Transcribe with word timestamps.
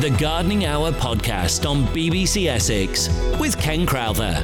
The 0.00 0.14
Gardening 0.18 0.66
Hour 0.66 0.92
podcast 0.92 1.68
on 1.68 1.84
BBC 1.86 2.46
Essex 2.46 3.08
with 3.40 3.58
Ken 3.58 3.86
Crowther. 3.86 4.34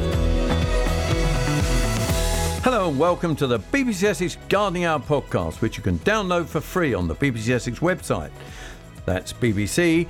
Hello 2.62 2.88
and 2.88 2.98
welcome 2.98 3.36
to 3.36 3.46
the 3.46 3.58
BBC 3.58 4.04
Essex 4.04 4.38
Gardening 4.48 4.86
Hour 4.86 4.98
podcast, 4.98 5.60
which 5.60 5.76
you 5.76 5.82
can 5.82 5.98
download 6.00 6.46
for 6.46 6.62
free 6.62 6.94
on 6.94 7.06
the 7.06 7.14
BBC 7.14 7.50
Essex 7.50 7.80
website. 7.80 8.30
That's 9.04 9.34
bbc.co.uk 9.34 10.08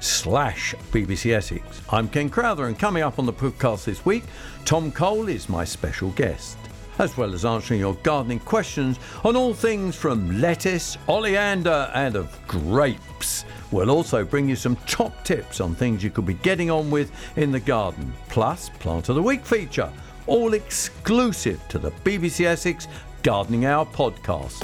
slash 0.00 0.74
BBC 0.92 1.32
Essex. 1.34 1.80
I'm 1.88 2.10
Ken 2.10 2.28
Crowther, 2.28 2.66
and 2.66 2.78
coming 2.78 3.02
up 3.02 3.18
on 3.18 3.24
the 3.24 3.32
podcast 3.32 3.84
this 3.84 4.04
week, 4.04 4.24
Tom 4.66 4.92
Cole 4.92 5.28
is 5.28 5.48
my 5.48 5.64
special 5.64 6.10
guest, 6.10 6.58
as 6.98 7.16
well 7.16 7.34
as 7.34 7.44
answering 7.44 7.80
your 7.80 7.94
gardening 8.02 8.40
questions 8.40 8.98
on 9.24 9.36
all 9.36 9.54
things 9.54 9.96
from 9.96 10.40
lettuce, 10.40 10.96
oleander, 11.08 11.90
and 11.94 12.16
of 12.16 12.36
grapes. 12.46 13.44
We'll 13.70 13.90
also 13.90 14.24
bring 14.24 14.48
you 14.48 14.56
some 14.56 14.76
top 14.86 15.24
tips 15.24 15.60
on 15.60 15.74
things 15.74 16.04
you 16.04 16.10
could 16.10 16.26
be 16.26 16.34
getting 16.34 16.70
on 16.70 16.90
with 16.90 17.10
in 17.36 17.50
the 17.50 17.60
garden, 17.60 18.12
plus 18.28 18.68
Plant 18.78 19.08
of 19.08 19.16
the 19.16 19.22
Week 19.22 19.44
feature, 19.44 19.92
all 20.26 20.54
exclusive 20.54 21.60
to 21.68 21.78
the 21.78 21.90
BBC 21.90 22.46
Essex 22.46 22.86
Gardening 23.22 23.64
Hour 23.66 23.86
podcast. 23.86 24.60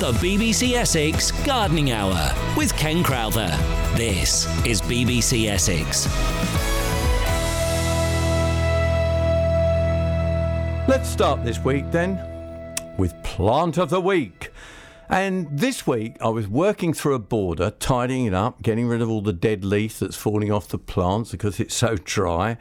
The 0.00 0.12
BBC 0.12 0.72
Essex 0.72 1.30
Gardening 1.44 1.92
Hour 1.92 2.34
with 2.56 2.74
Ken 2.76 3.02
Crowther. 3.02 3.48
This 3.96 4.46
is 4.64 4.80
BBC 4.80 5.48
Essex. 5.48 6.69
Let's 10.90 11.08
start 11.08 11.44
this 11.44 11.60
week 11.60 11.92
then 11.92 12.18
with 12.98 13.14
Plant 13.22 13.78
of 13.78 13.90
the 13.90 14.00
Week. 14.00 14.50
And 15.08 15.46
this 15.56 15.86
week 15.86 16.16
I 16.20 16.30
was 16.30 16.48
working 16.48 16.92
through 16.94 17.14
a 17.14 17.20
border, 17.20 17.70
tidying 17.70 18.26
it 18.26 18.34
up, 18.34 18.60
getting 18.60 18.88
rid 18.88 19.00
of 19.00 19.08
all 19.08 19.22
the 19.22 19.32
dead 19.32 19.64
leaf 19.64 20.00
that's 20.00 20.16
falling 20.16 20.50
off 20.50 20.66
the 20.66 20.78
plants 20.78 21.30
because 21.30 21.60
it's 21.60 21.76
so 21.76 21.94
dry. 21.94 22.56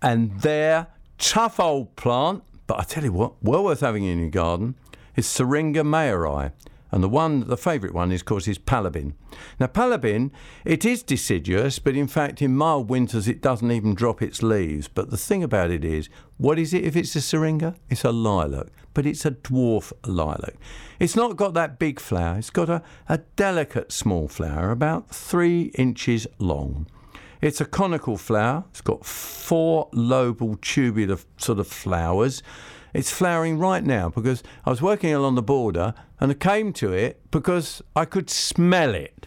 And 0.00 0.40
there, 0.42 0.86
tough 1.18 1.58
old 1.58 1.96
plant, 1.96 2.44
but 2.68 2.78
I 2.78 2.84
tell 2.84 3.02
you 3.02 3.12
what, 3.12 3.42
well 3.42 3.64
worth 3.64 3.80
having 3.80 4.04
in 4.04 4.20
your 4.20 4.30
garden, 4.30 4.76
is 5.16 5.26
Syringa 5.26 5.82
meyeri. 5.82 6.52
And 6.94 7.02
the 7.02 7.08
one, 7.08 7.48
the 7.48 7.56
favourite 7.56 7.92
one, 7.92 8.12
is, 8.12 8.20
of 8.20 8.26
course, 8.26 8.46
is 8.46 8.56
Palibin. 8.56 9.14
Now, 9.58 9.66
Palibin, 9.66 10.30
it 10.64 10.84
is 10.84 11.02
deciduous, 11.02 11.80
but 11.80 11.96
in 11.96 12.06
fact, 12.06 12.40
in 12.40 12.56
mild 12.56 12.88
winters, 12.88 13.26
it 13.26 13.42
doesn't 13.42 13.72
even 13.72 13.96
drop 13.96 14.22
its 14.22 14.44
leaves. 14.44 14.86
But 14.86 15.10
the 15.10 15.16
thing 15.16 15.42
about 15.42 15.72
it 15.72 15.84
is, 15.84 16.08
what 16.38 16.56
is 16.56 16.72
it 16.72 16.84
if 16.84 16.94
it's 16.94 17.16
a 17.16 17.20
syringa? 17.20 17.74
It's 17.90 18.04
a 18.04 18.12
lilac, 18.12 18.68
but 18.94 19.06
it's 19.06 19.26
a 19.26 19.32
dwarf 19.32 19.92
lilac. 20.06 20.54
It's 21.00 21.16
not 21.16 21.36
got 21.36 21.52
that 21.54 21.80
big 21.80 21.98
flower, 21.98 22.38
it's 22.38 22.50
got 22.50 22.70
a, 22.70 22.80
a 23.08 23.18
delicate 23.34 23.90
small 23.90 24.28
flower, 24.28 24.70
about 24.70 25.10
three 25.10 25.72
inches 25.74 26.28
long. 26.38 26.86
It's 27.40 27.60
a 27.60 27.66
conical 27.66 28.16
flower. 28.16 28.64
It's 28.70 28.80
got 28.80 29.04
four 29.04 29.88
lobal 29.92 30.56
tubular 30.62 31.18
sort 31.38 31.58
of 31.58 31.66
flowers. 31.66 32.42
It's 32.94 33.10
flowering 33.10 33.58
right 33.58 33.84
now 33.84 34.08
because 34.08 34.42
I 34.64 34.70
was 34.70 34.80
working 34.80 35.12
along 35.12 35.34
the 35.34 35.42
border 35.42 35.94
and 36.20 36.30
I 36.30 36.34
came 36.34 36.72
to 36.74 36.92
it 36.92 37.20
because 37.32 37.82
I 37.96 38.04
could 38.04 38.30
smell 38.30 38.94
it. 38.94 39.26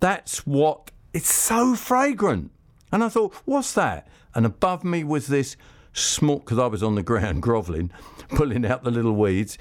That's 0.00 0.46
what 0.46 0.90
it's 1.12 1.32
so 1.32 1.76
fragrant. 1.76 2.50
And 2.90 3.04
I 3.04 3.10
thought, 3.10 3.34
what's 3.44 3.74
that? 3.74 4.08
And 4.34 4.46
above 4.46 4.82
me 4.82 5.04
was 5.04 5.26
this 5.26 5.56
small, 5.92 6.38
because 6.38 6.58
I 6.58 6.66
was 6.66 6.82
on 6.82 6.94
the 6.94 7.02
ground 7.12 7.42
grovelling, 7.42 7.90
pulling 8.30 8.64
out 8.64 8.82
the 8.82 8.90
little 8.90 9.14
weeds. 9.14 9.58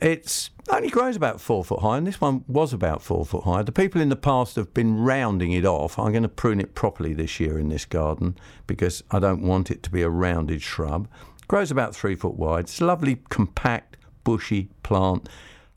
It's 0.00 0.50
only 0.68 0.88
grows 0.88 1.14
about 1.14 1.40
four 1.40 1.64
foot 1.64 1.80
high, 1.80 1.96
and 1.96 2.06
this 2.06 2.20
one 2.20 2.44
was 2.48 2.72
about 2.72 3.02
four 3.02 3.24
foot 3.24 3.44
high. 3.44 3.62
The 3.62 3.72
people 3.72 4.00
in 4.00 4.08
the 4.08 4.16
past 4.16 4.56
have 4.56 4.74
been 4.74 4.98
rounding 4.98 5.52
it 5.52 5.64
off. 5.64 5.98
I'm 5.98 6.10
going 6.10 6.24
to 6.24 6.28
prune 6.28 6.60
it 6.60 6.74
properly 6.74 7.14
this 7.14 7.38
year 7.38 7.58
in 7.58 7.68
this 7.68 7.84
garden 7.84 8.36
because 8.66 9.02
I 9.10 9.20
don't 9.20 9.42
want 9.42 9.70
it 9.70 9.82
to 9.84 9.90
be 9.90 10.02
a 10.02 10.08
rounded 10.08 10.62
shrub. 10.62 11.08
Grows 11.52 11.70
about 11.70 11.94
three 11.94 12.14
foot 12.14 12.36
wide. 12.36 12.60
It's 12.60 12.80
a 12.80 12.86
lovely, 12.86 13.16
compact, 13.28 13.98
bushy 14.24 14.70
plant. 14.82 15.28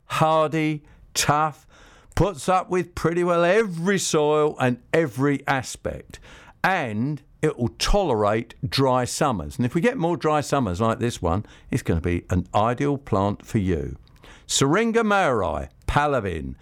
Hardy, 0.06 0.84
tough, 1.12 1.66
puts 2.14 2.48
up 2.48 2.70
with 2.70 2.94
pretty 2.94 3.22
well 3.22 3.44
every 3.44 3.98
soil 3.98 4.56
and 4.58 4.78
every 4.94 5.46
aspect. 5.46 6.18
And 6.64 7.20
it 7.42 7.58
will 7.58 7.74
tolerate 7.78 8.54
dry 8.66 9.04
summers. 9.04 9.58
And 9.58 9.66
if 9.66 9.74
we 9.74 9.82
get 9.82 9.98
more 9.98 10.16
dry 10.16 10.40
summers 10.40 10.80
like 10.80 10.98
this 10.98 11.20
one, 11.20 11.44
it's 11.70 11.82
going 11.82 12.00
to 12.00 12.08
be 12.08 12.24
an 12.30 12.46
ideal 12.54 12.96
plant 12.96 13.44
for 13.44 13.58
you. 13.58 13.98
Syringa 14.46 15.02
meyeri, 15.02 15.68
Palibin. 15.86 16.54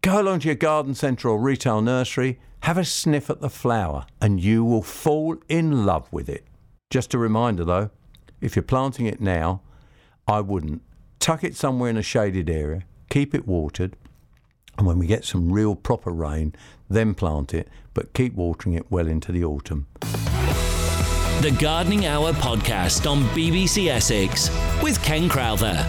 Go 0.00 0.22
along 0.22 0.40
to 0.40 0.48
your 0.48 0.54
garden 0.54 0.94
centre 0.94 1.28
or 1.28 1.38
retail 1.38 1.82
nursery, 1.82 2.40
have 2.60 2.78
a 2.78 2.86
sniff 2.86 3.28
at 3.28 3.42
the 3.42 3.50
flower, 3.50 4.06
and 4.18 4.40
you 4.40 4.64
will 4.64 4.80
fall 4.80 5.36
in 5.46 5.84
love 5.84 6.10
with 6.10 6.30
it. 6.30 6.46
Just 6.88 7.12
a 7.12 7.18
reminder 7.18 7.62
though, 7.62 7.90
if 8.40 8.56
you're 8.56 8.62
planting 8.62 9.06
it 9.06 9.20
now, 9.20 9.62
I 10.26 10.40
wouldn't. 10.40 10.82
Tuck 11.18 11.42
it 11.42 11.56
somewhere 11.56 11.90
in 11.90 11.96
a 11.96 12.02
shaded 12.02 12.48
area, 12.48 12.82
keep 13.08 13.34
it 13.34 13.46
watered, 13.46 13.96
and 14.78 14.86
when 14.86 14.98
we 14.98 15.06
get 15.06 15.24
some 15.24 15.52
real 15.52 15.74
proper 15.74 16.10
rain, 16.10 16.54
then 16.88 17.14
plant 17.14 17.54
it, 17.54 17.68
but 17.94 18.12
keep 18.12 18.34
watering 18.34 18.74
it 18.74 18.90
well 18.90 19.06
into 19.06 19.32
the 19.32 19.44
autumn. 19.44 19.86
The 21.40 21.56
Gardening 21.58 22.06
Hour 22.06 22.32
podcast 22.32 23.10
on 23.10 23.22
BBC 23.30 23.88
Essex 23.88 24.50
with 24.82 25.02
Ken 25.02 25.28
Crowther. 25.28 25.86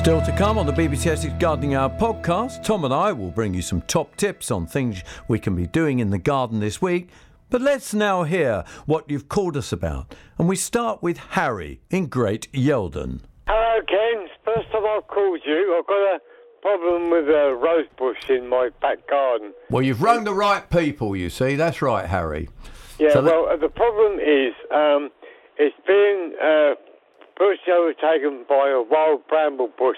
Still 0.00 0.22
to 0.22 0.32
come 0.32 0.56
on 0.56 0.64
the 0.64 0.72
BBC 0.72 1.08
Essex 1.08 1.34
Gardening 1.38 1.74
Hour 1.74 1.90
podcast, 1.90 2.64
Tom 2.64 2.86
and 2.86 2.94
I 2.94 3.12
will 3.12 3.30
bring 3.30 3.52
you 3.52 3.60
some 3.60 3.82
top 3.82 4.16
tips 4.16 4.50
on 4.50 4.66
things 4.66 5.04
we 5.28 5.38
can 5.38 5.54
be 5.54 5.66
doing 5.66 5.98
in 5.98 6.08
the 6.08 6.16
garden 6.16 6.58
this 6.58 6.80
week. 6.80 7.10
But 7.50 7.60
let's 7.60 7.92
now 7.92 8.22
hear 8.22 8.64
what 8.86 9.10
you've 9.10 9.28
called 9.28 9.58
us 9.58 9.72
about. 9.72 10.14
And 10.38 10.48
we 10.48 10.56
start 10.56 11.02
with 11.02 11.18
Harry 11.18 11.82
in 11.90 12.06
Great 12.06 12.50
Yeldham. 12.52 13.20
Hello, 13.46 13.80
Ken. 13.86 14.26
First 14.42 14.72
time 14.72 14.84
I've 14.86 15.06
called 15.06 15.40
you, 15.44 15.76
I've 15.78 15.86
got 15.86 16.14
a 16.16 16.20
problem 16.62 17.10
with 17.10 17.28
a 17.28 17.54
rose 17.62 17.86
bush 17.98 18.30
in 18.30 18.48
my 18.48 18.70
back 18.80 19.06
garden. 19.06 19.52
Well, 19.68 19.82
you've 19.82 20.00
rung 20.00 20.24
the 20.24 20.32
right 20.34 20.68
people, 20.70 21.14
you 21.14 21.28
see. 21.28 21.56
That's 21.56 21.82
right, 21.82 22.06
Harry. 22.06 22.48
Yeah, 22.98 23.12
So 23.12 23.20
the- 23.20 23.30
well, 23.30 23.48
uh, 23.50 23.56
the 23.58 23.68
problem 23.68 24.18
is 24.18 24.54
um, 24.74 25.10
it's 25.58 25.76
been 25.86 26.32
uh, 26.42 26.74
pushed 27.40 27.66
overtaken 27.72 28.44
by 28.46 28.68
a 28.68 28.82
wild 28.82 29.26
bramble 29.26 29.70
bush 29.78 29.96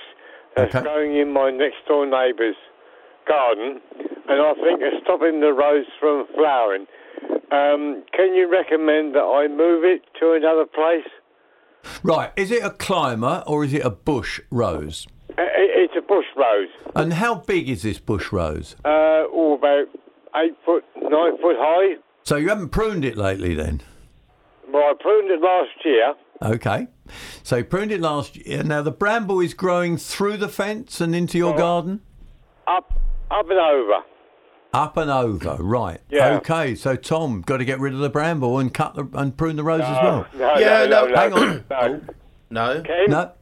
that's 0.55 0.73
Okay. 0.75 0.85
growing 0.85 1.17
in 1.17 1.33
my 1.33 1.51
next 1.51 1.85
door 1.89 2.07
neighbour's 2.07 2.55
garden, 3.27 3.81
and 4.29 4.41
I 4.41 4.55
think 4.55 4.81
it's 4.81 5.03
stopping 5.03 5.41
the 5.41 5.53
rose 5.53 5.87
from 5.99 6.27
flowering. 6.37 6.87
Um, 7.51 8.05
can 8.13 8.35
you 8.35 8.49
recommend 8.51 9.15
that 9.17 9.25
I 9.25 9.49
move 9.49 9.83
it 9.85 10.03
to 10.21 10.33
another 10.33 10.67
place? 10.67 11.09
Right, 12.05 12.31
is 12.37 12.53
it 12.53 12.63
a 12.63 12.71
climber 12.71 13.43
or 13.47 13.65
is 13.65 13.75
it 13.75 13.85
a 13.85 13.91
bush 13.91 14.41
rose? 14.51 15.09
Uh, 15.31 15.43
it's 15.83 15.95
a 15.99 16.01
bush 16.03 16.27
rose. 16.37 16.69
And 16.95 17.13
how 17.15 17.35
big 17.35 17.69
is 17.69 17.83
this 17.83 17.99
bush 17.99 18.31
rose? 18.31 18.77
Uh, 18.85 19.27
oh, 19.35 19.57
about 19.59 19.87
eight 20.37 20.55
foot, 20.65 20.85
nine 20.97 21.37
foot 21.39 21.57
high. 21.59 21.97
So 22.23 22.37
you 22.37 22.49
haven't 22.51 22.69
pruned 22.69 23.05
it 23.05 23.17
lately 23.17 23.55
then? 23.55 23.81
Well, 24.73 24.85
I 24.85 24.95
pruned 25.01 25.31
it 25.31 25.41
last 25.41 25.85
year. 25.85 26.15
Okay. 26.43 26.89
So 27.43 27.57
you 27.57 27.65
pruned 27.65 27.93
it 27.93 28.01
last 28.01 28.37
year. 28.37 28.63
Now 28.63 28.83
the 28.83 28.91
bramble 28.91 29.41
is 29.41 29.55
growing 29.55 29.97
through 29.97 30.39
the 30.39 30.49
fence 30.49 31.01
and 31.01 31.15
into 31.15 31.39
your 31.39 31.55
oh. 31.55 31.59
garden? 31.59 32.01
Up, 32.67 32.93
up 33.31 33.49
and 33.49 33.59
over. 33.59 34.05
Up 34.75 34.97
and 34.97 35.11
over, 35.11 35.57
right. 35.63 36.01
Yeah. 36.09 36.37
Okay, 36.37 36.75
so 36.75 36.97
Tom, 36.97 37.43
got 37.43 37.59
to 37.59 37.65
get 37.65 37.79
rid 37.79 37.93
of 37.93 37.99
the 38.01 38.09
bramble 38.09 38.59
and 38.59 38.73
cut 38.73 38.95
the, 38.95 39.07
and 39.13 39.37
prune 39.37 39.57
the 39.57 39.63
rose 39.63 39.83
as 39.83 40.03
well. 40.03 40.27
No, 40.35 40.59
Yeah, 40.59 40.87
no, 40.87 41.07
no, 41.07 41.09
no, 41.09 41.15
hang 41.15 41.33
on. 41.33 41.65
No. 41.71 42.75
No. 42.75 42.83
Ken, 42.83 43.11
No? 43.11 43.33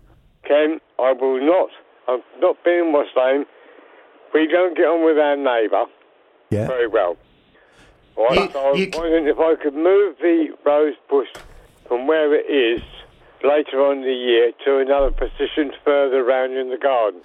Ken, 0.44 0.80
I 0.98 1.12
will 1.12 1.40
not. 1.40 1.70
I'm 2.08 2.22
not 2.40 2.56
being 2.64 2.92
what's 2.92 3.10
name. 3.16 3.44
We 4.34 4.48
don't 4.48 4.76
get 4.76 4.86
on 4.86 5.04
with 5.04 5.18
our 5.18 5.36
neighbour 5.36 5.84
Yeah. 6.50 6.66
very 6.66 6.88
well. 6.88 7.16
All 8.16 8.26
right, 8.26 8.40
You- 8.40 8.50
so 8.50 8.58
I 8.60 8.70
was 8.70 8.80
you 8.80 8.90
wondering 8.92 9.26
if 9.28 9.38
I 9.38 9.54
could 9.54 9.74
move 9.74 10.16
the 10.20 10.48
rose 10.64 10.94
bush 11.08 11.28
from 11.90 12.06
where 12.06 12.32
it 12.32 12.46
is 12.48 12.80
later 13.42 13.82
on 13.84 13.98
in 13.98 14.02
the 14.04 14.14
year 14.14 14.52
to 14.64 14.78
another 14.78 15.10
position 15.10 15.72
further 15.84 16.22
round 16.22 16.52
in 16.56 16.70
the 16.70 16.78
garden. 16.78 17.20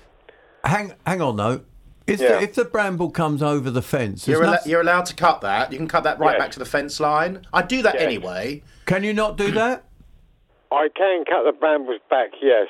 Hang, 0.63 0.93
hang 1.05 1.21
on 1.21 1.35
though. 1.37 1.61
Is 2.07 2.19
Yeah. 2.19 2.37
the, 2.37 2.41
if 2.41 2.55
the 2.55 2.65
bramble 2.65 3.11
comes 3.11 3.43
over 3.43 3.69
the 3.69 3.83
fence, 3.83 4.27
You're, 4.27 4.43
al- 4.43 4.51
noth- 4.53 4.65
you're 4.67 4.81
allowed 4.81 5.05
to 5.05 5.15
cut 5.15 5.41
that. 5.41 5.71
You 5.71 5.77
can 5.77 5.87
cut 5.87 6.03
that 6.03 6.17
right 6.19 6.33
Yes. 6.33 6.39
back 6.41 6.51
to 6.51 6.59
the 6.59 6.65
fence 6.65 6.99
line. 6.99 7.45
I 7.53 7.61
do 7.61 7.83
that 7.83 7.93
Yes. 7.95 8.03
anyway. 8.03 8.63
can 8.87 9.03
you 9.03 9.13
not 9.13 9.37
do 9.37 9.51
that? 9.51 9.83
I 10.71 10.89
can 10.95 11.25
cut 11.25 11.43
the 11.43 11.51
brambles 11.53 11.99
back, 12.09 12.29
yes. 12.41 12.67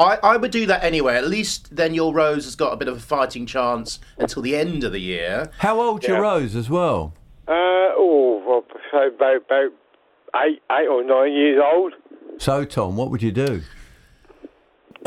I, 0.00 0.18
I 0.22 0.36
would 0.36 0.50
do 0.50 0.66
that 0.66 0.82
anyway. 0.84 1.14
At 1.14 1.26
least 1.28 1.74
then 1.74 1.94
your 1.94 2.12
rose 2.12 2.44
has 2.44 2.56
got 2.56 2.72
a 2.72 2.76
bit 2.76 2.88
of 2.88 2.96
a 2.96 3.00
fighting 3.00 3.46
chance 3.46 3.98
until 4.18 4.42
the 4.42 4.54
end 4.56 4.82
of 4.84 4.90
the 4.92 5.00
year. 5.00 5.50
How 5.58 5.80
old's 5.80 6.06
your 6.08 6.20
rose 6.22 6.54
as 6.56 6.68
well? 6.68 7.14
Uh, 7.48 7.52
oh, 7.96 8.42
well, 8.46 8.64
so 8.90 9.06
about, 9.08 9.36
about 9.36 9.70
eight, 10.44 10.62
eight 10.72 10.88
or 10.88 11.02
nine 11.04 11.32
years 11.32 11.62
old. 11.64 11.94
So 12.38 12.64
Tom, 12.64 12.96
what 12.96 13.10
would 13.10 13.22
you 13.22 13.32
do? 13.32 13.62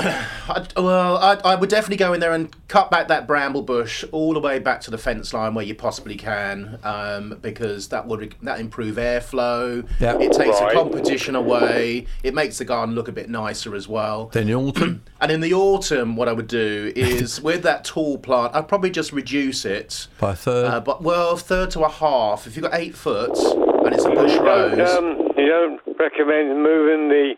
I, 0.02 0.66
well, 0.78 1.18
I, 1.18 1.34
I 1.44 1.56
would 1.56 1.70
definitely 1.70 1.98
go 1.98 2.14
in 2.14 2.22
there 2.22 2.31
and 2.31 2.56
cut 2.70 2.90
back 2.90 3.10
that 3.10 3.28
bramble 3.28 3.64
bush 3.64 4.06
all 4.14 4.34
the 4.34 4.40
way 4.40 4.58
back 4.58 4.80
to 4.81 4.92
the 4.92 4.98
fence 4.98 5.34
line 5.34 5.54
where 5.54 5.66
you 5.66 5.76
possibly 5.76 6.16
can, 6.16 6.80
um, 6.86 7.38
because 7.42 7.90
that 7.90 8.08
would 8.08 8.34
that 8.44 8.62
improve 8.62 8.96
airflow. 8.96 9.86
Yeah. 10.00 10.18
It 10.18 10.31
takes 10.31 10.62
Right. 10.62 10.74
the 10.74 10.80
competition 10.80 11.36
away. 11.36 12.06
It 12.24 12.34
makes 12.34 12.60
the 12.60 12.66
garden 12.66 12.96
look 12.96 13.10
a 13.10 13.12
bit 13.12 13.30
nicer 13.30 13.75
as 13.75 13.90
well. 13.90 14.28
Then 14.32 14.48
in 14.48 14.56
autumn, 14.68 15.04
And 15.20 15.32
in 15.34 15.42
the 15.42 15.54
autumn, 15.54 16.16
what 16.16 16.30
I 16.30 16.34
would 16.34 16.48
do 16.48 16.94
is 16.96 17.42
with 17.44 17.64
that 17.64 17.84
tall 17.84 18.18
plant, 18.18 18.56
I'd 18.56 18.70
probably 18.70 18.92
just 18.92 19.12
reduce 19.12 19.66
it. 19.66 20.08
by 20.18 20.32
a 20.32 20.36
third. 20.36 20.66
Uh, 20.68 20.80
but 20.80 21.04
well, 21.04 21.32
a 21.32 21.38
third 21.38 21.72
to 21.72 21.82
a 21.82 21.90
half. 21.90 22.48
If 22.48 22.56
you've 22.56 22.64
got 22.64 22.74
eight 22.80 22.96
foot 22.96 23.38
and 23.86 23.94
it's 23.96 24.06
a 24.06 24.10
bush 24.10 24.34
You 24.34 24.40
don't, 24.40 24.80
um, 24.81 25.31
you 25.38 25.48
don't 25.48 25.81
recommend 26.00 26.62
moving 26.64 27.10
the 27.10 27.36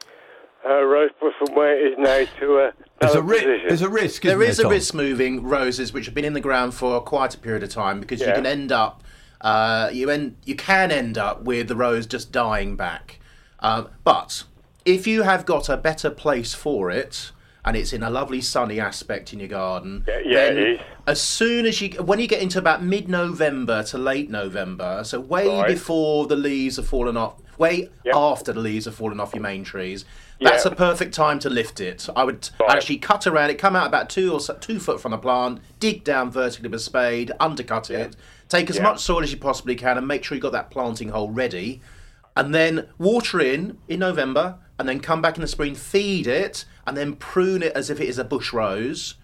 uh, 0.66 0.84
rose 0.84 1.12
bush 1.20 1.34
from 1.40 1.56
where 1.56 1.78
it 1.78 1.94
is 1.94 1.98
now 1.98 2.26
to 2.40 2.58
a 2.60 2.74
there's, 3.00 3.16
a 3.16 3.22
ri- 3.22 3.40
position? 3.40 3.68
there's 3.68 3.82
a 3.82 3.90
risk. 3.90 4.22
there 4.22 4.42
isn't 4.42 4.64
there, 4.64 4.66
a 4.66 4.70
Tom? 4.70 4.72
risk 4.72 4.94
moving 4.94 5.44
roses 5.44 5.92
which 5.94 6.06
have 6.06 6.14
been 6.14 6.26
in 6.26 6.34
the 6.34 6.42
ground 6.42 6.74
for 6.74 7.02
quite 7.02 7.34
a 7.34 7.38
period 7.38 7.64
of 7.64 7.70
time 7.70 8.00
because 8.00 8.20
you 8.20 8.28
can 8.28 8.46
end 8.46 8.72
up, 8.72 9.04
uh, 9.42 9.90
you 9.92 10.10
end, 10.10 10.36
you 10.46 10.56
can 10.56 10.92
end 10.92 11.18
up 11.18 11.44
with 11.44 11.68
the 11.68 11.76
rose 11.76 12.06
just 12.06 12.32
dying 12.32 12.76
back. 12.76 13.20
Um, 13.60 13.90
but 14.04 14.44
if 14.86 15.08
you 15.08 15.24
have 15.24 15.46
got 15.46 15.70
a 15.70 15.78
better 15.78 16.10
place 16.10 16.54
for 16.54 16.90
it. 16.92 17.32
And 17.64 17.78
it's 17.78 17.94
in 17.94 18.02
a 18.02 18.10
lovely 18.10 18.42
sunny 18.42 18.80
aspect 18.80 19.34
in 19.34 19.40
your 19.40 19.48
garden. 19.48 20.04
Yeah, 20.08 20.20
yeah, 20.26 20.46
then 20.46 20.58
it 20.58 20.68
is. 20.68 20.80
As 21.06 21.22
soon 21.22 21.66
as 21.66 21.80
you, 21.80 21.90
when 22.02 22.20
you 22.20 22.28
get 22.28 22.42
into 22.42 22.58
about 22.58 22.84
mid-November 22.84 23.84
to 23.84 23.98
late 23.98 24.30
November, 24.32 25.04
so 25.04 25.20
way 25.20 25.48
Right. 25.48 25.68
before 25.68 26.26
the 26.28 26.36
leaves 26.36 26.78
have 26.78 26.88
fallen 26.88 27.18
off, 27.18 27.36
way 27.60 27.90
Yep. 28.04 28.16
after 28.16 28.54
the 28.54 28.60
leaves 28.60 28.86
have 28.86 28.96
fallen 28.96 29.20
off 29.20 29.34
your 29.36 29.44
main 29.44 29.64
trees, 29.64 30.06
that's 30.40 30.66
Yeah. 30.66 30.72
a 30.72 30.76
perfect 30.76 31.14
time 31.14 31.38
to 31.40 31.52
lift 31.52 31.80
it. 31.80 32.08
I 32.16 32.24
would 32.24 32.50
Right. 32.60 32.72
actually 32.72 32.98
cut 32.98 33.28
around 33.28 33.52
it, 33.52 33.60
come 33.60 33.76
out 33.76 33.86
about 33.86 34.10
two 34.10 34.34
or 34.34 34.40
so, 34.40 34.56
two 34.60 34.80
foot 34.80 35.00
from 35.00 35.12
the 35.12 35.18
plant, 35.20 35.60
dig 35.80 36.04
down 36.04 36.32
vertically 36.32 36.70
with 36.70 36.80
a 36.80 36.84
spade, 36.84 37.32
undercut 37.40 37.92
it, 37.92 38.16
take 38.50 38.72
as 38.72 38.80
much 38.80 39.00
soil 39.02 39.22
as 39.22 39.32
you 39.32 39.38
possibly 39.38 39.76
can, 39.76 40.00
and 40.00 40.08
make 40.08 40.24
sure 40.24 40.36
you've 40.36 40.42
got 40.44 40.52
that 40.54 40.72
planting 40.72 41.10
hole 41.10 41.30
ready. 41.30 41.80
And 42.36 42.56
then 42.56 42.88
water 42.98 43.40
in 43.40 43.78
in 43.88 44.00
November, 44.00 44.56
and 44.80 44.90
then 44.90 45.00
come 45.00 45.22
back 45.22 45.36
in 45.36 45.42
the 45.42 45.48
spring, 45.48 45.76
feed 45.76 46.26
it, 46.26 46.66
and 46.86 46.96
then 46.98 47.16
prune 47.16 47.64
it 47.64 47.74
as 47.74 47.90
if 47.90 48.00
it 48.00 48.08
is 48.10 48.18
a 48.18 48.24
bush 48.24 48.52
rose, 48.54 49.16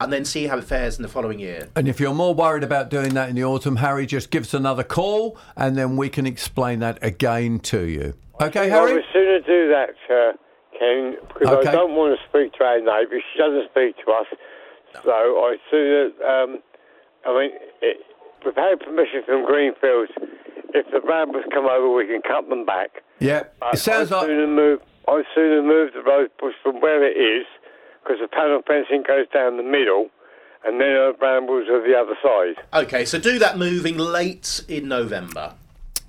and 0.00 0.12
then 0.12 0.24
see 0.24 0.46
how 0.48 0.58
it 0.58 0.64
fares 0.64 0.96
in 0.96 1.02
the 1.02 1.08
following 1.08 1.38
year. 1.38 1.68
And 1.76 1.86
if 1.88 2.00
you're 2.00 2.14
more 2.14 2.34
worried 2.34 2.64
about 2.64 2.90
doing 2.90 3.14
that 3.14 3.28
in 3.28 3.36
the 3.36 3.44
autumn, 3.44 3.76
Harry, 3.76 4.04
just 4.06 4.30
give 4.30 4.42
us 4.44 4.52
another 4.54 4.82
call 4.82 5.38
and 5.56 5.76
then 5.76 5.96
we 5.96 6.08
can 6.08 6.26
explain 6.26 6.80
that 6.80 6.98
again 7.02 7.60
to 7.60 7.82
you. 7.82 8.14
Okay, 8.40 8.62
I 8.62 8.68
Harry? 8.68 8.94
would 8.94 9.04
sooner 9.12 9.38
do 9.40 9.68
that, 9.68 9.90
uh, 10.10 10.32
Ken, 10.76 11.16
because 11.28 11.56
Okay. 11.58 11.68
I 11.68 11.72
don't 11.72 11.94
want 11.94 12.18
to 12.18 12.28
speak 12.28 12.52
to 12.54 12.64
our 12.64 12.78
neighbour. 12.80 13.20
She 13.32 13.38
doesn't 13.38 13.70
speak 13.70 13.94
to 14.04 14.10
us. 14.10 14.26
So 15.04 15.10
I 15.12 15.56
sooner, 15.70 16.10
um, 16.26 16.58
I 17.24 17.38
mean, 17.38 17.50
it, 17.80 17.98
we've 18.44 18.56
had 18.56 18.80
permission 18.80 19.22
from 19.24 19.46
Greenfields. 19.46 20.10
If 20.74 20.86
the 20.92 20.98
brambles 21.00 21.44
come 21.54 21.66
over, 21.66 21.94
we 21.94 22.06
can 22.06 22.22
cut 22.22 22.48
them 22.48 22.64
back. 22.66 23.02
Yeah. 23.20 23.44
But 23.60 23.74
It 23.74 23.76
sounds 23.78 24.10
I'd 24.10 24.16
like. 24.16 24.26
Sooner 24.26 24.46
move, 24.48 24.80
I'd 25.08 25.24
sooner 25.34 25.62
move 25.62 25.92
the 25.94 26.02
rose 26.02 26.28
bush 26.38 26.54
from 26.62 26.80
where 26.80 27.04
it 27.04 27.16
is, 27.16 27.46
because 28.02 28.18
the 28.20 28.28
panel 28.28 28.62
fencing 28.66 29.02
goes 29.06 29.26
down 29.32 29.56
the 29.56 29.62
middle, 29.62 30.08
and 30.64 30.80
then 30.80 30.94
the 30.94 31.12
brambles 31.18 31.68
are 31.68 31.82
the 31.82 31.94
other 31.96 32.16
side. 32.22 32.82
Okay, 32.84 33.04
so 33.04 33.18
do 33.18 33.38
that 33.38 33.58
moving 33.58 33.98
late 33.98 34.64
in 34.68 34.88
November. 34.88 35.54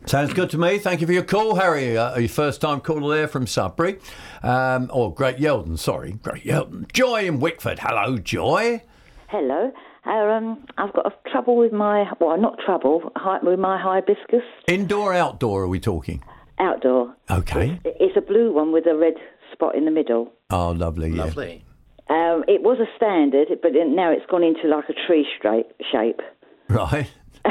Sounds 0.05 0.33
good 0.33 0.49
to 0.49 0.57
me. 0.57 0.79
Thank 0.79 0.99
you 0.99 1.07
for 1.07 1.13
your 1.13 1.23
call, 1.23 1.55
Harry. 1.55 1.97
Uh, 1.97 2.17
your 2.19 2.27
first 2.27 2.59
time 2.59 2.81
caller 2.81 3.15
there 3.15 3.27
from 3.27 3.47
Sudbury. 3.47 3.99
Um, 4.43 4.89
or 4.93 5.13
Great 5.13 5.37
Yeldham, 5.37 5.79
sorry. 5.79 6.13
Great 6.21 6.43
Yeldham. 6.43 6.91
Joy 6.91 7.25
in 7.25 7.39
Wickford. 7.39 7.79
Hello, 7.79 8.17
Joy. 8.17 8.83
Hello. 9.29 9.71
Uh, 10.05 10.09
um, 10.09 10.65
I've 10.77 10.91
got 10.91 11.05
a 11.05 11.29
trouble 11.29 11.55
with 11.55 11.71
my, 11.71 12.05
well, 12.19 12.37
not 12.37 12.59
trouble, 12.65 13.09
hi- 13.15 13.39
with 13.41 13.57
my 13.57 13.81
hibiscus 13.81 14.43
Indoor, 14.67 15.13
outdoor, 15.13 15.63
are 15.63 15.67
we 15.69 15.79
talking? 15.79 16.21
Outdoor. 16.63 17.13
Okay. 17.29 17.79
It's 17.85 18.17
a 18.17 18.21
blue 18.21 18.51
one 18.53 18.71
with 18.71 18.85
a 18.87 18.95
red 18.95 19.15
spot 19.51 19.75
in 19.75 19.85
the 19.85 19.91
middle. 19.91 20.31
Oh, 20.49 20.71
lovely. 20.71 21.09
Yeah. 21.11 21.25
Lovely. 21.25 21.63
Um, 22.09 22.43
it 22.47 22.61
was 22.63 22.79
a 22.79 22.87
standard, 22.97 23.47
but 23.61 23.75
it- 23.75 23.87
now 23.87 24.11
it's 24.11 24.25
gone 24.29 24.43
into 24.43 24.67
like 24.67 24.85
a 24.89 24.93
tree 25.07 25.25
straight 25.37 25.67
shape. 25.91 26.21
Right. 26.69 27.09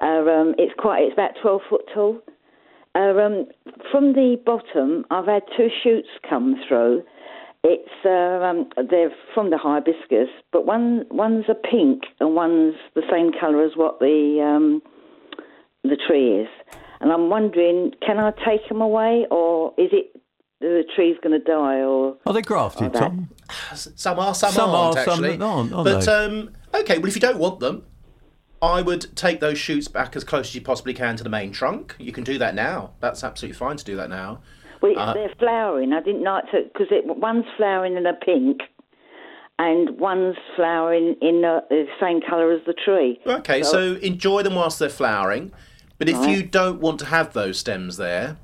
Uh, 0.00 0.22
um, 0.30 0.54
it's 0.58 0.72
quite, 0.78 1.02
it's 1.02 1.12
about 1.12 1.32
12 1.42 1.60
foot 1.68 1.80
tall. 1.92 2.20
Uh, 2.94 3.18
um, 3.18 3.46
from 3.90 4.12
the 4.12 4.36
bottom, 4.46 5.04
I've 5.10 5.26
had 5.26 5.42
two 5.56 5.66
shoots 5.82 6.06
come 6.30 6.54
through. 6.68 7.02
It's 7.64 7.90
uh, 8.06 8.08
um, 8.44 8.68
they're 8.88 9.10
from 9.34 9.50
the 9.50 9.58
hibiscus, 9.58 10.28
but 10.52 10.64
one 10.66 11.04
one's 11.10 11.46
a 11.48 11.54
pink 11.56 12.04
and 12.20 12.36
one's 12.36 12.76
the 12.94 13.02
same 13.10 13.32
colour 13.38 13.64
as 13.64 13.72
what 13.74 13.98
the 13.98 14.40
um, 14.40 14.82
the 15.82 15.98
tree 16.06 16.42
is. 16.42 16.48
And 17.00 17.12
I'm 17.12 17.30
wondering, 17.30 17.92
can 18.04 18.18
I 18.18 18.32
take 18.44 18.68
them 18.68 18.80
away, 18.80 19.26
or 19.30 19.72
is 19.78 19.90
it 19.92 20.20
the 20.60 20.82
tree's 20.96 21.16
going 21.22 21.38
to 21.38 21.44
die? 21.44 21.80
Or 21.80 22.16
Are 22.26 22.32
they 22.32 22.42
grafted, 22.42 22.92
that. 22.92 23.00
Tom? 23.00 23.28
Some 23.74 24.18
are, 24.18 24.34
some, 24.34 24.52
Some 24.52 24.70
aren't 24.70 24.98
are, 24.98 25.04
some 25.04 25.24
aren't, 25.24 25.42
aren't 25.42 25.84
but 25.84 26.00
they? 26.04 26.12
um, 26.12 26.50
okay, 26.74 26.98
well, 26.98 27.06
if 27.06 27.14
you 27.14 27.20
don't 27.20 27.38
want 27.38 27.60
them, 27.60 27.84
I 28.60 28.82
would 28.82 29.14
take 29.16 29.38
those 29.38 29.58
shoots 29.58 29.86
back 29.86 30.16
as 30.16 30.24
close 30.24 30.48
as 30.48 30.54
you 30.56 30.60
possibly 30.60 30.92
can 30.94 31.16
to 31.16 31.22
the 31.22 31.30
main 31.30 31.52
trunk. 31.52 31.94
You 31.98 32.10
can 32.10 32.24
do 32.24 32.38
that 32.38 32.54
now. 32.56 32.90
That's 33.00 33.22
absolutely 33.22 33.56
fine 33.56 33.76
to 33.76 33.84
do 33.84 33.94
that 33.96 34.10
now. 34.10 34.40
well, 34.82 34.92
it's, 34.92 35.14
they're 35.14 35.34
flowering. 35.38 35.92
I 35.92 36.00
didn't 36.02 36.24
like 36.24 36.50
to 36.50 36.64
because 36.64 36.88
one's 37.04 37.44
flowering 37.56 37.96
in 37.96 38.04
a 38.04 38.14
pink, 38.14 38.62
and 39.60 39.98
one's 40.00 40.36
flowering 40.56 41.14
in 41.22 41.44
uh, 41.44 41.60
the 41.70 41.86
same 42.00 42.20
colour 42.28 42.50
as 42.52 42.60
the 42.66 42.74
tree. 42.74 43.20
Okay, 43.24 43.62
so 43.62 43.94
enjoy 43.94 44.42
them 44.42 44.56
whilst 44.56 44.80
they're 44.80 44.88
flowering. 44.88 45.52
But 45.98 46.08
if 46.08 46.26
you 46.28 46.42
don't 46.42 46.80
want 46.80 46.98
to 47.00 47.06
have 47.06 47.32
those 47.32 47.58
stems 47.58 47.96
there, 47.96 48.36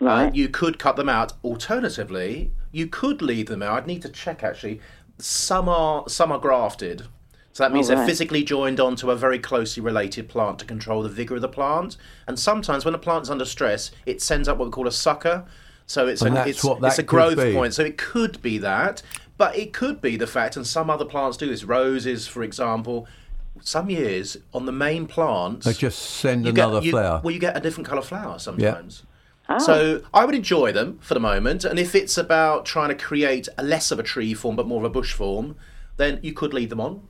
uh, 0.00 0.04
Right. 0.04 0.34
you 0.34 0.48
could 0.48 0.78
cut 0.78 0.96
them 0.96 1.08
out. 1.08 1.32
Alternatively, 1.44 2.50
you 2.70 2.86
could 2.86 3.22
leave 3.22 3.46
them 3.46 3.62
out. 3.62 3.78
I'd 3.78 3.86
need 3.86 4.02
to 4.02 4.08
check 4.08 4.42
actually. 4.42 4.80
Some 5.18 5.68
are 5.68 6.04
some 6.08 6.32
are 6.32 6.38
grafted. 6.38 7.02
So 7.52 7.64
that 7.64 7.72
means 7.72 7.90
Oh, 7.90 7.94
they're 7.96 8.06
physically 8.06 8.42
joined 8.44 8.80
onto 8.80 9.10
a 9.10 9.16
very 9.16 9.38
closely 9.38 9.82
related 9.82 10.28
plant 10.28 10.58
to 10.60 10.64
control 10.64 11.02
the 11.02 11.08
vigor 11.10 11.34
of 11.36 11.42
the 11.42 11.48
plant. 11.48 11.96
And 12.26 12.38
sometimes 12.38 12.84
when 12.84 12.94
a 12.94 12.98
plant's 12.98 13.28
under 13.28 13.44
stress, 13.44 13.90
it 14.06 14.22
sends 14.22 14.48
up 14.48 14.56
what 14.56 14.66
we 14.66 14.72
call 14.72 14.86
a 14.88 14.92
sucker. 14.92 15.44
So 15.86 16.06
it's 16.06 16.22
And 16.22 16.36
a, 16.38 16.46
it's, 16.48 16.64
what 16.64 16.82
it's 16.82 16.98
a 16.98 17.02
growth 17.02 17.36
be. 17.36 17.52
point. 17.52 17.74
So 17.74 17.82
it 17.82 17.98
could 17.98 18.40
be 18.40 18.56
that, 18.58 19.02
but 19.36 19.54
it 19.56 19.74
could 19.74 20.00
be 20.00 20.16
the 20.16 20.26
fact, 20.26 20.56
and 20.56 20.66
some 20.66 20.88
other 20.88 21.04
plants 21.04 21.36
do 21.36 21.46
this. 21.46 21.62
Roses, 21.64 22.26
for 22.26 22.42
example, 22.42 23.06
some 23.64 23.90
years 23.90 24.36
on 24.52 24.66
the 24.66 24.72
main 24.72 25.06
plants, 25.06 25.66
They 25.66 25.72
just 25.72 25.98
send 25.98 26.44
you 26.46 26.52
get- 26.52 26.68
another 26.68 26.84
you- 26.84 26.92
flower. 26.92 27.20
Well, 27.22 27.32
you 27.32 27.40
get 27.40 27.56
a 27.56 27.60
different 27.60 27.88
colour 27.88 28.02
flower 28.02 28.38
sometimes. 28.38 29.04
Oh. 29.48 29.58
So 29.58 30.02
I 30.14 30.24
would 30.24 30.34
enjoy 30.34 30.72
them 30.72 30.98
for 31.00 31.14
the 31.14 31.20
moment, 31.20 31.64
and 31.64 31.78
if 31.78 31.94
it's 31.94 32.16
about 32.16 32.64
trying 32.64 32.88
to 32.90 32.94
create 32.94 33.48
a 33.58 33.62
less 33.62 33.90
of 33.90 33.98
a 33.98 34.02
tree 34.02 34.34
form 34.34 34.56
but 34.56 34.66
more 34.66 34.78
of 34.78 34.84
a 34.84 34.90
bush 34.90 35.12
form, 35.12 35.56
then 35.96 36.20
you 36.22 36.32
could 36.32 36.54
leave 36.54 36.70
them 36.70 36.80
on. 36.80 37.02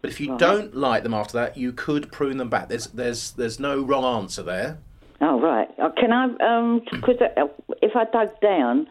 But 0.00 0.10
if 0.10 0.20
you 0.20 0.36
don't 0.38 0.74
like 0.76 1.02
them 1.02 1.14
after 1.14 1.32
that, 1.38 1.56
you 1.56 1.72
could 1.72 2.12
prune 2.12 2.36
them 2.36 2.48
back. 2.48 2.68
There's 2.68 2.86
there's 2.88 3.32
there's 3.32 3.58
no 3.58 3.80
wrong 3.82 4.04
answer 4.22 4.42
there. 4.42 4.78
Oh 5.20 5.40
right. 5.40 5.68
Uh, 5.82 5.90
Can 5.90 6.12
I? 6.12 6.24
Um, 6.46 6.82
could 7.02 7.20
uh, 7.22 7.46
if 7.82 7.96
I 7.96 8.04
dug 8.04 8.38
down, 8.40 8.86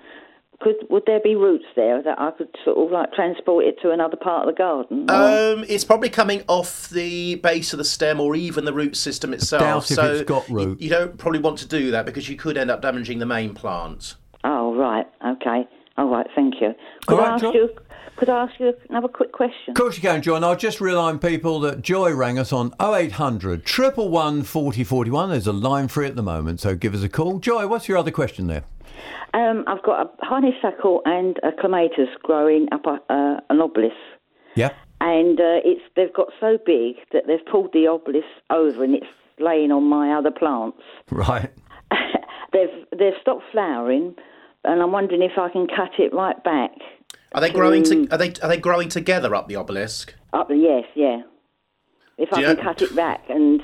could 0.64 0.76
would 0.90 1.04
there 1.06 1.20
be 1.20 1.36
roots 1.36 1.66
there 1.76 2.02
that 2.02 2.20
I 2.20 2.32
could 2.32 2.48
sort 2.64 2.78
of 2.78 2.92
like 2.92 3.12
transport 3.14 3.66
it 3.66 3.76
to 3.82 3.92
another 3.92 4.16
part 4.18 4.48
of 4.48 4.54
the 4.56 4.58
garden? 4.58 5.08
Or- 5.10 5.14
Um, 5.60 5.66
it's 5.68 5.84
probably 5.84 6.10
coming 6.10 6.44
off 6.48 6.90
the 6.90 7.36
base 7.36 7.74
of 7.74 7.78
the 7.80 7.86
stem 7.86 8.20
or 8.20 8.36
even 8.36 8.66
the 8.66 8.74
root 8.74 8.96
system 8.96 9.34
itself. 9.34 9.62
doubt 9.62 9.92
if 9.92 9.96
so 9.98 10.12
it's 10.14 10.22
got 10.24 10.48
you- 10.50 10.56
root. 10.56 10.82
You, 10.82 10.90
don't 10.90 11.18
probably 11.18 11.40
want 11.40 11.58
to 11.60 11.68
do 11.68 11.92
that 11.92 12.06
because 12.06 12.30
you 12.30 12.38
could 12.38 12.58
end 12.58 12.72
up 12.72 12.82
damaging 12.82 13.20
the 13.20 13.26
main 13.26 13.54
plant. 13.54 14.16
oh 14.44 14.74
right. 14.76 15.06
Okay. 15.26 15.68
All 15.98 16.08
right. 16.10 16.26
Thank 16.36 16.56
you. 16.62 16.74
Could 17.06 17.20
All 17.20 17.26
I 17.26 17.30
ask 17.34 17.44
John. 17.44 17.54
you? 17.54 17.70
Could 18.16 18.30
I 18.30 18.44
ask 18.44 18.60
you 18.60 18.74
another 18.90 19.08
quick 19.08 19.32
question? 19.32 19.70
Of 19.70 19.76
course 19.76 19.96
you 19.96 20.02
can, 20.02 20.22
John. 20.22 20.44
I'll 20.44 20.56
just 20.56 20.80
remind 20.80 21.20
people 21.22 21.60
that 21.62 21.82
Joy 21.82 22.14
rang 22.14 22.38
us 22.40 22.54
on 22.54 22.72
0800 22.80 23.64
111 23.68 24.44
4041. 24.44 25.30
There's 25.32 25.48
a 25.48 25.52
line 25.54 25.88
free 25.88 26.08
at 26.08 26.16
the 26.16 26.22
moment, 26.24 26.60
so 26.60 26.76
give 26.76 26.94
us 26.94 27.02
a 27.04 27.10
call. 27.10 27.40
Joy, 27.40 27.68
what's 27.68 27.88
your 27.88 27.98
other 27.98 28.12
question 28.12 28.48
there? 28.48 28.64
Um, 29.34 29.64
I've 29.68 29.84
got 29.84 30.06
a 30.06 30.26
honeysuckle 30.26 31.02
and 31.06 31.38
a 31.44 31.52
clematis 31.60 32.10
growing 32.22 32.68
up 32.72 32.86
a, 32.86 33.00
uh, 33.14 33.40
an 33.50 33.62
obelisk. 33.62 33.96
Yep. 34.56 34.76
and 35.02 35.40
uh, 35.40 35.60
it's 35.66 35.82
they've 35.96 36.14
got 36.14 36.28
so 36.40 36.60
big 36.64 36.98
that 37.12 37.24
they've 37.26 37.44
pulled 37.52 37.74
the 37.74 37.88
obelisk 37.88 38.28
over 38.52 38.84
and 38.84 38.94
it's 38.94 39.08
laying 39.40 39.72
on 39.72 39.84
my 39.86 40.14
other 40.18 40.30
plants. 40.32 40.78
Right. 41.12 41.52
they've 42.54 42.70
they've 42.98 43.14
stopped 43.22 43.44
flowering, 43.52 44.16
and 44.64 44.82
I'm 44.82 44.92
wondering 44.92 45.22
if 45.24 45.38
I 45.38 45.50
can 45.50 45.66
cut 45.68 45.92
it 46.00 46.14
right 46.14 46.42
back. 46.44 46.72
Are 47.34 47.42
they 47.42 47.50
growing? 47.50 47.84
To, 47.86 48.08
are 48.12 48.18
they 48.18 48.32
are 48.44 48.48
they 48.50 48.58
growing 48.58 48.90
together 48.90 49.34
up 49.34 49.48
the 49.48 49.56
obelisk? 49.56 50.14
Up, 50.34 50.50
yes, 50.52 50.86
yeah. 50.96 51.24
If 52.20 52.30
I 52.32 52.36
Do 52.36 52.42
you- 52.42 52.56
can 52.56 52.64
cut 52.64 52.82
it 52.84 52.96
back 52.96 53.24
and 53.30 53.62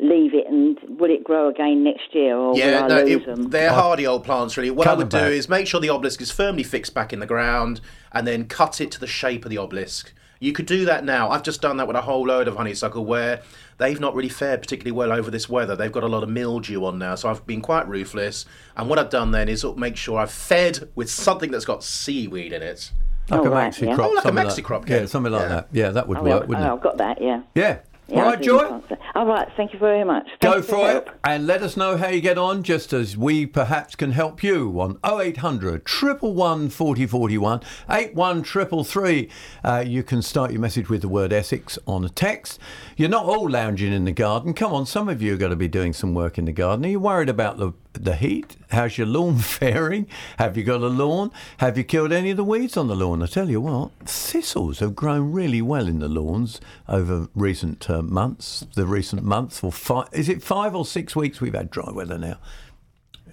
leave 0.00 0.32
it 0.32 0.46
and 0.46 0.78
will 0.98 1.10
it 1.10 1.24
grow 1.24 1.48
again 1.48 1.82
next 1.82 2.14
year 2.14 2.36
or 2.36 2.56
Yeah, 2.56 2.82
will 2.82 2.92
I 2.92 2.98
no, 3.00 3.02
lose 3.04 3.22
it- 3.22 3.26
them? 3.26 3.50
they're 3.50 3.72
hardy 3.72 4.06
old 4.06 4.24
plants, 4.24 4.56
really. 4.56 4.70
What 4.70 4.86
I 4.86 4.94
would 4.94 5.10
them 5.10 5.20
do 5.20 5.26
back. 5.26 5.32
is 5.32 5.48
make 5.48 5.66
sure 5.66 5.80
the 5.80 5.88
obelisk 5.90 6.20
is 6.22 6.30
firmly 6.30 6.62
fixed 6.62 6.94
back 6.94 7.12
in 7.12 7.18
the 7.18 7.26
ground 7.26 7.80
and 8.12 8.26
then 8.26 8.44
cut 8.46 8.80
it 8.80 8.90
to 8.92 9.00
the 9.00 9.06
shape 9.08 9.44
of 9.44 9.50
the 9.50 9.58
obelisk. 9.58 10.12
You 10.40 10.52
could 10.52 10.66
do 10.66 10.84
that 10.84 11.04
now. 11.04 11.30
I've 11.30 11.42
just 11.42 11.60
done 11.60 11.78
that 11.78 11.88
with 11.88 11.96
a 11.96 12.02
whole 12.02 12.24
load 12.28 12.46
of 12.46 12.56
honeysuckle 12.56 13.04
where 13.04 13.42
they've 13.78 13.98
not 13.98 14.14
really 14.14 14.28
fared 14.28 14.60
particularly 14.62 14.92
well 14.92 15.10
over 15.10 15.32
this 15.32 15.48
weather. 15.48 15.74
They've 15.74 15.90
got 15.90 16.04
a 16.04 16.08
lot 16.08 16.22
of 16.22 16.28
mildew 16.28 16.84
on 16.84 16.96
now, 17.00 17.16
so 17.16 17.28
I've 17.28 17.44
been 17.44 17.60
quite 17.60 17.88
ruthless. 17.88 18.44
And 18.76 18.88
what 18.88 19.00
I've 19.00 19.10
done 19.10 19.32
then 19.32 19.48
is 19.48 19.64
make 19.76 19.96
sure 19.96 20.20
I've 20.20 20.30
fed 20.30 20.90
with 20.94 21.10
something 21.10 21.50
that's 21.50 21.64
got 21.64 21.82
seaweed 21.82 22.52
in 22.52 22.62
it. 22.62 22.92
Like 23.28 23.40
Oh, 23.40 23.44
a 23.46 23.50
right, 23.50 23.72
maxi 23.72 23.88
yeah. 23.88 23.96
crop. 23.96 24.10
Oh, 24.10 24.14
like 24.14 24.24
a 24.24 24.28
something 24.28 24.46
Maxicrop, 24.46 24.88
Yeah, 24.88 25.06
something 25.06 25.32
like 25.32 25.42
Yeah. 25.42 25.48
that. 25.48 25.68
Yeah, 25.72 25.90
that 25.90 26.06
would 26.06 26.18
Oh, 26.18 26.22
work, 26.22 26.42
yeah, 26.44 26.46
wouldn't 26.48 26.66
oh, 26.66 26.70
it? 26.70 26.72
I've 26.76 26.82
got 26.82 26.96
that, 26.98 27.20
yeah. 27.20 27.40
Yeah. 27.56 27.78
Yeah, 28.08 28.20
All 28.22 28.30
right, 28.30 28.40
Joy. 28.40 28.80
All 29.14 29.26
right, 29.26 29.48
thank 29.56 29.74
you 29.74 29.78
very 29.78 30.02
much. 30.02 30.26
Go 30.40 30.52
Thanks 30.54 30.68
for 30.68 30.88
it 30.88 30.92
help. 30.92 31.10
and 31.24 31.46
let 31.46 31.62
us 31.62 31.76
know 31.76 31.98
how 31.98 32.08
you 32.08 32.22
get 32.22 32.38
on, 32.38 32.62
just 32.62 32.94
as 32.94 33.18
we 33.18 33.44
perhaps 33.44 33.94
can 33.96 34.12
help 34.12 34.42
you 34.42 34.80
on 34.80 34.98
0800 35.04 35.86
111 35.86 36.70
4041 36.70 37.60
81333. 37.90 39.28
Uh, 39.62 39.84
you 39.86 40.02
can 40.02 40.22
start 40.22 40.52
your 40.52 40.60
message 40.60 40.88
with 40.88 41.02
the 41.02 41.08
word 41.08 41.32
Essex 41.34 41.78
on 41.86 42.04
a 42.04 42.08
text. 42.08 42.58
You're 42.96 43.10
not 43.10 43.26
all 43.26 43.48
lounging 43.48 43.92
in 43.92 44.04
the 44.06 44.12
garden. 44.12 44.54
Come 44.54 44.72
on, 44.72 44.86
some 44.86 45.08
of 45.08 45.20
you 45.20 45.34
are 45.34 45.38
going 45.38 45.50
to 45.50 45.56
be 45.56 45.68
doing 45.68 45.92
some 45.92 46.14
work 46.14 46.38
in 46.38 46.46
the 46.46 46.52
garden. 46.52 46.86
Are 46.86 46.88
you 46.88 47.00
worried 47.00 47.28
about 47.28 47.58
the 47.58 47.72
the 48.04 48.16
heat? 48.16 48.56
How's 48.70 48.96
your 48.98 49.06
lawn 49.06 49.36
faring? 49.38 50.06
Have 50.38 50.56
you 50.56 50.64
got 50.64 50.80
a 50.80 50.88
lawn? 50.88 51.30
Have 51.58 51.76
you 51.78 51.84
killed 51.84 52.12
any 52.12 52.30
of 52.30 52.36
the 52.36 52.44
weeds 52.44 52.76
on 52.76 52.88
the 52.88 52.96
lawn? 52.96 53.22
I 53.22 53.26
tell 53.26 53.48
you 53.50 53.60
what, 53.60 53.90
thistles 54.04 54.78
have 54.80 54.94
grown 54.94 55.32
really 55.32 55.62
well 55.62 55.86
in 55.88 55.98
the 55.98 56.08
lawns 56.08 56.60
over 56.88 57.28
recent 57.34 57.88
uh, 57.90 58.02
months. 58.02 58.66
The 58.74 58.86
recent 58.86 59.22
months, 59.22 59.62
or 59.62 59.72
five, 59.72 60.08
is 60.12 60.28
it 60.28 60.42
five 60.42 60.74
or 60.74 60.84
six 60.84 61.14
weeks 61.16 61.40
we've 61.40 61.54
had 61.54 61.70
dry 61.70 61.90
weather 61.92 62.18
now? 62.18 62.38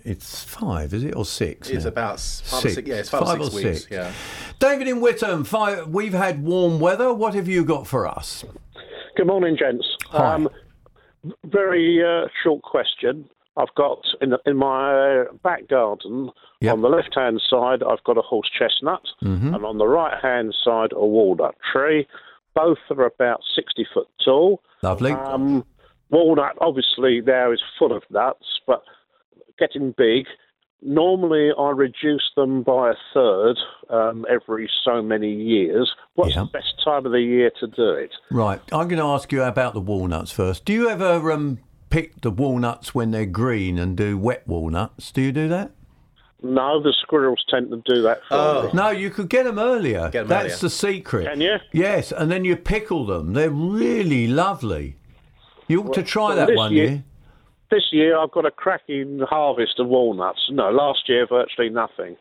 It's 0.04 0.44
five, 0.44 0.94
is 0.94 1.04
it, 1.04 1.16
or 1.16 1.26
six? 1.26 1.68
It's 1.70 1.84
now? 1.86 1.90
about 1.90 2.14
s- 2.16 2.42
five 2.46 2.66
or 2.66 2.70
six, 2.70 2.88
yeah, 2.88 2.96
it's 2.96 3.10
five, 3.10 3.22
Five 3.24 3.40
or 3.40 3.44
six 3.46 3.54
or 3.56 3.58
weeks. 3.70 3.80
six. 3.82 3.92
Yeah. 3.92 4.12
David 4.60 4.88
in 4.88 5.02
Witham, 5.02 5.44
five, 5.44 5.88
we've 5.88 6.14
had 6.14 6.44
warm 6.44 6.80
weather. 6.80 7.12
What 7.12 7.34
have 7.34 7.48
you 7.48 7.66
got 7.66 7.88
for 7.88 8.06
us? 8.08 8.46
Good 9.18 9.26
morning, 9.28 9.58
gents. 9.58 9.88
Hi. 10.10 10.36
Um, 10.36 10.50
very 11.46 12.04
uh, 12.06 12.28
short 12.44 12.62
question. 12.62 13.28
I've 13.58 13.74
got 13.76 14.00
in, 14.22 14.32
the, 14.32 14.40
in 14.46 14.58
my 14.58 15.26
back 15.44 15.68
garden 15.68 16.30
Yep. 16.62 16.74
on 16.74 16.82
the 16.82 16.90
left 16.90 17.14
hand 17.16 17.42
side, 17.50 17.84
I've 17.84 18.04
got 18.04 18.18
a 18.18 18.22
horse 18.22 18.50
chestnut, 18.58 19.04
Mm-hmm. 19.24 19.54
and 19.54 19.66
on 19.66 19.78
the 19.78 19.88
right 19.88 20.18
hand 20.22 20.54
side, 20.64 20.92
a 20.94 21.06
walnut 21.06 21.56
tree. 21.72 22.08
Both 22.54 22.78
are 22.90 23.06
about 23.06 23.42
60 23.56 23.86
foot 23.94 24.08
tall. 24.24 24.62
Lovely. 24.82 25.12
Um, 25.12 25.66
walnut, 26.10 26.58
obviously, 26.62 27.22
now 27.22 27.52
is 27.52 27.62
full 27.78 27.96
of 27.96 28.04
nuts, 28.10 28.46
but 28.66 28.84
getting 29.60 29.94
big. 29.98 30.26
Normally, 30.82 31.50
I 31.58 31.70
reduce 31.72 32.32
them 32.36 32.62
by 32.62 32.92
a 32.92 32.96
third 33.14 33.58
um, 33.90 34.26
every 34.30 34.70
so 34.84 35.02
many 35.02 35.34
years. 35.34 35.92
What's 36.14 36.36
Yeah. 36.36 36.44
the 36.44 36.50
best 36.52 36.76
time 36.84 37.06
of 37.06 37.12
the 37.12 37.22
year 37.22 37.52
to 37.60 37.68
do 37.68 37.90
it? 37.92 38.12
Right, 38.30 38.60
I'm 38.72 38.88
going 38.88 39.00
to 39.02 39.06
ask 39.08 39.32
you 39.32 39.42
about 39.44 39.74
the 39.74 39.82
walnuts 39.82 40.32
first. 40.32 40.64
Do 40.66 40.74
you 40.74 40.90
ever 40.90 41.32
um, 41.32 41.60
pick 41.90 42.22
the 42.22 42.32
walnuts 42.32 42.94
when 42.96 43.12
they're 43.12 43.26
green 43.26 43.78
and 43.78 43.96
do 43.98 44.18
wet 44.18 44.48
walnuts? 44.48 45.12
Do 45.12 45.22
you 45.22 45.32
do 45.32 45.48
that? 45.50 45.72
No, 46.44 46.82
the 46.82 46.94
squirrels 47.02 47.44
tend 47.50 47.72
to 47.72 47.82
do 47.86 48.02
that 48.04 48.20
for 48.28 48.36
Oh. 48.36 48.64
me. 48.66 48.70
No, 48.74 48.90
you 48.90 49.10
could 49.10 49.30
get 49.30 49.46
them 49.46 49.58
earlier. 49.58 50.10
Get 50.12 50.24
'em 50.24 50.28
That's 50.28 50.46
earlier. 50.46 50.58
the 50.58 50.70
secret. 50.70 51.26
Can 51.26 51.42
you? 51.42 51.56
Yes, 51.74 52.12
and 52.12 52.30
then 52.30 52.46
you 52.46 52.56
pickle 52.56 53.06
them. 53.06 53.34
They're 53.34 53.50
really 53.50 54.28
lovely. 54.28 54.98
You 55.68 55.82
ought 55.84 55.94
to 55.96 56.04
try 56.04 56.36
that 56.36 56.54
one 56.54 56.74
year- 56.74 56.86
year. 56.86 57.04
This 57.72 57.92
year, 57.92 58.16
I've 58.18 58.30
got 58.32 58.46
a 58.46 58.52
cracking 58.52 59.20
harvest 59.28 59.80
of 59.80 59.88
walnuts. 59.88 60.48
No, 60.52 60.70
last 60.70 61.10
year, 61.10 61.26
virtually 61.26 61.70
nothing. 61.70 62.16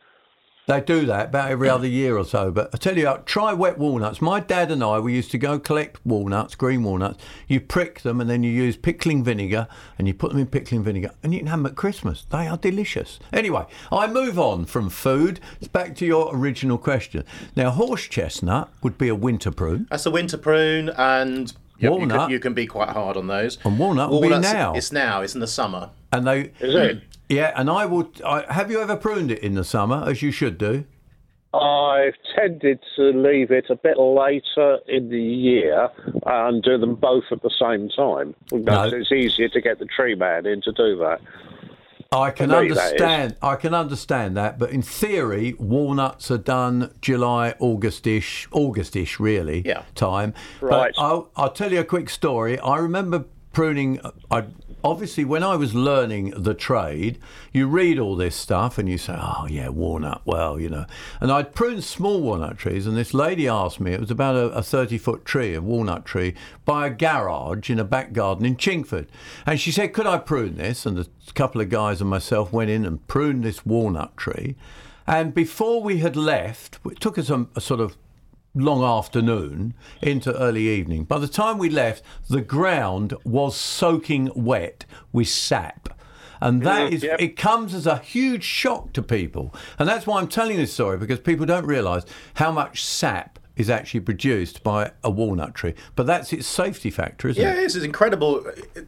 They 0.67 0.81
do 0.81 1.05
that 1.07 1.27
about 1.27 1.51
every 1.51 1.69
other 1.69 1.87
year 1.87 2.17
or 2.17 2.25
so. 2.25 2.51
But 2.51 2.71
I 2.73 2.79
tell 2.79 2.97
you, 2.97 3.13
try 3.27 3.53
wet 3.53 3.77
walnuts. 3.77 4.23
My 4.23 4.41
dad 4.41 4.71
and 4.71 4.83
I, 4.83 4.99
we 4.99 5.13
used 5.13 5.31
to 5.33 5.39
go 5.39 5.59
collect 5.59 6.05
walnuts, 6.07 6.55
green 6.55 6.83
walnuts. 6.83 7.23
You 7.47 7.61
prick 7.61 8.01
them 8.01 8.19
and 8.19 8.31
then 8.31 8.43
you 8.43 8.51
use 8.51 8.75
pickling 8.75 9.23
vinegar 9.23 9.69
and 9.99 10.09
you 10.09 10.15
put 10.15 10.31
them 10.31 10.41
in 10.41 10.47
pickling 10.47 10.83
vinegar 10.83 11.11
and 11.23 11.35
you 11.35 11.41
can 11.41 11.49
have 11.49 11.59
them 11.59 11.67
at 11.67 11.77
Christmas. 11.77 12.25
They 12.31 12.47
are 12.47 12.57
delicious. 12.57 13.19
Anyway, 13.31 13.67
I 13.93 14.07
move 14.07 14.39
on 14.39 14.65
from 14.65 14.89
food. 14.89 15.39
It's 15.61 15.69
back 15.69 15.95
to 15.97 16.07
your 16.07 16.35
original 16.35 16.79
question. 16.79 17.25
Now, 17.55 17.69
horse 17.71 18.09
chestnut 18.09 18.71
would 18.83 18.97
be 18.97 19.09
a 19.09 19.15
winter 19.15 19.51
prune. 19.51 19.87
That's 19.91 20.07
a 20.07 20.11
winter 20.11 20.39
prune, 20.39 20.89
and 20.97 21.49
yep, 21.51 21.57
you, 21.79 21.91
Walnut. 21.91 22.21
can, 22.21 22.31
you 22.31 22.41
can 22.41 22.55
be 22.55 22.67
quite 22.67 22.89
hard 22.89 23.19
on 23.19 23.27
those. 23.27 23.59
And 23.65 23.79
walnut 23.79 24.11
will 24.11 24.23
be 24.23 24.31
now. 24.31 24.73
It's 24.73 24.93
now. 24.93 25.21
It's 25.21 25.35
in 25.35 25.41
the 25.41 25.47
summer. 25.47 25.91
And 26.11 26.27
they, 26.27 26.53
Is 26.61 26.75
it? 26.75 27.03
Yeah, 27.29 27.53
and 27.57 27.71
I 27.71 27.87
would. 27.87 28.21
I, 28.23 28.53
have 28.53 28.71
you 28.71 28.81
ever 28.81 28.97
pruned 28.97 29.31
it 29.31 29.41
in 29.41 29.55
the 29.55 29.65
summer, 29.65 30.05
as 30.07 30.23
you 30.23 30.31
should 30.31 30.59
do? 30.59 30.85
I've 31.55 32.15
tended 32.35 32.81
to 32.97 33.13
leave 33.13 33.53
it 33.53 33.67
a 33.71 33.77
bit 33.77 33.97
later 33.97 34.79
in 34.89 35.09
the 35.09 35.23
year 35.23 35.89
and 36.27 36.63
do 36.63 36.79
them 36.79 36.97
both 36.97 37.25
at 37.31 37.43
the 37.43 37.51
same 37.51 37.89
time. 37.91 38.35
Because 38.51 38.93
No. 38.93 38.99
It's 38.99 39.13
easier 39.13 39.49
to 39.51 39.61
get 39.61 39.79
the 39.79 39.87
tree 39.87 40.17
man 40.17 40.47
in 40.47 40.63
to 40.63 40.73
do 40.73 40.97
that. 40.99 41.21
I 42.11 42.31
can 42.31 42.51
me, 42.51 42.57
understand. 42.57 43.37
I 43.43 43.57
can 43.57 43.75
understand 43.75 44.37
that, 44.37 44.59
but 44.59 44.71
in 44.71 44.83
theory, 44.83 45.55
walnuts 45.59 46.31
are 46.31 46.39
done 46.39 46.93
July, 47.01 47.55
Augustish, 47.61 48.49
Augustish, 48.53 49.19
really. 49.19 49.63
Yeah. 49.65 49.83
Time. 49.95 50.35
Right. 50.61 50.93
But 50.97 51.03
I'll, 51.03 51.31
I'll 51.37 51.53
tell 51.53 51.73
you 51.73 51.81
a 51.81 51.85
quick 51.85 52.09
story. 52.11 52.59
I 52.59 52.79
remember 52.79 53.25
pruning. 53.53 54.01
I 54.31 54.45
obviously 54.85 55.25
when 55.25 55.43
I 55.43 55.57
was 55.57 55.75
learning 55.75 56.35
the 56.37 56.55
trade, 56.55 57.19
you 57.53 57.67
read 57.67 57.99
all 57.99 58.15
this 58.15 58.37
stuff 58.37 58.79
and 58.79 58.89
you 58.89 58.99
say, 58.99 59.17
"Oh 59.19 59.47
yeah, 59.49 59.71
walnut." 59.71 60.21
Well, 60.25 60.61
you 60.61 60.69
know. 60.69 60.85
And 61.21 61.33
I'd 61.33 61.55
pruned 61.55 61.83
small 61.83 62.21
walnut 62.21 62.59
trees, 62.59 62.87
and 62.87 62.97
this 62.97 63.15
lady 63.15 63.49
asked 63.49 63.81
me. 63.81 63.93
It 63.93 64.01
was 64.01 64.11
about 64.11 64.37
a, 64.37 64.47
a 64.51 64.63
thirty-foot 64.63 65.25
tree, 65.25 65.55
a 65.55 65.61
walnut 65.61 66.05
tree, 66.05 66.35
by 66.65 66.87
a 66.87 66.91
garage 66.91 67.71
in 67.71 67.79
a 67.79 67.85
back 67.85 68.13
garden 68.13 68.45
in 68.45 68.57
Chingford, 68.57 69.09
and 69.47 69.59
she 69.59 69.73
said, 69.73 69.95
"Could 69.95 70.07
I 70.07 70.19
prune 70.19 70.57
this?" 70.57 70.87
And 70.87 70.99
a 70.99 71.07
couple 71.35 71.61
of 71.61 71.71
guys 71.71 72.01
and 72.01 72.11
myself 72.11 72.53
went 72.53 72.71
in 72.71 72.85
and 72.85 73.05
pruned 73.09 73.43
this 73.43 73.65
walnut 73.65 74.17
tree. 74.17 74.55
And 75.07 75.35
before 75.35 75.83
we 75.83 75.99
had 75.99 76.17
left, 76.17 76.79
it 76.87 77.01
took 77.01 77.19
us 77.19 77.29
a, 77.29 77.47
a 77.55 77.61
sort 77.61 77.81
of 77.81 77.97
long 78.55 78.85
afternoon 78.85 79.75
into 80.01 80.37
early 80.39 80.69
evening. 80.69 81.05
By 81.05 81.19
the 81.19 81.29
time 81.29 81.59
we 81.59 81.69
left, 81.69 82.03
the 82.29 82.41
ground 82.41 83.15
was 83.25 83.57
soaking 83.57 84.31
wet 84.35 84.85
with 85.13 85.29
sap. 85.29 85.89
And 86.41 86.63
that 86.63 86.91
mm, 86.91 86.93
is, 86.93 87.03
yep. 87.03 87.21
it 87.21 87.37
comes 87.37 87.75
as 87.75 87.87
a 87.87 87.99
huge 87.99 88.45
shock 88.45 88.93
to 88.93 89.03
people. 89.03 89.55
And 89.79 89.89
that's 89.89 90.07
why 90.07 90.21
I'm 90.21 90.29
telling 90.29 90.57
this 90.57 90.73
story, 90.73 90.99
because 90.99 91.21
people 91.21 91.47
don't 91.47 91.67
realise 91.67 92.05
how 92.35 92.53
much 92.53 92.85
sap 92.85 93.39
is 93.57 93.71
actually 93.71 94.01
produced 94.01 94.63
by 94.63 94.91
a 95.03 95.11
walnut 95.11 95.55
tree. 95.55 95.75
But 95.95 96.07
that's 96.07 96.33
its 96.33 96.47
safety 96.47 96.91
factor, 96.91 97.29
isn't 97.29 97.43
Yeah, 97.43 97.53
it? 97.53 97.59
it 97.59 97.65
is. 97.65 97.77
It's 97.77 97.85
incredible 97.85 98.45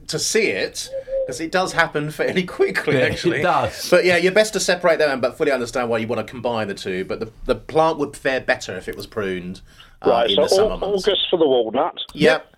to 0.08 0.18
see 0.18 0.48
it 0.48 0.90
because 1.24 1.40
it 1.40 1.52
does 1.52 1.72
happen 1.72 2.10
fairly 2.20 2.44
quickly. 2.44 2.94
Yeah, 2.94 3.04
it 3.04 3.12
actually, 3.12 3.42
does. 3.42 3.88
But 3.90 4.04
yeah, 4.04 4.16
you're 4.16 4.32
best 4.32 4.52
to 4.54 4.60
separate 4.60 4.98
them, 4.98 5.20
but 5.20 5.36
fully 5.36 5.52
understand 5.52 5.88
why 5.88 5.98
you 5.98 6.06
want 6.08 6.26
to 6.26 6.30
combine 6.30 6.68
the 6.68 6.74
two. 6.74 7.04
But 7.04 7.20
the 7.20 7.30
the 7.44 7.54
plant 7.54 7.98
would 7.98 8.16
fare 8.16 8.40
better 8.40 8.76
if 8.76 8.88
it 8.88 8.96
was 8.96 9.06
pruned 9.06 9.60
uh, 10.02 10.10
Right, 10.10 10.30
in 10.30 10.36
so 10.36 10.42
the 10.42 10.48
summer 10.48 10.74
au- 10.74 10.78
months. 10.78 11.06
August 11.08 11.22
for 11.30 11.38
the 11.38 11.46
walnut 11.46 11.98
Yep. 12.14 12.52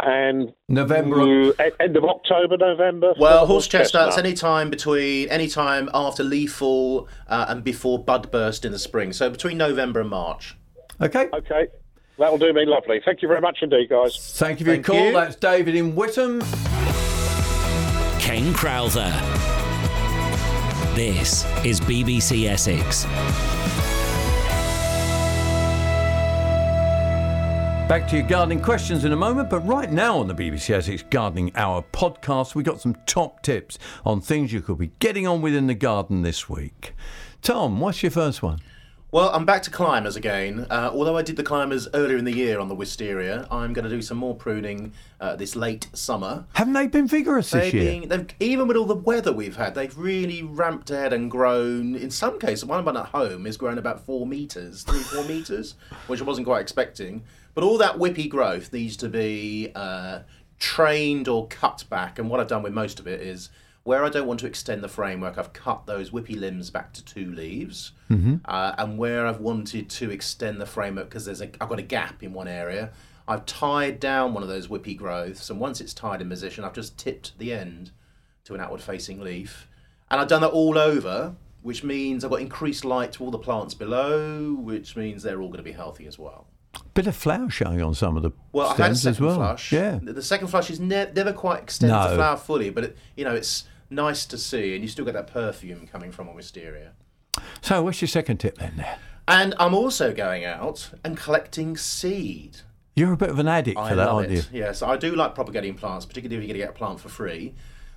and 0.00 0.52
November. 0.68 1.52
end 1.80 1.96
of 1.96 2.04
October, 2.04 2.56
November. 2.56 3.14
Well, 3.18 3.46
horse 3.46 3.66
chestnuts 3.66 4.14
chestnut. 4.14 4.24
any 4.24 4.34
time 4.34 4.70
between 4.70 5.28
any 5.28 5.48
time 5.48 5.90
after 5.92 6.22
leaf 6.22 6.52
fall 6.52 7.08
uh, 7.28 7.46
and 7.48 7.64
before 7.64 7.98
bud 8.02 8.30
burst 8.30 8.64
in 8.64 8.70
the 8.70 8.78
spring. 8.78 9.12
So 9.12 9.28
between 9.28 9.58
November 9.58 10.00
and 10.00 10.08
March. 10.10 10.54
Okay. 11.00 11.28
Okay, 11.32 11.68
that'll 12.18 12.38
do 12.38 12.52
me 12.52 12.64
lovely. 12.66 13.00
Thank 13.04 13.22
you 13.22 13.28
very 13.28 13.40
much 13.40 13.58
indeed, 13.62 13.88
guys. 13.88 14.16
Thank 14.38 14.60
you 14.60 14.66
for 14.66 14.74
your 14.74 14.82
call. 14.82 15.06
you. 15.06 15.12
That's 15.12 15.36
David 15.36 15.74
in 15.74 15.94
Witham. 15.94 16.40
Ken 18.20 18.52
Crowther. 18.52 19.12
This 20.94 21.44
is 21.64 21.80
BBC 21.80 22.48
Essex. 22.48 23.06
Back 27.88 28.06
to 28.08 28.18
your 28.18 28.26
gardening 28.26 28.60
questions 28.60 29.06
in 29.06 29.12
a 29.12 29.16
moment, 29.16 29.48
but 29.48 29.60
right 29.60 29.90
now 29.90 30.18
on 30.18 30.26
the 30.26 30.34
BBC 30.34 30.70
Essex 30.74 31.02
Gardening 31.08 31.52
Hour 31.56 31.82
podcast, 31.90 32.54
we 32.54 32.62
got 32.62 32.82
some 32.82 32.94
top 33.06 33.42
tips 33.42 33.78
on 34.04 34.20
things 34.20 34.52
you 34.52 34.60
could 34.60 34.76
be 34.76 34.90
getting 34.98 35.26
on 35.26 35.40
with 35.40 35.54
in 35.54 35.68
the 35.68 35.74
garden 35.74 36.20
this 36.20 36.50
week. 36.50 36.92
Tom, 37.40 37.80
what's 37.80 38.02
your 38.02 38.10
first 38.10 38.42
one? 38.42 38.58
Well, 39.10 39.30
I'm 39.30 39.46
back 39.46 39.62
to 39.62 39.70
climbers 39.70 40.16
again. 40.16 40.66
Uh, 40.68 40.90
although 40.92 41.16
I 41.16 41.22
did 41.22 41.36
the 41.36 41.42
climbers 41.42 41.88
earlier 41.94 42.18
in 42.18 42.26
the 42.26 42.36
year 42.36 42.60
on 42.60 42.68
the 42.68 42.74
wisteria, 42.74 43.48
I'm 43.50 43.72
going 43.72 43.86
to 43.86 43.90
do 43.90 44.02
some 44.02 44.18
more 44.18 44.34
pruning 44.34 44.92
uh, 45.18 45.34
this 45.34 45.56
late 45.56 45.88
summer. 45.94 46.44
Haven't 46.52 46.74
they 46.74 46.88
been 46.88 47.08
vigorous 47.08 47.50
this 47.50 47.72
They've 47.72 48.02
year? 48.02 48.06
been, 48.06 48.28
even 48.38 48.68
with 48.68 48.76
all 48.76 48.84
the 48.84 48.94
weather 48.94 49.32
we've 49.32 49.56
had, 49.56 49.74
they've 49.74 49.96
really 49.96 50.42
ramped 50.42 50.90
ahead 50.90 51.14
and 51.14 51.30
grown. 51.30 51.94
In 51.94 52.10
some 52.10 52.38
cases, 52.38 52.66
one 52.66 52.84
one 52.84 52.98
at 52.98 53.06
home 53.06 53.46
is 53.46 53.56
grown 53.56 53.78
about 53.78 54.04
four 54.04 54.26
meters, 54.26 54.82
three 54.82 55.00
four 55.00 55.24
meters, 55.24 55.76
which 56.06 56.20
I 56.20 56.24
wasn't 56.24 56.46
quite 56.46 56.60
expecting. 56.60 57.22
But 57.54 57.64
all 57.64 57.78
that 57.78 57.96
whippy 57.96 58.28
growth 58.28 58.74
needs 58.74 58.94
to 58.98 59.08
be 59.08 59.72
uh, 59.74 60.18
trained 60.58 61.28
or 61.28 61.46
cut 61.46 61.84
back, 61.88 62.18
and 62.18 62.28
what 62.28 62.40
I've 62.40 62.48
done 62.48 62.62
with 62.62 62.74
most 62.74 63.00
of 63.00 63.06
it 63.06 63.22
is 63.22 63.48
where 63.88 64.04
I 64.04 64.08
don't 64.10 64.26
want 64.26 64.38
to 64.40 64.46
extend 64.46 64.82
the 64.84 64.88
framework, 64.88 65.38
I've 65.38 65.52
cut 65.52 65.86
those 65.86 66.10
whippy 66.10 66.38
limbs 66.38 66.70
back 66.70 66.92
to 66.92 67.04
two 67.04 67.32
leaves, 67.32 67.92
uh, 68.10 68.72
and 68.78 68.98
where 68.98 69.26
I've 69.26 69.40
wanted 69.40 69.88
to 69.90 70.10
extend 70.10 70.60
the 70.60 70.66
framework 70.66 71.08
because 71.08 71.24
there's 71.24 71.40
a 71.40 71.48
I've 71.60 71.68
got 71.68 71.78
a 71.78 71.82
gap 71.96 72.22
in 72.22 72.32
one 72.32 72.48
area, 72.48 72.90
I've 73.26 73.44
tied 73.46 73.98
down 73.98 74.34
one 74.34 74.42
of 74.42 74.48
those 74.48 74.68
whippy 74.68 74.96
growths, 74.96 75.50
and 75.50 75.58
once 75.58 75.80
it's 75.80 75.94
tied 75.94 76.20
in 76.20 76.28
position, 76.28 76.64
I've 76.64 76.74
just 76.74 76.96
tipped 76.98 77.36
the 77.38 77.52
end 77.52 77.90
to 78.44 78.54
an 78.54 78.60
outward 78.60 78.80
facing 78.82 79.20
leaf, 79.20 79.66
and 80.10 80.20
I've 80.20 80.28
done 80.28 80.42
that 80.42 80.50
all 80.50 80.78
over. 80.78 81.34
Which 81.60 81.82
means 81.82 82.24
I've 82.24 82.30
got 82.30 82.40
increased 82.40 82.84
light 82.84 83.12
to 83.14 83.24
all 83.24 83.32
the 83.32 83.38
plants 83.38 83.74
below, 83.74 84.54
which 84.54 84.94
means 84.96 85.24
they're 85.24 85.40
all 85.42 85.48
going 85.48 85.58
to 85.58 85.64
be 85.64 85.72
healthy 85.72 86.06
as 86.06 86.16
well. 86.16 86.46
Bit 86.94 87.08
of 87.08 87.16
flower 87.16 87.50
showing 87.50 87.82
on 87.82 87.94
some 87.94 88.16
of 88.16 88.22
the 88.22 88.30
Well, 88.52 88.68
I've 88.68 88.76
had 88.76 88.92
a 88.92 88.94
stems 88.94 89.16
as 89.16 89.20
well. 89.20 89.34
flush. 89.34 89.72
Yeah. 89.72 89.98
The 90.00 90.12
the 90.12 90.22
second 90.22 90.48
flush 90.48 90.70
is 90.70 90.78
ne- 90.78 91.10
never 91.14 91.32
quite 91.32 91.60
extended 91.64 91.94
No. 91.96 92.10
the 92.10 92.14
flower 92.16 92.36
fully, 92.36 92.70
but 92.70 92.84
it, 92.84 92.96
you 93.16 93.24
know 93.24 93.34
it's 93.34 93.64
nice 93.90 94.26
to 94.26 94.38
see, 94.38 94.74
and 94.74 94.82
you 94.82 94.88
still 94.88 95.04
get 95.04 95.14
that 95.14 95.26
perfume 95.28 95.86
coming 95.86 96.12
from 96.12 96.28
a 96.28 96.32
wisteria. 96.32 96.92
So, 97.60 97.82
what's 97.82 98.00
your 98.00 98.08
second 98.08 98.38
tip 98.38 98.58
then? 98.58 98.74
There, 98.76 98.98
And 99.26 99.54
I'm 99.58 99.74
also 99.74 100.12
going 100.12 100.44
out 100.44 100.90
and 101.04 101.16
collecting 101.16 101.76
seed. 101.76 102.58
you're 102.94 103.12
a 103.12 103.16
bit 103.16 103.30
of 103.30 103.38
an 103.38 103.48
addict 103.48 103.78
I 103.78 103.90
for 103.90 103.94
that, 103.96 104.08
aren't 104.08 104.32
it. 104.32 104.34
you? 104.52 104.60
Yes, 104.60 104.82
I 104.82 104.96
do 104.96 105.14
like 105.14 105.34
propagating 105.34 105.74
plants, 105.74 106.04
particularly 106.06 106.36
if 106.36 106.42
you're 106.42 106.54
going 106.54 106.60
to 106.60 106.66
get 106.66 106.74
a 106.76 106.78
plant 106.78 107.00
for 107.00 107.08
free. 107.08 107.54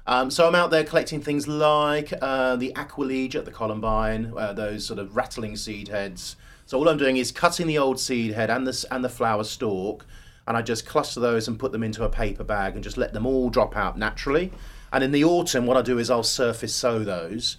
Um, 0.08 0.32
so 0.32 0.48
I'm 0.48 0.56
out 0.56 0.72
there 0.72 0.84
collecting 0.84 1.22
things 1.22 1.48
like 1.48 2.12
uh, 2.22 2.56
the 2.56 2.74
Aquilegia 2.76 3.36
at 3.36 3.46
the 3.46 3.52
Columbine, 3.52 4.34
uh, 4.36 4.52
those 4.54 4.86
sort 4.86 5.00
of 5.00 5.16
rattling 5.16 5.56
seed 5.56 5.90
heads. 5.90 6.36
So 6.66 6.78
all 6.78 6.90
I'm 6.90 6.98
doing 6.98 7.18
is 7.18 7.32
cutting 7.32 7.68
the 7.68 7.78
old 7.78 8.00
seed 8.00 8.34
head 8.34 8.50
and 8.50 8.66
the 8.66 8.86
and 8.90 9.04
the 9.04 9.10
flower 9.10 9.44
stalk, 9.44 10.06
and 10.48 10.58
I 10.58 10.62
just 10.62 10.86
cluster 10.86 11.20
those 11.20 11.48
and 11.48 11.60
put 11.60 11.72
them 11.72 11.84
into 11.84 12.04
a 12.04 12.10
paper 12.10 12.44
bag 12.44 12.76
and 12.76 12.84
just 12.84 12.98
let 12.98 13.14
them 13.14 13.26
all 13.26 13.50
drop 13.50 13.76
out 13.76 13.98
naturally. 13.98 14.52
And 14.92 15.04
in 15.04 15.12
the 15.12 15.24
autumn, 15.24 15.66
what 15.66 15.78
I 15.78 15.82
do 15.82 15.98
is 15.98 16.10
I'll 16.10 16.24
surface 16.24 16.74
sow 16.76 17.00
those. 17.04 17.58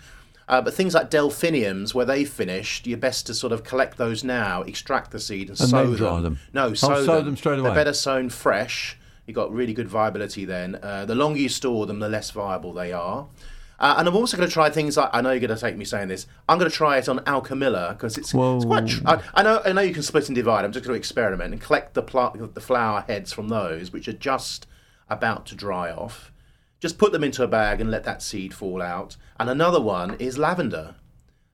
Uh, 0.48 0.60
but 0.60 0.74
things 0.74 0.94
like 0.94 1.08
delphiniums, 1.08 1.94
where 1.94 2.04
they've 2.04 2.28
finished, 2.28 2.86
you're 2.86 2.98
best 2.98 3.26
to 3.26 3.34
sort 3.34 3.52
of 3.52 3.64
collect 3.64 3.96
those 3.96 4.22
now, 4.22 4.62
extract 4.62 5.10
the 5.10 5.20
seed, 5.20 5.48
and, 5.48 5.58
And 5.58 5.70
sow 5.70 5.86
then 5.86 5.96
dry 5.96 6.20
them. 6.20 6.38
No, 6.52 6.74
sow, 6.74 7.04
sow 7.04 7.16
them. 7.16 7.26
them 7.26 7.36
straight 7.36 7.62
They're 7.62 7.74
better 7.74 7.92
sown 7.94 8.28
fresh. 8.28 8.98
You've 9.26 9.36
got 9.36 9.52
really 9.52 9.72
good 9.72 9.88
viability 9.88 10.44
then. 10.44 10.78
Uh, 10.82 11.06
the 11.06 11.14
longer 11.14 11.38
you 11.38 11.48
store 11.48 11.86
them, 11.86 12.00
the 12.00 12.08
less 12.08 12.32
viable 12.32 12.72
they 12.72 12.92
are. 12.92 13.28
Uh, 13.78 13.94
and 13.98 14.06
I'm 14.06 14.14
also 14.14 14.36
going 14.36 14.48
to 14.48 14.52
try 14.52 14.70
things 14.70 14.96
like 14.96 15.10
I 15.12 15.20
know 15.20 15.30
you're 15.30 15.40
going 15.40 15.54
to 15.54 15.60
take 15.60 15.76
me 15.76 15.84
saying 15.84 16.08
this. 16.08 16.26
I'm 16.48 16.58
going 16.58 16.70
to 16.70 16.76
try 16.76 16.98
it 16.98 17.08
on 17.08 17.18
Alchemilla 17.20 17.90
because 17.90 18.16
it's, 18.18 18.32
it's 18.32 18.64
quite. 18.64 18.86
Tr- 18.86 19.02
I, 19.06 19.22
I 19.34 19.42
know 19.42 19.60
I 19.64 19.72
know 19.72 19.80
you 19.80 19.94
can 19.94 20.02
split 20.02 20.28
and 20.28 20.36
divide. 20.36 20.64
I'm 20.64 20.72
just 20.72 20.84
going 20.84 20.94
to 20.94 20.98
experiment 20.98 21.52
and 21.52 21.60
collect 21.60 21.94
the 21.94 22.02
pla- 22.02 22.30
the 22.30 22.60
flower 22.60 23.04
heads 23.08 23.32
from 23.32 23.48
those 23.48 23.92
which 23.92 24.06
are 24.06 24.12
just 24.12 24.66
about 25.08 25.46
to 25.46 25.54
dry 25.54 25.90
off. 25.90 26.31
Just 26.82 26.98
put 26.98 27.12
them 27.12 27.22
into 27.22 27.44
a 27.44 27.48
bag 27.48 27.80
and 27.80 27.92
let 27.92 28.02
that 28.02 28.22
seed 28.22 28.52
fall 28.52 28.82
out. 28.82 29.16
And 29.38 29.48
another 29.48 29.80
one 29.80 30.16
is 30.18 30.36
lavender. 30.36 30.96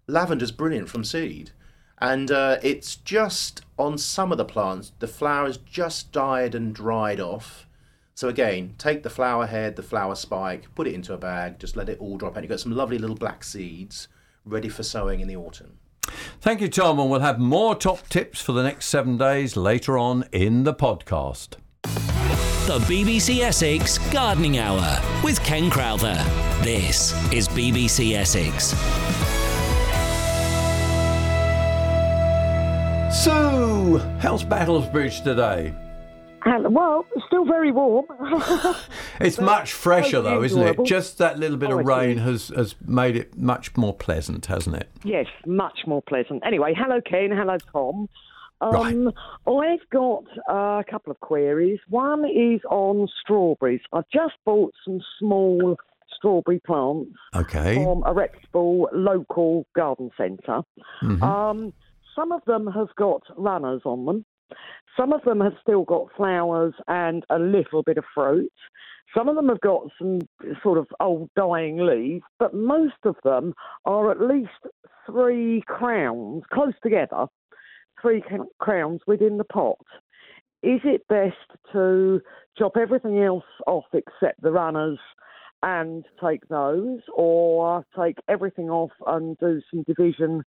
Lavender's 0.06 0.52
brilliant 0.52 0.88
from 0.88 1.04
seed. 1.04 1.50
And 1.99 2.30
uh, 2.30 2.56
it's 2.62 2.97
just 2.97 3.61
on 3.78 3.99
some 3.99 4.32
of 4.32 4.38
the 4.38 4.47
plants, 4.47 4.92
the 5.00 5.06
flowers 5.06 5.58
just 5.58 6.12
died 6.12 6.54
and 6.54 6.75
dried 6.75 7.20
off. 7.20 7.66
So 8.14 8.30
again, 8.30 8.75
take 8.78 9.02
the 9.02 9.11
flower 9.11 9.44
head, 9.44 9.76
the 9.76 9.82
flower 9.82 10.14
spike, 10.14 10.75
put 10.75 10.88
it 10.88 10.94
into 10.94 11.12
a 11.12 11.18
bag, 11.18 11.58
just 11.58 11.76
let 11.76 11.90
it 11.90 12.00
all 12.00 12.16
drop 12.16 12.35
out. 12.35 12.42
You've 12.42 12.49
got 12.49 12.61
some 12.61 12.75
lovely 12.75 12.97
little 12.97 13.14
black 13.14 13.44
seeds 13.44 14.08
ready 14.47 14.70
for 14.70 14.82
sowing 14.82 15.20
in 15.20 15.28
the 15.28 15.37
autumn. 15.37 15.76
Thank 16.40 16.62
you, 16.62 16.68
Tom, 16.68 16.99
and 16.99 17.11
we'll 17.11 17.20
have 17.20 17.38
more 17.38 17.75
top 17.75 18.08
tips 18.08 18.40
for 18.40 18.52
the 18.52 18.62
next 18.62 18.87
seven 18.87 19.18
days 19.18 19.58
later 19.58 19.99
on 19.99 20.25
in 20.32 20.64
the 20.64 20.73
podcast. 20.73 21.56
The 22.68 22.80
BBC 22.80 23.38
Essex 23.40 23.96
Gardening 24.12 24.58
Hour 24.58 25.00
with 25.25 25.42
Ken 25.42 25.70
Crowther. 25.70 26.12
This 26.60 27.14
is 27.32 27.48
BBC 27.48 28.12
Essex. 28.14 28.75
So, 33.25 33.96
how's 34.20 34.44
Battlesbridge 34.44 35.25
today? 35.25 35.75
Well, 36.44 37.07
it's 37.16 37.24
still 37.26 37.46
very 37.46 37.72
warm. 37.72 38.04
It's 39.20 39.40
much 39.40 39.72
fresher 39.72 40.20
though, 40.20 40.42
isn't 40.42 40.61
it? 40.62 40.76
Just 40.85 41.16
that 41.18 41.38
little 41.38 41.57
bit 41.57 41.70
Oh, 41.70 41.78
of 41.81 41.87
rain 41.87 42.18
has, 42.18 42.48
has 42.48 42.74
made 42.87 43.16
it 43.16 43.37
much 43.37 43.76
more 43.78 43.94
pleasant, 43.94 44.44
hasn't 44.46 44.76
it? 44.76 44.88
yes, 45.04 45.26
much 45.46 45.81
more 45.87 46.02
pleasant. 46.02 46.42
Anyway, 46.46 46.74
hello, 46.76 47.00
Ken. 47.00 47.31
Hello, 47.35 47.57
Tom. 47.72 48.09
Um, 48.61 49.12
I've 49.47 49.88
got 49.92 50.25
uh, 50.51 50.81
a 50.81 50.85
couple 50.90 51.11
of 51.11 51.21
queries. 51.21 51.79
One 51.88 52.25
is 52.25 52.61
on 52.71 53.09
strawberries. 53.21 53.81
I've 53.92 54.09
just 54.12 54.35
bought 54.44 54.73
some 54.85 55.01
small 55.18 55.77
strawberry 56.16 56.61
plants 56.66 57.12
Okay. 57.35 57.77
from 57.77 58.03
a 58.05 58.12
reputable 58.12 58.88
local 58.92 59.66
garden 59.77 60.11
center 60.16 60.62
Um, 61.23 61.73
some 62.16 62.33
of 62.33 62.40
them 62.47 62.66
have 62.66 62.88
got 62.97 63.23
runners 63.37 63.83
on 63.85 64.05
them. 64.05 64.25
Some 64.97 65.12
of 65.12 65.23
them 65.23 65.40
have 65.40 65.53
still 65.62 65.85
got 65.85 66.09
flowers 66.16 66.75
and 66.88 67.25
a 67.31 67.38
little 67.38 67.85
bit 67.85 67.99
of 67.99 68.05
fruit. 68.12 68.51
Some 69.16 69.29
of 69.29 69.37
them 69.37 69.49
have 69.49 69.61
got 69.61 69.85
some 69.99 70.21
sort 70.62 70.79
of 70.79 70.88
old 71.01 71.31
dying 71.37 71.79
leaves, 71.79 72.25
but 72.40 72.55
most 72.55 72.97
of 73.05 73.14
them 73.23 73.55
are 73.85 74.11
at 74.11 74.21
least 74.21 74.51
three 75.07 75.62
crowns 75.66 76.42
close 76.53 76.75
together, 76.83 77.27
three 78.00 78.22
crowns 78.58 79.00
within 79.06 79.38
the 79.38 79.44
pot. 79.44 79.78
Is 80.62 80.80
it 80.84 81.06
best 81.08 81.37
to 81.72 82.20
chop 82.58 82.76
everything 82.76 83.22
else 83.22 83.44
off 83.66 83.84
except 83.92 84.40
the 84.42 84.50
runners 84.50 84.98
and 85.62 86.04
take 86.22 86.46
those, 86.48 87.00
or 87.14 87.84
take 87.98 88.16
everything 88.28 88.70
off 88.70 88.92
and 89.06 89.37
do 89.38 89.61
some 89.70 89.82
division 89.84 90.42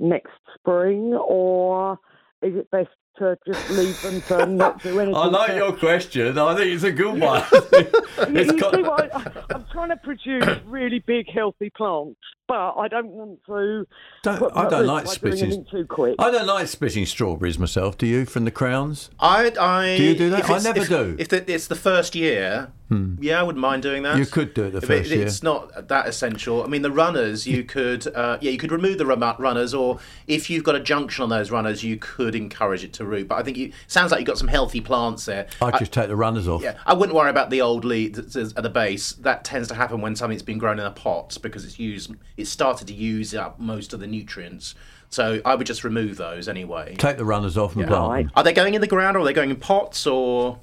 next 0.00 0.32
spring, 0.54 1.14
or 1.14 1.98
is 2.42 2.54
it 2.56 2.70
best 2.70 2.88
to 3.18 3.38
just 3.46 3.70
leave 3.70 4.00
them 4.02 4.20
to 4.22 4.46
not 4.46 4.82
do 4.82 4.98
anything? 5.00 5.14
I 5.16 5.26
like 5.26 5.50
to- 5.50 5.56
your 5.56 5.72
question. 5.72 6.38
I 6.38 6.54
think 6.56 6.72
it's 6.72 6.84
a 6.84 6.92
good 6.92 7.20
one. 7.20 7.42
You, 7.52 7.60
It's 8.40 8.52
you 8.52 8.58
got- 8.58 8.74
see 8.74 8.82
what 8.82 9.14
I, 9.14 9.32
I'm 9.54 9.64
trying 9.72 9.90
to 9.90 9.96
produce 9.96 10.44
really 10.66 11.00
big, 11.00 11.26
healthy 11.30 11.70
plants, 11.70 12.18
but 12.48 12.72
I 12.76 12.88
don't 12.88 13.08
want 13.08 13.38
to. 13.46 13.86
Don't- 14.22 14.56
I 14.56 14.68
don't 14.68 14.86
like 14.86 15.04
by 15.04 15.10
doing 15.10 15.14
splitting- 15.14 15.44
anything 15.46 15.66
too 15.70 15.86
quick. 15.86 16.16
I 16.18 16.30
don't 16.30 16.46
like 16.46 16.68
splitting 16.68 17.06
strawberries 17.06 17.58
myself. 17.58 17.98
Do 17.98 18.06
you? 18.06 18.24
From 18.24 18.44
the 18.44 18.50
crowns? 18.50 19.10
I, 19.20 19.52
I 19.60 19.96
Do 19.96 20.02
you 20.04 20.14
do 20.16 20.30
that? 20.30 20.48
I 20.48 20.58
never 20.58 20.80
if- 20.80 20.88
do. 20.88 21.16
If 21.18 21.32
it's 21.32 21.66
the 21.66 21.74
first 21.76 22.14
year, 22.14 22.70
yeah, 23.20 23.40
I 23.40 23.42
wouldn't 23.42 23.60
mind 23.60 23.82
doing 23.82 24.04
that. 24.04 24.16
You 24.18 24.24
could 24.26 24.54
do 24.54 24.64
it 24.64 24.70
the 24.70 24.78
If 24.78 24.84
first 24.84 25.10
year. 25.10 25.26
It's 25.26 25.42
not 25.42 25.88
that 25.88 26.06
essential. 26.06 26.62
I 26.62 26.68
mean, 26.68 26.82
the 26.82 26.92
runners 26.92 27.44
you 27.44 27.64
could, 27.64 28.06
uh, 28.14 28.38
yeah, 28.40 28.52
you 28.52 28.58
could 28.58 28.70
remove 28.70 28.98
the 28.98 29.06
rum- 29.06 29.34
runners, 29.40 29.74
or 29.74 29.98
if 30.28 30.48
you've 30.48 30.62
got 30.62 30.76
a 30.76 30.80
junction 30.80 31.24
on 31.24 31.28
those 31.28 31.50
runners, 31.50 31.82
you 31.82 31.96
could 31.96 32.36
encourage 32.36 32.84
it 32.84 32.92
to 32.92 33.03
root. 33.06 33.28
But 33.28 33.36
I 33.36 33.42
think 33.42 33.56
you 33.56 33.72
sounds 33.86 34.10
like 34.10 34.20
you've 34.20 34.26
got 34.26 34.38
some 34.38 34.48
healthy 34.48 34.80
plants 34.80 35.24
there. 35.26 35.46
i'd 35.62 35.78
just 35.78 35.92
take 35.92 36.08
the 36.08 36.16
runners 36.16 36.46
off. 36.48 36.62
Yeah, 36.62 36.76
I 36.86 36.94
wouldn't 36.94 37.14
worry 37.16 37.30
about 37.30 37.50
the 37.50 37.60
old 37.60 37.84
lead 37.84 38.14
that's 38.14 38.36
at 38.36 38.62
the 38.62 38.70
base. 38.70 39.12
That 39.12 39.44
tends 39.44 39.68
to 39.68 39.74
happen 39.74 40.00
when 40.00 40.16
something's 40.16 40.42
been 40.42 40.58
grown 40.58 40.78
in 40.78 40.86
a 40.86 40.90
pot 40.90 41.36
because 41.42 41.64
it's 41.64 41.78
used, 41.78 42.12
it's 42.36 42.50
started 42.50 42.88
to 42.88 42.94
use 42.94 43.34
up 43.34 43.58
most 43.60 43.92
of 43.92 44.00
the 44.00 44.06
nutrients. 44.06 44.74
So 45.10 45.40
I 45.44 45.54
would 45.54 45.66
just 45.66 45.84
remove 45.84 46.16
those 46.16 46.48
anyway. 46.48 46.96
Take 46.96 47.18
the 47.18 47.24
runners 47.24 47.56
off 47.56 47.74
and 47.74 47.82
Yeah. 47.82 47.88
plant 47.88 48.10
Right. 48.10 48.24
them. 48.24 48.32
Are 48.36 48.42
they 48.42 48.52
going 48.52 48.74
in 48.74 48.80
the 48.80 48.86
ground 48.86 49.16
or 49.16 49.20
are 49.20 49.24
they 49.24 49.32
going 49.32 49.50
in 49.50 49.56
pots 49.56 50.06
or 50.06 50.58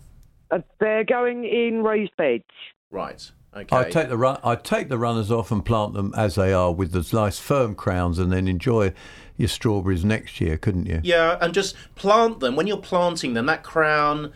Uh, 0.52 0.60
they're 0.80 1.06
going 1.06 1.46
in 1.46 1.84
raised 1.84 2.16
beds. 2.18 2.44
right? 2.92 3.32
Okay. 3.56 3.76
I 3.78 3.84
take 3.90 4.08
the 4.10 4.18
run. 4.18 4.38
I 4.46 4.56
take 4.56 4.88
the 4.90 4.98
runners 4.98 5.30
off 5.30 5.52
and 5.52 5.64
plant 5.66 5.94
them 5.94 6.14
as 6.16 6.36
they 6.36 6.54
are 6.54 6.72
with 6.74 6.92
those 6.94 7.12
nice 7.12 7.38
firm 7.38 7.76
crowns, 7.76 8.18
and 8.18 8.32
then 8.32 8.48
enjoy 8.48 8.94
your 9.42 9.50
strawberries 9.50 10.06
next 10.06 10.40
year, 10.40 10.58
couldn't 10.58 10.86
you? 10.86 11.02
Yeah, 11.04 11.38
and 11.42 11.54
just 11.54 11.76
plant 11.96 12.40
them. 12.40 12.56
When 12.56 12.68
you're 12.68 12.78
planting 12.78 13.34
them, 13.34 13.46
that 13.48 13.64
crown 13.64 14.32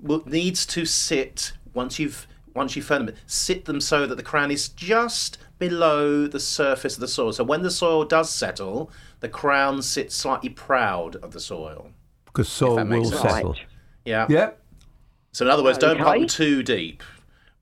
will, 0.00 0.22
needs 0.26 0.64
to 0.66 0.84
sit 0.86 1.52
once 1.72 1.98
you've 1.98 2.26
once 2.54 2.76
you've 2.76 2.84
firmed 2.84 3.08
them. 3.08 3.16
Sit 3.26 3.64
them 3.64 3.80
so 3.80 4.06
that 4.06 4.14
the 4.14 4.22
crown 4.22 4.50
is 4.50 4.68
just 4.68 5.38
below 5.58 6.26
the 6.26 6.38
surface 6.38 6.94
of 6.94 7.00
the 7.00 7.08
soil. 7.08 7.32
So 7.32 7.42
when 7.42 7.62
the 7.62 7.70
soil 7.70 8.04
does 8.04 8.30
settle, 8.30 8.90
the 9.20 9.28
crown 9.28 9.82
sits 9.82 10.14
slightly 10.14 10.50
proud 10.50 11.16
of 11.16 11.32
the 11.32 11.40
soil. 11.40 11.90
Because 12.26 12.48
soil 12.48 12.84
will 12.84 13.04
sense. 13.06 13.20
settle. 13.22 13.52
Right. 13.52 13.66
Yeah. 14.04 14.26
Yep. 14.28 14.60
So 15.32 15.44
in 15.44 15.50
other 15.50 15.64
words, 15.64 15.78
don't 15.78 15.98
plant 15.98 16.20
them 16.20 16.28
too 16.28 16.62
deep 16.62 17.02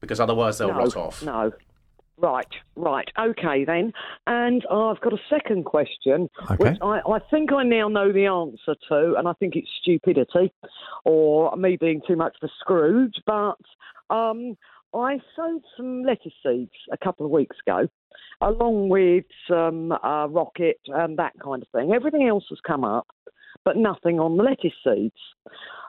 because 0.00 0.20
otherwise 0.20 0.58
they'll 0.58 0.68
no, 0.68 0.78
rot 0.78 0.96
off. 0.96 1.22
No. 1.22 1.52
Right, 2.22 2.46
right. 2.76 3.08
Okay, 3.18 3.64
then. 3.64 3.92
And 4.28 4.62
I've 4.70 5.00
got 5.00 5.12
a 5.12 5.18
second 5.28 5.64
question, 5.64 6.30
Okay. 6.44 6.54
which 6.56 6.78
I, 6.80 7.00
I 7.00 7.18
think 7.30 7.52
I 7.52 7.64
now 7.64 7.88
know 7.88 8.12
the 8.12 8.26
answer 8.26 8.76
to, 8.88 9.14
and 9.18 9.26
I 9.26 9.32
think 9.35 9.56
it's 9.56 9.68
stupidity 9.82 10.52
or 11.04 11.54
me 11.56 11.76
being 11.78 12.00
too 12.06 12.14
much 12.14 12.37
of 12.40 12.48
a 12.48 12.52
Scrooge, 12.61 13.16
but 13.26 13.58
um, 14.08 14.56
I 14.94 15.18
sowed 15.35 15.62
some 15.76 16.04
lettuce 16.04 16.32
seeds 16.46 16.70
a 16.92 16.96
couple 16.96 17.26
of 17.26 17.32
weeks 17.32 17.56
ago, 17.66 17.88
along 18.40 18.88
with 18.88 19.24
some 19.50 19.90
uh, 19.90 20.28
rocket 20.28 20.78
and 20.87 21.18
that 21.18 21.32
kind 21.42 21.61
of 21.61 21.68
thing. 21.70 21.92
Everything 21.92 22.28
else 22.28 22.44
has 22.50 22.58
come 22.64 22.85
up, 22.85 23.08
but 23.64 23.76
nothing 23.76 24.20
on 24.20 24.37
the 24.37 24.44
lettuce 24.44 24.72
seeds. 24.85 25.16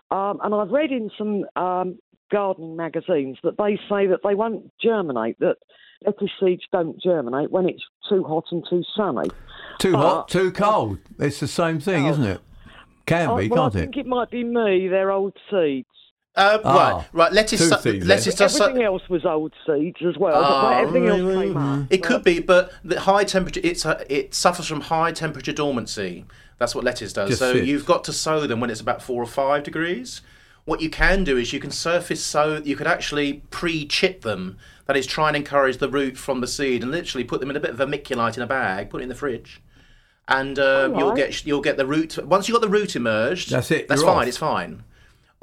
Um, 0.10 0.40
and 0.44 0.56
I've 0.56 0.70
read 0.70 0.92
in 0.92 1.12
some 1.16 1.46
um, 1.56 2.00
gardening 2.34 2.76
magazines 2.76 3.38
that 3.44 3.58
they 3.58 3.78
say 3.90 4.08
that 4.08 4.20
they 4.24 4.34
won't 4.36 4.72
germinate, 4.82 5.40
that 5.40 5.58
lettuce 6.06 6.32
seeds 6.42 6.64
don't 6.72 7.00
germinate 7.02 7.52
when 7.52 7.70
it's 7.70 7.84
too 8.10 8.24
hot 8.24 8.46
and 8.52 8.66
too 8.70 8.84
sunny. 8.98 9.30
Too 9.80 9.94
But- 9.94 10.02
hot, 10.02 10.28
too 10.30 10.52
cold. 10.52 10.98
It's 11.20 11.40
the 11.40 11.48
same 11.48 11.80
thing, 11.80 12.08
isn't 12.08 12.24
it? 12.26 12.42
Can 13.06 13.30
Oh, 13.30 13.38
be, 13.38 13.48
well, 13.50 13.64
can't 13.70 13.76
I 13.76 13.80
it? 13.80 13.82
think 13.84 13.98
it 13.98 14.06
might 14.08 14.32
be 14.32 14.44
me. 14.44 14.88
They're 14.88 15.12
old 15.12 15.34
seeds. 15.52 15.88
Uh, 16.36 16.58
Ah, 16.64 16.96
right, 16.98 17.06
right. 17.14 17.32
Lettuce, 17.34 17.60
two 17.60 17.68
su- 17.68 17.76
things 17.76 18.08
lettuce 18.08 18.34
does. 18.34 18.56
su- 18.56 18.64
Everything 18.64 18.84
else 18.84 19.04
was 19.08 19.24
old 19.24 19.54
seeds 19.68 19.98
as 20.08 20.18
well, 20.18 20.42
but 20.42 20.50
Ah, 20.52 20.80
everything 20.80 21.08
else 21.10 21.22
really? 21.22 21.48
came 21.50 21.58
up. 21.58 21.88
It 21.92 22.02
could 22.02 22.24
be, 22.24 22.40
but 22.40 22.72
the 22.84 23.00
high 23.02 23.24
temperature. 23.24 23.62
It's 23.64 23.86
a, 23.86 24.04
it 24.10 24.34
suffers 24.34 24.66
from 24.68 24.82
high 24.82 25.12
temperature 25.12 25.54
dormancy. 25.54 26.26
That's 26.58 26.74
what 26.74 26.84
lettuce 26.84 27.14
does. 27.14 27.30
Just 27.30 27.40
so 27.40 27.54
sits. 27.54 27.68
you've 27.68 27.86
got 27.86 28.04
to 28.06 28.14
sow 28.14 28.48
them 28.48 28.60
when 28.62 28.72
it's 28.72 28.82
about 28.82 29.02
four 29.04 29.22
or 29.22 29.28
five 29.28 29.62
degrees. 29.64 30.22
What 30.66 30.82
you 30.82 30.90
can 30.90 31.24
do 31.24 31.38
is 31.38 31.52
you 31.52 31.60
can 31.60 31.72
surface 31.72 32.24
so 32.24 32.62
You 32.64 32.76
could 32.76 32.88
actually 32.88 33.44
pre-chit 33.50 34.22
them. 34.22 34.58
That 34.86 34.96
is, 34.96 35.06
try 35.06 35.28
and 35.28 35.38
encourage 35.38 35.78
the 35.78 35.90
root 35.90 36.18
from 36.18 36.42
the 36.42 36.48
seed, 36.48 36.84
and 36.84 36.92
literally 36.92 37.24
put 37.24 37.40
them 37.40 37.50
in 37.50 37.56
a 37.56 37.60
bit 37.60 37.72
of 37.72 37.78
vermiculite 37.78 38.38
in 38.38 38.44
a 38.44 38.48
bag, 38.48 38.90
put 38.90 39.02
it 39.02 39.04
in 39.04 39.10
the 39.10 39.16
fridge, 39.16 39.62
and 40.28 40.58
um, 40.60 40.98
you'll 40.98 41.16
get 41.16 41.46
you'll 41.46 41.62
get 41.62 41.78
the 41.78 41.86
root. 41.86 42.18
Once 42.26 42.48
you've 42.48 42.56
got 42.56 42.62
the 42.62 42.70
root 42.70 42.96
emerged, 42.96 43.52
That's 43.52 43.72
it, 43.72 43.88
That's 43.88 44.04
fine. 44.04 44.24
off. 44.24 44.28
It's 44.28 44.38
fine. 44.38 44.84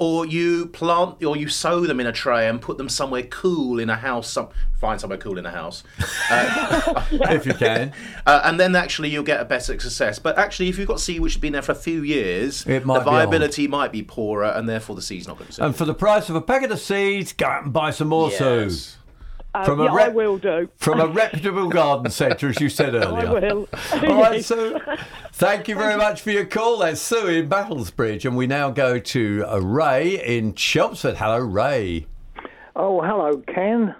Or 0.01 0.25
you 0.25 0.65
plant, 0.65 1.23
or 1.23 1.37
you 1.37 1.47
sow 1.47 1.81
them 1.81 1.99
in 1.99 2.07
a 2.07 2.11
tray 2.11 2.47
and 2.47 2.59
put 2.59 2.79
them 2.79 2.89
somewhere 2.89 3.21
cool 3.21 3.77
in 3.77 3.87
a 3.87 3.95
house. 3.95 4.31
Some, 4.31 4.49
find 4.79 4.99
somewhere 4.99 5.19
cool 5.19 5.37
in 5.37 5.45
a 5.45 5.51
house, 5.51 5.83
if 6.31 7.45
you 7.45 7.53
can. 7.53 7.93
uh, 8.25 8.41
and 8.43 8.59
then 8.59 8.75
actually 8.75 9.09
you'll 9.09 9.23
get 9.23 9.39
a 9.39 9.45
better 9.45 9.77
success. 9.79 10.17
But 10.17 10.39
actually, 10.39 10.69
if 10.69 10.79
you've 10.79 10.87
got 10.87 10.99
seed 10.99 11.21
which 11.21 11.33
has 11.33 11.39
been 11.39 11.53
there 11.53 11.61
for 11.61 11.73
a 11.73 11.75
few 11.75 12.01
years, 12.01 12.63
the 12.63 12.79
be 12.79 12.83
viability 12.83 13.67
might 13.67 13.91
be 13.91 14.01
poorer, 14.01 14.45
and 14.45 14.67
therefore 14.67 14.95
the 14.95 15.03
seed's 15.03 15.27
not 15.27 15.37
going 15.37 15.51
to. 15.51 15.65
And 15.65 15.75
for 15.75 15.85
the 15.85 15.93
price 15.93 16.29
of 16.29 16.35
a 16.35 16.41
packet 16.41 16.71
of 16.71 16.79
seeds, 16.79 17.31
go 17.31 17.45
out 17.45 17.65
and 17.65 17.71
buy 17.71 17.91
some 17.91 18.07
more. 18.07 18.31
Yes. 18.31 18.97
Uh, 19.53 19.65
From 19.65 19.81
a 19.81 19.85
yeah, 19.85 19.93
I 19.93 20.07
will 20.09 20.37
do. 20.37 20.69
From 20.77 21.01
a 21.01 21.07
reputable 21.07 21.67
garden 21.67 22.09
centre, 22.09 22.47
as 22.49 22.61
you 22.61 22.69
said 22.69 22.95
I 22.95 23.05
earlier. 23.05 23.55
will. 23.55 23.69
All 23.93 24.21
right, 24.21 24.43
Sue. 24.45 24.79
Thank 25.33 25.67
you 25.67 25.75
very 25.77 25.97
much 25.97 26.21
for 26.21 26.31
your 26.31 26.45
call. 26.45 26.77
That's 26.79 27.01
Sue 27.01 27.27
in 27.27 27.49
Battlesbridge. 27.49 28.23
And 28.23 28.37
we 28.37 28.47
now 28.47 28.69
go 28.71 28.97
to 28.97 29.45
uh, 29.45 29.59
Ray 29.59 30.23
in 30.23 30.53
Chelmsford. 30.53 31.17
Hello, 31.17 31.39
Ray. 31.39 32.07
Oh, 32.77 33.01
hello, 33.01 33.43
Ken. 33.53 33.93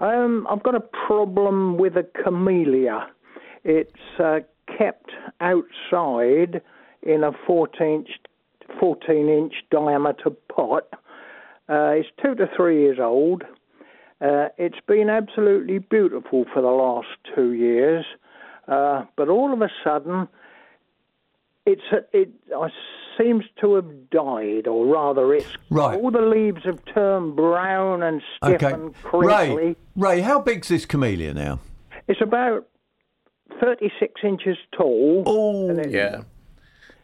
Um, 0.00 0.46
I've 0.50 0.62
got 0.62 0.74
a 0.74 0.80
problem 0.80 1.76
with 1.76 1.96
a 1.96 2.02
camellia. 2.24 3.06
It's 3.62 3.92
uh, 4.18 4.40
kept 4.76 5.10
outside 5.40 6.62
in 7.02 7.22
a 7.22 7.30
14 7.46 7.86
inch, 7.86 8.08
14 8.80 9.28
inch 9.28 9.54
diameter 9.70 10.30
pot. 10.52 10.88
Uh, 11.68 11.92
it's 11.94 12.08
two 12.20 12.34
to 12.34 12.48
three 12.56 12.80
years 12.82 12.98
old. 13.00 13.44
Uh, 14.20 14.48
it's 14.58 14.78
been 14.86 15.08
absolutely 15.08 15.78
beautiful 15.78 16.44
for 16.52 16.60
the 16.60 16.68
last 16.68 17.08
two 17.34 17.52
years, 17.52 18.04
uh, 18.68 19.04
but 19.16 19.28
all 19.28 19.52
of 19.52 19.62
a 19.62 19.70
sudden, 19.82 20.28
it's 21.64 21.82
a, 21.92 21.98
it 22.16 22.30
uh, 22.54 22.68
seems 23.18 23.44
to 23.60 23.74
have 23.76 24.10
died, 24.10 24.66
or 24.66 24.84
rather, 24.86 25.32
it's 25.34 25.46
Right. 25.70 25.98
all 25.98 26.10
the 26.10 26.20
leaves 26.20 26.62
have 26.64 26.84
turned 26.84 27.34
brown 27.34 28.02
and 28.02 28.20
stiff 28.36 28.62
Okay. 28.62 28.72
and 28.72 28.94
crinkly. 29.02 29.56
Ray, 29.56 29.76
Ray, 29.96 30.20
how 30.20 30.40
big's 30.40 30.68
this 30.68 30.84
camellia 30.84 31.32
now? 31.32 31.58
It's 32.06 32.20
about 32.20 32.66
36 33.60 34.20
inches 34.22 34.58
tall. 34.76 35.22
Oh, 35.26 35.82
Yeah. 35.88 36.22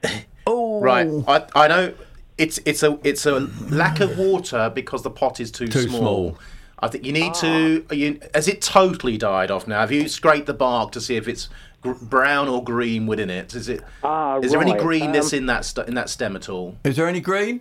oh. 0.46 0.80
Right. 0.80 1.08
I, 1.26 1.46
I 1.54 1.68
know 1.68 1.94
it's 2.38 2.58
it's 2.66 2.82
a 2.82 2.98
it's 3.02 3.24
a 3.24 3.40
lack 3.70 4.00
of 4.00 4.18
water 4.18 4.70
because 4.74 5.02
the 5.02 5.10
pot 5.10 5.40
is 5.40 5.50
too, 5.50 5.68
Too 5.68 5.88
small. 5.88 6.38
I 6.78 6.88
think 6.88 7.04
you 7.04 7.12
need 7.12 7.34
to. 7.34 7.84
You, 7.90 8.20
has 8.34 8.48
it 8.48 8.60
totally 8.60 9.16
died 9.16 9.50
off 9.50 9.66
now? 9.66 9.80
Have 9.80 9.92
you 9.92 10.08
scraped 10.08 10.46
the 10.46 10.54
bark 10.54 10.92
to 10.92 11.00
see 11.00 11.16
if 11.16 11.26
it's 11.26 11.48
gr- 11.80 11.92
brown 11.92 12.48
or 12.48 12.62
green 12.62 13.06
within 13.06 13.30
it? 13.30 13.54
Is 13.54 13.68
it? 13.68 13.82
Ah, 14.04 14.38
is 14.40 14.52
there 14.52 14.60
any 14.60 14.74
greenness 14.74 15.32
Um, 15.32 15.38
in 15.38 15.46
that 15.46 15.64
st- 15.64 15.88
in 15.88 15.94
that 15.94 16.10
stem 16.10 16.36
at 16.36 16.48
all? 16.48 16.76
Is 16.84 16.96
there 16.96 17.06
any 17.08 17.20
green? 17.20 17.60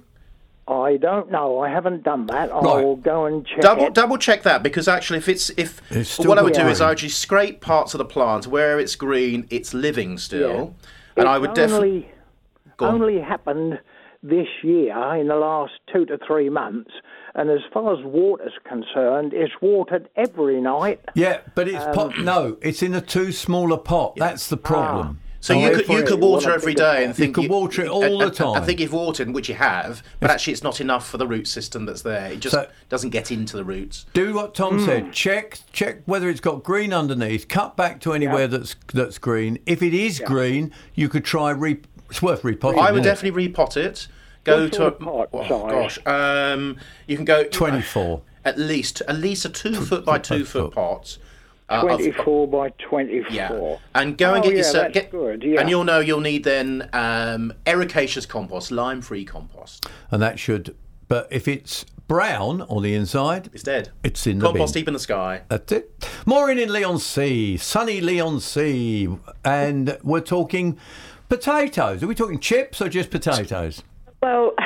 I 0.67 0.97
don't 0.97 1.29
know. 1.31 1.59
I 1.59 1.69
haven't 1.69 2.03
done 2.03 2.25
that. 2.25 2.51
I'll 2.51 2.95
go 2.95 3.25
and 3.25 3.45
check 3.45 3.61
Double 3.61 3.85
it. 3.85 3.93
double 3.93 4.17
check 4.17 4.41
that 4.43 4.63
because 4.63 4.87
actually, 4.87 5.19
if 5.19 5.29
it's 5.29 5.49
if 5.57 5.79
It's 5.91 6.09
still 6.09 6.27
what 6.27 6.39
I 6.39 6.41
would 6.41 6.53
do 6.53 6.67
is 6.67 6.81
I 6.81 6.89
would 6.89 6.97
just 6.97 7.19
scrape 7.19 7.61
parts 7.61 7.93
of 7.93 7.99
the 7.99 8.05
plant 8.05 8.47
where 8.47 8.79
it's 8.79 8.95
green, 8.95 9.47
it's 9.49 9.73
living 9.75 10.17
still, 10.17 10.73
Yeah. 11.15 11.21
and 11.21 11.29
I 11.29 11.37
would 11.37 11.53
definitely. 11.53 11.87
only, 11.89 12.11
Go 12.77 12.87
only 12.87 13.19
happened 13.19 13.79
this 14.25 14.47
year 14.63 14.95
in 15.15 15.27
the 15.27 15.35
last 15.35 15.73
two 15.91 16.05
to 16.07 16.17
three 16.25 16.49
months. 16.49 16.91
And 17.35 17.49
as 17.49 17.59
far 17.73 17.93
as 17.97 18.03
water's 18.03 18.53
concerned, 18.67 19.33
it's 19.33 19.53
watered 19.61 20.07
every 20.15 20.61
night. 20.61 21.01
Yeah, 21.15 21.39
but 21.53 21.67
it's 21.67 21.83
Um, 21.85 21.93
pot. 21.93 22.17
No, 22.19 22.57
it's 22.61 22.81
in 22.81 22.93
a 22.93 23.01
too 23.01 23.31
small 23.31 23.73
a 23.73 23.77
pot. 23.77 24.15
That's 24.17 24.47
the 24.47 24.57
problem. 24.57 25.19
So 25.41 25.53
Oh, 25.53 25.59
you 25.59 25.69
could 25.75 25.87
you 25.89 26.01
could 26.03 26.21
water 26.21 26.31
want 26.31 26.45
a 26.47 26.53
every 26.53 26.73
bigger 26.73 26.83
day 26.83 27.03
and 27.03 27.07
pot. 27.13 27.17
think 27.17 27.35
could 27.35 27.49
water 27.49 27.83
it 27.83 27.87
all 27.87 28.03
and- 28.03 28.31
the 28.31 28.31
time. 28.31 28.55
I 28.59 28.65
think 28.65 28.79
you've 28.79 28.93
watered, 28.93 29.31
which 29.31 29.47
you 29.47 29.53
have, 29.53 30.01
but 30.19 30.31
actually 30.31 30.53
it's 30.53 30.63
not 30.63 30.81
enough 30.81 31.07
for 31.07 31.17
the 31.19 31.27
root 31.27 31.47
system 31.47 31.85
that's 31.85 32.01
there. 32.01 32.31
It 32.31 32.39
just 32.39 32.55
So- 32.55 32.65
doesn't 32.89 33.11
get 33.11 33.31
into 33.31 33.55
the 33.55 33.63
roots. 33.63 34.07
Do 34.13 34.33
what 34.33 34.55
Tom 34.55 34.79
Hmm. 34.79 34.85
said. 34.85 35.11
Check 35.11 35.59
check 35.71 35.97
whether 36.05 36.29
it's 36.29 36.39
got 36.39 36.63
green 36.63 36.93
underneath. 36.93 37.47
Cut 37.47 37.77
back 37.77 37.99
to 38.01 38.13
anywhere 38.13 38.47
that's 38.47 38.75
that's 38.91 39.19
green. 39.19 39.59
If 39.67 39.83
it 39.83 39.93
is 39.93 40.19
green, 40.19 40.71
you 40.95 41.09
could 41.09 41.25
try 41.25 41.51
re. 41.51 41.77
It's 42.15 42.21
worth 42.21 42.45
repotting. 42.45 42.79
I 42.79 42.91
would 42.93 43.01
isn't 43.01 43.11
it? 43.11 43.15
definitly 43.15 43.47
repot 43.49 43.75
it. 43.75 44.07
Go 44.45 44.61
What 44.63 44.71
to 44.71 44.77
sort 44.77 44.93
of 44.93 44.99
pot 45.01 45.29
oh, 45.33 45.41
size? 45.41 45.97
gosh, 45.97 45.99
um, 46.05 46.77
you 47.07 47.17
can 47.17 47.25
go 47.25 47.43
twenty-four. 47.43 48.21
at 48.45 48.57
least 48.57 49.01
at 49.01 49.17
least 49.17 49.43
a 49.43 49.49
two 49.49 49.73
foot 49.75 50.05
by 50.05 50.17
two 50.19 50.45
foot 50.45 50.73
foot. 50.73 50.75
pot. 50.75 51.17
uh, 51.67 51.81
of- 51.81 51.97
24 51.97 52.47
by 52.47 52.69
24. 52.77 53.31
Yeah, 53.33 53.77
and 53.95 54.17
go 54.17 54.33
and 54.33 54.39
Oh, 54.39 54.43
get 54.43 54.51
yeah, 54.51 54.57
yourself 54.59 54.83
that's 54.85 54.93
get, 54.93 55.11
good, 55.11 55.43
yeah. 55.43 55.59
and 55.59 55.69
you'll 55.69 55.83
know 55.83 55.99
you'll 55.99 56.21
need 56.21 56.45
then 56.45 56.87
um, 56.93 57.51
ericaceous 57.65 58.25
compost, 58.25 58.71
lime-free 58.71 59.25
compost. 59.25 59.85
and 60.09 60.21
that 60.21 60.39
should. 60.39 60.73
But 61.09 61.27
if 61.31 61.49
it's 61.49 61.83
brown 62.07 62.61
on 62.61 62.81
the 62.83 62.93
inside, 62.95 63.49
It's 63.51 63.63
dead. 63.63 63.89
it's 64.03 64.25
in 64.25 64.37
the 64.39 64.45
compost 64.45 64.73
bin. 64.75 64.81
deep 64.81 64.87
in 64.87 64.93
the 64.93 64.99
sky. 65.01 65.41
That's 65.49 65.71
it. 65.73 66.07
Maureen 66.25 66.59
in 66.59 66.71
Leigh-on-Sea, 66.71 67.57
sunny 67.57 67.99
Leigh-on-Sea, 67.99 69.09
and 69.43 69.97
we're 70.03 70.21
talking 70.21 70.77
potatoes. 71.29 72.03
Are 72.03 72.07
we 72.07 72.15
talking 72.15 72.39
chips 72.39 72.81
or 72.81 72.89
just 72.89 73.09
potatoes? 73.11 73.83
Well, 74.21 74.53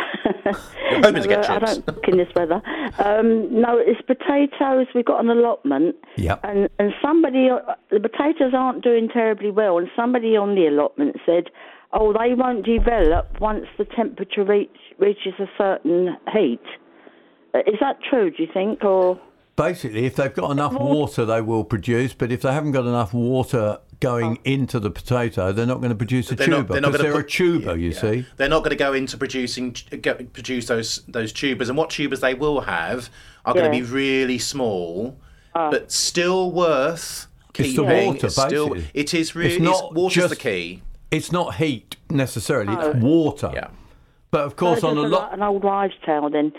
hoping 0.45 1.21
to 1.21 1.27
get 1.27 1.49
I 1.49 1.59
don't 1.59 1.85
cook 1.85 2.05
in 2.07 2.17
this 2.17 2.29
weather. 2.35 2.61
Um, 2.99 3.61
no, 3.61 3.77
it's 3.77 4.01
potatoes. 4.01 4.87
We've 4.95 5.05
got 5.05 5.19
an 5.23 5.29
allotment, 5.29 5.95
Yep. 6.17 6.39
and 6.43 6.69
and 6.79 6.93
somebody 7.01 7.49
uh, 7.49 7.59
the 7.91 7.99
potatoes 7.99 8.53
aren't 8.55 8.83
doing 8.83 9.09
terribly 9.09 9.51
well, 9.51 9.77
and 9.77 9.89
somebody 9.95 10.37
on 10.37 10.55
the 10.55 10.67
allotment 10.67 11.17
said, 11.25 11.45
"Oh, 11.93 12.13
they 12.13 12.33
won't 12.35 12.65
develop 12.65 13.39
once 13.41 13.65
the 13.77 13.85
temperature 13.85 14.43
reach, 14.45 14.69
reaches 14.97 15.33
a 15.39 15.47
certain 15.57 16.15
heat." 16.33 16.61
Uh, 17.53 17.59
Is 17.59 17.79
that 17.81 17.97
true? 18.07 18.31
Do 18.31 18.41
you 18.43 18.49
think, 18.53 18.83
or 18.85 19.19
Basically, 19.59 20.05
if 20.05 20.15
they've 20.15 20.33
got 20.33 20.51
enough 20.51 20.71
water, 20.71 21.25
they 21.25 21.41
will 21.41 21.65
produce. 21.65 22.13
But 22.13 22.31
if 22.31 22.41
they 22.43 22.53
haven't 22.53 22.71
got 22.71 22.85
enough 22.85 23.13
water 23.13 23.79
going 23.99 24.37
oh. 24.37 24.41
into 24.49 24.79
the 24.79 24.89
potato, 24.89 25.51
they're 25.51 25.65
not 25.65 25.79
going 25.79 25.89
to 25.89 25.97
produce 25.97 26.31
a 26.31 26.35
They're 26.35 26.47
not- 26.47 26.55
tuber 26.59 26.73
they're 26.75 26.81
because 26.83 27.01
they're 27.01 27.11
a 27.11 27.23
put- 27.23 27.29
tuber. 27.29 27.75
You 27.77 27.89
Yeah. 27.89 27.99
see. 27.99 28.25
They're 28.37 28.47
not 28.47 28.59
going 28.59 28.69
to 28.69 28.77
go 28.77 28.93
into 28.93 29.17
producing 29.17 29.75
go, 30.01 30.13
produce 30.31 30.67
those 30.67 31.03
those 31.09 31.33
tubers, 31.33 31.67
and 31.67 31.77
what 31.77 31.89
tubers 31.89 32.21
they 32.21 32.35
will 32.35 32.61
have 32.61 33.09
are 33.45 33.53
going 33.53 33.65
to 33.65 33.77
be 33.77 33.83
really 33.83 34.37
small, 34.37 35.17
ah. 35.53 35.69
but 35.69 35.91
still 35.91 36.51
worth 36.51 37.27
keeping. 37.51 37.71
It's 37.71 37.75
the 37.75 37.83
keeping. 37.83 38.07
water, 38.07 38.29
still, 38.29 38.69
basically. 38.69 38.91
it 39.01 39.13
is 39.13 39.35
really 39.35 39.55
It's 39.55 39.61
not 39.61 39.93
water's 39.93 40.15
just- 40.15 40.29
the 40.29 40.35
key. 40.37 40.83
It's 41.11 41.33
not 41.33 41.55
heat 41.55 41.97
necessarily; 42.09 42.73
it's 42.73 42.95
water. 43.03 43.51
Yeah. 43.53 43.67
But 44.31 44.41
of 44.45 44.55
course, 44.55 44.83
Oh, 44.83 44.89
on 44.89 44.97
a 44.97 45.01
lot. 45.01 45.33
an 45.33 45.41
old 45.41 45.63
wives' 45.63 45.95
tale 46.05 46.29
then? 46.29 46.53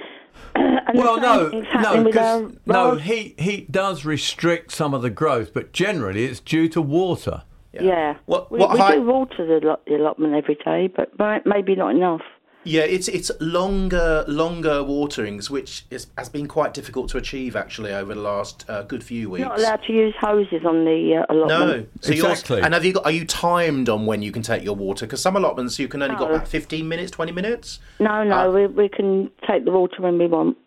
and 0.55 0.99
Well, 0.99 1.21
no, 1.21 1.49
no, 1.49 2.05
because 2.05 2.53
no, 2.67 2.73
large- 2.75 3.03
heat 3.03 3.39
heat 3.41 3.71
does 3.73 4.05
restrict 4.05 4.73
some 4.73 4.95
of 4.95 5.03
the 5.03 5.11
growth, 5.11 5.53
but 5.55 5.73
generally 5.73 6.25
it's 6.25 6.41
due 6.41 6.69
to 6.69 6.81
water. 6.83 7.43
Yeah. 7.73 8.17
What- 8.27 8.51
we 8.51 8.59
what 8.59 8.73
we 8.73 8.79
height- 8.79 8.95
do 8.97 9.03
water 9.03 9.47
the, 9.47 9.95
allotment 9.95 10.35
every 10.35 10.57
day, 10.57 10.89
but 10.95 11.17
maybe 11.47 11.77
not 11.77 11.95
enough. 11.95 12.23
Yeah, 12.63 12.83
it's 12.83 13.09
it's 13.09 13.31
longer 13.41 14.25
longer 14.29 14.85
waterings, 14.85 15.51
which 15.51 15.87
is, 15.91 16.09
has 16.19 16.29
been 16.29 16.47
quite 16.47 16.75
difficult 16.75 17.09
to 17.11 17.17
achieve 17.17 17.57
actually 17.57 17.93
over 17.93 18.15
the 18.15 18.21
last 18.21 18.67
uh, 18.69 18.83
good 18.83 19.03
few 19.03 19.31
weeks. 19.31 19.47
Not 19.47 19.59
allowed 19.59 19.83
to 19.87 19.93
use 19.95 20.15
hoses 20.21 20.65
on 20.67 20.85
the 20.85 21.25
uh, 21.29 21.33
No, 21.33 21.45
allotment. 21.47 21.89
so 22.03 22.13
you're- 22.13 22.31
Exactly. 22.31 22.61
and 22.61 22.75
have 22.75 22.85
you 22.85 22.93
got? 22.93 23.07
Are 23.07 23.11
you 23.11 23.25
timed 23.25 23.89
on 23.89 24.05
when 24.05 24.21
you 24.21 24.31
can 24.31 24.43
take 24.43 24.63
your 24.63 24.77
water? 24.77 25.07
Because 25.07 25.23
some 25.23 25.37
allotments 25.37 25.79
you 25.79 25.89
can 25.89 26.03
only 26.03 26.17
got 26.17 26.31
about 26.31 26.49
fifteen 26.49 26.87
minutes, 26.87 27.11
twenty 27.11 27.33
minutes. 27.33 27.79
No, 27.99 28.25
no, 28.25 28.51
Uh, 28.51 28.53
we, 28.53 28.67
we 28.67 28.89
can 28.91 29.31
take 29.49 29.65
the 29.65 29.71
water 29.73 29.97
when 30.03 30.19
we 30.19 30.27
want. 30.27 30.59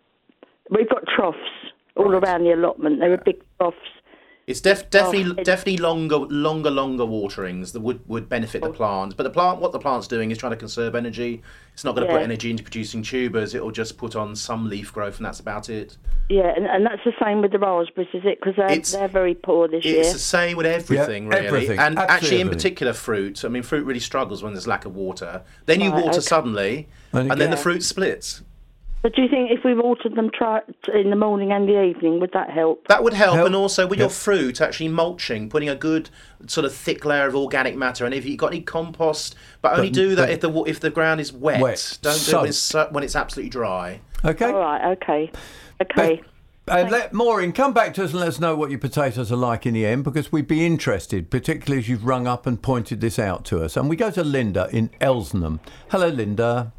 We've 0.71 0.89
got 0.89 1.03
troughs 1.15 1.37
all 1.95 2.15
around 2.15 2.43
the 2.43 2.53
allotment. 2.53 3.01
There 3.01 3.13
are 3.13 3.17
big 3.17 3.39
troughs 3.59 3.77
It's 4.45 4.59
def- 4.59 4.89
definitely 4.89 5.35
oh, 5.39 5.43
definitely 5.43 5.77
longer 5.77 6.17
longer 6.17 6.69
longer 6.69 7.05
waterings 7.05 7.71
that 7.71 7.79
would, 7.79 8.07
would 8.09 8.27
benefit 8.27 8.61
the 8.61 8.69
oh. 8.69 8.73
plant. 8.73 9.15
But 9.15 9.23
the 9.23 9.29
plant 9.29 9.59
what 9.59 9.71
the 9.71 9.79
plant's 9.79 10.07
doing 10.07 10.31
is 10.31 10.37
trying 10.37 10.51
to 10.51 10.57
conserve 10.57 10.95
energy. 10.95 11.41
It's 11.73 11.83
not 11.83 11.95
going 11.95 12.07
to 12.07 12.13
put 12.13 12.21
energy 12.21 12.51
into 12.51 12.61
producing 12.61 13.01
tubers. 13.01 13.55
It'll 13.55 13.71
just 13.71 13.97
put 13.97 14.15
on 14.15 14.35
some 14.35 14.69
leaf 14.69 14.93
growth 14.93 15.17
and 15.17 15.25
that's 15.25 15.39
about 15.39 15.69
it. 15.69 15.97
Yeah, 16.29 16.53
and, 16.55 16.65
and 16.65 16.85
that's 16.85 17.03
the 17.03 17.13
same 17.23 17.41
with 17.41 17.51
the 17.51 17.59
raspberries, 17.59 18.09
is 18.13 18.23
it? 18.25 18.39
Because 18.39 18.55
they're, 18.55 18.67
It's- 18.67 18.91
they're 18.91 19.07
very 19.07 19.33
poor 19.33 19.67
this 19.67 19.79
It's 19.79 19.85
year. 19.85 19.99
It's 20.01 20.13
the 20.13 20.19
same 20.19 20.57
with 20.57 20.65
everything, 20.65 21.23
Yeah, 21.23 21.37
really. 21.37 21.47
everything, 21.47 21.79
And 21.79 21.97
absolutely 21.97 22.15
actually, 22.15 22.41
in 22.41 22.49
particular, 22.49 22.93
fruit. 22.93 23.43
I 23.43 23.47
mean, 23.47 23.63
fruit 23.63 23.85
really 23.85 23.99
struggles 23.99 24.43
when 24.43 24.53
there's 24.53 24.67
lack 24.67 24.85
of 24.85 24.95
water. 24.95 25.41
Then 25.65 25.81
you 25.81 25.91
Right, 25.91 26.03
water 26.03 26.17
okay. 26.17 26.21
suddenly, 26.21 26.87
And 27.11 27.31
and, 27.31 27.41
then 27.41 27.49
the 27.49 27.57
fruit 27.57 27.83
splits. 27.83 28.41
But 29.03 29.15
do 29.15 29.21
you 29.21 29.27
think 29.27 29.51
if 29.51 29.65
we 29.65 29.73
watered 29.75 30.15
them 30.15 30.31
try, 30.33 30.61
in 30.93 31.09
the 31.09 31.15
morning 31.17 31.51
and 31.51 31.67
the 31.67 31.83
evening, 31.83 32.21
would 32.21 32.31
that 32.31 32.49
help? 32.49 32.87
That 32.87 33.03
would 33.03 33.13
help, 33.13 33.35
Help. 33.35 33.47
and 33.47 33.55
also 33.55 33.85
with 33.85 33.99
Yep. 33.99 34.03
your 34.03 34.09
fruit, 34.09 34.61
actually 34.61 34.87
mulching, 34.87 35.49
putting 35.49 35.67
a 35.67 35.75
good 35.75 36.09
sort 36.47 36.63
of 36.65 36.73
thick 36.73 37.03
layer 37.03 37.27
of 37.27 37.35
organic 37.35 37.75
matter. 37.75 38.05
And 38.05 38.13
if 38.13 38.25
you've 38.25 38.37
got 38.37 38.53
any 38.53 38.61
compost, 38.61 39.35
but 39.61 39.73
only 39.73 39.89
But- 39.89 39.93
do 39.95 40.15
that 40.15 40.29
if 40.29 40.39
the 40.39 40.49
if 40.63 40.79
the 40.79 40.89
ground 40.89 41.19
is 41.19 41.33
wet. 41.33 41.59
Wet, 41.59 41.97
Don't 42.01 42.13
do 42.25 42.31
it 42.31 42.39
when 42.39 42.45
it's, 42.47 42.73
when 42.91 43.03
it's 43.03 43.15
absolutely 43.17 43.49
dry. 43.49 43.99
Okay. 44.23 44.45
All 44.45 44.53
right, 44.59 44.91
okay. 44.93 45.31
Okay. 45.81 46.21
Uh, 46.65 46.75
and 46.77 46.89
let 46.91 47.11
Maureen 47.13 47.51
come 47.51 47.73
back 47.73 47.93
to 47.95 48.05
us 48.05 48.11
and 48.11 48.21
let 48.21 48.29
us 48.29 48.39
know 48.39 48.55
what 48.55 48.69
your 48.69 48.79
potatoes 48.79 49.33
are 49.33 49.35
like 49.35 49.65
in 49.65 49.73
the 49.73 49.85
end, 49.85 50.05
because 50.05 50.31
we'd 50.31 50.47
be 50.47 50.65
interested, 50.65 51.29
particularly 51.29 51.79
as 51.79 51.89
you've 51.89 52.05
rung 52.05 52.25
up 52.25 52.47
and 52.47 52.61
pointed 52.61 53.01
this 53.01 53.19
out 53.19 53.43
to 53.43 53.61
us. 53.61 53.75
And 53.75 53.89
we 53.89 53.97
go 53.97 54.09
to 54.11 54.23
Linda 54.23 54.69
in 54.71 54.87
Elsenham. 55.01 55.59
Hello, 55.89 56.07
Linda. 56.07 56.71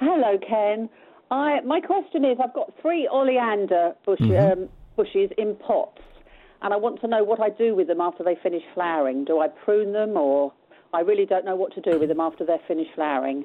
Hello, 0.00 0.38
Ken. 0.38 0.88
I, 1.30 1.60
my 1.60 1.80
question 1.80 2.24
is 2.24 2.38
I've 2.42 2.54
got 2.54 2.72
three 2.80 3.08
oleander 3.10 3.92
bush, 4.04 4.18
Mm-hmm. 4.20 4.62
um, 4.62 4.68
bushes 4.96 5.30
in 5.38 5.54
pots, 5.56 6.00
and 6.62 6.74
I 6.74 6.76
want 6.76 7.00
to 7.02 7.06
know 7.06 7.22
what 7.22 7.40
I 7.40 7.50
do 7.50 7.74
with 7.74 7.86
them 7.86 8.00
after 8.00 8.24
they 8.24 8.36
finish 8.42 8.62
flowering. 8.74 9.24
Do 9.24 9.38
I 9.40 9.48
prune 9.48 9.92
them, 9.92 10.16
or 10.16 10.52
I 10.92 11.00
really 11.00 11.24
don't 11.26 11.44
know 11.44 11.54
what 11.54 11.72
to 11.74 11.80
do 11.80 11.98
with 12.00 12.08
them 12.08 12.18
after 12.20 12.44
they're 12.44 12.58
finished 12.66 12.90
flowering? 12.94 13.44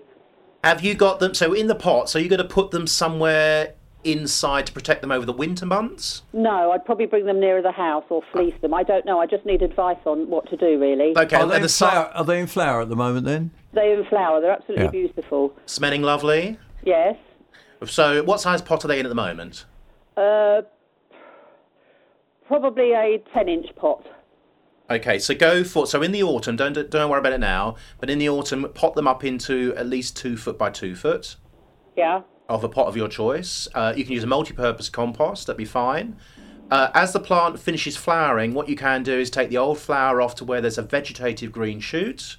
Have 0.63 0.83
you 0.83 0.95
got 0.95 1.19
them? 1.19 1.33
So 1.35 1.53
in 1.53 1.67
the 1.67 1.75
pot. 1.75 2.09
So 2.09 2.17
you're 2.17 2.29
going 2.29 2.41
to 2.41 2.47
put 2.47 2.71
them 2.71 2.87
somewhere 2.87 3.73
inside 4.05 4.65
to 4.67 4.73
protect 4.73 5.01
them 5.01 5.11
over 5.11 5.25
the 5.25 5.33
winter 5.33 5.65
months. 5.65 6.23
No, 6.33 6.71
I'd 6.71 6.83
probably 6.85 7.05
bring 7.05 7.25
them 7.25 7.39
nearer 7.39 7.61
the 7.61 7.71
house 7.71 8.03
or 8.09 8.21
fleece 8.31 8.55
them. 8.61 8.73
I 8.73 8.83
don't 8.83 9.05
know. 9.05 9.19
I 9.19 9.25
just 9.27 9.45
need 9.45 9.61
advice 9.61 9.97
on 10.05 10.29
what 10.29 10.49
to 10.49 10.57
do, 10.57 10.79
really. 10.79 11.13
Okay, 11.17 11.35
Are 11.37 11.47
they, 11.47 11.57
in 11.57 11.61
the 11.61 11.69
si- 11.69 11.85
flower, 11.85 12.05
are 12.15 12.23
they 12.25 12.39
in 12.39 12.47
flower 12.47 12.81
at 12.81 12.89
the 12.89 12.95
moment 12.95 13.25
then? 13.25 13.51
They're 13.73 13.99
in 13.99 14.05
flower. 14.07 14.41
They're 14.41 14.51
absolutely 14.51 14.85
Yeah. 14.85 14.91
beautiful. 14.91 15.53
smelling 15.67 16.01
lovely. 16.01 16.57
Yes. 16.83 17.15
So 17.89 18.23
what 18.23 18.39
size 18.41 18.61
pot 18.61 18.83
are 18.85 18.87
they 18.87 18.99
in 18.99 19.05
at 19.05 19.09
the 19.09 19.15
moment? 19.15 19.65
Uh, 20.17 20.61
probably 22.47 22.91
a 22.93 23.21
10 23.33 23.49
inch 23.49 23.75
pot. 23.75 24.05
Okay, 24.89 25.17
so 25.17 25.33
go 25.33 25.63
for 25.63 25.87
so 25.87 26.01
in 26.01 26.11
the 26.11 26.21
autumn. 26.23 26.55
Don't 26.55 26.73
don't 26.89 27.09
worry 27.09 27.19
about 27.19 27.33
it 27.33 27.39
now. 27.39 27.75
But 27.99 28.09
in 28.09 28.19
the 28.19 28.29
autumn, 28.29 28.67
pot 28.73 28.95
them 28.95 29.07
up 29.07 29.23
into 29.23 29.73
at 29.77 29.87
least 29.87 30.17
two 30.17 30.35
foot 30.37 30.57
by 30.57 30.69
two 30.69 30.93
foot 30.95 31.37
Yeah. 31.95 32.21
of 32.49 32.63
a 32.63 32.69
pot 32.69 32.87
of 32.87 32.97
your 32.97 33.07
choice. 33.07 33.67
Uh, 33.73 33.93
you 33.95 34.03
can 34.03 34.13
use 34.13 34.23
a 34.23 34.27
multi-purpose 34.27 34.89
compost. 34.89 35.47
That'd 35.47 35.57
be 35.57 35.65
fine. 35.65 36.17
Uh, 36.69 36.89
as 36.93 37.13
the 37.13 37.19
plant 37.19 37.59
finishes 37.59 37.95
flowering, 37.95 38.53
what 38.53 38.67
you 38.67 38.75
can 38.75 39.03
do 39.03 39.17
is 39.17 39.29
take 39.29 39.49
the 39.49 39.57
old 39.57 39.77
flower 39.79 40.21
off 40.21 40.35
to 40.35 40.45
where 40.45 40.59
there's 40.59 40.77
a 40.77 40.81
vegetative 40.81 41.51
green 41.51 41.79
shoot. 41.79 42.37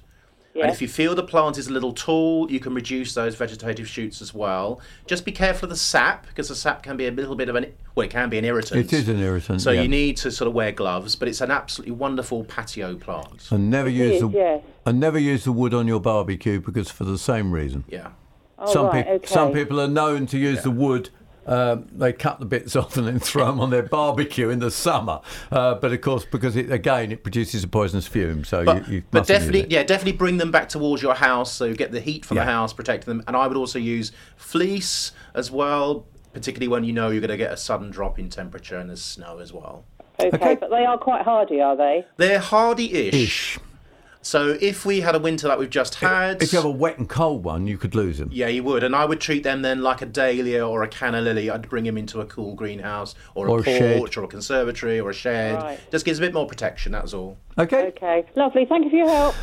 And 0.63 0.71
if 0.71 0.81
you 0.81 0.87
feel 0.87 1.15
the 1.15 1.23
plant 1.23 1.57
is 1.57 1.67
a 1.67 1.73
little 1.73 1.91
tall, 1.91 2.49
you 2.49 2.59
can 2.59 2.73
reduce 2.73 3.13
those 3.13 3.35
vegetative 3.35 3.87
shoots 3.87 4.21
as 4.21 4.33
well. 4.33 4.79
Just 5.05 5.25
be 5.25 5.31
careful 5.31 5.65
of 5.65 5.71
the 5.71 5.75
sap 5.75 6.27
because 6.27 6.47
the 6.47 6.55
sap 6.55 6.81
can 6.81 6.95
be 6.95 7.07
a 7.07 7.11
little 7.11 7.35
bit 7.35 7.49
of 7.49 7.55
an 7.55 7.73
well, 7.93 8.05
it 8.05 8.09
can 8.09 8.29
be 8.29 8.37
an 8.37 8.45
irritant. 8.45 8.85
It 8.85 8.93
is 8.93 9.09
an 9.09 9.19
irritant. 9.19 9.61
So 9.61 9.71
yeah. 9.71 9.81
you 9.81 9.87
need 9.87 10.17
to 10.17 10.31
sort 10.31 10.47
of 10.47 10.53
wear 10.53 10.71
gloves, 10.71 11.15
but 11.15 11.27
it's 11.27 11.41
an 11.41 11.51
absolutely 11.51 11.93
wonderful 11.93 12.43
patio 12.43 12.95
plant. 12.95 13.51
and 13.51 13.69
never 13.69 13.89
use 13.89 14.15
is, 14.15 14.21
the 14.21 14.29
yes. 14.29 14.63
and 14.85 14.99
never 14.99 15.19
use 15.19 15.43
the 15.43 15.51
wood 15.51 15.73
on 15.73 15.87
your 15.87 15.99
barbecue 15.99 16.59
because 16.59 16.89
for 16.89 17.03
the 17.03 17.17
same 17.17 17.51
reason. 17.51 17.83
Yeah. 17.87 18.11
Oh, 18.57 18.71
some 18.71 18.85
right, 18.87 19.03
people 19.03 19.13
okay. 19.13 19.27
some 19.27 19.51
people 19.51 19.81
are 19.81 19.87
known 19.87 20.25
to 20.27 20.37
use 20.37 20.63
the 20.63 20.71
wood. 20.71 21.09
Um, 21.45 21.87
they 21.91 22.11
cut 22.13 22.39
the 22.39 22.45
bits 22.45 22.75
off 22.75 22.97
and 22.97 23.07
then 23.07 23.19
throw 23.19 23.45
them 23.45 23.59
on 23.59 23.69
their 23.69 23.83
barbecue 23.83 24.49
in 24.49 24.59
the 24.59 24.71
summer. 24.71 25.21
Uh, 25.51 25.75
but 25.75 25.91
of 25.93 26.01
course, 26.01 26.25
because 26.25 26.55
it, 26.55 26.71
again 26.71 27.11
it 27.11 27.23
produces 27.23 27.63
a 27.63 27.67
poisonous 27.67 28.07
fume, 28.07 28.43
so 28.43 28.65
But, 28.65 28.87
you, 28.87 28.95
you 28.95 29.03
but 29.11 29.19
mustn't 29.21 29.35
use 29.35 29.39
definitely, 29.45 29.61
it. 29.61 29.71
yeah, 29.71 29.83
definitely 29.83 30.17
bring 30.17 30.37
them 30.37 30.51
back 30.51 30.69
towards 30.69 31.01
your 31.01 31.13
house 31.15 31.51
so 31.51 31.65
you 31.65 31.75
get 31.75 31.91
the 31.91 32.01
heat 32.01 32.25
from 32.25 32.37
Yeah. 32.37 32.45
the 32.45 32.51
house, 32.51 32.73
protect 32.73 33.05
them. 33.05 33.23
And 33.27 33.35
I 33.35 33.47
would 33.47 33.57
also 33.57 33.79
use 33.79 34.11
fleece 34.37 35.11
as 35.33 35.51
well, 35.51 36.05
particularly 36.33 36.67
when 36.67 36.83
you 36.83 36.93
know 36.93 37.09
you're 37.09 37.21
going 37.21 37.29
to 37.29 37.37
get 37.37 37.51
a 37.51 37.57
sudden 37.57 37.91
drop 37.91 38.17
in 38.19 38.29
temperature 38.29 38.77
and 38.77 38.89
there's 38.89 39.01
snow 39.03 39.39
as 39.39 39.53
well. 39.53 39.85
Okay, 40.19 40.29
Okay. 40.35 40.55
but 40.55 40.69
they 40.69 40.85
are 40.85 40.97
quite 40.97 41.23
hardy, 41.23 41.61
are 41.61 41.75
they? 41.75 42.05
They're 42.17 42.39
hardy-ish. 42.39 43.13
Ish. 43.13 43.59
So 44.25 44.57
if 44.59 44.87
we 44.87 45.01
had 45.01 45.13
a 45.13 45.19
winter 45.19 45.47
like 45.47 45.59
we've 45.59 45.69
just 45.69 45.93
had, 45.95 46.41
If 46.41 46.51
you 46.51 46.57
have 46.57 46.65
a 46.65 46.69
wet 46.71 46.97
and 46.97 47.07
cold 47.07 47.43
one, 47.43 47.67
you 47.67 47.77
could 47.77 47.93
lose 47.93 48.17
them. 48.17 48.29
yeah, 48.33 48.47
you 48.47 48.63
would, 48.63 48.83
and 48.83 48.95
I 48.95 49.05
would 49.05 49.21
treat 49.21 49.43
them 49.43 49.61
then 49.61 49.83
like 49.83 50.01
a 50.01 50.07
dahlia 50.07 50.67
or 50.67 50.81
a 50.81 50.87
canna 50.87 51.21
lily. 51.21 51.51
I'd 51.51 51.69
bring 51.69 51.83
them 51.83 51.95
into 51.95 52.21
a 52.21 52.25
cool 52.25 52.55
greenhouse 52.55 53.13
or 53.35 53.45
a 53.45 53.51
Or 53.51 53.59
a 53.59 53.63
shed. 53.63 53.99
porch 53.99 54.17
or 54.17 54.23
a 54.23 54.27
conservatory 54.27 54.99
or 54.99 55.11
a 55.11 55.13
shed. 55.13 55.55
Right. 55.61 55.79
Just 55.91 56.05
gives 56.05 56.17
a 56.17 56.21
bit 56.23 56.33
more 56.33 56.47
protection. 56.47 56.91
That's 56.91 57.13
all. 57.13 57.37
Okay. 57.59 57.89
Okay, 57.89 58.25
lovely. 58.35 58.65
Thank 58.65 58.85
you 58.85 58.89
for 58.89 58.95
your 58.95 59.09
help. 59.09 59.35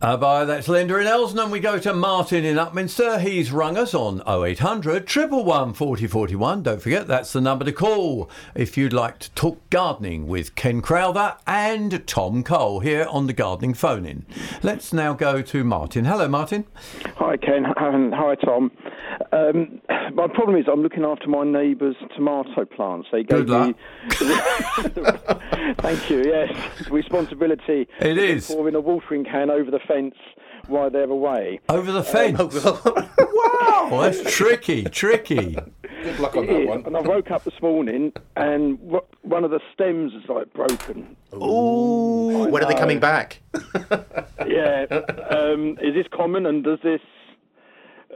Uh, 0.00 0.16
bye, 0.16 0.44
that's 0.44 0.68
Linda 0.68 0.96
in 0.98 1.08
Elsenham. 1.08 1.50
We 1.50 1.58
go 1.58 1.76
to 1.80 1.92
Martin 1.92 2.44
in 2.44 2.54
Upminster. 2.56 3.20
He's 3.20 3.50
rung 3.50 3.76
us 3.76 3.94
on 3.94 4.20
0800 4.28 5.12
111 5.12 5.74
4041. 5.74 6.62
Don't 6.62 6.80
forget, 6.80 7.08
that's 7.08 7.32
the 7.32 7.40
number 7.40 7.64
to 7.64 7.72
call 7.72 8.30
if 8.54 8.76
you'd 8.76 8.92
like 8.92 9.18
to 9.18 9.30
talk 9.32 9.58
gardening 9.70 10.28
with 10.28 10.54
Ken 10.54 10.80
Crowther 10.82 11.36
and 11.48 12.06
Tom 12.06 12.44
Cole 12.44 12.78
here 12.78 13.08
on 13.10 13.26
the 13.26 13.32
gardening 13.32 13.74
phone 13.74 14.06
in. 14.06 14.24
Let's 14.62 14.92
now 14.92 15.14
go 15.14 15.42
to 15.42 15.64
Martin. 15.64 16.04
Hello, 16.04 16.28
Martin. 16.28 16.64
Hi, 17.16 17.36
Ken. 17.36 17.64
Hi, 17.76 18.36
Tom. 18.36 18.70
Um, 19.32 19.80
my 20.14 20.28
problem 20.28 20.56
is 20.56 20.66
I'm 20.70 20.82
looking 20.82 21.04
after 21.04 21.26
my 21.26 21.42
neighbour's 21.42 21.96
tomato 22.14 22.64
plants. 22.64 23.08
They 23.10 23.24
gave 23.24 23.46
Good 23.46 23.50
luck. 23.50 23.68
me. 23.68 23.74
Thank 25.80 26.08
you. 26.08 26.22
Yes, 26.24 26.88
responsibility. 26.88 27.88
It 28.00 28.16
is. 28.16 28.46
pouring 28.46 28.76
a 28.76 28.80
watering 28.80 29.24
can 29.24 29.50
over 29.50 29.72
the 29.72 29.80
fence 29.88 30.14
while 30.68 30.90
they're 30.90 31.10
away. 31.10 31.58
Over 31.68 31.90
the 31.90 32.02
fence. 32.04 32.38
wow, 32.64 33.88
that's 34.02 34.22
tricky, 34.36 34.84
tricky. 34.84 35.56
Good 36.02 36.20
luck 36.20 36.36
on 36.36 36.44
It 36.44 36.50
is. 36.50 36.86
And 36.86 36.96
I 36.96 37.00
woke 37.00 37.30
up 37.30 37.44
this 37.44 37.60
morning 37.60 38.12
and 38.36 38.78
w- 38.80 39.04
one 39.22 39.44
of 39.44 39.50
the 39.50 39.60
stems 39.74 40.12
is 40.12 40.28
like 40.28 40.52
broken. 40.52 41.16
Ooh. 41.34 42.46
When 42.48 42.62
are 42.62 42.68
they 42.68 42.78
coming 42.78 43.00
back? 43.00 43.40
yeah. 44.46 44.86
Um, 45.30 45.76
is 45.82 45.94
this 45.94 46.06
common 46.12 46.46
and 46.46 46.64
does 46.64 46.78
this. 46.82 47.00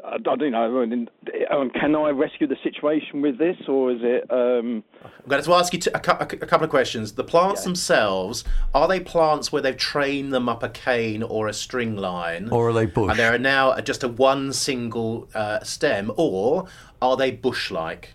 I 0.04 0.18
don't 0.18 0.50
know. 0.50 0.80
I 0.80 0.86
mean, 0.86 1.08
um, 1.50 1.70
can 1.70 1.94
I 1.94 2.10
rescue 2.10 2.46
the 2.46 2.56
situation 2.62 3.22
with 3.22 3.38
this, 3.38 3.56
or 3.68 3.92
is 3.92 4.00
it? 4.02 4.30
Um, 4.30 4.82
I'm 5.04 5.28
going 5.28 5.42
to 5.42 5.52
ask 5.54 5.72
you 5.72 5.78
to, 5.80 5.96
a, 5.96 6.22
a 6.22 6.46
couple 6.46 6.64
of 6.64 6.70
questions. 6.70 7.12
The 7.12 7.24
plants 7.24 7.62
themselves, 7.62 8.44
are 8.74 8.88
they 8.88 8.98
plants 8.98 9.52
where 9.52 9.62
they've 9.62 9.76
trained 9.76 10.32
them 10.32 10.48
up 10.48 10.62
a 10.62 10.68
cane 10.68 11.22
or 11.22 11.46
a 11.46 11.52
string 11.52 11.96
line? 11.96 12.48
Or 12.50 12.70
are 12.70 12.72
they 12.72 12.86
bush? 12.86 13.10
And 13.10 13.18
there 13.18 13.32
are 13.32 13.38
now 13.38 13.78
just 13.80 14.02
a 14.02 14.08
one 14.08 14.52
single 14.52 15.28
uh, 15.34 15.60
stem, 15.60 16.10
or 16.16 16.66
are 17.00 17.16
they 17.16 17.30
bush-like? 17.30 18.14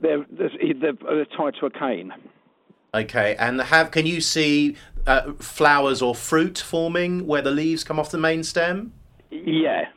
they're, 0.00 0.24
they're, 0.30 0.92
they're 0.92 1.24
tied 1.36 1.54
to 1.60 1.66
a 1.66 1.70
cane. 1.70 2.12
Okay, 2.94 3.36
and 3.38 3.60
have 3.60 3.90
can 3.90 4.06
you 4.06 4.20
see 4.20 4.76
uh, 5.06 5.32
flowers 5.34 6.00
or 6.00 6.14
fruit 6.14 6.58
forming 6.58 7.26
where 7.26 7.42
the 7.42 7.50
leaves 7.50 7.84
come 7.84 7.98
off 7.98 8.10
the 8.10 8.18
main 8.18 8.42
stem? 8.42 8.92
Yeah. 9.30 9.88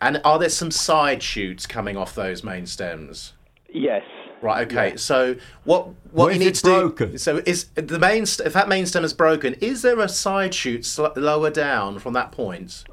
And 0.00 0.20
are 0.24 0.38
there 0.38 0.48
some 0.48 0.70
side 0.70 1.22
shoots 1.22 1.66
coming 1.66 1.96
off 1.96 2.14
those 2.14 2.44
main 2.44 2.66
stems? 2.66 3.32
Yes. 3.72 4.02
Right. 4.42 4.66
Okay. 4.70 4.96
So 4.96 5.36
what 5.64 5.88
what 6.12 6.26
Where 6.26 6.32
you 6.32 6.38
need 6.38 6.48
it 6.48 6.54
to 6.56 6.94
do? 6.94 7.18
So 7.18 7.42
is 7.46 7.66
the 7.74 7.98
main 7.98 8.26
st- 8.26 8.46
if 8.46 8.52
that 8.52 8.68
main 8.68 8.84
stem 8.86 9.04
is 9.04 9.14
broken, 9.14 9.54
is 9.54 9.82
there 9.82 9.98
a 10.00 10.08
side 10.08 10.54
shoot 10.54 10.84
sl- 10.84 11.06
lower 11.16 11.50
down 11.50 11.98
from 11.98 12.12
that 12.12 12.32
point? 12.32 12.84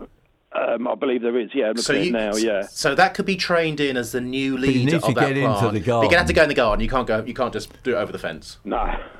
Um, 0.55 0.87
I 0.87 0.95
believe 0.95 1.21
there 1.23 1.37
is. 1.37 1.49
Yeah, 1.53 1.65
I'm 1.65 1.69
looking 1.69 1.83
So 1.83 1.93
at 1.93 1.99
it 1.99 2.05
you 2.05 2.05
you, 2.05 2.11
now. 2.11 2.35
Yeah. 2.35 2.61
So 2.61 2.95
that 2.95 3.13
could 3.15 3.25
be 3.25 3.35
trained 3.35 3.79
in 3.79 3.97
as 3.97 4.11
the 4.11 4.21
new 4.21 4.57
leader. 4.57 4.71
you 4.71 4.79
leader 4.85 4.91
need 4.97 5.01
to 5.01 5.07
of 5.07 5.15
that 5.15 5.27
get 5.29 5.37
into 5.37 5.71
the 5.71 5.79
But 5.79 5.85
You're 5.87 6.03
gonna 6.03 6.17
have 6.17 6.27
to 6.27 6.33
go 6.33 6.43
in 6.43 6.49
the 6.49 6.55
garden. 6.55 6.81
You 6.83 6.89
can't 6.89 7.07
go. 7.07 7.23
You 7.25 7.33
can't 7.33 7.51
just 7.51 7.83
do 7.83 7.91
it 7.91 7.95
over 7.95 8.11
the 8.11 8.19
fence. 8.19 8.59
No. 8.63 8.77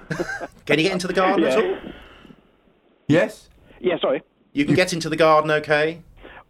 Can 0.66 0.80
you 0.80 0.84
get 0.86 0.94
into 0.94 1.08
the 1.08 1.14
garden 1.14 1.44
at 1.46 1.58
all? 1.58 1.78
Yes? 3.08 3.50
Yeah. 3.80 3.98
Sorry. 4.00 4.22
You 4.54 4.66
can 4.66 4.76
get 4.76 4.94
into 4.94 5.10
the 5.10 5.16
garden, 5.16 5.50
okay? 5.50 6.04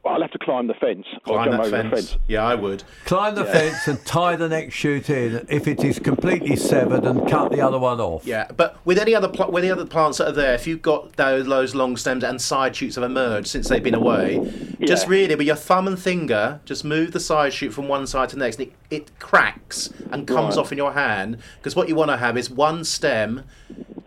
Well, 0.04 0.16
I'll 0.16 0.22
have 0.22 0.32
to 0.32 0.40
climb 0.40 0.68
the 0.68 0.74
fence. 0.74 1.06
or 1.26 1.36
Climb 1.36 1.52
jump 1.52 1.64
that 1.64 1.68
over 1.74 1.90
fence. 1.90 1.90
the 1.90 1.96
fence. 2.16 2.18
Yeah, 2.28 2.44
I 2.44 2.56
would. 2.56 2.84
Climb 3.06 3.36
the 3.36 3.46
fence 3.46 3.88
and 3.88 4.04
tie 4.06 4.36
the 4.36 4.50
next 4.50 4.74
shoot 4.74 5.10
in 5.10 5.46
if 5.50 5.66
it 5.66 5.82
is 5.82 5.98
completely 5.98 6.58
severed 6.58 7.06
and 7.06 7.26
cut 7.30 7.52
the 7.54 7.62
other 7.62 7.80
one 7.80 8.02
off. 8.02 8.26
Yeah, 8.26 8.48
but 8.56 8.78
with 8.86 8.98
any 9.00 9.16
other 9.16 9.30
pl- 9.30 9.50
with 9.52 9.64
the 9.64 9.72
other 9.72 9.86
plants 9.86 10.18
that 10.18 10.28
are 10.28 10.32
there, 10.34 10.56
if 10.56 10.68
you've 10.68 10.82
got 10.82 11.14
those, 11.16 11.46
those 11.48 11.74
long 11.74 11.96
stems 11.96 12.26
and 12.26 12.42
side 12.42 12.76
shoots 12.76 12.96
have 12.96 13.06
emerged 13.06 13.48
since 13.48 13.70
they've 13.70 13.82
been 13.82 13.94
away, 13.96 14.76
just 14.82 15.08
really 15.08 15.36
with 15.36 15.48
your 15.48 15.56
thumb 15.56 15.88
and 15.88 15.98
finger, 15.98 16.60
just 16.66 16.84
move 16.84 17.14
the 17.14 17.20
side 17.22 17.54
shoot 17.54 17.72
from 17.72 17.88
one 17.88 18.06
side 18.06 18.28
to 18.30 18.36
the 18.36 18.42
next, 18.44 18.60
and 18.60 18.68
it, 18.68 18.74
it 18.92 19.20
cracks 19.20 19.88
and 20.12 20.28
comes 20.28 20.58
Right. 20.58 20.62
off 20.62 20.72
in 20.74 20.78
your 20.78 20.92
hand. 20.92 21.38
Because 21.60 21.78
what 21.78 21.88
you 21.88 21.96
want 21.96 22.12
to 22.12 22.18
have 22.18 22.38
is 22.38 22.50
one 22.50 22.84
stem 22.84 23.44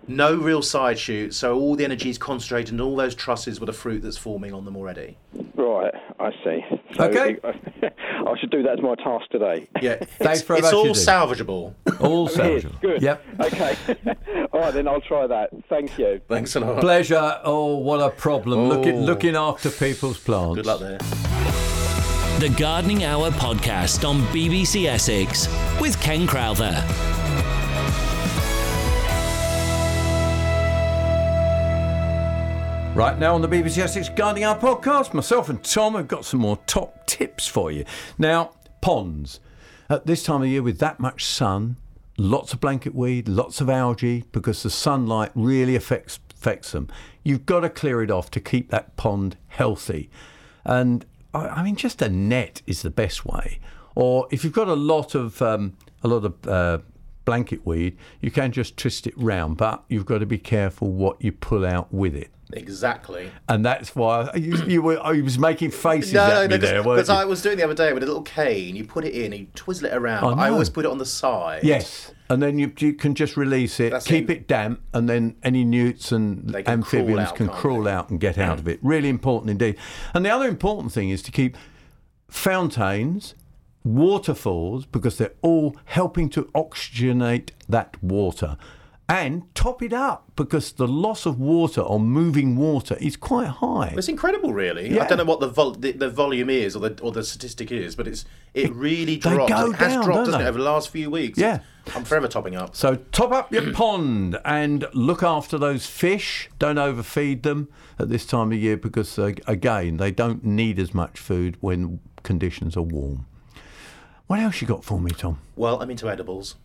No 0.09 0.37
real 0.37 0.62
side 0.62 0.99
shoots, 0.99 1.37
so 1.37 1.59
all 1.59 1.75
the 1.75 1.85
energy 1.85 2.11
is 2.11 2.19
concentrated 2.19 2.75
in 2.75 2.81
all 2.81 2.95
those 2.95 3.14
trusses 3.14 3.59
with 3.59 3.66
the 3.66 3.73
fruit 3.73 4.03
that's 4.03 4.16
forming 4.16 4.53
on 4.53 4.64
them 4.64 4.77
already. 4.77 5.19
Right, 5.57 5.92
I 6.21 6.31
see. 6.45 6.61
So 6.97 7.05
Okay. 7.05 7.37
I 7.45 8.38
should 8.40 8.51
do 8.51 8.62
that 8.62 8.75
as 8.79 8.83
my 8.83 8.95
task 8.97 9.29
today. 9.31 9.69
Yeah, 9.83 9.97
Thanks 10.19 10.40
it's, 10.40 10.42
very 10.42 10.61
it's 10.61 10.73
all 10.73 10.87
indeed. 10.87 10.97
salvageable. 11.01 11.75
All 12.01 12.27
It 12.29 12.31
is, 12.33 12.37
salvageable. 12.64 12.81
Good. 12.81 13.03
Yep. 13.03 13.25
Okay. 13.40 13.77
All 14.53 14.61
right, 14.62 14.73
then 14.73 14.88
I'll 14.88 15.01
try 15.03 15.27
that. 15.27 15.51
Thank 15.69 15.99
you. 15.99 16.21
Thanks 16.29 16.57
a 16.57 16.61
lot. 16.61 16.81
Pleasure. 16.81 17.40
Oh, 17.45 17.77
what 17.77 18.01
a 18.01 18.09
problem. 18.11 18.69
Looking, 18.69 18.99
Oh. 18.99 19.05
looking 19.05 19.37
after 19.37 19.71
people's 19.71 20.19
plants. 20.19 20.55
Good 20.57 20.66
luck 20.66 20.81
there. 20.81 20.99
The 22.40 22.55
Gardening 22.59 23.05
Hour 23.05 23.31
podcast 23.33 24.09
on 24.09 24.21
BBC 24.29 24.87
Essex 24.87 25.47
with 25.81 26.01
Ken 26.01 26.27
Crowther. 26.27 26.83
Right 32.96 33.18
now 33.18 33.35
on 33.35 33.42
the 33.42 33.48
BBC 33.48 33.76
Essex 33.76 34.09
Gardening 34.09 34.44
Hour 34.44 34.59
podcast, 34.59 35.12
myself 35.12 35.50
and 35.50 35.62
Tom 35.62 35.96
have 35.96 36.09
got 36.09 36.24
some 36.24 36.40
more 36.40 36.56
top 36.66 37.06
tips 37.06 37.46
for 37.46 37.70
you. 37.70 37.85
Now, 38.16 38.52
ponds. 38.80 39.38
At 39.90 40.06
this 40.06 40.22
time 40.22 40.40
of 40.40 40.48
year, 40.48 40.62
with 40.62 40.78
that 40.78 40.98
much 40.98 41.26
sun, 41.26 41.76
lots 42.16 42.54
of 42.54 42.61
blanket 42.62 42.94
weed, 42.94 43.28
lots 43.28 43.61
of 43.61 43.68
algae, 43.68 44.24
because 44.32 44.62
the 44.62 44.70
sunlight 44.70 45.30
really 45.35 45.76
affects 45.76 46.20
affects 46.32 46.72
them. 46.72 46.88
You've 47.22 47.44
got 47.44 47.61
to 47.61 47.68
clear 47.68 48.02
it 48.02 48.11
off 48.11 48.30
to 48.30 48.40
keep 48.40 48.70
that 48.70 48.96
pond 48.96 49.37
healthy. 49.48 50.09
And 50.64 51.04
I, 51.35 51.48
I 51.48 51.62
mean, 51.62 51.76
just 51.76 52.00
a 52.00 52.09
net 52.09 52.62
is 52.66 52.80
the 52.80 52.88
best 52.88 53.26
way. 53.26 53.61
Or 53.94 54.26
if 54.30 54.42
you've 54.42 54.54
got 54.54 54.68
a 54.68 54.74
lot 54.74 55.14
of 55.14 55.42
um, 55.42 55.76
a 56.02 56.09
lot 56.09 56.24
of 56.24 56.48
uh, 56.48 56.78
blanket 57.26 57.66
weed, 57.66 57.98
you 58.22 58.30
can 58.30 58.52
just 58.52 58.78
twist 58.78 59.06
it 59.06 59.12
round, 59.18 59.59
but 59.59 59.85
you've 59.88 60.06
got 60.06 60.20
to 60.20 60.26
be 60.26 60.38
careful 60.38 60.90
what 60.90 61.22
you 61.22 61.30
pull 61.30 61.66
out 61.66 61.92
with 61.92 62.14
it. 62.14 62.30
Exactly. 62.52 63.32
And 63.48 63.64
that's 63.64 63.96
why 63.96 64.30
you, 64.37 64.56
you 64.66 64.82
were. 64.82 64.98
Oh, 64.98 65.12
I 65.16 65.20
was 65.20 65.38
making 65.38 65.72
faces 65.72 66.12
No, 66.12 66.22
at 66.22 66.50
no, 66.50 66.56
me 66.56 66.61
there, 66.61 66.82
because 66.82 67.09
I 67.09 67.24
was 67.24 67.42
doing 67.42 67.56
the 67.56 67.64
other 67.64 67.74
day 67.74 67.92
with 67.92 68.02
a 68.02 68.06
little 68.06 68.22
cane. 68.22 68.76
You 68.76 68.85
put 68.85 69.04
it 69.04 69.14
in, 69.14 69.32
you 69.32 69.46
twizzle 69.54 69.87
it 69.87 69.94
around. 69.94 70.38
I 70.38 70.46
I, 70.46 70.50
always 70.50 70.70
put 70.70 70.85
it 70.85 70.90
on 70.90 70.98
the 70.98 71.06
side. 71.06 71.64
Yes, 71.64 72.12
and 72.28 72.40
then 72.40 72.59
you 72.59 72.72
you 72.78 72.92
can 72.92 73.14
just 73.14 73.37
release 73.37 73.80
it, 73.80 73.90
That's 73.90 74.06
keep 74.06 74.30
it. 74.30 74.37
it 74.37 74.48
damp, 74.48 74.80
and 74.94 75.09
then 75.09 75.37
any 75.42 75.64
newts 75.64 76.12
and 76.12 76.48
They 76.48 76.62
can 76.62 76.82
crawl 76.82 77.00
amphibians 77.00 77.28
out, 77.30 77.37
can 77.37 77.48
crawl 77.48 77.88
out 77.88 78.11
and 78.11 78.20
get 78.20 78.38
out 78.38 78.61
of 78.61 78.68
it. 78.68 78.78
Really 78.82 79.09
important 79.09 79.50
indeed. 79.50 79.76
And 80.14 80.24
the 80.24 80.30
other 80.30 80.46
important 80.48 80.92
thing 80.92 81.11
is 81.11 81.22
to 81.22 81.32
keep 81.32 81.56
fountains, 82.28 83.35
waterfalls, 83.85 84.87
because 84.87 85.18
they're 85.18 85.35
all 85.42 85.76
helping 85.87 86.28
to 86.30 86.44
oxygenate 86.54 87.50
that 87.68 88.00
water. 88.02 88.56
And 89.09 89.45
top 89.55 89.83
it 89.83 89.92
up 89.92 90.33
because 90.35 90.73
the 90.73 90.88
loss 90.88 91.27
of 91.27 91.38
water 91.38 91.81
on 91.83 92.03
moving 92.07 92.57
water 92.57 92.97
is 93.01 93.16
quite 93.16 93.47
high. 93.47 93.95
It's 93.97 94.09
incredible, 94.09 94.53
really. 94.53 94.92
Yeah. 94.92 95.05
I 95.05 95.07
don't 95.07 95.19
know 95.19 95.25
what 95.25 95.38
the, 95.38 95.47
vol- 95.49 95.75
the 95.75 95.92
the 95.92 96.11
volume 96.11 96.51
is 96.51 96.75
or 96.75 96.81
the 96.81 97.01
or 97.01 97.12
the 97.12 97.23
statistic 97.23 97.71
is, 97.71 97.95
but 97.95 98.09
it's 98.09 98.25
it 98.53 98.73
really 98.75 99.14
They 99.14 99.31
dropped. 99.31 99.51
go 99.53 99.71
it 99.71 99.77
has 99.77 99.92
down, 99.92 100.05
dropped, 100.05 100.25
doesn't 100.27 100.40
they? 100.40 100.45
it, 100.47 100.49
over 100.49 100.59
the 100.59 100.64
last 100.64 100.88
few 100.88 101.09
weeks? 101.09 101.38
Yeah. 101.38 101.61
I'm 101.95 102.03
forever 102.03 102.27
topping 102.27 102.57
up. 102.57 102.75
So 102.75 102.97
top 103.12 103.31
up 103.31 103.53
your 103.53 103.73
pond 103.75 104.40
and 104.45 104.85
look 104.92 105.23
after 105.23 105.57
those 105.57 105.87
fish. 105.87 106.51
Don't 106.59 106.77
overfeed 106.79 107.45
them 107.45 107.69
at 108.01 108.09
this 108.09 108.27
time 108.27 108.51
of 108.51 108.59
year 108.59 108.77
because 108.77 109.16
uh, 109.21 109.35
again 109.47 109.99
they 109.99 110.11
don't 110.11 110.45
need 110.45 110.81
as 110.81 110.92
much 110.92 111.21
food 111.21 111.57
when 111.61 112.01
conditions 112.25 112.77
are 112.77 112.83
warm. 112.83 113.25
What 114.27 114.40
else 114.40 114.61
you 114.61 114.66
got 114.66 114.83
for 114.85 114.99
me, 115.01 115.12
Tom? 115.12 115.38
Well, 115.55 115.81
I'm 115.81 115.90
into 115.92 116.11
edibles. 116.11 116.57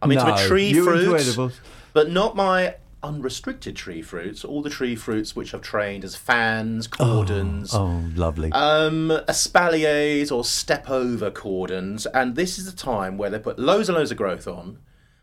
I'm 0.00 0.12
into 0.12 0.24
No, 0.24 0.34
a 0.34 0.46
tree 0.46 0.68
into 0.68 0.84
fruit, 0.84 1.20
edibles? 1.20 1.60
But 1.92 2.10
not 2.10 2.36
my 2.36 2.76
unrestricted 3.02 3.74
tree 3.76 4.02
fruits. 4.02 4.44
All 4.44 4.60
the 4.62 4.68
tree 4.70 4.94
fruits 4.94 5.34
which 5.34 5.54
I've 5.54 5.62
trained 5.62 6.04
as 6.04 6.16
fans, 6.16 6.86
cordons, 6.86 7.74
Oh, 7.74 8.04
lovely. 8.14 8.52
um, 8.52 9.08
espaliers 9.28 10.30
or 10.30 10.44
step 10.44 10.88
over 10.90 11.30
cordons, 11.30 12.06
and 12.06 12.36
this 12.36 12.58
is 12.58 12.66
the 12.70 12.76
time 12.76 13.16
where 13.18 13.30
they 13.30 13.38
put 13.38 13.58
loads 13.58 13.88
and 13.88 13.96
loads 13.96 14.10
of 14.10 14.16
growth 14.18 14.46
on, 14.46 14.78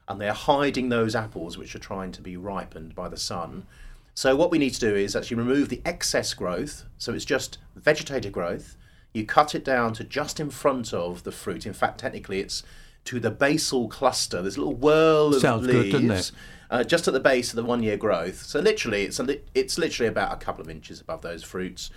and 0.08 0.20
they're 0.20 0.34
hiding 0.34 0.90
those 0.90 1.16
apples 1.16 1.58
which 1.58 1.76
are 1.76 1.80
trying 1.80 2.12
to 2.14 2.22
be 2.22 2.38
ripened 2.38 2.96
by 2.96 3.10
the 3.10 3.18
sun. 3.18 3.66
So 4.14 4.36
what 4.36 4.50
we 4.50 4.58
need 4.58 4.74
to 4.74 4.80
do 4.80 4.96
is 4.96 5.16
actually 5.16 5.38
remove 5.38 5.70
the 5.70 5.82
excess 5.86 6.34
growth, 6.34 6.86
so 6.98 7.14
it's 7.14 7.26
just 7.26 7.60
vegetative 7.76 8.32
growth. 8.32 8.76
You 9.14 9.26
cut 9.26 9.54
it 9.54 9.64
down 9.64 9.94
to 9.94 10.04
just 10.04 10.40
in 10.40 10.50
front 10.50 10.94
of 10.94 11.24
the 11.24 11.32
fruit. 11.32 11.66
In 11.66 11.74
fact, 11.74 12.00
technically, 12.00 12.40
it's 12.40 12.64
to 13.06 13.20
the 13.20 13.30
basal 13.32 13.88
cluster. 13.88 14.42
There's 14.42 14.58
a 14.58 14.60
little 14.60 14.76
whirl 14.76 15.36
of 15.36 15.42
Sounds 15.42 15.66
good, 15.68 15.76
leaves 15.76 15.92
doesn't 15.92 16.12
it? 16.12 16.32
Uh, 16.70 16.84
just 16.84 17.08
at 17.08 17.14
the 17.14 17.20
base 17.20 17.50
of 17.52 17.56
the 17.56 17.64
one-year 17.64 17.98
growth. 17.98 18.44
So 18.44 18.60
literally, 18.60 19.04
it's 19.04 19.20
a 19.20 19.24
li- 19.24 19.42
it's 19.56 19.78
literally 19.78 20.08
about 20.10 20.34
a 20.34 20.38
couple 20.46 20.62
of 20.62 20.70
inches 20.70 21.00
above 21.02 21.22
those 21.22 21.44
fruits. 21.44 21.90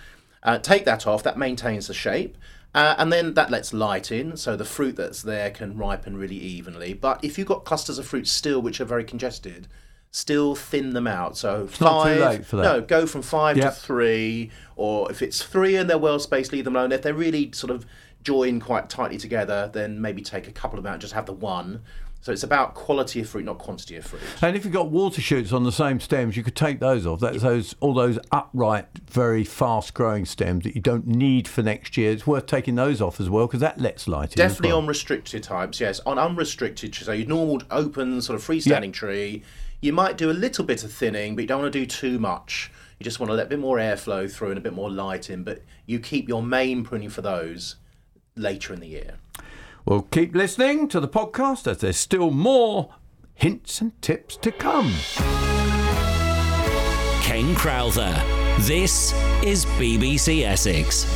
Uh, 0.43 0.57
take 0.57 0.85
that 0.85 1.05
off. 1.05 1.23
That 1.23 1.37
maintains 1.37 1.87
the 1.87 1.93
shape. 1.93 2.37
Uh, 2.73 2.95
and 2.97 3.11
then 3.11 3.33
that 3.33 3.51
lets 3.51 3.73
light 3.73 4.13
in, 4.13 4.37
so 4.37 4.55
the 4.55 4.63
fruit 4.63 4.95
that's 4.95 5.21
there 5.23 5.51
can 5.51 5.77
ripen 5.77 6.15
really 6.15 6.37
evenly. 6.37 6.93
But 6.93 7.21
if 7.21 7.37
you've 7.37 7.47
got 7.47 7.65
clusters 7.65 7.97
of 7.99 8.07
fruit 8.07 8.27
still 8.29 8.61
which 8.61 8.79
are 8.79 8.85
very 8.85 9.03
congested, 9.03 9.67
still 10.09 10.55
thin 10.55 10.93
them 10.93 11.05
out. 11.05 11.35
So 11.35 11.67
not 11.81 12.03
five, 12.03 12.17
too 12.17 12.23
late 12.23 12.45
for 12.45 12.55
that. 12.55 12.63
no, 12.63 12.79
go 12.81 13.05
from 13.05 13.23
five 13.23 13.57
Yep. 13.57 13.73
to 13.73 13.79
three, 13.81 14.51
or 14.77 15.11
if 15.11 15.21
it's 15.21 15.43
three 15.43 15.75
and 15.75 15.89
they're 15.89 15.97
well 15.97 16.17
spaced, 16.17 16.53
leave 16.53 16.63
them 16.63 16.77
alone. 16.77 16.93
If 16.93 17.01
they're 17.01 17.13
really 17.13 17.51
sort 17.51 17.71
of 17.71 17.85
joined 18.23 18.61
quite 18.63 18.89
tightly 18.89 19.17
together, 19.17 19.69
then 19.73 19.99
maybe 19.99 20.21
take 20.21 20.47
a 20.47 20.51
couple 20.53 20.79
of 20.79 20.83
them 20.83 20.91
out, 20.91 20.93
and 20.93 21.01
just 21.01 21.13
have 21.13 21.25
the 21.25 21.33
one. 21.33 21.81
So 22.21 22.31
it's 22.31 22.43
about 22.43 22.75
quality 22.75 23.21
of 23.21 23.29
fruit, 23.29 23.45
not 23.45 23.57
quantity 23.57 23.95
of 23.95 24.05
fruit. 24.05 24.21
And 24.43 24.55
if 24.55 24.63
you've 24.63 24.73
got 24.73 24.91
water 24.91 25.21
shoots 25.21 25.51
on 25.51 25.63
the 25.63 25.71
same 25.71 25.99
stems, 25.99 26.37
you 26.37 26.43
could 26.43 26.55
take 26.55 26.79
those 26.79 27.07
off. 27.07 27.19
That's 27.19 27.41
those 27.41 27.75
all 27.79 27.95
those 27.95 28.19
upright, 28.31 28.87
very 29.09 29.43
fast-growing 29.43 30.25
stems 30.25 30.63
that 30.65 30.75
you 30.75 30.81
don't 30.81 31.07
need 31.07 31.47
for 31.47 31.63
next 31.63 31.97
year. 31.97 32.11
It's 32.11 32.27
worth 32.27 32.45
taking 32.45 32.75
those 32.75 33.01
off 33.01 33.19
as 33.19 33.27
well 33.27 33.47
because 33.47 33.61
that 33.61 33.79
lets 33.79 34.07
light 34.07 34.33
in. 34.33 34.37
Definitely 34.37 34.69
well. 34.69 34.77
on 34.79 34.87
restricted 34.87 35.41
types, 35.41 35.79
yes. 35.79 35.99
On 36.01 36.19
unrestricted, 36.19 36.93
so 36.93 37.11
your 37.11 37.27
normal 37.27 37.63
open 37.71 38.21
sort 38.21 38.39
of 38.39 38.45
freestanding 38.45 38.93
tree, 38.93 39.43
you 39.81 39.91
might 39.91 40.15
do 40.15 40.29
a 40.29 40.33
little 40.33 40.63
bit 40.63 40.83
of 40.83 40.93
thinning, 40.93 41.35
but 41.35 41.41
you 41.41 41.47
don't 41.47 41.61
want 41.61 41.73
to 41.73 41.79
do 41.79 41.87
too 41.87 42.19
much. 42.19 42.71
You 42.99 43.03
just 43.03 43.19
want 43.19 43.31
to 43.31 43.33
let 43.33 43.47
a 43.47 43.49
bit 43.49 43.59
more 43.59 43.77
airflow 43.77 44.31
through 44.31 44.49
and 44.49 44.59
a 44.59 44.61
bit 44.61 44.73
more 44.73 44.91
light 44.91 45.31
in, 45.31 45.43
but 45.43 45.63
you 45.87 45.99
keep 45.99 46.29
your 46.29 46.43
main 46.43 46.83
pruning 46.83 47.09
for 47.09 47.23
those 47.23 47.77
later 48.35 48.75
in 48.75 48.79
the 48.79 48.87
year. 48.87 49.15
Well, 49.85 50.03
keep 50.11 50.35
listening 50.35 50.87
to 50.89 50.99
the 50.99 51.07
podcast 51.07 51.65
as 51.65 51.79
there's 51.79 51.97
still 51.97 52.29
more 52.29 52.93
hints 53.33 53.81
and 53.81 53.99
tips 53.99 54.37
to 54.37 54.51
come. 54.51 54.93
Ken 57.23 57.55
Crowther. 57.55 58.13
This 58.59 59.11
is 59.43 59.65
BBC 59.65 60.43
Essex. 60.43 61.11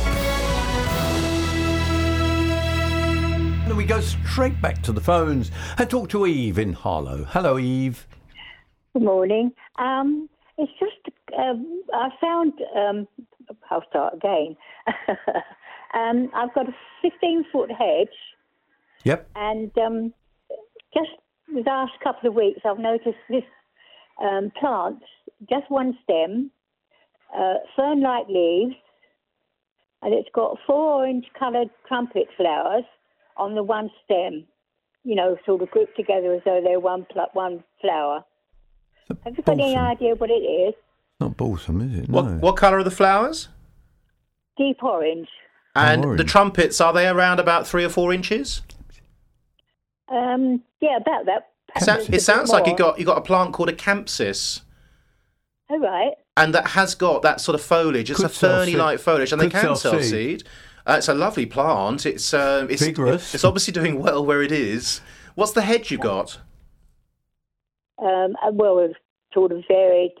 And 3.66 3.76
we 3.76 3.84
go 3.84 4.00
straight 4.00 4.60
back 4.60 4.82
to 4.82 4.92
the 4.92 5.00
phones 5.00 5.52
and 5.78 5.88
talk 5.88 6.08
to 6.08 6.26
Eve 6.26 6.58
in 6.58 6.72
Harlow. 6.72 7.24
Hello, 7.24 7.58
Eve. 7.58 8.08
Good 8.94 9.04
morning. 9.04 9.52
Um, 9.78 10.28
it's 10.58 10.72
just 10.80 11.16
um, 11.38 11.82
I 11.94 12.08
found. 12.20 12.52
Um, 12.74 13.06
I'll 13.70 13.84
start 13.88 14.14
again. 14.14 14.56
um, 15.94 16.30
I've 16.34 16.52
got 16.52 16.68
a 16.68 16.74
15 17.02 17.44
foot 17.52 17.70
hedge, 17.70 18.08
Yep. 19.06 19.30
and 19.36 19.70
um, 19.78 20.12
just 20.92 21.10
the 21.52 21.60
last 21.64 21.92
couple 22.02 22.28
of 22.28 22.34
weeks, 22.34 22.60
I've 22.64 22.78
noticed 22.78 23.16
this 23.30 23.44
um, 24.20 24.50
plant, 24.58 24.98
just 25.48 25.70
one 25.70 25.96
stem, 26.02 26.50
uh, 27.36 27.54
fern-like 27.76 28.26
leaves, 28.28 28.74
and 30.02 30.12
it's 30.12 30.28
got 30.34 30.58
four 30.66 30.94
orange-coloured 31.02 31.68
trumpet 31.86 32.26
flowers 32.36 32.84
on 33.36 33.54
the 33.54 33.62
one 33.62 33.90
stem. 34.04 34.44
You 35.04 35.14
know, 35.14 35.36
sort 35.46 35.62
of 35.62 35.70
grouped 35.70 35.96
together 35.96 36.34
as 36.34 36.40
though 36.44 36.60
they're 36.64 36.80
one 36.80 37.06
pl- 37.12 37.30
one 37.32 37.62
flower. 37.80 38.24
Have 39.24 39.36
you 39.36 39.42
got 39.44 39.52
any 39.52 39.76
idea 39.76 40.16
what 40.16 40.30
it 40.30 40.42
is? 40.42 40.74
Not 41.20 41.36
balsam, 41.36 41.80
is 41.80 42.00
it? 42.00 42.08
What, 42.10 42.24
No. 42.24 42.32
what 42.38 42.56
colour 42.56 42.78
are 42.78 42.82
the 42.82 42.90
flowers? 42.90 43.48
Deep 44.58 44.82
orange. 44.82 45.28
And 45.76 46.18
the 46.18 46.24
trumpets, 46.24 46.80
are 46.80 46.92
they 46.92 47.06
around 47.06 47.38
about 47.38 47.68
three 47.68 47.84
or 47.84 47.88
four 47.88 48.12
inches? 48.12 48.62
Um, 50.08 50.62
yeah, 50.80 50.96
about 50.98 51.26
that. 51.26 51.50
Sa- 51.78 51.98
it 52.12 52.20
sounds 52.20 52.50
like 52.50 52.66
you 52.66 52.76
got 52.76 52.98
you 52.98 53.04
got 53.04 53.18
a 53.18 53.22
plant 53.22 53.52
called 53.52 53.68
a 53.68 53.72
campsis. 53.72 54.60
All 55.68 55.80
right. 55.80 56.12
and 56.36 56.54
that 56.54 56.68
has 56.68 56.94
got 56.94 57.22
that 57.22 57.40
sort 57.40 57.56
of 57.56 57.60
foliage. 57.60 58.08
It's 58.08 58.20
Could 58.20 58.26
a 58.26 58.32
ferny-like 58.32 59.00
foliage, 59.00 59.32
and 59.32 59.40
they 59.40 59.48
can 59.50 59.60
sell 59.62 59.76
sell 59.76 60.00
seed. 60.00 60.40
seed. 60.40 60.48
Uh, 60.86 60.94
it's 60.98 61.08
a 61.08 61.14
lovely 61.14 61.44
plant. 61.46 62.06
It's 62.06 62.32
um, 62.32 62.70
it's 62.70 62.82
Vigorous. 62.82 63.34
It's 63.34 63.44
obviously 63.44 63.72
doing 63.72 64.00
well 64.00 64.24
where 64.24 64.42
it 64.42 64.52
is. 64.52 65.00
What's 65.34 65.52
the 65.52 65.62
hedge 65.62 65.90
you've 65.90 66.00
got? 66.00 66.38
Um, 67.98 68.36
uh, 68.46 68.52
well, 68.52 68.76
we've 68.76 68.94
sort 69.34 69.50
of 69.52 69.64
varied 69.68 70.12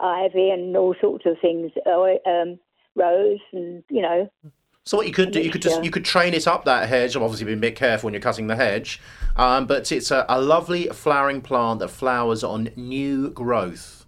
ivy 0.00 0.50
and 0.50 0.76
all 0.76 0.94
sorts 1.00 1.24
of 1.26 1.36
things, 1.40 1.70
uh, 1.86 2.00
um, 2.28 2.58
rose, 2.94 3.38
and 3.52 3.82
you 3.88 4.02
know. 4.02 4.30
So 4.90 4.96
what 4.96 5.06
you 5.06 5.12
could 5.12 5.30
do, 5.30 5.40
you 5.40 5.52
could 5.52 5.62
just 5.62 5.84
you 5.84 5.90
could 5.92 6.04
train 6.04 6.34
it 6.34 6.48
up 6.48 6.64
that 6.64 6.88
hedge. 6.88 7.14
I'm 7.14 7.22
obviously, 7.22 7.46
be 7.46 7.52
a 7.52 7.56
bit 7.56 7.76
careful 7.76 8.08
when 8.08 8.12
you're 8.12 8.20
cutting 8.20 8.48
the 8.48 8.56
hedge. 8.56 9.00
Um, 9.36 9.68
but 9.68 9.92
it's 9.92 10.10
a, 10.10 10.26
a 10.28 10.40
lovely 10.40 10.88
flowering 10.88 11.42
plant 11.42 11.78
that 11.78 11.90
flowers 11.90 12.42
on 12.42 12.70
new 12.74 13.30
growth. 13.30 14.04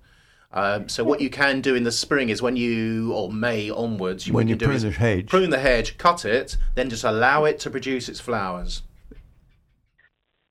Um, 0.52 0.88
so 0.88 1.04
what 1.04 1.20
you 1.20 1.30
can 1.30 1.60
do 1.60 1.76
in 1.76 1.84
the 1.84 1.92
spring 1.92 2.30
is 2.30 2.42
when 2.42 2.56
you 2.56 3.12
or 3.12 3.32
May 3.32 3.70
onwards, 3.70 4.26
you, 4.26 4.32
When 4.32 4.46
what 4.46 4.50
you 4.50 4.56
prune 4.56 4.74
is 4.74 4.82
the 4.82 4.90
hedge. 4.90 5.28
prune 5.28 5.50
the 5.50 5.60
hedge, 5.60 5.98
cut 5.98 6.24
it, 6.24 6.56
then 6.74 6.90
just 6.90 7.04
allow 7.04 7.44
it 7.44 7.60
to 7.60 7.70
produce 7.70 8.08
its 8.08 8.18
flowers. 8.18 8.82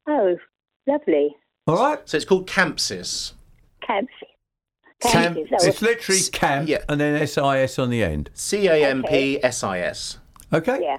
Oh, 0.07 0.37
lovely. 0.87 1.35
All 1.67 1.75
right. 1.75 1.99
So 2.07 2.15
it's 2.15 2.25
called 2.25 2.47
campsis. 2.47 3.33
Camp. 3.85 4.07
Camp, 5.01 5.35
Camp. 5.35 5.49
It's 5.59 5.81
literally 5.81 6.21
camp 6.31 6.69
yeah. 6.69 6.85
and 6.87 7.01
then 7.01 7.27
SIS 7.27 7.77
on 7.77 7.89
the 7.89 8.01
end. 8.01 8.29
C 8.33 8.67
A 8.67 8.87
M 8.87 9.03
P 9.03 9.43
S 9.43 9.61
I 9.61 9.79
S. 9.79 10.19
Okay. 10.53 10.79
Yeah. 10.81 10.97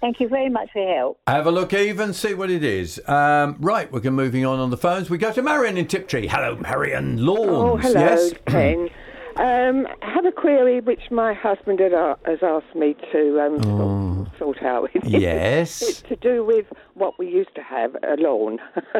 Thank 0.00 0.20
you 0.20 0.28
very 0.28 0.48
much 0.48 0.70
for 0.72 0.80
your 0.80 0.96
help. 0.96 1.20
Have 1.26 1.46
a 1.46 1.50
look, 1.50 1.72
Eve, 1.72 1.98
and 1.98 2.14
see 2.14 2.32
what 2.32 2.50
it 2.50 2.62
is. 2.62 3.00
Um, 3.08 3.56
right, 3.58 3.90
we're 3.90 4.08
moving 4.12 4.46
on 4.46 4.60
on 4.60 4.70
the 4.70 4.76
phones. 4.76 5.10
We 5.10 5.18
go 5.18 5.32
to 5.32 5.42
Marion 5.42 5.76
in 5.76 5.88
Tiptree. 5.88 6.28
Hello, 6.28 6.54
Marion 6.56 7.24
Lawns. 7.26 7.48
Oh, 7.50 7.76
hello, 7.76 8.00
Yes. 8.00 8.32
Ken. 8.46 8.88
Um, 9.36 9.86
I 10.02 10.10
have 10.12 10.24
a 10.24 10.30
query 10.32 10.80
which 10.80 11.10
my 11.10 11.32
husband 11.32 11.80
had, 11.80 11.92
uh, 11.94 12.14
has 12.26 12.38
asked 12.42 12.74
me 12.76 12.96
to 13.12 13.40
um, 13.40 13.62
sort, 13.62 14.38
sort 14.38 14.62
out 14.62 14.82
with 14.82 14.94
you. 14.94 15.16
Oh. 15.16 15.20
Yes. 15.20 15.82
it's 15.82 16.02
to 16.02 16.16
do 16.16 16.44
with 16.44 16.66
what 16.94 17.18
we 17.18 17.28
used 17.28 17.54
to 17.56 17.62
have, 17.62 17.96
a 18.04 18.14
lawn. 18.18 18.58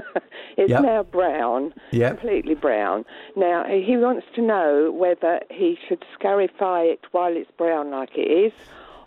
it's 0.57 0.71
Yep. 0.71 0.83
now 0.83 1.03
brown, 1.05 1.75
Yep. 1.93 2.19
completely 2.21 2.55
brown. 2.55 3.05
Now, 3.37 3.65
he 3.69 3.97
wants 3.97 4.27
to 4.35 4.43
know 4.43 4.91
whether 4.93 5.41
he 5.51 5.79
should 5.89 6.05
scarify 6.15 6.83
it 6.83 7.01
while 7.13 7.37
it's 7.37 7.51
brown 7.57 7.91
like 7.93 8.17
it 8.17 8.31
is, 8.31 8.53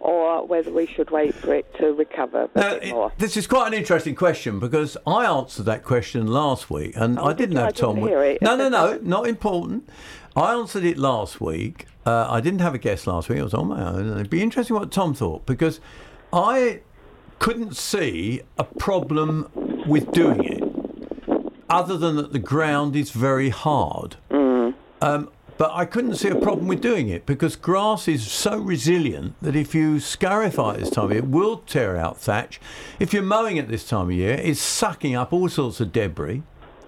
or 0.02 0.46
whether 0.46 0.72
we 0.72 0.88
should 0.88 1.12
wait 1.12 1.34
for 1.36 1.54
it 1.54 1.72
to 1.76 1.94
recover 1.94 2.50
a 2.56 2.60
Now, 2.60 2.80
bit 2.80 2.90
more. 2.90 3.12
This 3.18 3.38
is 3.38 3.48
quite 3.48 3.68
an 3.68 3.74
interesting 3.74 4.16
question 4.16 4.60
because 4.60 4.98
I 5.06 5.26
answered 5.26 5.66
that 5.66 5.84
question 5.84 6.28
last 6.28 6.70
week 6.70 6.94
and 6.96 7.20
I 7.20 7.34
didn't 7.34 7.58
have 7.58 7.76
didn't 7.76 7.96
Tom. 7.96 8.08
it. 8.08 8.42
No, 8.42 8.56
no, 8.56 8.70
no, 8.70 9.00
not 9.04 9.28
important. 9.28 9.88
I 10.36 10.54
answered 10.54 10.84
it 10.86 10.98
last 10.98 11.40
week. 11.40 11.86
Uh, 12.06 12.28
I 12.30 12.42
didn't 12.42 12.62
have 12.62 12.74
a 12.74 12.80
guest 12.80 13.06
last 13.06 13.30
week. 13.30 13.40
I 13.40 13.44
was 13.44 13.54
on 13.54 13.68
my 13.68 13.86
own, 13.86 14.08
and 14.08 14.12
it'd 14.16 14.30
be 14.30 14.42
interesting 14.42 14.76
what 14.76 14.92
Tom 14.92 15.14
thought 15.14 15.46
because 15.46 15.80
I 16.34 16.82
couldn't 17.38 17.76
see 17.76 18.42
a 18.58 18.64
problem 18.64 19.52
with 19.86 20.12
doing 20.12 20.44
it, 20.44 21.44
other 21.70 21.98
than 21.98 22.16
that 22.16 22.34
the 22.34 22.40
ground 22.40 22.96
is 22.96 23.12
very 23.12 23.50
hard. 23.50 24.16
Um, 25.04 25.30
but 25.62 25.74
I 25.76 25.86
couldn't 25.86 26.16
see 26.16 26.28
a 26.28 26.34
problem 26.34 26.68
with 26.68 26.82
doing 26.82 27.10
it 27.10 27.28
because 27.28 27.56
grass 27.56 28.08
is 28.08 28.32
so 28.32 28.58
resilient 28.58 29.36
that 29.44 29.56
if 29.56 29.76
you 29.76 30.00
scarify 30.00 30.74
at 30.74 30.80
this 30.80 30.90
time 30.90 31.06
of 31.06 31.12
year, 31.12 31.20
it 31.20 31.28
will 31.28 31.58
tear 31.58 31.98
out 31.98 32.18
thatch. 32.18 32.60
If 33.00 33.14
you're 33.14 33.22
mowing 33.22 33.60
at 33.60 33.68
this 33.68 33.88
time 33.88 34.08
of 34.08 34.12
year, 34.12 34.34
it's 34.42 34.60
sucking 34.60 35.14
up 35.14 35.32
all 35.32 35.50
sorts 35.50 35.80
of 35.80 35.92
debris 35.92 36.42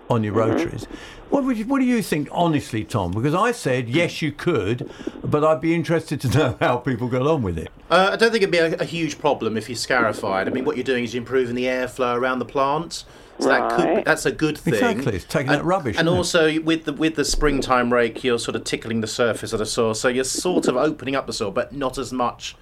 on 0.10 0.24
your 0.24 0.34
rotaries. 0.34 0.86
What, 1.30 1.44
would 1.44 1.60
you, 1.60 1.66
what 1.66 1.82
do 1.82 1.86
you 1.86 2.02
think, 2.02 2.30
honestly, 2.32 2.84
Tom? 2.84 3.12
Because 3.12 3.36
I 3.36 3.52
said 3.52 3.90
yes, 3.90 4.24
you 4.24 4.32
could, 4.32 4.90
but 5.24 5.44
I'd 5.44 5.62
be 5.62 5.76
interested 5.76 6.20
to 6.22 6.30
know 6.30 6.58
how 6.60 6.78
people 6.78 7.08
got 7.10 7.28
on 7.28 7.44
with 7.44 7.60
it. 7.60 7.70
Uh, 7.92 8.10
I 8.14 8.16
don't 8.16 8.32
think 8.32 8.42
it'd 8.42 8.50
be 8.50 8.58
a, 8.58 8.76
a 8.78 8.86
huge 8.86 9.20
problem 9.20 9.56
if 9.56 9.70
you 9.70 9.76
scarified. 9.76 10.48
I 10.48 10.52
mean, 10.52 10.66
what 10.66 10.78
you're 10.78 10.84
doing 10.84 11.04
is 11.04 11.14
you're 11.14 11.22
improving 11.22 11.54
the 11.54 11.66
airflow 11.66 12.16
around 12.16 12.40
the 12.40 12.46
plant. 12.46 13.06
So 13.40 13.48
that 13.50 13.72
could 13.76 13.96
be, 13.96 14.04
that's 14.04 14.26
a 14.26 14.32
good 14.32 14.58
thing. 14.58 14.74
Exactly, 14.76 15.16
it's 15.16 15.26
taking 15.26 15.50
and, 15.50 15.60
out 15.60 15.66
rubbish, 15.66 15.98
And 15.98 16.08
isn't 16.08 16.16
it? 16.16 16.18
also 16.18 16.62
with 16.62 16.86
the 16.86 16.94
with 16.94 17.16
the 17.16 17.26
springtime 17.26 17.92
rake, 17.92 18.24
you're 18.24 18.40
sort 18.40 18.56
of 18.56 18.64
tickling 18.64 19.02
the 19.02 19.08
surface 19.08 19.54
of 19.54 19.60
the 19.60 19.66
soil, 19.66 19.94
so 19.94 20.08
you're 20.08 20.24
sort 20.24 20.68
of 20.68 20.76
opening 20.76 21.16
up 21.16 21.28
the 21.28 21.34
soil, 21.34 21.52
but 21.52 21.74
not 21.74 21.98
as 21.98 22.14
much 22.14 22.56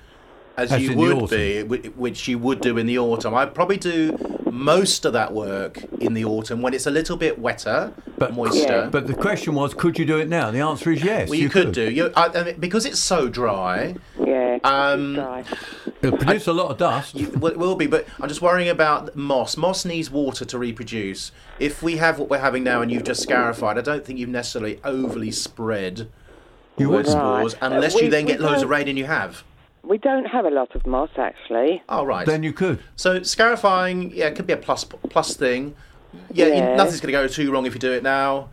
as, 0.57 0.71
As 0.71 0.81
you 0.81 0.95
would 0.95 1.29
be, 1.29 1.63
which 1.63 2.27
you 2.27 2.37
would 2.39 2.61
do 2.61 2.77
in 2.77 2.85
the 2.85 2.97
autumn. 2.99 3.33
I'd 3.33 3.53
probably 3.53 3.77
do 3.77 4.17
most 4.51 5.05
of 5.05 5.13
that 5.13 5.33
work 5.33 5.83
in 5.99 6.13
the 6.13 6.25
autumn 6.25 6.61
when 6.61 6.73
it's 6.73 6.85
a 6.85 6.91
little 6.91 7.17
bit 7.17 7.39
wetter, 7.39 7.93
But, 8.17 8.33
moister. 8.33 8.89
but 8.91 9.07
the 9.07 9.13
question 9.13 9.55
was, 9.55 9.73
could 9.73 9.97
you 9.97 10.05
do 10.05 10.17
it 10.19 10.27
now? 10.27 10.51
The 10.51 10.59
answer 10.59 10.91
is 10.91 11.03
yes. 11.03 11.29
well, 11.29 11.39
you, 11.39 11.49
could, 11.49 11.71
do. 11.71 11.89
You, 11.89 12.11
I, 12.15 12.27
I 12.27 12.43
mean, 12.43 12.59
because 12.59 12.85
it's 12.85 12.99
so 12.99 13.29
dry. 13.29 13.95
Yeah. 14.19 14.59
Um, 14.63 15.15
It'll 16.01 16.17
produce 16.17 16.47
a 16.47 16.53
lot 16.53 16.71
of 16.71 16.77
dust. 16.77 17.15
You, 17.15 17.29
well, 17.37 17.51
it 17.51 17.57
will 17.57 17.75
be, 17.75 17.87
but 17.87 18.07
I'm 18.19 18.27
just 18.27 18.41
worrying 18.41 18.69
about 18.69 19.15
moss. 19.15 19.55
Moss 19.57 19.85
needs 19.85 20.09
water 20.09 20.45
to 20.45 20.57
reproduce. 20.57 21.31
If 21.59 21.83
we 21.83 21.97
have 21.97 22.17
what 22.19 22.29
we're 22.29 22.39
having 22.39 22.63
now 22.63 22.81
and 22.81 22.91
you've 22.91 23.03
just 23.03 23.21
scarified, 23.21 23.77
I 23.77 23.81
don't 23.81 24.03
think 24.05 24.17
you've 24.19 24.29
necessarily 24.29 24.79
overly 24.83 25.31
spread 25.31 26.09
You 26.77 26.89
wouldn't. 26.89 27.07
spores 27.09 27.53
Right. 27.61 27.71
unless 27.71 27.95
Uh, 27.95 27.99
you 27.99 28.09
then 28.09 28.25
get 28.25 28.39
loads 28.41 28.63
of 28.63 28.69
rain 28.69 28.87
and 28.87 28.97
you 28.97 29.05
have. 29.05 29.43
We 29.83 29.97
don't 29.97 30.25
have 30.25 30.45
a 30.45 30.49
lot 30.51 30.75
of 30.75 30.85
moss, 30.85 31.09
actually. 31.17 31.81
Oh, 31.89 32.05
right. 32.05 32.25
Then 32.25 32.43
you 32.43 32.53
could. 32.53 32.79
So 32.95 33.23
scarifying, 33.23 34.11
yeah, 34.13 34.27
it 34.27 34.35
could 34.35 34.47
be 34.47 34.53
a 34.53 34.57
plus 34.57 34.83
plus 34.83 35.35
thing. 35.35 35.75
Yeah, 36.31 36.45
you- 36.47 36.53
Yeah. 36.53 36.75
nothing's 36.75 37.01
going 37.01 37.13
to 37.13 37.19
go 37.19 37.27
too 37.27 37.51
wrong 37.51 37.65
if 37.65 37.73
you 37.73 37.79
do 37.79 37.91
it 37.91 38.03
now. 38.03 38.49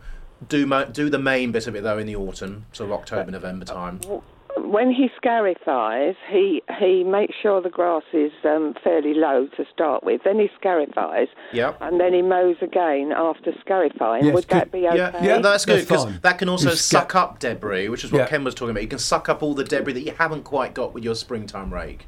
Do 0.47 0.65
mo- 0.65 0.85
do 0.85 1.09
the 1.09 1.19
main 1.19 1.51
bit 1.51 1.67
of 1.67 1.75
it 1.75 1.83
though 1.83 1.97
in 1.97 2.07
the 2.07 2.15
autumn, 2.15 2.65
sort 2.71 2.89
of 2.89 2.93
October, 2.99 3.29
November 3.29 3.65
time. 3.65 3.99
When 4.67 4.91
he 4.91 5.09
scarifies, 5.15 6.15
he 6.29 6.61
he 6.79 7.03
makes 7.03 7.35
sure 7.41 7.61
the 7.61 7.69
grass 7.69 8.03
is 8.13 8.31
um, 8.43 8.75
fairly 8.83 9.13
low 9.13 9.47
to 9.57 9.65
start 9.71 10.03
with. 10.03 10.21
Then 10.23 10.39
he 10.39 10.49
scarifies, 10.59 11.27
Yep. 11.53 11.77
and 11.81 11.99
then 11.99 12.13
he 12.13 12.21
mows 12.21 12.57
again 12.61 13.11
after 13.15 13.51
scarifying. 13.61 14.25
Yes, 14.25 14.33
Would 14.33 14.47
that 14.49 14.71
be 14.71 14.87
okay? 14.87 14.97
Yeah, 14.97 15.23
yeah, 15.23 15.37
that's 15.39 15.65
good 15.65 15.81
because 15.87 16.19
that 16.21 16.37
can 16.39 16.49
also 16.49 16.69
You 16.71 16.75
sca- 16.75 16.97
suck 16.99 17.15
up 17.15 17.39
debris, 17.39 17.89
which 17.89 18.03
is 18.03 18.11
what 18.11 18.19
Yeah. 18.19 18.27
Ken 18.27 18.43
was 18.43 18.55
talking 18.55 18.71
about. 18.71 18.83
You 18.83 18.89
can 18.89 18.99
suck 18.99 19.29
up 19.29 19.41
all 19.43 19.53
the 19.53 19.63
debris 19.63 19.93
that 19.93 20.01
you 20.01 20.13
haven't 20.17 20.43
quite 20.43 20.73
got 20.73 20.93
with 20.93 21.03
your 21.03 21.15
springtime 21.15 21.73
rake. 21.73 22.07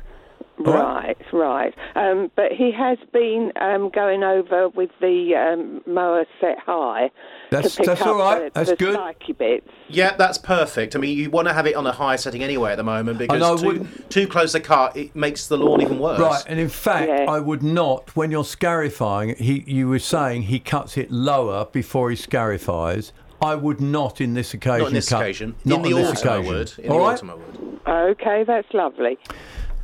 Right, 0.59 1.17
right. 1.33 1.73
Um, 1.95 2.29
but 2.35 2.51
he 2.51 2.71
has 2.71 2.99
been 3.11 3.51
um, 3.59 3.89
going 3.89 4.23
over 4.23 4.69
with 4.69 4.91
the 4.99 5.33
um, 5.35 5.81
mower 5.91 6.25
set 6.39 6.59
high 6.59 7.09
That's- 7.51 7.73
to 7.73 7.77
pick 7.79 7.85
that's 7.87 8.01
up 8.01 8.07
all 8.07 8.17
right. 8.17 8.45
the, 8.45 8.51
That's 8.59 8.69
the 8.69 8.75
good. 8.77 8.93
spiky 8.93 9.33
bits. 9.33 9.67
Yeah, 9.89 10.15
that's 10.15 10.37
perfect. 10.37 10.95
I 10.95 10.99
mean, 10.99 11.17
you 11.17 11.29
want 11.29 11.49
to 11.49 11.53
have 11.53 11.67
it 11.67 11.75
on 11.75 11.85
a 11.85 11.91
high 11.91 12.15
setting 12.15 12.41
anyway 12.43 12.71
at 12.71 12.77
the 12.77 12.83
moment 12.83 13.19
because 13.19 13.41
I 13.41 13.61
too, 13.61 13.87
too 14.09 14.25
close 14.27 14.53
the 14.53 14.61
cut 14.61 14.95
it 14.95 15.13
makes 15.15 15.47
the 15.47 15.57
lawn 15.57 15.81
even 15.81 15.99
worse. 15.99 16.17
Right, 16.19 16.43
and 16.47 16.59
in 16.61 16.69
fact, 16.69 17.11
I 17.11 17.39
would 17.39 17.61
not. 17.61 18.15
When 18.15 18.31
you're 18.31 18.45
scarifying, 18.45 19.35
he 19.35 19.65
you 19.67 19.89
were 19.89 19.99
saying 19.99 20.43
he 20.43 20.59
cuts 20.59 20.97
it 20.97 21.11
lower 21.11 21.65
before 21.65 22.09
he 22.09 22.15
scarifies. 22.15 23.11
I 23.41 23.55
would 23.55 23.81
not 23.81 24.21
in 24.21 24.33
this 24.33 24.53
occasion. 24.53 24.79
Not 24.79 24.87
in 24.87 24.93
this 24.93 25.09
cut- 25.09 25.21
occasion. 25.21 25.55
Not 25.65 25.77
in 25.77 25.81
the 25.83 25.93
on 25.93 26.01
this 26.11 26.25
autumn, 26.25 26.31
I 26.31 26.39
would. 26.47 26.73
In 26.79 26.89
All 26.91 26.97
the 26.99 27.03
right? 27.03 27.13
autumn, 27.13 27.29
I 27.31 27.33
would. 27.33 27.79
Okay, 28.11 28.43
that's 28.45 28.73
lovely. 28.73 29.17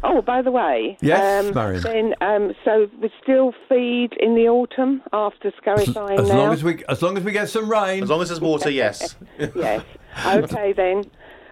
Oh, 0.04 0.22
by 0.22 0.42
the 0.42 0.52
way, 0.52 0.98
Yes, 1.02 1.46
um, 1.48 1.54
Marion. 1.54 1.82
then 1.82 2.14
um, 2.22 2.54
so 2.64 2.88
we 3.02 3.12
still 3.22 3.54
feed 3.68 4.14
in 4.20 4.36
the 4.36 4.48
autumn 4.48 5.02
after 5.12 5.52
scarifying 5.58 6.20
As 6.20 6.30
now. 6.30 6.38
long 6.38 6.54
as 6.54 6.64
we 6.64 6.84
as 6.88 7.02
long 7.02 7.18
as 7.18 7.24
we 7.24 7.32
get 7.32 7.50
some 7.50 7.70
rain. 7.70 8.04
As 8.04 8.10
long 8.10 8.22
as 8.22 8.30
there's 8.30 8.42
water, 8.42 8.70
yes. 8.70 9.16
yes. 9.56 9.84
Okay 10.26 10.74
then. 10.74 11.04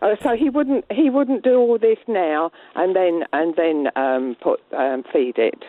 Uh, 0.02 0.16
so 0.22 0.36
he 0.36 0.50
wouldn't 0.50 0.86
he 0.92 1.10
wouldn't 1.10 1.44
do 1.44 1.56
all 1.58 1.80
this 1.80 1.98
now 2.08 2.52
and 2.76 2.96
then 2.96 3.24
and 3.34 3.56
then 3.56 3.88
um, 3.96 4.36
put 4.42 4.62
um, 4.78 5.04
feed 5.12 5.38
it. 5.38 5.64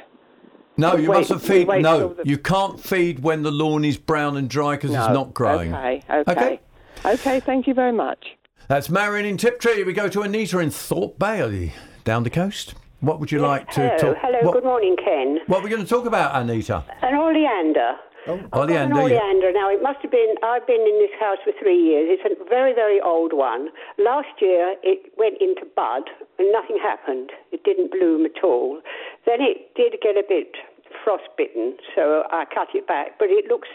No, 0.77 0.95
you 0.97 1.09
Wait, 1.09 1.19
mustn't 1.19 1.41
feed. 1.41 1.67
No, 1.69 2.13
the- 2.13 2.29
you 2.29 2.37
can't 2.37 2.79
feed 2.79 3.21
when 3.21 3.43
the 3.43 3.51
lawn 3.51 3.85
is 3.85 3.97
brown 3.97 4.37
and 4.37 4.51
dry 4.51 4.73
because 4.77 4.91
it's 4.91 5.09
not 5.09 5.33
growing. 5.33 5.75
Okay, 5.75 6.03
okay, 6.11 6.61
okay. 7.07 7.41
Thank 7.41 7.67
you 7.67 7.73
very 7.73 7.93
much. 7.93 8.37
That's 8.69 8.91
Marion 8.91 9.25
in 9.25 9.39
Tiptree. 9.39 9.85
We 9.85 9.95
go 9.95 10.09
to 10.09 10.21
Anita 10.23 10.59
in 10.59 10.71
Thorpe 10.71 11.19
Bay, 11.19 11.41
are 11.41 11.51
you 11.51 11.71
down 12.07 12.23
the 12.23 12.31
coast. 12.31 12.75
What 13.01 13.21
would 13.21 13.31
you 13.31 13.41
like 13.41 13.69
to 13.73 13.83
Hello, 13.83 13.99
talk? 13.99 14.17
hello. 14.23 14.39
What, 14.41 14.55
Good 14.55 14.65
morning, 14.65 14.97
Ken. 14.97 15.41
what 15.49 15.61
are 15.61 15.65
we 15.65 15.69
going 15.69 15.83
to 15.85 15.89
talk 15.89 16.07
about, 16.07 16.35
Anita? 16.41 16.83
An 17.03 17.15
oleander. 17.15 17.97
Oh, 18.27 18.39
An 18.39 18.49
oleander. 18.55 18.97
yeah. 18.97 19.21
oleander. 19.21 19.53
Now, 19.53 19.69
it 19.69 19.83
must 19.83 20.01
have 20.01 20.11
been, 20.11 20.35
I've 20.43 20.67
been 20.67 20.81
in 20.81 20.97
this 20.99 21.13
house 21.21 21.37
for 21.45 21.53
three 21.61 21.77
years. 21.79 22.09
It's 22.17 22.25
a 22.25 22.33
very, 22.49 22.73
very 22.73 22.99
old 23.01 23.33
one. 23.35 23.69
Last 23.99 24.41
year, 24.41 24.77
it 24.83 25.13
went 25.19 25.37
into 25.43 25.67
bud 25.77 26.09
and 26.39 26.51
nothing 26.51 26.79
happened. 26.81 27.31
It 27.53 27.63
didn't 27.65 27.91
bloom 27.93 28.25
at 28.25 28.43
all. 28.43 28.81
Then 29.27 29.43
it 29.43 29.75
did 29.77 30.01
get 30.01 30.17
a 30.17 30.25
bit 30.27 30.57
frostbitten, 31.05 31.77
so 31.95 32.23
I 32.31 32.47
cut 32.47 32.69
it 32.75 32.87
back. 32.89 33.19
But 33.19 33.29
it 33.31 33.47
looks 33.51 33.69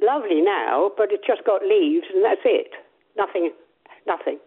lovely 0.00 0.40
now, 0.40 0.92
but 0.96 1.08
it's 1.10 1.26
just 1.26 1.44
got 1.44 1.62
leaves 1.66 2.06
and 2.14 2.24
that's 2.24 2.44
it. 2.44 2.70
Nothing, 3.16 3.50
nothing. 4.06 4.38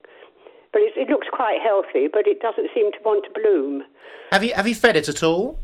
But 0.74 0.82
it, 0.82 0.93
it 0.97 1.09
looks 1.09 1.28
quite 1.32 1.59
healthy, 1.63 2.07
but 2.11 2.28
it 2.28 2.41
doesn't 2.41 2.67
seem 2.74 2.91
to 2.91 2.97
want 3.05 3.24
to 3.26 3.39
bloom. 3.39 3.84
Have 4.32 4.43
you 4.43 4.53
have 4.55 4.67
you 4.67 4.76
fed 4.76 4.95
it 4.97 5.07
at 5.07 5.24
all? 5.24 5.59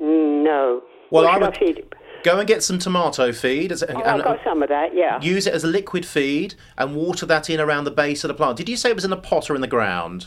No. 0.00 0.82
Well, 1.10 1.26
I 1.26 1.34
should 1.34 1.42
would 1.42 1.56
feed 1.56 1.78
it? 1.78 1.94
go 2.24 2.38
and 2.38 2.46
get 2.48 2.62
some 2.64 2.78
tomato 2.78 3.32
feed. 3.32 3.70
as- 3.72 3.82
Oh, 3.82 3.86
and- 3.86 4.02
I've 4.02 4.24
got 4.24 4.40
some 4.44 4.62
of 4.62 4.68
that, 4.68 4.94
yeah. 4.94 5.20
Use 5.22 5.46
it 5.46 5.54
as 5.54 5.62
a 5.64 5.68
liquid 5.68 6.04
feed 6.04 6.54
and 6.76 6.94
water 6.96 7.24
that 7.26 7.48
in 7.48 7.60
around 7.60 7.84
the 7.84 7.90
base 7.92 8.24
of 8.24 8.28
the 8.28 8.34
plant. 8.34 8.56
Did 8.56 8.68
you 8.68 8.76
say 8.76 8.90
it 8.90 8.94
was 8.96 9.04
in 9.04 9.12
a 9.12 9.16
pot 9.16 9.48
or 9.48 9.54
in 9.54 9.60
the 9.60 9.66
ground? 9.68 10.26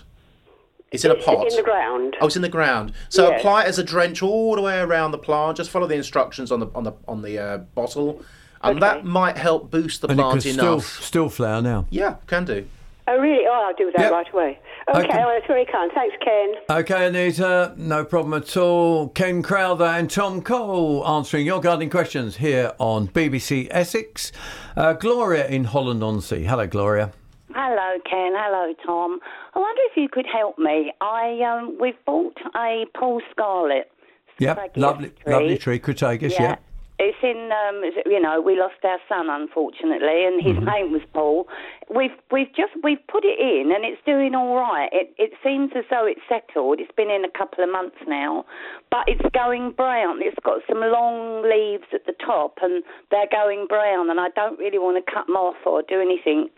It's 0.92 1.06
in 1.06 1.12
a 1.12 1.16
pot. 1.16 1.48
in 1.50 1.56
the 1.56 1.62
ground. 1.64 2.16
Oh, 2.20 2.28
it's 2.28 2.36
in 2.36 2.42
the 2.42 2.50
ground. 2.50 2.94
So 3.10 3.30
Yes. 3.30 3.40
apply 3.42 3.64
it 3.64 3.68
as 3.68 3.78
a 3.80 3.84
drench 3.84 4.22
all 4.24 4.56
the 4.56 4.62
way 4.62 4.80
around 4.80 5.12
the 5.12 5.18
plant. 5.18 5.58
Just 5.58 5.70
follow 5.70 5.88
the 5.88 5.96
instructions 5.96 6.52
on 6.52 6.60
the 6.60 6.68
on 6.76 6.84
the 6.84 6.94
on 7.08 7.22
the 7.22 7.38
uh, 7.40 7.58
bottle, 7.76 8.22
and 8.62 8.82
that 8.82 9.06
might 9.06 9.38
help 9.38 9.70
boost 9.72 10.02
the 10.02 10.08
and 10.10 10.20
it 10.20 10.24
plant 10.24 10.42
could 10.44 10.52
still 10.54 10.74
enough. 10.74 10.86
still 11.04 11.30
flower 11.30 11.62
now. 11.62 11.86
Yeah, 11.90 12.16
can 12.28 12.44
do. 12.46 12.66
Oh, 13.08 13.18
really? 13.18 13.46
Oh, 13.48 13.66
I'll 13.68 13.74
do 13.76 13.92
that 13.96 14.02
Yep. 14.04 14.12
right 14.12 14.34
away. 14.34 14.60
Okay, 14.90 15.00
Okay. 15.08 15.18
well, 15.18 15.30
that's 15.30 15.48
very 15.48 15.66
kind. 15.66 15.92
Thanks, 15.94 16.16
Ken. 16.24 16.54
Okay, 16.70 17.08
Anita, 17.08 17.74
no 17.78 18.06
problem 18.06 18.34
at 18.34 18.56
all. 18.56 19.10
Ken 19.10 19.42
Crowther 19.42 19.86
and 19.86 20.10
Tom 20.10 20.42
Cole 20.42 21.06
answering 21.08 21.46
your 21.46 21.60
gardening 21.60 21.90
questions 21.90 22.38
here 22.38 22.72
on 22.80 23.08
BBC 23.08 23.68
Essex. 23.72 24.32
Uh, 24.78 24.94
Gloria 24.94 25.48
in 25.48 25.66
Holland 25.66 26.04
on 26.04 26.22
Sea. 26.22 26.44
Hello, 26.44 26.68
Gloria. 26.68 27.12
Hello, 27.54 28.00
Ken. 28.10 28.32
Hello, 28.36 28.74
Tom. 28.86 29.20
I 29.56 29.60
wonder 29.60 29.82
if 29.90 29.98
you 29.98 30.08
could 30.08 30.26
help 30.32 30.58
me. 30.58 30.94
I 31.02 31.42
um, 31.42 31.78
we've 31.82 31.96
bought 32.06 32.38
a 32.56 32.86
Paul 32.98 33.22
Scarlet. 33.32 33.92
Yep, 34.40 34.58
Spaghetti 34.58 34.80
lovely, 34.80 35.10
tree. 35.10 35.34
lovely 35.34 35.58
tree, 35.58 35.80
Crataegus, 35.80 36.32
yeah. 36.40 36.56
It's 37.04 37.18
in, 37.24 37.50
um, 37.52 37.82
you 38.06 38.20
know, 38.22 38.40
we 38.42 38.56
lost 38.60 38.78
our 38.84 39.00
son 39.10 39.28
unfortunately, 39.28 40.24
and 40.26 40.38
his 40.40 40.54
Mm-hmm. 40.58 40.66
name 40.66 40.92
was 40.92 41.02
Paul. 41.14 41.48
We've 41.90 42.14
we've 42.32 42.54
just 42.56 42.74
we've 42.84 43.02
put 43.08 43.24
it 43.26 43.40
in, 43.40 43.72
and 43.74 43.84
it's 43.84 44.00
doing 44.06 44.36
all 44.36 44.56
right. 44.56 44.88
It 44.94 45.12
it 45.18 45.32
seems 45.44 45.72
as 45.76 45.84
though 45.90 46.06
it's 46.06 46.22
settled. 46.30 46.80
It's 46.80 46.92
been 46.96 47.10
in 47.10 47.26
a 47.26 47.32
couple 47.36 47.64
of 47.64 47.72
months 47.72 47.98
now, 48.08 48.46
but 48.92 49.06
it's 49.08 49.26
going 49.34 49.72
brown. 49.72 50.22
It's 50.22 50.38
got 50.46 50.60
some 50.70 50.80
long 50.82 51.42
leaves 51.42 51.90
at 51.92 52.06
the 52.06 52.14
top, 52.24 52.60
and 52.62 52.84
they're 53.10 53.32
going 53.32 53.66
brown. 53.68 54.12
And 54.12 54.20
I 54.20 54.30
don't 54.36 54.60
really 54.60 54.78
want 54.80 55.04
to 55.04 55.12
cut 55.12 55.26
them 55.26 55.36
off 55.36 55.58
or 55.66 55.82
do 55.82 56.00
anything. 56.00 56.50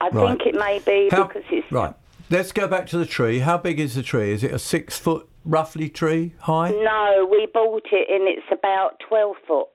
I 0.00 0.08
Right. 0.08 0.36
think 0.36 0.46
it 0.46 0.58
may 0.58 0.80
be 0.84 1.08
How- 1.10 1.24
because 1.28 1.44
it's 1.50 1.70
Right, 1.70 1.94
let's 2.28 2.50
go 2.50 2.66
back 2.66 2.86
to 2.88 2.98
the 2.98 3.06
tree. 3.06 3.38
How 3.38 3.56
big 3.56 3.78
is 3.78 3.94
the 3.94 4.02
tree? 4.02 4.32
Is 4.32 4.42
it 4.42 4.50
a 4.52 4.58
six 4.58 4.98
foot 4.98 5.28
roughly 5.46 5.88
tree 5.88 6.34
high? 6.40 6.70
no. 6.70 7.26
We 7.30 7.46
bought 7.54 7.86
it, 7.92 8.08
and 8.10 8.28
it's 8.28 8.46
about 8.52 9.00
twelve 9.08 9.36
foot. 9.46 9.68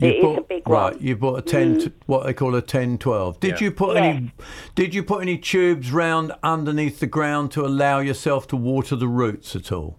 You 0.00 0.08
It 0.08 0.16
is 0.16 0.22
bought, 0.24 0.38
a 0.38 0.42
big 0.42 0.68
right, 0.68 0.94
one. 0.94 1.02
you 1.02 1.16
bought 1.16 1.38
a 1.38 1.42
10, 1.42 1.76
Mm. 1.76 1.84
t- 1.84 1.92
what 2.06 2.24
they 2.26 2.32
call 2.34 2.54
a 2.56 2.60
10, 2.60 2.98
12. 2.98 3.38
Did 3.38 3.60
Yeah. 3.60 3.64
you 3.66 3.70
put 3.70 3.96
any 3.96 4.32
Did 4.74 4.92
you 4.92 5.04
put 5.04 5.22
any 5.22 5.38
tubes 5.38 5.92
round 5.92 6.32
underneath 6.42 6.98
the 6.98 7.06
ground 7.06 7.52
to 7.52 7.64
allow 7.64 8.00
yourself 8.00 8.48
to 8.48 8.56
water 8.56 8.96
the 8.96 9.06
roots 9.06 9.54
at 9.54 9.70
all? 9.70 9.96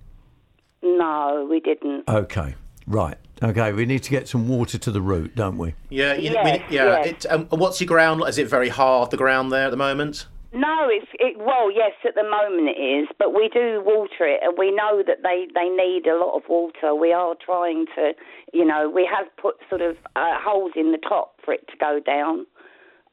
No, 0.83 1.47
we 1.49 1.59
didn't. 1.61 2.03
Okay, 2.09 2.55
right. 2.87 3.17
Okay, 3.43 3.71
we 3.73 3.85
need 3.85 4.03
to 4.03 4.11
get 4.11 4.27
some 4.27 4.47
water 4.47 4.77
to 4.77 4.91
the 4.91 5.01
root, 5.01 5.35
don't 5.35 5.57
we? 5.57 5.73
Yeah, 5.89 6.13
you, 6.13 6.31
Yes, 6.31 6.45
we, 6.69 6.75
yeah. 6.75 6.85
yes. 7.03 7.07
It, 7.07 7.31
um, 7.31 7.47
what's 7.49 7.79
your 7.81 7.87
ground? 7.87 8.21
Is 8.27 8.37
it 8.37 8.47
very 8.49 8.69
hard 8.69 9.11
the 9.11 9.17
ground 9.17 9.51
there 9.51 9.65
at 9.65 9.71
the 9.71 9.77
moment? 9.77 10.27
No, 10.55 10.87
it's 10.89 11.11
it. 11.19 11.37
Well, 11.37 11.69
yes, 11.69 11.91
at 12.07 12.15
the 12.15 12.23
moment 12.23 12.69
it 12.69 12.79
is, 12.79 13.09
but 13.19 13.35
we 13.35 13.49
do 13.53 13.83
water 13.85 14.25
it, 14.25 14.39
and 14.41 14.55
we 14.57 14.71
know 14.71 15.03
that 15.05 15.17
they 15.21 15.47
they 15.53 15.67
need 15.67 16.07
a 16.07 16.15
lot 16.17 16.37
of 16.37 16.43
water. 16.47 16.95
We 16.95 17.11
are 17.11 17.35
trying 17.45 17.87
to, 17.95 18.13
you 18.53 18.63
know, 18.63 18.89
we 18.89 19.07
have 19.13 19.27
put 19.35 19.55
sort 19.69 19.81
of 19.81 19.97
uh, 20.15 20.39
holes 20.39 20.71
in 20.77 20.93
the 20.93 20.97
top 20.97 21.35
for 21.43 21.53
it 21.53 21.67
to 21.67 21.73
go 21.77 21.99
down. 21.99 22.45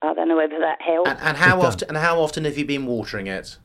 I 0.03 0.15
don't 0.15 0.29
know 0.29 0.37
whether 0.37 0.61
that 0.61 0.81
helps. 0.81 1.11
And, 1.11 1.19
and 1.21 1.37
how 1.37 1.61
often? 1.61 1.89
And 1.89 1.99
how 1.99 2.21
often 2.21 2.45
have 2.45 2.57
you 2.57 2.65
been 2.65 2.87
watering 2.87 3.27
it? 3.27 3.59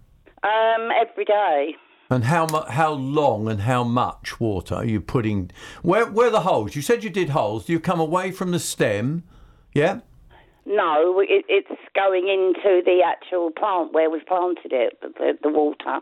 Um, 0.43 0.89
every 0.99 1.25
day. 1.25 1.75
And 2.09 2.23
how 2.23 2.47
mu- 2.47 2.69
how 2.69 2.93
long 2.93 3.47
and 3.47 3.61
how 3.61 3.83
much 3.83 4.39
water 4.39 4.73
are 4.75 4.85
you 4.85 5.01
putting? 5.01 5.51
Where 5.83 6.07
where 6.07 6.29
are 6.29 6.31
the 6.31 6.41
holes? 6.41 6.75
You 6.75 6.81
said 6.81 7.03
you 7.03 7.11
did 7.11 7.29
holes. 7.29 7.65
Do 7.65 7.73
you 7.73 7.79
come 7.79 7.99
away 7.99 8.31
from 8.31 8.49
the 8.51 8.59
stem? 8.59 9.23
Yeah. 9.73 9.99
No, 10.67 11.21
it, 11.21 11.45
it's 11.47 11.81
going 11.95 12.27
into 12.27 12.81
the 12.83 13.01
actual 13.03 13.51
plant 13.51 13.93
where 13.93 14.09
we've 14.09 14.25
planted 14.25 14.73
it. 14.73 14.99
The, 15.01 15.37
the, 15.41 15.49
water. 15.49 16.01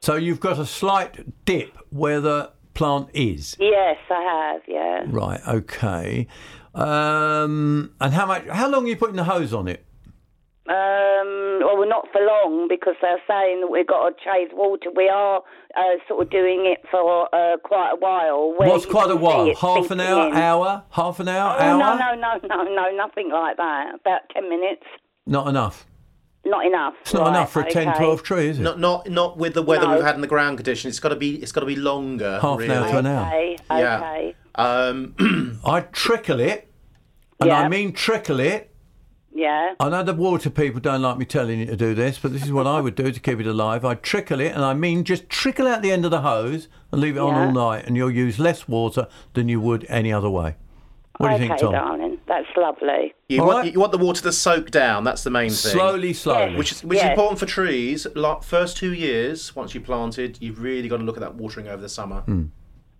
So 0.00 0.16
you've 0.16 0.40
got 0.40 0.58
a 0.58 0.66
slight 0.66 1.44
dip 1.46 1.72
where 1.88 2.20
the 2.20 2.52
plant 2.74 3.08
is. 3.14 3.56
Yes, 3.58 3.96
I 4.10 4.22
have. 4.22 4.60
Yeah. 4.68 5.04
Right. 5.08 5.40
Okay. 5.48 6.26
Um, 6.74 7.94
and 7.98 8.12
how 8.12 8.26
much? 8.26 8.46
How 8.48 8.68
long 8.68 8.84
are 8.84 8.88
you 8.88 8.96
putting 8.96 9.16
the 9.16 9.24
hose 9.24 9.54
on 9.54 9.68
it? 9.68 9.86
Um, 10.66 11.60
well, 11.60 11.76
we're 11.76 11.86
not 11.88 12.08
for 12.10 12.20
long 12.22 12.68
because 12.68 12.94
they're 13.02 13.20
saying 13.28 13.60
that 13.60 13.66
we've 13.70 13.86
got 13.86 14.08
to 14.08 14.14
chase 14.16 14.50
water. 14.54 14.90
We 14.96 15.08
are 15.10 15.42
uh, 15.76 15.82
sort 16.08 16.22
of 16.22 16.30
doing 16.30 16.64
it 16.64 16.82
for 16.90 17.28
uh, 17.34 17.58
quite 17.62 17.90
a 17.92 17.96
while. 17.96 18.54
where 18.58 18.68
What's 18.70 18.86
quite 18.86 19.10
a 19.10 19.16
while? 19.16 19.54
Half 19.54 19.90
an 19.90 20.00
hour? 20.00 20.28
in. 20.28 20.34
Hour? 20.34 20.82
Half 20.90 21.20
an 21.20 21.28
hour? 21.28 21.54
Oh, 21.58 21.62
hour? 21.62 21.78
no, 21.78 22.14
no, 22.14 22.38
no, 22.48 22.64
no, 22.64 22.74
no, 22.74 22.96
nothing 22.96 23.30
like 23.30 23.58
that. 23.58 23.94
About 24.00 24.20
10 24.32 24.48
minutes. 24.48 24.82
Not 25.26 25.48
enough. 25.48 25.86
Not 26.46 26.64
enough. 26.66 26.94
It's 27.02 27.14
not 27.14 27.22
Right, 27.22 27.28
enough 27.30 27.52
for 27.52 27.60
a 27.62 27.70
10, 27.70 27.88
okay. 27.90 27.98
12 27.98 28.22
tree, 28.22 28.48
is 28.48 28.58
it? 28.58 28.62
Not 28.62 28.78
not 28.78 29.08
not 29.08 29.38
with 29.38 29.54
the 29.54 29.62
weather 29.62 29.86
No. 29.86 29.94
we've 29.94 30.04
had 30.04 30.14
in 30.14 30.20
the 30.20 30.26
ground 30.26 30.58
condition. 30.58 30.90
It's 30.90 31.00
got 31.00 31.08
to 31.08 31.16
be 31.16 31.36
it's 31.36 31.52
got 31.52 31.60
to 31.60 31.66
be 31.66 31.76
longer. 31.76 32.38
Half 32.40 32.60
an 32.60 32.70
hour 32.70 32.88
to 32.90 32.98
an 32.98 33.06
hour. 33.06 33.26
Okay, 33.28 33.56
Yeah. 33.70 33.96
okay. 33.98 34.34
Um, 34.54 35.60
I 35.64 35.80
trickle 35.80 36.40
it, 36.40 36.70
and 37.40 37.50
I 37.50 37.68
mean 37.68 37.92
trickle 37.94 38.40
it. 38.40 38.73
Yeah. 39.34 39.74
I 39.80 39.88
know 39.88 40.04
the 40.04 40.14
water 40.14 40.48
people 40.48 40.80
don't 40.80 41.02
like 41.02 41.18
me 41.18 41.24
telling 41.24 41.58
you 41.58 41.66
to 41.66 41.76
do 41.76 41.92
this, 41.92 42.18
but 42.18 42.32
this 42.32 42.44
is 42.44 42.52
what 42.52 42.68
I 42.68 42.80
would 42.80 42.94
do 42.94 43.10
to 43.10 43.20
keep 43.20 43.40
it 43.40 43.46
alive. 43.46 43.84
I'd 43.84 44.02
trickle 44.02 44.40
it, 44.40 44.52
and 44.54 44.64
I 44.64 44.74
mean 44.74 45.02
just 45.02 45.28
trickle 45.28 45.66
out 45.66 45.82
the 45.82 45.90
end 45.90 46.04
of 46.04 46.12
the 46.12 46.20
hose 46.20 46.68
and 46.92 47.00
leave 47.00 47.16
it 47.16 47.20
on 47.20 47.34
all 47.34 47.52
night, 47.52 47.84
and 47.84 47.96
you'll 47.96 48.12
use 48.12 48.38
less 48.38 48.68
water 48.68 49.08
than 49.32 49.48
you 49.48 49.60
would 49.60 49.84
any 49.88 50.12
other 50.12 50.30
way. 50.30 50.54
What 51.18 51.28
do 51.28 51.34
okay, 51.34 51.42
you 51.42 51.48
think, 51.48 51.60
Tom? 51.60 51.72
darling. 51.72 52.18
That's 52.26 52.46
lovely. 52.56 53.14
you 53.28 53.44
want 53.44 53.64
right. 53.64 53.72
you 53.72 53.78
want 53.78 53.92
the 53.92 53.98
water 53.98 54.22
to 54.22 54.32
soak 54.32 54.70
down. 54.70 55.04
That's 55.04 55.22
the 55.22 55.30
main 55.30 55.50
thing. 55.50 55.72
Slowly, 55.72 56.12
slowly. 56.12 56.56
Which 56.56 56.72
is 56.72 56.84
which 56.84 56.98
is 56.98 57.04
important 57.04 57.38
for 57.38 57.46
trees. 57.46 58.06
Like 58.14 58.42
first 58.42 58.76
two 58.76 58.92
years, 58.92 59.54
once 59.54 59.74
you 59.74 59.80
planted, 59.80 60.38
you've 60.40 60.60
really 60.60 60.88
got 60.88 60.96
to 60.96 61.04
look 61.04 61.16
at 61.16 61.20
that 61.20 61.34
watering 61.36 61.68
over 61.68 61.82
the 61.82 61.88
summer. 61.88 62.20
Hmm. 62.22 62.44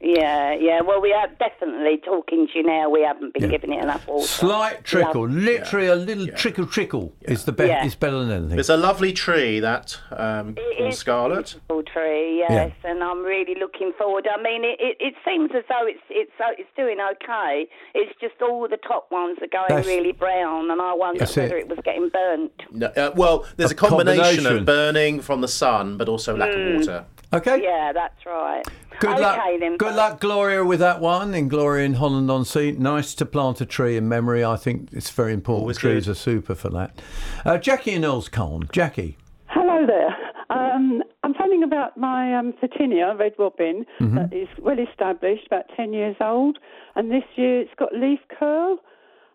Yeah, 0.04 0.52
yeah. 0.52 0.82
Well, 0.82 1.00
we 1.00 1.12
are 1.14 1.28
definitely 1.38 1.96
talking 2.04 2.46
to 2.52 2.58
you 2.58 2.62
now. 2.64 2.90
We 2.90 3.00
haven't 3.02 3.32
been 3.32 3.48
giving 3.48 3.72
it 3.72 3.82
enough 3.82 4.06
water. 4.06 4.26
Slight 4.26 4.84
trickle, 4.84 5.22
Love- 5.22 5.30
literally 5.32 5.86
a 5.86 5.94
little 5.94 6.26
trickle, 6.28 6.66
trickle 6.66 7.14
is 7.22 7.44
the 7.46 7.52
best. 7.52 7.68
Yeah. 7.70 7.84
It's 7.86 7.94
better 7.94 8.18
than 8.18 8.30
anything. 8.30 8.58
It's 8.58 8.68
a 8.68 8.76
lovely 8.76 9.12
tree 9.14 9.60
that 9.60 9.98
um, 10.10 10.50
It 10.58 10.76
called 10.78 10.92
is 10.92 10.98
Scarlet. 10.98 11.36
beautiful 11.68 11.82
tree, 11.84 12.38
yes, 12.46 12.72
and 12.84 13.02
I'm 13.02 13.22
really 13.24 13.54
looking 13.58 13.92
forward. 13.96 14.28
I 14.30 14.40
mean, 14.42 14.62
it, 14.64 14.78
it, 14.78 14.96
it 15.00 15.14
seems 15.24 15.50
as 15.56 15.64
though 15.70 15.86
it's 15.86 16.00
it's 16.10 16.32
uh, 16.38 16.50
it's 16.58 16.68
doing 16.76 16.98
okay. 17.00 17.66
It's 17.94 18.12
just 18.20 18.34
all 18.42 18.68
the 18.68 18.76
top 18.76 19.10
ones 19.10 19.38
are 19.40 19.46
going 19.46 19.68
That's- 19.68 19.86
really 19.86 20.12
brown, 20.12 20.70
and 20.70 20.82
I 20.82 20.92
wonder 20.92 21.24
whether 21.24 21.56
it. 21.56 21.62
it 21.62 21.68
was 21.68 21.78
getting 21.82 22.10
burnt. 22.10 22.52
No, 22.70 22.86
uh, 22.88 23.12
well, 23.16 23.46
there's 23.56 23.70
a, 23.70 23.74
A 23.74 23.76
combination, 23.76 24.22
combination. 24.44 24.58
of 24.58 24.64
burning 24.66 25.20
from 25.22 25.40
the 25.40 25.48
sun, 25.48 25.96
but 25.96 26.08
also 26.10 26.36
lack 26.36 26.50
Mm. 26.50 26.74
of 26.74 26.80
water. 26.86 27.04
Okay. 27.32 27.62
Yeah, 27.64 27.92
that's 27.92 28.24
right. 28.26 28.62
Good 29.00 29.10
okay, 29.10 29.20
luck. 29.22 29.40
then. 29.60 29.76
Good 29.76 29.94
luck, 29.94 30.20
Gloria, 30.20 30.64
with 30.64 30.80
that 30.80 31.00
one. 31.00 31.34
And 31.34 31.50
Gloria 31.50 31.84
in 31.86 31.94
Holland 31.94 32.30
on 32.30 32.44
Sea. 32.44 32.72
Nice 32.72 33.14
to 33.16 33.26
plant 33.26 33.60
a 33.60 33.66
tree 33.66 33.96
in 33.96 34.08
memory. 34.08 34.44
I 34.44 34.56
think 34.56 34.88
it's 34.92 35.10
very 35.10 35.32
important. 35.32 35.62
Always 35.62 35.78
Trees 35.78 36.04
good. 36.06 36.12
are 36.12 36.14
super 36.14 36.54
for 36.54 36.70
that. 36.70 37.00
Uh, 37.44 37.58
Jackie 37.58 37.92
in 37.92 38.04
Earls 38.04 38.28
Colne. 38.28 38.68
Jackie. 38.72 39.16
Hello 39.46 39.86
there. 39.86 40.14
Um, 40.50 41.02
I'm 41.22 41.34
phoning 41.34 41.62
about 41.62 41.96
my 41.96 42.36
um, 42.36 42.52
Photinia, 42.62 43.18
Red 43.18 43.32
Robin, 43.38 43.86
Mhm. 44.00 44.14
that 44.14 44.36
is 44.36 44.48
well 44.58 44.78
established, 44.78 45.46
about 45.46 45.64
10 45.76 45.92
years 45.92 46.16
old, 46.20 46.58
and 46.96 47.10
this 47.10 47.24
year 47.36 47.60
it's 47.60 47.74
got 47.78 47.94
leaf 47.94 48.20
curl. 48.38 48.78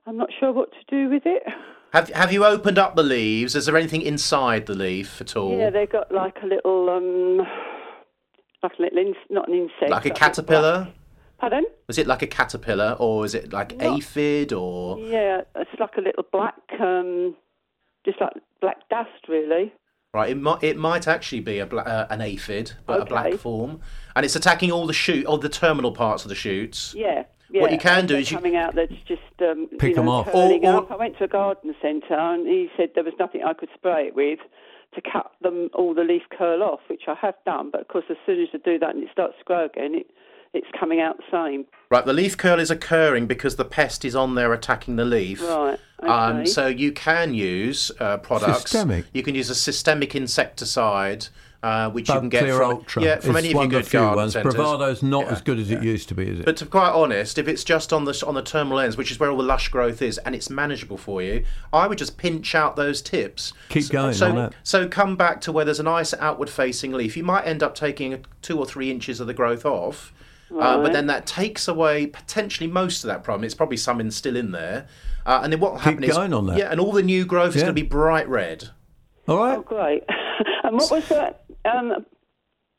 I'm 0.07 0.17
not 0.17 0.29
sure 0.39 0.51
what 0.53 0.69
to 0.71 0.77
do 0.89 1.09
with 1.09 1.23
it. 1.25 1.43
Have 1.93 2.09
Have 2.09 2.31
you 2.31 2.45
opened 2.45 2.77
up 2.77 2.95
the 2.95 3.01
leaves? 3.03 3.55
Is 3.55 3.65
there 3.65 3.75
anything 3.75 4.03
inside 4.03 4.67
the 4.67 4.75
leaf 4.75 5.19
at 5.19 5.35
all? 5.35 5.57
Yeah, 5.57 5.71
they've 5.71 5.89
got 5.89 6.11
like 6.11 6.37
a 6.43 6.45
little, 6.45 6.89
um, 6.89 7.47
like 8.63 8.73
a 8.77 8.81
little, 8.81 8.97
in, 8.99 9.15
not 9.29 9.47
an 9.47 9.55
insect. 9.55 9.89
like 9.89 10.05
a 10.05 10.09
but 10.09 10.17
caterpillar? 10.17 10.87
Pardon? 11.37 11.65
Was 11.87 11.97
it 11.97 12.07
like 12.07 12.21
a 12.21 12.27
caterpillar, 12.27 12.97
or 12.99 13.23
is 13.25 13.33
it 13.33 13.53
like 13.53 13.75
Not- 13.77 13.97
aphid, 13.97 14.51
or 14.53 14.99
Yeah, 14.99 15.41
it's 15.55 15.69
like 15.79 15.95
a 15.97 16.01
little 16.01 16.25
black, 16.31 16.55
um, 16.79 17.35
just 18.05 18.19
like 18.19 18.33
black 18.61 18.77
dust, 18.89 19.27
really. 19.29 19.73
right? 20.13 20.29
It 20.31 20.35
might 20.37 20.63
it 20.63 20.75
might 20.77 21.07
actually 21.07 21.39
be 21.39 21.59
a 21.59 21.65
bla- 21.65 21.83
uh, 21.83 22.07
an 22.09 22.19
aphid, 22.21 22.73
but 22.85 23.01
a 23.01 23.05
black 23.05 23.33
form, 23.35 23.79
and 24.15 24.25
it's 24.25 24.35
attacking 24.35 24.71
all 24.71 24.85
the 24.85 24.93
shoot, 24.93 25.25
all 25.25 25.37
the 25.37 25.49
terminal 25.49 25.91
parts 25.93 26.25
of 26.25 26.29
the 26.29 26.35
shoots. 26.35 26.93
Yeah. 26.95 27.23
Yeah, 27.51 27.61
What 27.63 27.71
you 27.71 27.79
can 27.79 28.05
do 28.05 28.13
they're 28.13 28.21
is 28.21 28.29
you- 28.29 28.37
coming 28.37 28.55
out 28.57 28.75
that's 28.75 28.93
just 29.07 29.21
um, 29.41 29.67
Pick 29.79 29.95
you 29.95 29.99
'em 30.01 30.05
know, 30.05 30.11
off. 30.11 30.31
curling 30.31 30.63
Or- 30.67 30.73
or- 30.73 30.77
up. 30.81 30.91
I 30.91 30.95
went 30.97 31.17
to 31.17 31.23
a 31.23 31.27
garden 31.27 31.73
centre 31.81 32.13
and 32.13 32.45
he 32.45 32.69
said 32.77 32.91
there 32.93 33.03
was 33.03 33.15
nothing 33.17 33.43
I 33.43 33.53
could 33.53 33.69
spray 33.73 34.05
it 34.05 34.13
with 34.15 34.37
to 34.95 35.01
cut 35.01 35.31
them 35.41 35.69
all 35.73 35.93
the 35.93 36.03
leaf 36.03 36.23
curl 36.35 36.63
off, 36.63 36.79
which 36.87 37.03
I 37.07 37.15
have 37.21 37.35
done. 37.45 37.69
But 37.71 37.81
of 37.81 37.87
course, 37.87 38.05
as 38.09 38.17
soon 38.25 38.41
as 38.41 38.49
you 38.51 38.59
do 38.59 38.79
that 38.79 38.95
and 38.95 39.03
it 39.03 39.09
starts 39.11 39.37
to 39.37 39.43
grow 39.43 39.65
again, 39.65 39.95
it 39.95 40.07
it's 40.53 40.67
coming 40.79 40.99
out 40.99 41.17
the 41.17 41.23
same. 41.31 41.65
Right, 41.91 42.05
the 42.05 42.13
leaf 42.13 42.37
curl 42.37 42.59
is 42.59 42.71
occurring 42.71 43.27
because 43.27 43.55
the 43.55 43.65
pest 43.65 44.03
is 44.03 44.15
on 44.15 44.35
there 44.35 44.51
attacking 44.51 44.95
the 44.95 45.05
leaf. 45.05 45.41
Right. 45.41 45.79
Um, 45.99 46.37
okay. 46.37 46.45
so 46.45 46.67
you 46.67 46.91
can 46.91 47.33
use 47.33 47.91
uh, 47.99 48.17
products. 48.17 48.61
Systemic? 48.61 49.05
You 49.13 49.21
can 49.21 49.35
use 49.35 49.49
a 49.49 49.55
systemic 49.55 50.15
insecticide, 50.15 51.27
uh, 51.61 51.89
which 51.89 52.07
you 52.07 52.15
can 52.15 52.29
get 52.29 52.43
Clear 52.43 52.57
from 52.57 52.71
Ultra. 52.71 53.03
yeah 53.03 53.15
from 53.19 53.31
It's 53.35 53.39
any 53.39 53.47
of 53.49 53.53
your 53.61 53.67
good 53.67 53.85
few 53.87 53.99
garden 53.99 54.15
ones. 54.17 54.33
centres. 54.33 54.53
Provado's 54.55 55.03
not 55.03 55.25
Yeah. 55.25 55.31
as 55.33 55.41
good 55.41 55.59
as 55.59 55.69
it 55.69 55.83
used 55.83 56.07
to 56.09 56.15
be, 56.15 56.27
is 56.29 56.39
it? 56.39 56.45
But 56.45 56.55
to 56.57 56.65
be 56.65 56.71
quite 56.71 56.91
honest, 56.91 57.37
if 57.37 57.47
it's 57.49 57.63
just 57.65 57.91
on 57.91 58.05
the 58.05 58.23
on 58.25 58.33
the 58.35 58.41
terminal 58.41 58.79
ends, 58.79 58.95
which 58.95 59.11
is 59.11 59.19
where 59.19 59.29
all 59.29 59.37
the 59.37 59.43
lush 59.43 59.67
growth 59.69 60.01
is, 60.01 60.17
and 60.19 60.33
it's 60.33 60.49
manageable 60.49 60.97
for 60.97 61.21
you, 61.21 61.43
I 61.73 61.87
would 61.87 61.97
just 61.97 62.17
pinch 62.17 62.55
out 62.55 62.75
those 62.77 63.01
tips. 63.01 63.51
Keep 63.69 63.83
So- 63.83 63.91
going 63.91 64.13
So, 64.13 64.29
on 64.29 64.35
that. 64.35 64.53
so 64.63 64.87
come 64.87 65.15
back 65.17 65.41
to 65.41 65.51
where 65.51 65.65
there's 65.65 65.79
a 65.81 65.83
nice 65.83 66.13
outward-facing 66.13 66.93
leaf. 66.93 67.17
You 67.17 67.23
might 67.25 67.43
end 67.45 67.61
up 67.61 67.75
taking 67.75 68.23
two 68.41 68.57
or 68.57 68.65
three 68.65 68.89
inches 68.89 69.19
of 69.19 69.27
the 69.27 69.33
growth 69.33 69.65
off, 69.65 70.13
uh, 70.57 70.81
but 70.81 70.93
then 70.93 71.07
that 71.07 71.25
takes 71.25 71.67
away 71.67 72.07
potentially 72.07 72.67
most 72.67 73.03
of 73.03 73.09
that 73.09 73.23
problem. 73.23 73.43
It's 73.43 73.53
probably 73.53 73.77
some 73.77 73.99
in, 73.99 74.11
still 74.11 74.37
in 74.37 74.51
there, 74.51 74.87
uh, 75.25 75.41
and 75.43 75.51
then 75.51 75.59
what 75.59 75.73
will 75.73 75.79
Keep 75.81 76.03
is 76.05 76.15
going 76.15 76.33
on 76.33 76.45
that. 76.47 76.57
yeah, 76.57 76.71
and 76.71 76.79
all 76.79 76.93
the 76.93 77.03
new 77.03 77.25
growth 77.25 77.55
is 77.55 77.61
going 77.63 77.75
to 77.75 77.81
be 77.81 77.87
bright 77.87 78.29
red. 78.29 78.69
All 79.27 79.37
right. 79.37 79.57
Oh, 79.57 79.61
great. 79.61 80.03
And 80.63 80.75
what 80.77 80.91
was 80.91 81.07
that? 81.09 81.41
Um, 81.65 82.05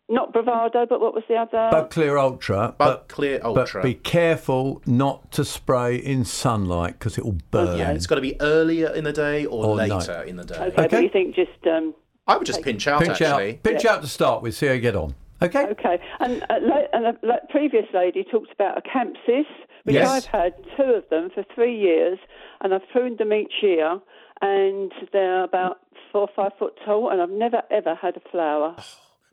not 0.09 0.33
Provado, 0.33 0.89
but 0.89 1.01
what 1.01 1.15
was 1.15 1.23
the 1.29 1.37
other? 1.37 1.69
Bug 1.71 1.91
Clear 1.91 2.17
Ultra. 2.19 2.75
Bug 2.77 3.07
Clear 3.09 3.41
Ultra. 3.45 3.83
But 3.83 3.87
be 3.87 3.95
careful 3.95 4.83
not 4.87 5.31
to 5.33 5.45
spray 5.45 5.97
in 5.97 6.25
sunlight 6.25 6.95
because 6.99 7.17
it 7.17 7.25
will 7.25 7.39
burn. 7.53 7.79
Yeah, 7.79 7.93
it's 7.93 8.07
got 8.09 8.17
to 8.17 8.21
be 8.21 8.41
earlier 8.41 8.89
in 8.89 9.05
the 9.05 9.13
day 9.13 9.45
or, 9.47 9.67
Or 9.67 9.77
later 9.77 9.95
night. 10.19 10.29
in 10.29 10.37
the 10.37 10.45
day. 10.45 10.57
okay, 10.57 10.89
but 10.91 11.03
you 11.03 11.09
think 11.11 11.37
just 11.37 11.51
um, 11.67 11.95
I 12.27 12.37
would 12.37 12.47
just 12.47 12.63
pinch 12.63 12.89
out 12.89 13.01
Pinch 13.03 13.21
actually. 13.21 13.53
out, 13.55 13.63
pinch 13.63 13.85
Yeah. 13.85 13.93
out 13.93 14.03
to 14.03 14.09
start 14.09 14.43
with. 14.43 14.57
See 14.57 14.67
how 14.67 14.73
you 14.73 14.81
get 14.81 14.97
on. 14.97 15.15
Okay. 15.43 15.65
Okay, 15.69 15.99
and, 16.19 16.43
uh, 16.51 16.57
la- 16.61 16.87
and 16.93 17.07
a 17.07 17.15
la- 17.23 17.37
previous 17.49 17.87
lady 17.95 18.25
talked 18.25 18.53
about 18.53 18.77
a 18.77 18.83
campsis, 18.83 19.47
which 19.85 19.95
Yes. 19.95 20.09
I've 20.11 20.27
had 20.27 20.55
two 20.77 20.83
of 20.93 21.09
them 21.09 21.31
for 21.35 21.45
three 21.55 21.75
years, 21.79 22.19
and 22.61 22.75
I've 22.75 22.87
pruned 22.93 23.19
them 23.19 23.33
each 23.33 23.55
year, 23.63 23.99
and 24.41 24.93
they're 25.13 25.45
about 25.45 25.79
four 26.13 26.23
or 26.23 26.29
five 26.35 26.53
foot 26.59 26.75
tall, 26.85 27.11
and 27.11 27.21
I've 27.23 27.31
never 27.31 27.63
ever 27.71 27.95
had 27.95 28.17
a 28.17 28.21
flower. 28.31 28.77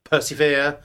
persevere. 0.04 0.78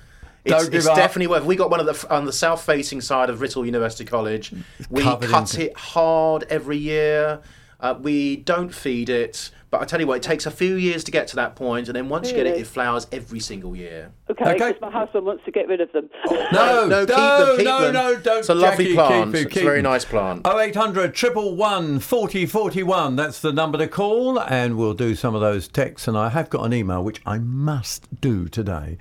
Don't 0.44 0.56
It's, 0.60 0.68
give 0.70 0.74
it's 0.78 0.86
up. 0.88 0.96
definitely 0.96 1.28
worth. 1.28 1.44
We 1.44 1.54
got 1.54 1.70
one 1.70 1.78
of 1.78 1.86
the 1.86 2.12
on 2.12 2.24
the 2.24 2.32
south-facing 2.32 3.00
side 3.00 3.30
of 3.30 3.38
Writtle 3.40 3.64
University 3.64 4.04
College. 4.04 4.52
We 4.90 5.02
Covered 5.02 5.30
cut 5.30 5.54
in- 5.54 5.60
it 5.62 5.76
hard 5.76 6.44
every 6.50 6.78
year. 6.78 7.40
Uh, 7.78 7.94
we 8.00 8.36
don't 8.36 8.74
feed 8.74 9.08
it, 9.08 9.50
but 9.72 9.80
I 9.80 9.86
tell 9.86 9.98
you 9.98 10.06
what, 10.06 10.18
it 10.18 10.22
takes 10.22 10.44
a 10.44 10.50
few 10.50 10.74
years 10.74 11.02
to 11.04 11.10
get 11.10 11.26
to 11.28 11.36
that 11.36 11.56
point, 11.56 11.88
and 11.88 11.96
then 11.96 12.10
once 12.10 12.28
you 12.28 12.36
get 12.36 12.46
it, 12.46 12.58
it 12.58 12.66
flowers 12.66 13.06
every 13.10 13.40
single 13.40 13.74
year. 13.74 14.12
Okay, 14.28 14.52
because 14.52 14.74
my 14.82 14.90
husband 14.90 15.24
wants 15.24 15.46
to 15.46 15.50
get 15.50 15.66
rid 15.66 15.80
of 15.80 15.90
them. 15.92 16.10
No, 16.52 16.86
no, 16.86 17.06
keep 17.06 17.16
them, 17.16 17.56
keep 17.56 17.64
no, 17.64 17.80
them. 17.80 17.94
no, 17.94 18.20
don't. 18.20 18.38
It's 18.40 18.50
a 18.50 18.54
lovely 18.54 18.84
Jackie, 18.84 18.94
plant. 18.94 19.32
Keep 19.32 19.34
it, 19.34 19.46
It's 19.46 19.56
a 19.56 19.64
very 19.64 19.80
nice 19.80 20.04
plant. 20.04 20.46
0800 20.46 21.16
111 21.16 22.00
40 22.00 22.46
41. 22.46 23.16
That's 23.16 23.40
the 23.40 23.52
number 23.52 23.78
to 23.78 23.88
call, 23.88 24.38
and 24.38 24.76
we'll 24.76 24.92
do 24.92 25.14
some 25.14 25.34
of 25.34 25.40
those 25.40 25.66
texts. 25.68 26.06
And 26.06 26.18
I 26.18 26.28
have 26.28 26.50
got 26.50 26.66
an 26.66 26.74
email 26.74 27.02
which 27.02 27.22
I 27.24 27.38
must 27.38 28.20
do 28.20 28.48
today 28.48 28.98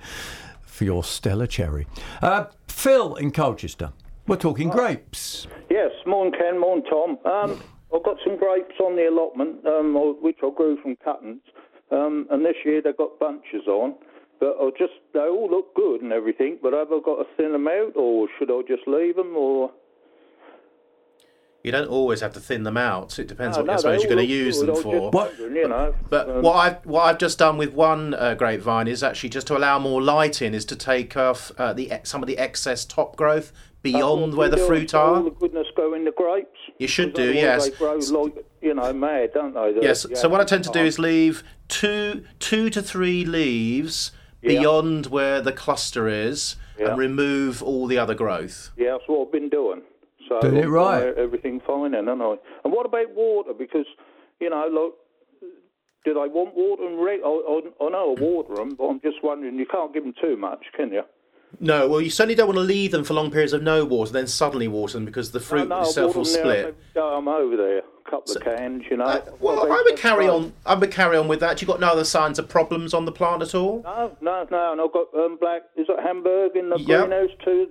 for 0.62 0.84
your 0.84 1.04
Stella 1.04 1.46
Cherry. 1.46 1.86
Uh, 2.22 2.46
Phil 2.66 3.14
in 3.16 3.30
Colchester. 3.30 3.92
We're 4.26 4.36
talking 4.36 4.70
grapes. 4.70 5.46
Yes, 5.68 5.90
morning 6.06 6.32
Ken, 6.32 6.58
morning 6.58 6.86
Tom. 6.88 7.18
Um, 7.26 7.62
I've 7.94 8.02
got 8.02 8.16
some 8.24 8.36
grapes 8.38 8.74
on 8.80 8.96
the 8.96 9.08
allotment, 9.08 9.66
um, 9.66 9.94
which 10.22 10.38
I 10.42 10.50
grew 10.56 10.80
from 10.82 10.96
cuttings, 10.96 11.42
um, 11.90 12.26
and 12.30 12.44
this 12.44 12.56
year 12.64 12.80
they've 12.82 12.96
got 12.96 13.18
bunches 13.18 13.66
on. 13.66 13.94
But 14.40 14.56
I 14.60 14.70
just 14.78 14.94
they 15.12 15.20
all 15.20 15.48
look 15.50 15.74
good 15.74 16.02
and 16.02 16.12
everything. 16.12 16.58
But 16.62 16.72
have 16.72 16.88
I 16.90 16.98
got 17.04 17.16
to 17.16 17.26
thin 17.36 17.52
them 17.52 17.68
out, 17.68 17.92
or 17.94 18.28
should 18.38 18.50
I 18.50 18.60
just 18.66 18.88
leave 18.88 19.16
them? 19.16 19.36
Or 19.36 19.70
You 21.62 21.70
don't 21.70 21.88
always 21.88 22.20
have 22.22 22.32
to 22.32 22.40
thin 22.40 22.64
them 22.64 22.76
out. 22.76 23.18
It 23.20 23.28
depends 23.28 23.56
No, 23.56 23.62
what 23.62 23.66
no, 23.68 23.72
I 23.74 23.76
suppose 23.76 24.02
you're 24.02 24.12
going 24.12 24.26
to 24.26 24.32
use 24.32 24.58
them 24.58 24.74
for. 24.74 25.10
wondering, 25.10 25.54
you 25.54 25.68
know. 25.68 25.94
But 26.10 26.28
um, 26.28 26.42
what 26.42 26.54
I've 26.54 26.84
what 26.86 27.02
I've 27.02 27.18
just 27.18 27.38
done 27.38 27.56
with 27.56 27.72
one 27.72 28.14
uh, 28.14 28.34
grapevine 28.34 28.88
is 28.88 29.02
actually 29.04 29.28
just 29.28 29.46
to 29.48 29.56
allow 29.56 29.78
more 29.78 30.02
light 30.02 30.42
in, 30.42 30.54
is 30.54 30.64
to 30.66 30.76
take 30.76 31.16
off 31.16 31.52
uh, 31.58 31.72
the 31.72 31.92
some 32.02 32.20
of 32.22 32.26
the 32.26 32.38
excess 32.38 32.84
top 32.84 33.14
growth 33.16 33.52
beyond 33.82 34.32
uh, 34.32 34.36
where 34.36 34.48
the 34.48 34.56
fruit 34.56 34.92
all 34.94 35.16
are. 35.16 35.22
the 35.22 35.30
goodness 35.30 35.66
go 35.76 35.94
in 35.94 36.04
the 36.04 36.10
grapes. 36.12 36.51
You 36.78 36.88
should 36.88 37.14
do, 37.14 37.22
otherwise 37.30 37.36
yes. 37.36 37.64
They 37.64 37.76
grow 37.76 37.94
like 38.22 38.44
you 38.60 38.74
know 38.74 38.92
mad, 38.92 39.30
don't 39.34 39.54
they? 39.54 39.72
The- 39.72 39.82
Yes. 39.82 40.02
the 40.04 40.16
So 40.16 40.28
what 40.28 40.40
I 40.40 40.44
tend 40.44 40.64
to 40.64 40.70
do 40.70 40.80
is 40.80 40.98
leave 40.98 41.42
two 41.68 42.24
two 42.38 42.70
to 42.70 42.82
three 42.82 43.24
leaves 43.24 44.12
Yeah. 44.42 44.58
beyond 44.60 45.06
where 45.06 45.40
the 45.40 45.52
cluster 45.52 46.08
is, 46.08 46.56
Yeah. 46.78 46.90
and 46.90 46.98
remove 46.98 47.62
all 47.62 47.86
the 47.86 47.98
other 47.98 48.14
growth. 48.14 48.70
Yeah, 48.76 48.92
that's 48.92 49.04
what 49.06 49.26
I've 49.26 49.32
been 49.32 49.48
doing. 49.48 49.82
So 50.28 50.40
Doing 50.40 50.56
it 50.56 50.66
right. 50.68 51.14
Everything 51.16 51.60
fine, 51.60 51.92
then, 51.92 52.06
haven't 52.06 52.22
I? 52.22 52.36
And 52.64 52.72
what 52.72 52.86
about 52.86 53.10
water? 53.10 53.52
Because 53.54 53.86
you 54.40 54.50
know, 54.50 54.66
like, 54.66 54.92
do 56.04 56.14
they 56.14 56.28
want 56.28 56.54
water 56.56 56.84
and 56.84 56.98
re- 57.00 57.22
I, 57.24 57.28
I, 57.28 57.86
I 57.86 57.88
know 57.90 58.16
I 58.16 58.20
water 58.20 58.54
them, 58.54 58.74
but 58.74 58.84
I'm 58.86 59.00
just 59.00 59.22
wondering. 59.22 59.56
You 59.56 59.66
can't 59.66 59.92
give 59.94 60.02
them 60.02 60.14
too 60.20 60.36
much, 60.36 60.64
can 60.76 60.90
you? 60.92 61.02
No, 61.60 61.88
well, 61.88 62.00
you 62.00 62.10
certainly 62.10 62.34
don't 62.34 62.46
want 62.48 62.56
to 62.56 62.62
leave 62.64 62.90
them 62.90 63.04
for 63.04 63.14
long 63.14 63.30
periods 63.30 63.52
of 63.52 63.62
no 63.62 63.84
water, 63.84 64.12
then 64.12 64.26
suddenly 64.26 64.68
water 64.68 64.94
them 64.94 65.04
because 65.04 65.30
the 65.32 65.40
fruit 65.40 65.68
no, 65.68 65.80
no, 65.80 65.82
itself 65.82 66.16
will 66.16 66.24
split. 66.24 66.74
maybe 66.94 67.06
I'm 67.06 67.28
over 67.28 67.56
there, 67.56 67.78
a 67.78 68.10
couple 68.10 68.34
of 68.36 68.42
cans, 68.42 68.82
you 68.90 68.96
know. 68.96 69.04
Uh, 69.04 69.20
Well, 69.38 69.70
I 69.72 69.82
would 69.84 69.96
carry 69.96 70.28
on. 70.28 70.52
I 70.66 70.74
would 70.74 70.90
carry 70.90 71.16
on 71.16 71.28
with 71.28 71.40
that. 71.40 71.60
You 71.60 71.68
got 71.68 71.78
no 71.80 71.88
other 71.88 72.04
signs 72.04 72.38
of 72.38 72.48
problems 72.48 72.94
on 72.94 73.04
the 73.04 73.12
plant 73.12 73.42
at 73.42 73.54
all? 73.54 73.82
No, 73.84 74.16
no, 74.20 74.46
no. 74.50 74.72
And 74.72 74.80
I've 74.80 74.92
got 74.92 75.06
um, 75.14 75.36
black. 75.40 75.62
Is 75.76 75.86
that 75.86 76.00
Hamburg 76.02 76.56
in 76.56 76.68
the 76.70 76.78
Yep. 76.78 77.08
greenhouse? 77.08 77.30
Two, 77.44 77.68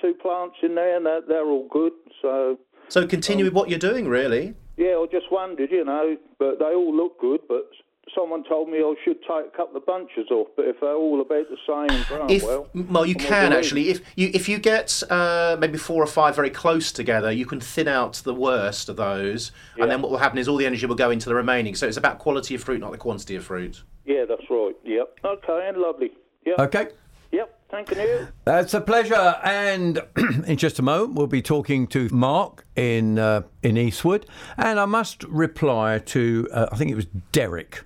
two 0.00 0.14
plants 0.14 0.56
in 0.62 0.74
there, 0.74 0.96
and 0.96 1.04
they're, 1.04 1.20
they're 1.26 1.46
all 1.46 1.68
good. 1.68 1.92
So 2.22 2.58
So 2.88 3.06
continue 3.06 3.44
with 3.44 3.54
what 3.54 3.68
you're 3.68 3.78
doing, 3.78 4.08
really. 4.08 4.54
yeah, 4.76 4.96
I 4.96 5.06
just 5.12 5.30
wondered, 5.30 5.70
you 5.70 5.84
know. 5.84 6.16
But 6.38 6.58
they 6.58 6.66
all 6.74 6.94
look 6.96 7.20
good. 7.20 7.40
But 7.48 7.68
someone 8.14 8.44
told 8.44 8.68
me 8.68 8.78
I 8.78 8.94
should 9.04 9.20
take 9.22 9.46
a 9.46 9.56
couple 9.56 9.76
of 9.76 9.86
bunches 9.86 10.30
off. 10.30 10.48
But 10.56 10.66
if 10.66 10.80
they're 10.80 10.94
all 10.94 11.20
about 11.20 11.46
the 11.48 11.56
same 11.66 11.96
and 11.96 12.06
growing 12.06 12.30
If 12.30 12.42
well, 12.42 12.68
well, 12.74 13.06
you 13.06 13.14
I 13.18 13.22
might 13.22 13.28
can 13.28 13.52
actually. 13.52 13.88
If 13.88 14.00
you 14.16 14.30
if 14.32 14.48
you 14.48 14.58
get 14.58 15.02
uh, 15.10 15.56
maybe 15.58 15.78
four 15.78 16.02
or 16.02 16.06
five 16.06 16.36
very 16.36 16.50
close 16.50 16.92
together, 16.92 17.30
you 17.30 17.46
can 17.46 17.60
thin 17.60 17.88
out 17.88 18.14
the 18.24 18.34
worst 18.34 18.88
of 18.88 18.96
those, 18.96 19.52
and 19.78 19.90
then 19.90 20.02
what 20.02 20.10
will 20.10 20.18
happen 20.18 20.38
is 20.38 20.48
all 20.48 20.56
the 20.56 20.66
energy 20.66 20.86
will 20.86 20.94
go 20.94 21.10
into 21.10 21.28
the 21.28 21.34
remaining. 21.34 21.74
So 21.74 21.86
it's 21.86 21.96
about 21.96 22.18
quality 22.18 22.54
of 22.54 22.62
fruit, 22.62 22.80
not 22.80 22.92
the 22.92 22.98
quantity 22.98 23.36
of 23.36 23.44
fruit. 23.44 23.82
Yeah, 24.04 24.24
that's 24.28 24.48
right. 24.50 24.74
Yep. 24.84 25.18
Okay, 25.24 25.68
and 25.68 25.76
lovely. 25.78 26.12
Yep. 26.46 26.58
Okay. 26.58 26.88
Yep. 27.32 27.56
Thank 27.70 27.90
you. 27.92 28.26
That's 28.44 28.74
a 28.74 28.80
pleasure. 28.80 29.36
And 29.44 30.02
in 30.46 30.56
just 30.56 30.80
a 30.80 30.82
moment, 30.82 31.14
we'll 31.14 31.28
be 31.28 31.42
talking 31.42 31.86
to 31.88 32.08
Mark 32.08 32.66
in 32.74 33.18
uh, 33.18 33.42
in 33.62 33.76
Eastwood. 33.76 34.26
And 34.56 34.80
I 34.80 34.86
must 34.86 35.22
reply 35.24 36.00
to, 36.06 36.48
uh, 36.52 36.66
I 36.72 36.76
think 36.76 36.90
it 36.90 36.96
was 36.96 37.06
Derek. 37.30 37.84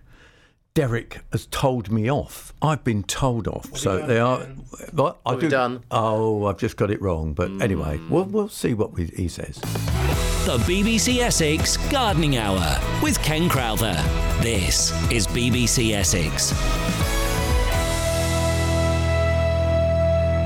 Derek 0.78 1.20
has 1.30 1.46
told 1.46 1.92
me 1.92 2.10
off. 2.10 2.52
I've 2.60 2.82
been 2.82 3.04
told 3.04 3.46
off. 3.46 3.76
so 3.76 4.04
they 4.04 4.18
are. 4.18 4.40
What, 4.90 5.20
I 5.24 5.34
What 5.34 5.40
do- 5.40 5.48
done? 5.48 5.84
Oh, 5.92 6.46
I've 6.46 6.58
just 6.58 6.76
got 6.76 6.90
it 6.90 7.00
wrong. 7.00 7.32
But 7.32 7.48
hmm. 7.48 7.62
anyway, 7.62 8.00
we'll, 8.10 8.24
we'll 8.24 8.48
see 8.48 8.74
what 8.74 8.92
we, 8.92 9.04
he 9.06 9.28
says. 9.28 9.54
The 10.46 10.58
BBC 10.66 11.18
Essex 11.18 11.76
Gardening 11.92 12.38
Hour 12.38 12.80
with 13.04 13.22
Ken 13.22 13.48
Crowther. 13.48 13.94
This 14.42 14.90
is 15.12 15.28
BBC 15.28 15.92
Essex. 15.94 16.50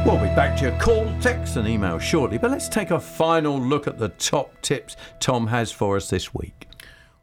We'll 0.06 0.18
be 0.18 0.34
back 0.36 0.58
to 0.58 0.64
your 0.66 0.78
call, 0.78 1.10
text, 1.22 1.56
and 1.56 1.66
email 1.66 1.98
shortly. 1.98 2.36
But 2.36 2.50
let's 2.50 2.68
take 2.68 2.90
a 2.90 3.00
final 3.00 3.58
look 3.58 3.86
at 3.86 3.98
the 3.98 4.10
top 4.10 4.60
tips 4.60 4.94
Tom 5.20 5.46
has 5.46 5.72
for 5.72 5.96
us 5.96 6.10
this 6.10 6.34
week. 6.34 6.66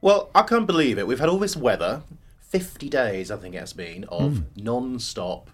Well, 0.01 0.31
I 0.33 0.41
can't 0.41 0.65
believe 0.65 0.97
it. 0.97 1.05
We've 1.05 1.19
had 1.19 1.29
all 1.29 1.39
this 1.39 1.55
weather, 1.55 2.01
50 2.49 2.89
days, 2.89 3.31
I 3.31 3.37
think 3.37 3.55
it 3.55 3.59
has 3.59 3.73
been, 3.73 4.03
of 4.05 4.31
Mm. 4.33 4.43
non 4.57 4.99
stop, 4.99 5.49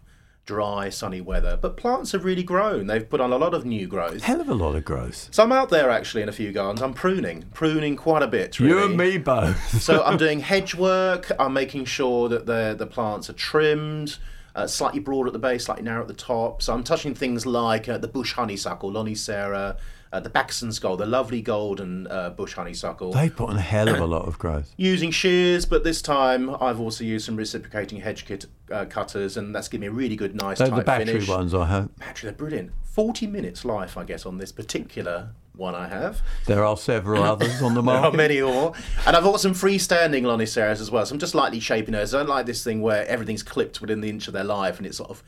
dry, 0.45 0.89
sunny 0.89 1.21
weather. 1.21 1.57
But 1.61 1.77
plants 1.77 2.11
have 2.11 2.25
really 2.25 2.43
grown. 2.43 2.87
They've 2.87 3.07
put 3.07 3.21
on 3.21 3.31
a 3.31 3.37
lot 3.37 3.53
of 3.53 3.65
new 3.65 3.87
growth. 3.87 4.23
Hell 4.23 4.41
of 4.41 4.49
a 4.49 4.53
lot 4.53 4.75
of 4.75 4.83
growth. 4.83 5.29
So 5.31 5.43
I'm 5.43 5.51
out 5.51 5.69
there 5.69 5.89
actually 5.89 6.23
in 6.23 6.29
a 6.29 6.33
few 6.33 6.51
gardens. 6.51 6.81
I'm 6.81 6.93
pruning, 6.93 7.45
pruning 7.53 7.95
quite 7.95 8.23
a 8.23 8.27
bit. 8.27 8.59
Really. 8.59 8.71
You 8.73 8.83
and 8.85 8.97
me 8.97 9.17
both. 9.17 9.81
so 9.81 10.03
I'm 10.03 10.17
doing 10.17 10.39
hedge 10.51 10.75
work. 10.75 11.31
I'm 11.39 11.53
making 11.53 11.85
sure 11.85 12.27
that 12.29 12.45
the 12.45 12.75
the 12.77 12.87
plants 12.87 13.29
are 13.29 13.33
trimmed, 13.33 14.17
uh, 14.55 14.67
slightly 14.67 14.99
broad 14.99 15.27
at 15.27 15.33
the 15.33 15.39
base, 15.39 15.65
slightly 15.65 15.83
narrow 15.83 16.01
at 16.01 16.07
the 16.07 16.13
top. 16.13 16.61
So 16.61 16.73
I'm 16.73 16.83
touching 16.83 17.13
things 17.15 17.45
like 17.45 17.87
uh, 17.87 17.97
the 17.97 18.07
bush 18.07 18.33
honeysuckle, 18.33 18.91
Lonicera, 18.91 19.77
uh, 20.11 20.19
the 20.19 20.29
Baggesen's 20.29 20.79
gold, 20.79 20.99
the 20.99 21.05
lovely 21.05 21.41
golden 21.41 22.07
uh, 22.07 22.31
bush 22.31 22.53
honeysuckle. 22.53 23.13
They 23.13 23.29
put 23.29 23.49
on 23.49 23.57
a 23.57 23.61
hell 23.61 23.87
of 23.87 23.99
a 23.99 24.05
lot 24.05 24.27
of 24.27 24.37
growth. 24.37 24.73
Using 24.77 25.11
shears, 25.11 25.65
but 25.65 25.83
this 25.83 26.01
time 26.01 26.55
I've 26.61 26.79
also 26.79 27.03
used 27.03 27.25
some 27.25 27.35
reciprocating 27.35 28.01
hedge 28.01 28.25
kit 28.25 28.45
uh, 28.71 28.85
cutters, 28.85 29.37
and 29.37 29.55
that's 29.55 29.67
given 29.67 29.81
me 29.81 29.87
a 29.87 29.91
really 29.91 30.15
good, 30.15 30.35
nice 30.35 30.59
They're 30.59 30.69
the 30.69 30.83
battery 30.83 31.05
finish. 31.05 31.29
ones, 31.29 31.53
I 31.53 31.65
hope. 31.65 31.97
Battery, 31.97 32.29
they're 32.29 32.37
brilliant. 32.37 32.71
Forty 32.83 33.25
minutes 33.25 33.63
life, 33.63 33.97
I 33.97 34.03
guess, 34.03 34.25
on 34.25 34.37
this 34.37 34.51
particular 34.51 35.29
one 35.55 35.75
I 35.75 35.87
have. 35.87 36.21
There 36.45 36.65
are 36.65 36.75
several 36.75 37.23
others 37.33 37.61
on 37.61 37.73
the 37.73 37.83
market. 37.83 38.01
There 38.01 38.11
are 38.11 38.29
many 38.29 38.41
more. 38.41 38.73
And 39.05 39.15
I've 39.15 39.23
got 39.23 39.39
some 39.39 39.53
freestanding 39.53 40.23
Loniceras 40.23 40.81
as 40.81 40.89
well. 40.89 41.05
So 41.05 41.13
I'm 41.13 41.19
just 41.19 41.35
lightly 41.35 41.59
shaping 41.59 41.93
those. 41.93 42.13
I 42.13 42.19
don't 42.19 42.29
like 42.29 42.45
this 42.45 42.63
thing 42.63 42.81
where 42.81 43.05
everything's 43.07 43.43
clipped 43.43 43.81
within 43.81 44.01
the 44.01 44.09
inch 44.09 44.27
of 44.27 44.33
their 44.33 44.43
life 44.43 44.77
and 44.77 44.87
it's 44.87 44.97
sort 44.97 45.09
of 45.09 45.23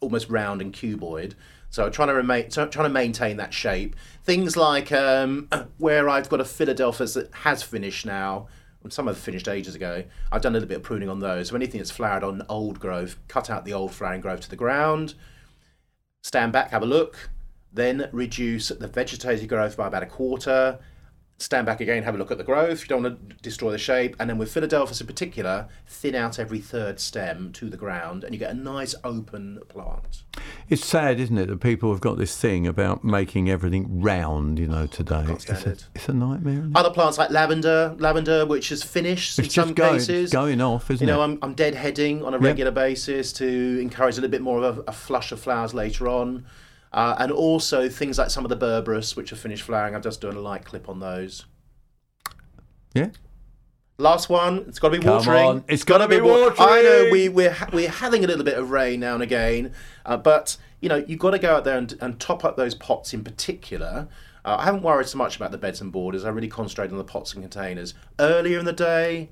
almost 0.00 0.28
round 0.28 0.60
and 0.60 0.72
cuboid. 0.72 1.34
So 1.70 1.88
trying 1.88 2.08
to 2.08 2.14
remain, 2.14 2.50
trying 2.50 2.68
to 2.70 2.88
maintain 2.88 3.36
that 3.38 3.54
shape. 3.54 3.94
Things 4.24 4.56
like 4.56 4.90
um, 4.92 5.48
where 5.78 6.08
I've 6.08 6.28
got 6.28 6.40
a 6.40 6.44
Philadelphus 6.44 7.14
that 7.14 7.32
has 7.32 7.62
finished 7.62 8.04
now. 8.04 8.48
Some 8.88 9.06
have 9.06 9.18
finished 9.18 9.46
ages 9.46 9.74
ago. 9.74 10.04
I've 10.32 10.40
done 10.40 10.52
a 10.52 10.54
little 10.54 10.68
bit 10.68 10.78
of 10.78 10.82
pruning 10.82 11.08
on 11.08 11.20
those. 11.20 11.48
So 11.48 11.56
anything 11.56 11.78
that's 11.78 11.90
flowered 11.90 12.24
on 12.24 12.42
old 12.48 12.80
growth, 12.80 13.16
cut 13.28 13.50
out 13.50 13.64
the 13.64 13.74
old 13.74 13.92
flowering 13.92 14.22
growth 14.22 14.40
to 14.40 14.50
the 14.50 14.56
ground. 14.56 15.14
Stand 16.22 16.52
back, 16.52 16.70
have 16.70 16.82
a 16.82 16.86
look. 16.86 17.30
Then 17.72 18.08
reduce 18.10 18.68
the 18.68 18.88
vegetative 18.88 19.48
growth 19.48 19.76
by 19.76 19.86
about 19.86 20.02
a 20.02 20.06
quarter 20.06 20.78
stand 21.40 21.64
back 21.64 21.80
again, 21.80 22.02
have 22.02 22.14
a 22.14 22.18
look 22.18 22.30
at 22.30 22.36
the 22.38 22.44
growth. 22.44 22.82
You 22.82 22.88
don't 22.88 23.02
want 23.02 23.30
to 23.30 23.36
destroy 23.36 23.70
the 23.72 23.78
shape. 23.78 24.14
And 24.20 24.28
then 24.28 24.36
with 24.36 24.52
Philadelphus 24.52 25.00
in 25.00 25.06
particular, 25.06 25.68
thin 25.86 26.14
out 26.14 26.38
every 26.38 26.58
third 26.60 27.00
stem 27.00 27.50
to 27.54 27.70
the 27.70 27.78
ground, 27.78 28.24
and 28.24 28.34
you 28.34 28.38
get 28.38 28.50
a 28.50 28.54
nice 28.54 28.94
open 29.04 29.58
plant. 29.68 30.22
It's 30.68 30.84
sad, 30.84 31.18
isn't 31.18 31.36
it, 31.38 31.46
that 31.46 31.60
people 31.60 31.90
have 31.92 32.00
got 32.02 32.18
this 32.18 32.36
thing 32.36 32.66
about 32.66 33.02
making 33.04 33.48
everything 33.48 34.02
round, 34.02 34.58
you 34.58 34.66
know, 34.66 34.86
today. 34.86 35.24
It's 35.28 35.48
a, 35.48 35.76
it's 35.94 36.08
a 36.08 36.12
nightmare. 36.12 36.64
It? 36.66 36.72
Other 36.76 36.90
plants 36.90 37.16
like 37.16 37.30
lavender, 37.30 37.96
lavender 37.98 38.44
which 38.44 38.70
is 38.70 38.82
finished 38.82 39.38
in 39.38 39.46
It's 39.46 39.54
some 39.54 39.72
going, 39.72 39.94
cases. 39.94 40.24
it's 40.24 40.32
going 40.32 40.60
off, 40.60 40.90
isn't 40.90 41.06
you 41.06 41.12
know, 41.12 41.22
it? 41.22 41.24
I'm, 41.24 41.38
I'm 41.42 41.54
deadheading 41.56 42.22
on 42.24 42.34
a 42.34 42.36
Yep. 42.36 42.42
regular 42.42 42.70
basis 42.70 43.32
to 43.34 43.78
encourage 43.80 44.18
a 44.18 44.20
little 44.20 44.30
bit 44.30 44.42
more 44.42 44.62
of 44.62 44.78
a, 44.78 44.80
a 44.88 44.92
flush 44.92 45.32
of 45.32 45.40
flowers 45.40 45.72
later 45.74 46.06
on. 46.06 46.44
Uh, 46.92 47.14
and 47.18 47.30
also 47.30 47.88
things 47.88 48.18
like 48.18 48.30
some 48.30 48.44
of 48.44 48.48
the 48.48 48.56
berberis, 48.56 49.14
which 49.16 49.32
are 49.32 49.36
finished 49.36 49.62
flowering. 49.62 49.94
I'm 49.94 50.02
just 50.02 50.20
doing 50.20 50.36
a 50.36 50.40
light 50.40 50.64
clip 50.64 50.88
on 50.88 50.98
those. 50.98 51.44
Yeah. 52.94 53.10
Last 53.98 54.28
one, 54.30 54.64
it's 54.66 54.78
got 54.78 54.88
to 54.88 54.98
be 54.98 55.04
Come 55.04 55.18
watering. 55.18 55.44
on, 55.44 55.64
it's 55.68 55.84
gotta 55.84 56.08
be 56.08 56.20
wa- 56.22 56.54
I 56.58 56.82
know 56.82 57.08
we 57.12 57.28
we're 57.28 57.52
ha- 57.52 57.68
we're 57.70 57.90
having 57.90 58.24
a 58.24 58.26
little 58.26 58.44
bit 58.44 58.56
of 58.56 58.70
rain 58.70 59.00
now 59.00 59.12
and 59.12 59.22
again, 59.22 59.74
uh, 60.06 60.16
but 60.16 60.56
you 60.80 60.88
know 60.88 61.04
you've 61.06 61.18
got 61.18 61.32
to 61.32 61.38
go 61.38 61.54
out 61.54 61.64
there 61.64 61.76
and, 61.76 61.94
and 62.00 62.18
top 62.18 62.42
up 62.42 62.56
those 62.56 62.74
pots 62.74 63.12
in 63.12 63.22
particular. 63.22 64.08
Uh, 64.42 64.56
I 64.58 64.64
haven't 64.64 64.82
worried 64.82 65.06
so 65.06 65.18
much 65.18 65.36
about 65.36 65.50
the 65.50 65.58
beds 65.58 65.82
and 65.82 65.92
borders. 65.92 66.24
I 66.24 66.30
really 66.30 66.48
concentrate 66.48 66.90
on 66.90 66.96
the 66.96 67.04
pots 67.04 67.34
and 67.34 67.42
containers 67.42 67.92
earlier 68.18 68.58
in 68.58 68.64
the 68.64 68.72
day, 68.72 69.28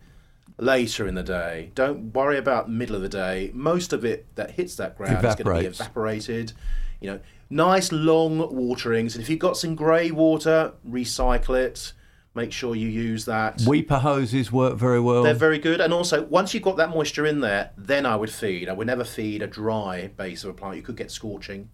later 0.58 1.08
in 1.08 1.14
the 1.14 1.22
day. 1.22 1.72
Don't 1.74 2.12
worry 2.12 2.36
about 2.36 2.70
middle 2.70 2.94
of 2.94 3.00
the 3.00 3.08
day. 3.08 3.50
Most 3.54 3.94
of 3.94 4.04
it 4.04 4.26
that 4.34 4.50
hits 4.50 4.76
that 4.76 4.98
ground 4.98 5.24
is 5.24 5.34
going 5.34 5.56
to 5.56 5.60
be 5.62 5.66
evaporated. 5.66 6.52
You 7.00 7.12
know, 7.12 7.20
nice 7.50 7.92
long 7.92 8.54
waterings, 8.54 9.14
and 9.14 9.22
if 9.22 9.30
you've 9.30 9.38
got 9.38 9.56
some 9.56 9.74
grey 9.74 10.10
water, 10.10 10.74
recycle 10.86 11.58
it. 11.58 11.92
Make 12.34 12.52
sure 12.52 12.76
you 12.76 12.88
use 12.88 13.24
that. 13.24 13.62
Weeper 13.66 13.98
hoses 13.98 14.52
work 14.52 14.76
very 14.76 15.00
well. 15.00 15.24
They're 15.24 15.34
very 15.34 15.58
good, 15.58 15.80
and 15.80 15.92
also 15.92 16.22
once 16.24 16.54
you've 16.54 16.62
got 16.62 16.76
that 16.76 16.90
moisture 16.90 17.26
in 17.26 17.40
there, 17.40 17.70
then 17.76 18.06
I 18.06 18.16
would 18.16 18.30
feed. 18.30 18.68
I 18.68 18.74
would 18.74 18.86
never 18.86 19.02
feed 19.02 19.42
a 19.42 19.46
dry 19.46 20.08
base 20.16 20.44
of 20.44 20.50
a 20.50 20.52
plant. 20.52 20.76
You 20.76 20.82
could 20.82 20.96
get 20.96 21.10
scorching. 21.10 21.70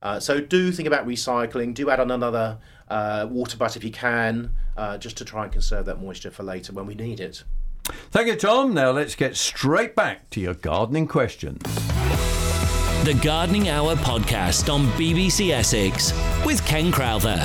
Uh, 0.00 0.18
so 0.18 0.40
do 0.40 0.72
think 0.72 0.88
about 0.88 1.06
recycling. 1.06 1.74
Do 1.74 1.88
add 1.88 2.00
on 2.00 2.10
another 2.10 2.58
uh, 2.88 3.28
water 3.30 3.56
butt 3.56 3.76
if 3.76 3.84
you 3.84 3.92
can, 3.92 4.50
uh, 4.76 4.98
just 4.98 5.16
to 5.18 5.24
try 5.24 5.44
and 5.44 5.52
conserve 5.52 5.86
that 5.86 6.00
moisture 6.00 6.32
for 6.32 6.42
later 6.42 6.72
when 6.72 6.86
we 6.86 6.94
need 6.94 7.20
it. 7.20 7.44
Thank 8.10 8.26
you, 8.26 8.36
Tom. 8.36 8.74
Now 8.74 8.90
let's 8.90 9.14
get 9.14 9.36
straight 9.36 9.94
back 9.94 10.30
to 10.30 10.40
your 10.40 10.54
gardening 10.54 11.06
questions. 11.06 11.62
The 13.04 13.14
Gardening 13.14 13.68
Hour 13.68 13.96
podcast 13.96 14.72
on 14.72 14.86
BBC 14.90 15.50
Essex 15.50 16.12
with 16.46 16.64
Ken 16.64 16.92
Crowther. 16.92 17.36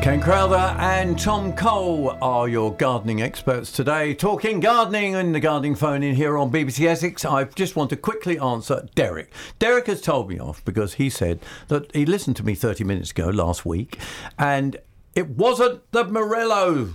Ken 0.00 0.20
Crowther 0.20 0.76
and 0.78 1.18
Tom 1.18 1.52
Cole 1.52 2.16
are 2.22 2.48
your 2.48 2.72
gardening 2.76 3.22
experts 3.22 3.72
today. 3.72 4.14
Talking 4.14 4.60
gardening 4.60 5.16
and 5.16 5.34
the 5.34 5.40
gardening 5.40 5.74
phone 5.74 6.04
in 6.04 6.14
here 6.14 6.38
on 6.38 6.52
BBC 6.52 6.86
Essex. 6.86 7.24
I 7.24 7.42
just 7.42 7.74
want 7.74 7.90
to 7.90 7.96
quickly 7.96 8.38
answer 8.38 8.86
Derek. 8.94 9.32
Derek 9.58 9.88
has 9.88 10.00
told 10.00 10.28
me 10.28 10.38
off 10.38 10.64
because 10.64 10.94
he 10.94 11.10
said 11.10 11.40
that 11.66 11.90
he 11.92 12.06
listened 12.06 12.36
to 12.36 12.46
me 12.46 12.54
30 12.54 12.84
minutes 12.84 13.10
ago 13.10 13.30
last 13.30 13.66
week 13.66 13.98
and 14.38 14.76
it 15.16 15.30
wasn't 15.30 15.90
the 15.90 16.04
Morello. 16.04 16.90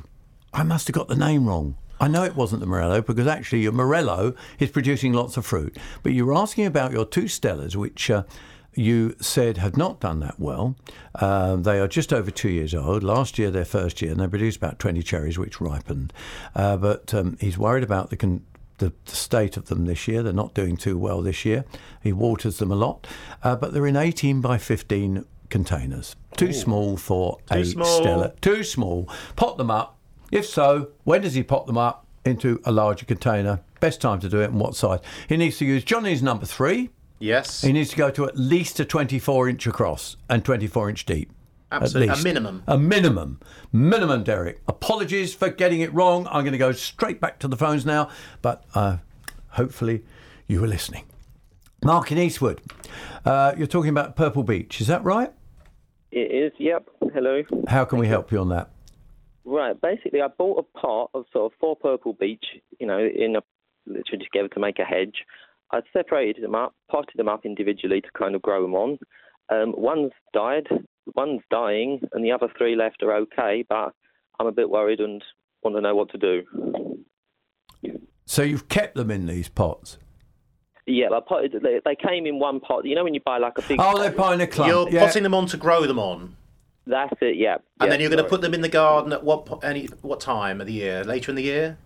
I 0.53 0.63
must 0.63 0.87
have 0.87 0.93
got 0.93 1.09
the 1.09 1.17
name 1.17 1.49
wrong. 1.49 1.75
I 1.99 2.07
know 2.07 2.23
it 2.23 2.35
wasn't 2.35 2.61
the 2.61 2.67
Morello 2.67 3.01
because 3.01 3.27
actually 3.27 3.61
your 3.61 3.71
Morello 3.71 4.33
is 4.59 4.69
producing 4.71 5.13
lots 5.13 5.37
of 5.37 5.45
fruit. 5.45 5.77
But 6.01 6.13
you 6.13 6.25
were 6.25 6.35
asking 6.35 6.65
about 6.65 6.91
your 6.91 7.05
two 7.05 7.23
Stellas, 7.23 7.75
which 7.75 8.09
uh, 8.09 8.23
you 8.75 9.15
said 9.21 9.57
have 9.57 9.77
not 9.77 9.99
done 9.99 10.19
that 10.19 10.39
well. 10.39 10.75
Um, 11.15 11.63
they 11.63 11.79
are 11.79 11.87
just 11.87 12.11
over 12.11 12.31
two 12.31 12.49
years 12.49 12.73
old. 12.73 13.03
Last 13.03 13.37
year, 13.37 13.51
their 13.51 13.65
first 13.65 14.01
year, 14.01 14.11
and 14.11 14.19
they 14.19 14.27
produced 14.27 14.57
about 14.57 14.79
20 14.79 15.01
cherries, 15.03 15.37
which 15.37 15.61
ripened. 15.61 16.11
Uh, 16.55 16.77
but 16.77 17.13
um, 17.13 17.37
he's 17.39 17.57
worried 17.57 17.83
about 17.83 18.09
the, 18.09 18.17
con- 18.17 18.45
the, 18.79 18.91
the 19.05 19.15
state 19.15 19.55
of 19.57 19.67
them 19.67 19.85
this 19.85 20.07
year. 20.07 20.23
They're 20.23 20.33
not 20.33 20.53
doing 20.53 20.75
too 20.75 20.97
well 20.97 21.21
this 21.21 21.45
year. 21.45 21.65
He 22.01 22.11
waters 22.11 22.57
them 22.57 22.71
a 22.71 22.75
lot, 22.75 23.07
uh, 23.43 23.55
but 23.55 23.73
they're 23.73 23.87
in 23.87 23.95
18 23.95 24.41
by 24.41 24.57
15 24.57 25.25
containers. 25.49 26.15
Too 26.35 26.51
small 26.51 26.97
for 26.97 27.37
Too 27.51 27.59
a 27.59 27.65
small. 27.65 28.01
Stella. 28.01 28.33
Too 28.41 28.63
small. 28.63 29.07
Pot 29.35 29.57
them 29.57 29.69
up. 29.69 29.99
If 30.33 30.47
so, 30.47 30.89
when 31.03 31.21
does 31.21 31.35
he 31.35 31.43
pop 31.43 31.67
them 31.67 31.77
up 31.77 32.07
into 32.25 32.59
a 32.65 32.71
larger 32.71 33.05
container? 33.05 33.59
Best 33.79 34.01
time 34.01 34.19
to 34.21 34.27
do 34.27 34.41
it 34.41 34.45
and 34.45 34.59
what 34.59 34.75
size? 34.75 34.99
He 35.29 35.37
needs 35.37 35.59
to 35.59 35.65
use 35.65 35.83
John 35.83 36.07
Innes 36.07 36.23
number 36.23 36.47
three. 36.47 36.89
Yes. 37.19 37.61
He 37.61 37.71
needs 37.71 37.91
to 37.91 37.95
go 37.95 38.09
to 38.09 38.25
at 38.25 38.35
least 38.35 38.79
a 38.79 38.85
24 38.85 39.49
inch 39.49 39.67
across 39.67 40.17
and 40.27 40.43
24 40.43 40.89
inch 40.89 41.05
deep. 41.05 41.31
At 41.71 41.83
Absolutely. 41.83 42.19
A 42.19 42.23
minimum. 42.23 42.63
A 42.65 42.79
minimum. 42.79 43.41
Minimum, 43.71 44.23
Derek. 44.23 44.59
Apologies 44.67 45.35
for 45.35 45.49
getting 45.49 45.81
it 45.81 45.93
wrong. 45.93 46.25
I'm 46.31 46.41
going 46.43 46.53
to 46.53 46.57
go 46.57 46.71
straight 46.71 47.21
back 47.21 47.37
to 47.39 47.47
the 47.47 47.55
phones 47.55 47.85
now, 47.85 48.09
but 48.41 48.65
uh, 48.73 48.97
hopefully 49.49 50.03
you 50.47 50.61
were 50.61 50.67
listening. 50.67 51.05
Mark 51.83 52.11
in 52.11 52.17
Eastwood, 52.17 52.59
uh, 53.23 53.53
you're 53.55 53.67
talking 53.67 53.91
about 53.91 54.15
Purple 54.15 54.41
Beech, 54.41 54.81
is 54.81 54.87
that 54.87 55.03
right? 55.03 55.31
It 56.11 56.31
is, 56.31 56.53
yep. 56.57 56.89
Hello. 57.13 57.43
How 57.67 57.85
can 57.85 57.99
we 57.99 58.07
help 58.07 58.31
you 58.31 58.39
on 58.39 58.49
that? 58.49 58.72
Right, 59.45 59.79
basically, 59.79 60.21
I 60.21 60.27
bought 60.27 60.65
a 60.65 60.79
pot 60.79 61.09
of 61.13 61.25
sort 61.33 61.51
of 61.51 61.59
four 61.59 61.75
purple 61.75 62.13
beech, 62.13 62.45
you 62.79 62.87
know, 62.87 62.99
in 62.99 63.35
a 63.35 63.41
literally 63.85 64.23
together 64.23 64.47
to 64.49 64.59
make 64.59 64.79
a 64.79 64.85
hedge. 64.85 65.25
I 65.71 65.81
separated 65.91 66.43
them 66.43 66.55
up, 66.55 66.73
potted 66.89 67.15
them 67.15 67.27
up 67.27 67.45
individually 67.45 68.01
to 68.01 68.07
kind 68.17 68.35
of 68.35 68.41
grow 68.41 68.61
them 68.61 68.75
on. 68.75 68.99
Um, 69.49 69.73
one's 69.75 70.11
died, 70.33 70.67
one's 71.15 71.41
dying, 71.51 71.99
and 72.13 72.23
the 72.23 72.31
other 72.31 72.47
three 72.57 72.75
left 72.75 73.03
are 73.03 73.13
okay, 73.17 73.65
but 73.67 73.93
I'm 74.39 74.47
a 74.47 74.51
bit 74.51 74.69
worried 74.69 74.99
and 74.99 75.21
want 75.63 75.75
to 75.75 75.81
know 75.81 75.95
what 75.95 76.09
to 76.11 76.17
do. 76.17 76.43
So 78.25 78.43
you've 78.43 78.69
kept 78.69 78.95
them 78.95 79.11
in 79.11 79.25
these 79.25 79.49
pots? 79.49 79.97
Yeah, 80.85 81.07
I 81.11 81.19
potted. 81.25 81.55
They, 81.61 81.79
they 81.83 81.95
came 81.95 82.25
in 82.25 82.39
one 82.39 82.59
pot. 82.59 82.85
You 82.85 82.95
know 82.95 83.03
when 83.03 83.13
you 83.13 83.21
buy 83.25 83.37
like 83.37 83.57
a 83.57 83.61
big. 83.61 83.79
Oh, 83.79 83.99
they're 83.99 84.11
buying 84.11 84.41
a 84.41 84.47
clump. 84.47 84.69
You're 84.69 84.89
yeah. 84.89 85.05
potting 85.05 85.23
them 85.23 85.33
on 85.33 85.45
to 85.47 85.57
grow 85.57 85.85
them 85.85 85.99
on, 85.99 86.35
That's 86.85 87.13
it. 87.21 87.37
Yeah. 87.37 87.55
and 87.55 87.63
yeah, 87.81 87.87
then 87.87 87.99
you're 88.01 88.09
going 88.09 88.23
to 88.23 88.29
put 88.29 88.41
them 88.41 88.53
in 88.53 88.61
the 88.61 88.69
garden 88.69 89.13
at 89.13 89.23
what 89.23 89.45
po- 89.45 89.59
any 89.59 89.87
what 90.01 90.19
time 90.19 90.59
of 90.59 90.67
the 90.67 90.73
year? 90.73 91.03
Later 91.03 91.31
in 91.31 91.35
the 91.35 91.43
year. 91.43 91.77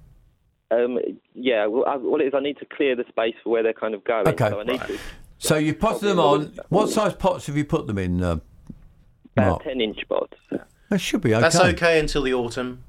Um, 0.72 1.00
yeah. 1.34 1.66
Well, 1.68 1.86
I, 1.88 1.98
what 1.98 2.22
it 2.22 2.28
is, 2.28 2.34
I 2.36 2.40
need 2.40 2.58
to 2.58 2.66
clear 2.66 2.96
the 2.96 3.06
space 3.10 3.36
for 3.44 3.52
where 3.52 3.64
they're 3.64 3.74
kind 3.74 3.94
of 3.94 4.04
going. 4.04 4.28
Okay. 4.28 4.50
So 4.50 4.60
I 4.60 4.64
need 4.64 4.82
to 4.82 5.00
So 5.38 5.56
you've 5.56 5.80
potted 5.80 6.02
them 6.02 6.20
on. 6.20 6.58
What 6.70 6.90
size 6.90 7.14
pots 7.14 7.48
have 7.48 7.56
you 7.56 7.66
put 7.66 7.88
them 7.88 7.98
in, 7.98 8.24
uh, 8.24 8.40
about 9.36 9.64
ten 9.64 9.82
inch 9.82 10.00
pots. 10.10 10.38
They 10.90 10.98
should 10.98 11.22
be 11.22 11.34
okay. 11.34 11.42
That's 11.42 11.60
okay 11.60 12.00
until 12.00 12.24
the 12.24 12.34
autumn. 12.34 12.84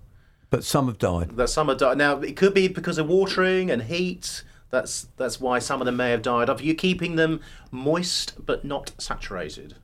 But 0.50 0.64
some 0.64 0.86
have 0.86 0.98
died. 0.98 1.36
That 1.36 1.48
some 1.48 1.68
are 1.68 1.74
died. 1.74 1.98
Now 1.98 2.20
it 2.20 2.36
could 2.36 2.54
be 2.54 2.68
because 2.68 2.96
of 2.96 3.08
watering 3.08 3.70
and 3.70 3.82
heat. 3.82 4.42
That's 4.70 5.08
that's 5.16 5.40
why 5.40 5.58
some 5.58 5.80
of 5.80 5.86
them 5.86 5.96
may 5.96 6.10
have 6.10 6.22
died 6.22 6.48
off. 6.48 6.62
You're 6.62 6.74
keeping 6.74 7.16
them 7.16 7.40
moist 7.70 8.44
but 8.44 8.64
not 8.64 8.92
saturated. 8.98 9.74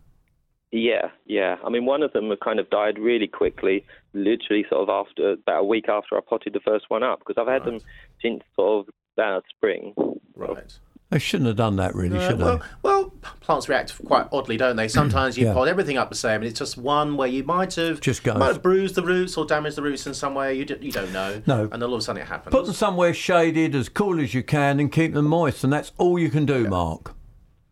Yeah, 0.77 1.11
yeah. 1.27 1.55
I 1.65 1.71
mean, 1.71 1.85
one 1.85 2.03
of 2.03 2.13
them 2.13 2.33
kind 2.43 2.59
of 2.59 2.69
died 2.69 2.99
really 2.99 3.29
quickly, 3.29 3.85
literally 4.13 4.67
sort 4.69 4.83
of 4.83 4.89
after 4.89 5.33
about 5.35 5.61
a 5.61 5.65
week 5.65 5.89
after 5.89 6.17
I 6.17 6.21
potted 6.29 6.53
the 6.53 6.59
first 6.61 6.87
one 6.89 7.05
up, 7.05 7.21
because 7.21 7.41
I've 7.41 7.47
had 7.53 7.65
them 7.65 7.79
since 8.21 8.43
sort 8.57 8.81
of 8.89 8.95
that 9.17 9.43
spring. 9.51 9.95
Right. 10.35 10.77
I 11.13 11.19
shouldn't 11.19 11.47
have 11.47 11.57
done 11.57 11.77
that, 11.77 11.95
really, 11.95 12.19
Uh, 12.19 12.29
should 12.29 12.41
well, 12.41 12.57
they? 12.59 12.65
well, 12.83 13.13
plants 13.41 13.69
react 13.69 14.05
quite 14.05 14.27
oddly, 14.33 14.57
don't 14.57 14.75
they? 14.75 14.89
Sometimes 14.89 15.39
you 15.39 15.47
Yeah. 15.47 15.53
pot 15.55 15.69
everything 15.69 15.97
up 15.97 16.09
the 16.09 16.17
same, 16.17 16.37
and 16.41 16.45
it's 16.47 16.59
just 16.59 16.77
one 16.77 17.17
where 17.17 17.29
you 17.29 17.45
might 17.45 17.77
have 17.77 18.01
Just 18.01 18.25
goes. 18.25 18.37
might 18.37 18.49
have 18.49 18.63
bruised 18.63 18.97
the 18.97 19.03
roots 19.03 19.37
or 19.37 19.45
damaged 19.45 19.77
the 19.77 19.83
roots 19.83 20.09
in 20.09 20.15
some 20.15 20.35
way. 20.35 20.55
You 20.55 20.65
d- 20.65 20.79
you 20.81 20.91
don't 20.91 21.13
know. 21.13 21.41
No. 21.47 21.69
And 21.71 21.85
all 21.85 21.95
of 21.95 22.01
a 22.01 22.03
sudden 22.03 22.21
it 22.23 22.27
happens. 22.27 22.53
Put 22.53 22.65
them 22.65 22.75
somewhere 22.75 23.15
shaded, 23.15 23.77
as 23.77 23.89
cool 23.89 24.19
as 24.19 24.35
you 24.35 24.43
can, 24.43 24.81
and 24.81 24.91
keep 24.91 25.15
them 25.15 25.27
moist, 25.27 25.63
and 25.63 25.73
that's 25.73 25.93
all 25.99 26.19
you 26.19 26.31
can 26.31 26.47
do, 26.47 26.67
Mark. 26.69 27.13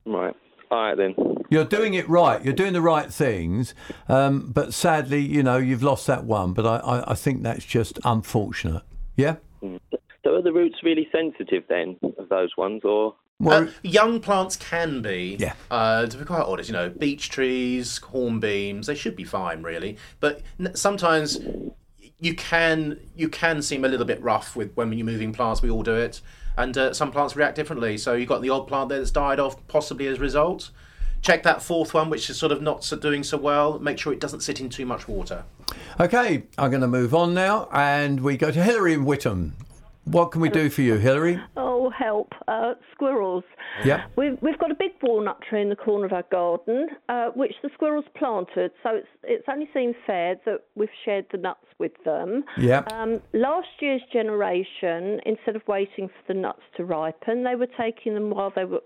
Right. 0.06 0.36
All 0.70 0.78
right 0.80 0.96
then. 0.96 1.14
You're 1.52 1.64
doing 1.64 1.94
it 1.94 2.08
right. 2.08 2.42
You're 2.42 2.54
doing 2.54 2.72
the 2.72 2.80
right 2.80 3.12
things, 3.12 3.74
um, 4.08 4.50
but 4.52 4.72
sadly, 4.72 5.20
you 5.20 5.42
know, 5.42 5.58
you've 5.58 5.82
lost 5.82 6.06
that 6.06 6.24
one. 6.24 6.54
But 6.54 6.66
I, 6.66 6.76
I, 6.78 7.10
I 7.12 7.14
think 7.14 7.42
that's 7.42 7.64
just 7.64 7.98
unfortunate. 8.04 8.82
Yeah. 9.16 9.36
So 9.60 10.34
are 10.34 10.42
the 10.42 10.52
roots 10.52 10.76
really 10.82 11.08
sensitive 11.12 11.64
then 11.68 11.98
of 12.18 12.28
those 12.28 12.56
ones, 12.56 12.82
or? 12.84 13.14
Uh, 13.44 13.66
young 13.82 14.20
plants 14.20 14.56
can 14.56 15.02
be. 15.02 15.36
Yeah. 15.38 15.54
Uh, 15.70 16.06
to 16.06 16.16
be 16.16 16.24
quite 16.24 16.44
honest, 16.44 16.68
you 16.68 16.72
know, 16.74 16.88
beech 16.88 17.28
trees, 17.28 17.98
hornbeams, 17.98 18.86
they 18.86 18.94
should 18.94 19.16
be 19.16 19.24
fine, 19.24 19.62
really. 19.62 19.96
But 20.20 20.42
n- 20.60 20.74
sometimes 20.74 21.40
you 22.20 22.34
can 22.34 23.00
you 23.16 23.28
can 23.28 23.60
seem 23.60 23.84
a 23.84 23.88
little 23.88 24.06
bit 24.06 24.22
rough 24.22 24.54
with 24.54 24.72
when 24.74 24.92
you're 24.92 25.04
moving 25.04 25.32
plants. 25.32 25.60
We 25.60 25.70
all 25.70 25.82
do 25.82 25.96
it, 25.96 26.20
and 26.56 26.78
uh, 26.78 26.94
some 26.94 27.10
plants 27.10 27.36
react 27.36 27.56
differently. 27.56 27.98
So 27.98 28.14
you've 28.14 28.28
got 28.28 28.42
the 28.42 28.50
odd 28.50 28.68
plant 28.68 28.88
there 28.88 28.98
that's 28.98 29.10
died 29.10 29.40
off, 29.40 29.66
possibly 29.66 30.06
as 30.06 30.18
a 30.18 30.20
result. 30.20 30.70
Check 31.22 31.44
that 31.44 31.62
fourth 31.62 31.94
one, 31.94 32.10
which 32.10 32.28
is 32.28 32.36
sort 32.36 32.50
of 32.50 32.60
not 32.60 32.82
so 32.82 32.96
doing 32.96 33.22
so 33.22 33.38
well. 33.38 33.78
Make 33.78 33.98
sure 33.98 34.12
it 34.12 34.20
doesn't 34.20 34.40
sit 34.40 34.60
in 34.60 34.68
too 34.68 34.84
much 34.84 35.06
water. 35.06 35.44
Okay, 36.00 36.44
I'm 36.58 36.70
going 36.70 36.82
to 36.82 36.88
move 36.88 37.14
on 37.14 37.32
now, 37.32 37.68
and 37.72 38.20
we 38.20 38.36
go 38.36 38.50
to 38.50 38.62
Hillary 38.62 38.92
in 38.92 39.04
Witham. 39.04 39.54
What 40.04 40.32
can 40.32 40.40
we 40.40 40.48
do 40.48 40.68
for 40.68 40.82
you, 40.82 40.96
Hillary? 40.96 41.40
Oh, 41.56 41.88
help. 41.90 42.32
Uh, 42.48 42.74
squirrels. 42.92 43.44
Yeah. 43.84 44.06
We've, 44.16 44.36
we've 44.42 44.58
got 44.58 44.72
a 44.72 44.74
big 44.74 44.90
walnut 45.00 45.40
tree 45.48 45.62
in 45.62 45.68
the 45.68 45.76
corner 45.76 46.06
of 46.06 46.12
our 46.12 46.24
garden, 46.28 46.88
uh, 47.08 47.28
which 47.36 47.54
the 47.62 47.70
squirrels 47.74 48.04
planted. 48.16 48.72
So 48.82 48.90
it's 48.96 49.06
it's 49.22 49.44
only 49.48 49.68
seemed 49.72 49.94
fair 50.04 50.34
that 50.44 50.64
we've 50.74 50.88
shared 51.04 51.26
the 51.30 51.38
nuts 51.38 51.66
with 51.78 51.92
them. 52.04 52.44
Yeah. 52.58 52.82
Um, 52.90 53.20
last 53.32 53.68
year's 53.80 54.02
generation, 54.12 55.20
instead 55.24 55.54
of 55.54 55.62
waiting 55.68 56.08
for 56.08 56.32
the 56.32 56.34
nuts 56.34 56.62
to 56.78 56.84
ripen, 56.84 57.44
they 57.44 57.54
were 57.54 57.68
taking 57.78 58.14
them 58.14 58.30
while 58.30 58.52
they 58.54 58.64
were 58.64 58.82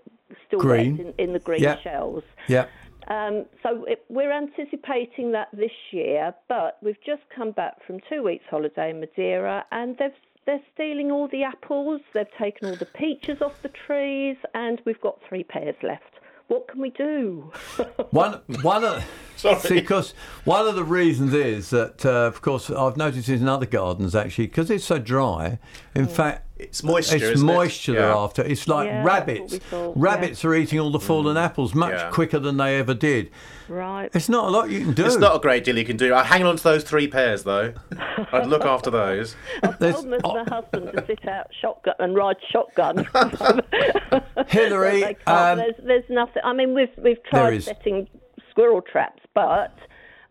still 0.47 0.59
Green. 0.59 0.99
in, 0.99 1.13
in 1.17 1.33
the 1.33 1.39
green 1.39 1.61
shells. 1.83 2.23
Yeah. 2.47 2.67
Um, 3.07 3.45
so 3.63 3.85
it, 3.85 4.03
we're 4.09 4.33
anticipating 4.33 5.31
that 5.31 5.47
this 5.53 5.71
year, 5.91 6.33
but 6.49 6.77
we've 6.81 7.01
just 7.05 7.21
come 7.33 7.51
back 7.51 7.75
from 7.85 7.99
two 8.09 8.21
weeks' 8.21 8.43
holiday 8.49 8.89
in 8.89 8.99
Madeira, 8.99 9.65
and 9.71 9.97
they've 9.97 10.11
they're 10.45 10.61
stealing 10.73 11.11
all 11.11 11.27
the 11.27 11.43
apples. 11.43 12.01
They've 12.13 12.25
taken 12.39 12.69
all 12.69 12.75
the 12.75 12.85
peaches 12.85 13.41
off 13.41 13.61
the 13.61 13.69
trees, 13.69 14.37
and 14.53 14.81
we've 14.85 14.99
got 15.01 15.19
three 15.27 15.43
pears 15.43 15.75
left. 15.83 16.03
What 16.47 16.69
can 16.69 16.79
we 16.81 16.89
do? 16.91 17.51
One, 18.11 18.41
one 18.61 19.03
of, 19.45 19.61
see, 19.61 19.75
because 19.75 20.13
one 20.45 20.67
of 20.67 20.75
the 20.75 20.83
reasons 20.83 21.33
is 21.33 21.69
that, 21.71 22.05
uh, 22.05 22.09
of 22.27 22.41
course, 22.41 22.69
I've 22.69 22.97
noticed 22.97 23.29
in 23.29 23.47
other 23.47 23.65
gardens 23.65 24.15
actually, 24.15 24.47
because 24.47 24.69
it's 24.71 24.85
so 24.85 24.97
dry. 24.99 25.59
In 25.95 26.07
fact, 26.07 26.43
it's 26.57 26.83
moisture, 26.83 27.17
It's 27.17 27.23
isn't 27.25 27.47
it? 27.47 27.53
moisture 27.53 27.91
they're 27.93 28.09
Yeah. 28.09 28.17
after. 28.17 28.41
It's 28.41 28.67
like 28.67 28.87
Yeah, 28.87 29.03
rabbits. 29.03 29.57
thought, 29.57 29.93
Rabbits 29.95 30.43
are 30.43 30.55
eating 30.55 30.79
all 30.79 30.89
the 30.91 30.99
fallen 30.99 31.35
Mm. 31.37 31.41
apples 31.45 31.75
much 31.75 31.93
Yeah. 31.93 32.09
quicker 32.09 32.39
than 32.39 32.57
they 32.57 32.79
ever 32.79 32.95
did. 32.95 33.29
Right. 33.69 34.09
It's 34.13 34.27
not 34.29 34.45
a 34.45 34.49
lot 34.49 34.69
you 34.71 34.79
can 34.79 34.93
do. 34.93 35.05
It's 35.05 35.17
not 35.17 35.35
a 35.35 35.39
great 35.39 35.63
deal 35.65 35.77
you 35.77 35.85
can 35.85 35.97
do. 35.97 36.15
I'd 36.15 36.25
hang 36.25 36.45
on 36.45 36.55
to 36.55 36.63
those 36.63 36.83
three 36.83 37.07
pears, 37.07 37.43
though. 37.43 37.73
I'd 38.31 38.47
look 38.47 38.65
after 38.65 38.89
those. 38.89 39.35
I 39.61 39.67
told 39.73 40.07
my, 40.07 40.17
my 40.23 40.43
husband 40.49 40.89
to 40.93 41.05
sit 41.05 41.27
out 41.27 41.47
shotgun 41.61 41.93
and 41.99 42.15
ride 42.15 42.37
shotgun. 42.51 43.07
Hillary, 44.47 45.01
They 45.01 45.13
can't. 45.15 45.27
um, 45.27 45.57
there's, 45.59 45.75
there's 45.83 46.03
nothing. 46.09 46.41
I 46.43 46.53
mean, 46.53 46.73
we've 46.73 46.89
we've 46.97 47.23
tried 47.25 47.53
is. 47.55 47.65
setting 47.65 48.07
squirrel 48.57 48.81
traps, 48.81 49.21
but 49.35 49.75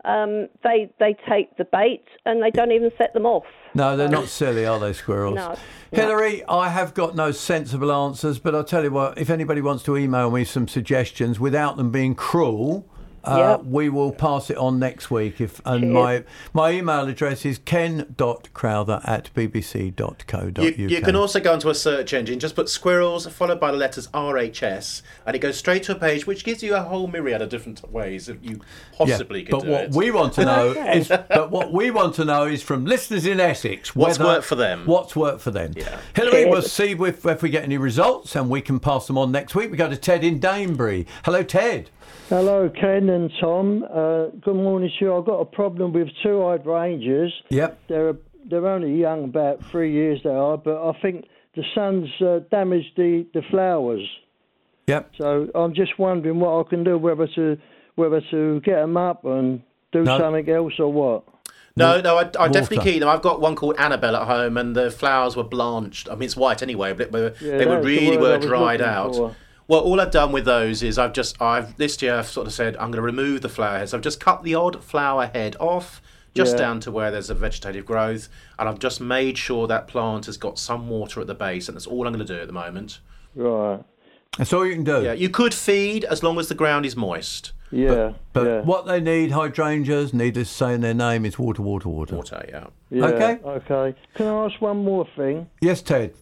um, 0.03 0.47
they 0.63 0.91
they 0.99 1.15
take 1.29 1.55
the 1.57 1.65
bait 1.65 2.03
and 2.25 2.43
they 2.43 2.51
don't 2.51 2.71
even 2.71 2.91
set 2.97 3.13
them 3.13 3.25
off. 3.25 3.45
No, 3.73 3.95
they're 3.95 4.09
not 4.09 4.27
silly, 4.27 4.65
are 4.65 4.79
they, 4.79 4.93
squirrels? 4.93 5.35
No, 5.35 5.55
Hillary, 5.91 6.43
I 6.45 6.69
have 6.69 6.93
got 6.93 7.15
no 7.15 7.31
sensible 7.31 7.91
answers, 7.91 8.39
but 8.39 8.53
I'll 8.55 8.63
tell 8.63 8.83
you 8.83 8.91
what, 8.91 9.17
if 9.17 9.29
anybody 9.29 9.61
wants 9.61 9.83
to 9.83 9.95
email 9.95 10.31
me 10.31 10.43
some 10.43 10.67
suggestions 10.67 11.39
without 11.39 11.77
them 11.77 11.91
being 11.91 12.15
cruel, 12.15 12.89
uh, 13.27 13.37
Yep. 13.57 13.65
we 13.65 13.89
will 13.89 14.11
pass 14.11 14.49
it 14.49 14.57
on 14.57 14.79
next 14.79 15.11
week. 15.11 15.39
If 15.41 15.61
And 15.65 15.93
my 15.93 16.23
my 16.53 16.71
email 16.71 17.07
address 17.07 17.45
is 17.45 17.59
ken.crowther 17.59 19.01
at 19.03 19.29
bbc.co.uk. 19.35 20.77
You, 20.77 20.87
you 20.87 21.01
can 21.01 21.15
also 21.15 21.39
go 21.39 21.53
onto 21.53 21.69
a 21.69 21.75
search 21.75 22.13
engine, 22.13 22.39
just 22.39 22.55
put 22.55 22.69
squirrels 22.69 23.27
followed 23.27 23.59
by 23.59 23.71
the 23.71 23.77
letters 23.77 24.07
RHS, 24.09 25.01
and 25.25 25.35
it 25.35 25.39
goes 25.39 25.57
straight 25.57 25.83
to 25.83 25.91
a 25.93 25.95
page 25.95 26.25
which 26.25 26.43
gives 26.43 26.63
you 26.63 26.75
a 26.75 26.81
whole 26.81 27.07
myriad 27.07 27.41
of 27.41 27.49
different 27.49 27.89
ways 27.91 28.27
that 28.27 28.43
you 28.43 28.61
possibly 28.97 29.41
yeah, 29.41 29.45
could 29.45 29.51
but 29.51 29.63
do 29.63 29.71
what 29.71 29.83
it. 29.85 29.93
we 29.93 30.11
want 30.11 30.33
to 30.33 30.45
know 30.45 30.71
is, 30.71 31.07
but 31.07 31.51
what 31.51 31.71
we 31.71 31.91
want 31.91 32.15
to 32.15 32.25
know 32.25 32.45
is 32.45 32.61
from 32.63 32.85
listeners 32.85 33.25
in 33.25 33.39
Essex, 33.39 33.95
What's 33.95 34.19
worked 34.19 34.45
for 34.45 34.55
them. 34.55 34.85
What's 34.85 35.15
worked 35.15 35.41
for 35.41 35.51
them? 35.51 35.73
Yeah. 35.75 35.99
Hillary, 36.15 36.45
we'll 36.45 36.61
see 36.61 36.91
if, 36.91 37.25
if 37.25 37.41
we 37.41 37.49
get 37.49 37.63
any 37.63 37.77
results, 37.77 38.35
and 38.35 38.49
we 38.49 38.61
can 38.61 38.79
pass 38.79 39.07
them 39.07 39.17
on 39.17 39.31
next 39.31 39.55
week. 39.55 39.71
We 39.71 39.77
go 39.77 39.89
to 39.89 39.97
Ted 39.97 40.23
in 40.23 40.39
Danbury. 40.39 41.05
Hello, 41.25 41.43
Ted. 41.43 41.89
Hello, 42.29 42.69
Ken 42.69 43.09
and 43.09 43.31
Tom. 43.39 43.83
Uh, 43.83 44.27
good 44.41 44.55
morning 44.55 44.91
to 44.99 45.05
you. 45.05 45.15
I've 45.15 45.25
got 45.25 45.39
a 45.39 45.45
problem 45.45 45.93
with 45.93 46.09
two 46.23 46.41
hydrangeas. 46.41 47.31
Yep. 47.49 47.79
They're 47.87 48.15
they're 48.49 48.67
only 48.67 48.95
young, 48.99 49.25
about 49.25 49.63
three 49.71 49.91
years 49.93 50.21
they 50.23 50.29
are, 50.29 50.57
but 50.57 50.77
I 50.89 50.97
think 51.01 51.25
the 51.55 51.63
sun's 51.75 52.09
uh, 52.21 52.39
damaged 52.49 52.91
the, 52.95 53.25
the 53.33 53.41
flowers. 53.49 54.07
Yep. 54.87 55.11
So 55.17 55.49
I'm 55.55 55.73
just 55.73 55.97
wondering 55.99 56.39
what 56.39 56.65
I 56.65 56.69
can 56.69 56.83
do, 56.83 56.97
whether 56.97 57.27
to 57.35 57.57
whether 57.95 58.21
to 58.31 58.61
get 58.61 58.75
them 58.77 58.95
up 58.97 59.25
and 59.25 59.61
do 59.91 60.03
No. 60.03 60.17
something 60.17 60.49
else 60.49 60.73
or 60.79 60.91
what. 60.91 61.23
No, 61.75 62.01
no, 62.01 62.17
I, 62.17 62.21
I 62.39 62.47
definitely 62.47 62.77
Water. 62.79 62.89
keep 62.91 62.99
them. 63.01 63.09
I've 63.09 63.21
got 63.21 63.39
one 63.39 63.55
called 63.55 63.75
Annabelle 63.77 64.15
at 64.15 64.27
home, 64.27 64.57
and 64.57 64.75
the 64.75 64.89
flowers 64.91 65.35
were 65.35 65.43
blanched. 65.43 66.09
I 66.09 66.13
mean, 66.15 66.23
it's 66.23 66.35
white 66.35 66.61
anyway, 66.63 66.93
but 66.93 67.11
they 67.11 67.21
were, 67.21 67.33
Yeah, 67.39 67.57
they 67.57 67.65
were 67.65 67.73
that's 67.75 67.85
the 67.85 67.87
really 67.97 68.17
were 68.17 68.37
dried 68.39 68.81
out. 68.81 69.15
for. 69.15 69.35
Well, 69.67 69.81
all 69.81 69.99
I've 69.99 70.11
done 70.11 70.31
with 70.31 70.45
those 70.45 70.81
is 70.81 70.97
I've 70.97 71.13
just 71.13 71.41
I've 71.41 71.75
this 71.77 72.01
year 72.01 72.15
I've 72.15 72.27
sort 72.27 72.47
of 72.47 72.53
said 72.53 72.75
I'm 72.77 72.91
going 72.91 72.93
to 72.97 73.01
remove 73.01 73.41
the 73.41 73.49
flower 73.49 73.79
heads. 73.79 73.93
I've 73.93 74.01
just 74.01 74.19
cut 74.19 74.43
the 74.43 74.55
odd 74.55 74.81
flower 74.83 75.27
head 75.33 75.57
off, 75.59 76.01
just 76.33 76.53
Yeah. 76.53 76.59
down 76.59 76.79
to 76.81 76.91
where 76.91 77.11
there's 77.11 77.29
a 77.29 77.33
vegetative 77.35 77.85
growth, 77.85 78.29
and 78.57 78.69
I've 78.69 78.79
just 78.79 79.01
made 79.01 79.37
sure 79.37 79.67
that 79.67 79.87
plant 79.87 80.25
has 80.27 80.37
got 80.37 80.57
some 80.57 80.87
water 80.87 81.19
at 81.19 81.27
the 81.27 81.35
base, 81.35 81.67
and 81.67 81.75
that's 81.75 81.87
all 81.87 82.07
I'm 82.07 82.13
going 82.13 82.25
to 82.25 82.33
do 82.35 82.39
at 82.39 82.47
the 82.47 82.53
moment. 82.53 82.99
Right. 83.35 83.79
That's 84.37 84.53
all 84.53 84.65
you 84.65 84.73
can 84.75 84.83
do. 84.83 85.03
Yeah, 85.03 85.13
you 85.13 85.29
could 85.29 85.53
feed 85.53 86.05
as 86.05 86.23
long 86.23 86.37
as 86.39 86.47
the 86.47 86.55
ground 86.55 86.85
is 86.85 86.95
moist. 86.95 87.51
Yeah. 87.71 88.13
But 88.31 88.45
yeah. 88.45 88.61
what 88.61 88.85
they 88.85 89.01
need, 89.01 89.31
hydrangeas, 89.31 90.13
needless 90.13 90.47
to 90.49 90.53
say 90.55 90.73
in 90.75 90.81
their 90.81 90.93
name, 90.93 91.25
is 91.25 91.37
water, 91.37 91.61
water, 91.61 91.89
water. 91.89 92.15
Water, 92.15 92.45
yeah. 92.47 92.67
Yeah, 92.89 93.05
Okay. 93.07 93.39
Okay. 93.43 93.95
Can 94.15 94.27
I 94.27 94.45
ask 94.45 94.61
one 94.61 94.83
more 94.85 95.05
thing? 95.17 95.49
Yes, 95.59 95.81
Ted. 95.81 96.13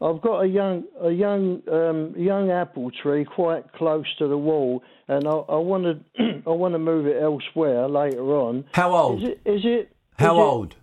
I've 0.00 0.20
got 0.20 0.40
a 0.42 0.46
young 0.46 0.84
a 1.00 1.10
young 1.10 1.62
um, 1.70 2.14
young 2.16 2.50
apple 2.50 2.90
tree 3.02 3.24
quite 3.24 3.72
close 3.72 4.06
to 4.18 4.28
the 4.28 4.38
wall, 4.38 4.82
and 5.08 5.26
I, 5.26 5.32
I 5.32 5.56
want 5.56 5.84
to 6.18 6.42
I 6.46 6.50
want 6.50 6.74
to 6.74 6.78
move 6.78 7.06
it 7.06 7.20
elsewhere 7.20 7.88
later 7.88 8.22
on. 8.36 8.64
How 8.72 8.94
old? 8.94 9.22
Is 9.22 9.28
it? 9.30 9.40
Is 9.44 9.60
it 9.64 9.92
How 10.18 10.34
is 10.34 10.38
it- 10.38 10.42
old? 10.42 10.74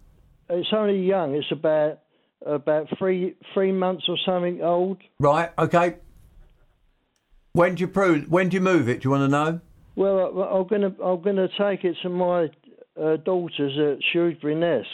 It's 0.49 0.67
only 0.73 0.99
young. 1.05 1.33
It's 1.33 1.51
about 1.51 1.99
about 2.45 2.87
three 2.99 3.35
three 3.53 3.71
months 3.71 4.03
or 4.07 4.17
something 4.25 4.61
old. 4.61 4.97
Right. 5.19 5.49
Okay. 5.57 5.95
When 7.53 7.75
do 7.75 7.81
you 7.81 7.87
prune? 7.87 8.23
When 8.29 8.49
do 8.49 8.55
you 8.55 8.61
move 8.61 8.89
it? 8.89 9.01
Do 9.01 9.07
you 9.07 9.11
want 9.11 9.23
to 9.23 9.27
know? 9.29 9.59
Well, 9.95 10.19
I, 10.43 10.57
I'm 10.57 10.67
gonna 10.67 10.93
I'm 11.03 11.21
gonna 11.21 11.47
take 11.57 11.83
it 11.85 11.95
to 12.03 12.09
my 12.09 12.49
uh, 13.01 13.15
daughters 13.17 13.73
at 13.79 13.99
Shoeburyness. 14.13 14.85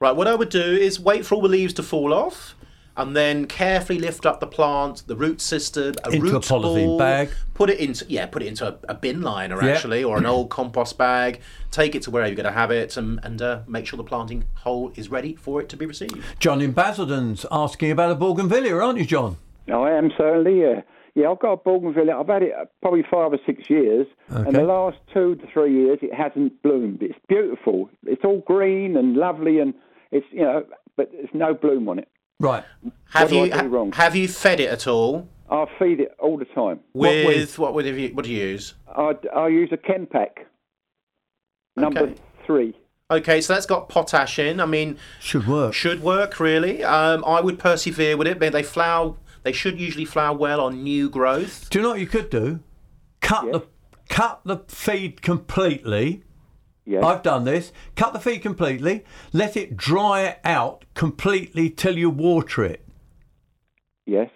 Right, 0.00 0.12
what 0.12 0.26
I 0.28 0.34
would 0.34 0.48
do 0.50 0.60
is 0.62 1.00
wait 1.00 1.26
for 1.26 1.34
all 1.34 1.42
the 1.42 1.48
leaves 1.48 1.74
to 1.74 1.82
fall 1.82 2.14
off, 2.14 2.54
and 2.96 3.16
then 3.16 3.46
carefully 3.46 3.98
lift 3.98 4.26
up 4.26 4.40
the 4.40 4.46
plant, 4.46 5.04
the 5.06 5.16
root 5.16 5.40
system, 5.40 5.94
a 6.04 6.10
Into 6.10 6.28
a 6.28 6.32
root 6.32 6.42
polythene 6.42 6.86
ball, 6.86 6.98
bag. 6.98 7.30
Put 7.54 7.70
it 7.70 7.78
into 7.78 8.04
yeah, 8.08 8.26
put 8.26 8.42
it 8.42 8.48
into 8.48 8.66
a, 8.68 8.76
a 8.88 8.94
bin 8.94 9.22
liner 9.22 9.62
Yeah. 9.62 9.72
actually, 9.72 10.02
or 10.04 10.18
an 10.18 10.26
old 10.26 10.50
compost 10.50 10.98
bag. 10.98 11.40
Take 11.70 11.94
it 11.94 12.02
to 12.02 12.10
wherever 12.10 12.28
you're 12.28 12.36
going 12.36 12.52
to 12.52 12.58
have 12.58 12.70
it, 12.70 12.96
and, 12.96 13.20
and 13.22 13.40
uh, 13.40 13.60
make 13.66 13.86
sure 13.86 13.96
the 13.96 14.04
planting 14.04 14.44
hole 14.54 14.92
is 14.96 15.08
ready 15.10 15.34
for 15.36 15.60
it 15.60 15.68
to 15.70 15.76
be 15.76 15.86
received. 15.86 16.18
John 16.40 16.60
in 16.60 16.72
Basildon's 16.72 17.46
asking 17.50 17.90
about 17.90 18.10
a 18.10 18.14
bougainvillea, 18.14 18.74
aren't 18.76 18.98
you, 18.98 19.04
John? 19.04 19.36
I 19.72 19.90
am 19.92 20.10
certainly, 20.18 20.60
yeah. 20.62 20.82
Yeah, 21.14 21.30
I've 21.30 21.38
got 21.40 21.52
a 21.52 21.56
bougainvillea. 21.58 22.16
I've 22.18 22.28
had 22.28 22.42
it 22.42 22.52
uh, 22.58 22.64
probably 22.82 23.02
five 23.02 23.32
or 23.32 23.38
six 23.46 23.68
years, 23.68 24.06
and 24.28 24.54
the 24.54 24.62
last 24.62 24.96
two 25.12 25.34
to 25.36 25.46
three 25.52 25.72
years 25.72 25.98
it 26.02 26.14
hasn't 26.14 26.62
bloomed. 26.62 27.02
It's 27.02 27.18
beautiful. 27.28 27.88
It's 28.06 28.24
all 28.24 28.38
green 28.46 28.96
and 28.96 29.16
lovely, 29.16 29.58
and 29.58 29.74
it's 30.12 30.26
you 30.30 30.42
know, 30.42 30.64
but 30.96 31.10
there's 31.12 31.28
no 31.34 31.52
bloom 31.52 31.88
on 31.88 31.98
it. 31.98 32.08
Right. 32.40 32.64
Have 33.10 33.30
What 33.30 33.30
do 33.30 33.38
I 33.40 33.44
you 33.44 33.52
ha- 33.52 33.62
wrong? 33.66 33.92
have 33.92 34.16
you 34.16 34.26
fed 34.26 34.58
it 34.60 34.70
at 34.70 34.86
all? 34.88 35.28
I 35.50 35.66
feed 35.78 36.00
it 36.00 36.12
all 36.18 36.36
the 36.38 36.44
time. 36.46 36.80
With 36.94 37.58
what 37.58 37.74
would 37.74 37.84
you 37.86 38.08
what 38.14 38.24
do 38.24 38.32
you 38.32 38.42
use? 38.42 38.74
I, 38.88 39.12
I 39.36 39.48
use 39.48 39.68
a 39.72 39.76
Chempak 39.76 40.30
number 41.76 42.00
Okay. 42.00 42.14
three. 42.46 42.74
Okay, 43.10 43.40
so 43.40 43.52
that's 43.54 43.66
got 43.66 43.88
potash 43.88 44.38
in. 44.38 44.60
I 44.60 44.66
mean, 44.66 44.96
should 45.18 45.46
work. 45.48 45.74
Should 45.74 46.00
work 46.02 46.38
really. 46.38 46.84
Um, 46.84 47.24
I 47.26 47.40
would 47.40 47.58
persevere 47.58 48.16
with 48.16 48.26
it. 48.28 48.38
But 48.38 48.52
they 48.52 48.62
flower. 48.62 49.16
They 49.42 49.52
should 49.52 49.80
usually 49.80 50.04
flower 50.04 50.36
well 50.36 50.60
on 50.60 50.82
new 50.84 51.10
growth. 51.10 51.68
Do 51.70 51.78
you 51.78 51.82
know 51.82 51.90
what 51.90 52.00
you 52.00 52.06
could 52.06 52.30
do? 52.30 52.60
Cut 53.20 53.50
the 53.52 53.62
cut 54.08 54.40
the 54.44 54.58
feed 54.68 55.20
completely. 55.22 56.22
Yeah. 56.90 57.06
I've 57.06 57.22
done 57.22 57.44
this. 57.44 57.72
Cut 57.94 58.12
the 58.12 58.18
feed 58.18 58.40
completely. 58.42 59.04
Let 59.32 59.56
it 59.56 59.76
dry 59.76 60.38
out 60.42 60.84
completely 60.94 61.70
till 61.70 61.96
you 61.96 62.10
water 62.10 62.64
it. 62.64 62.84
Yes. 64.06 64.28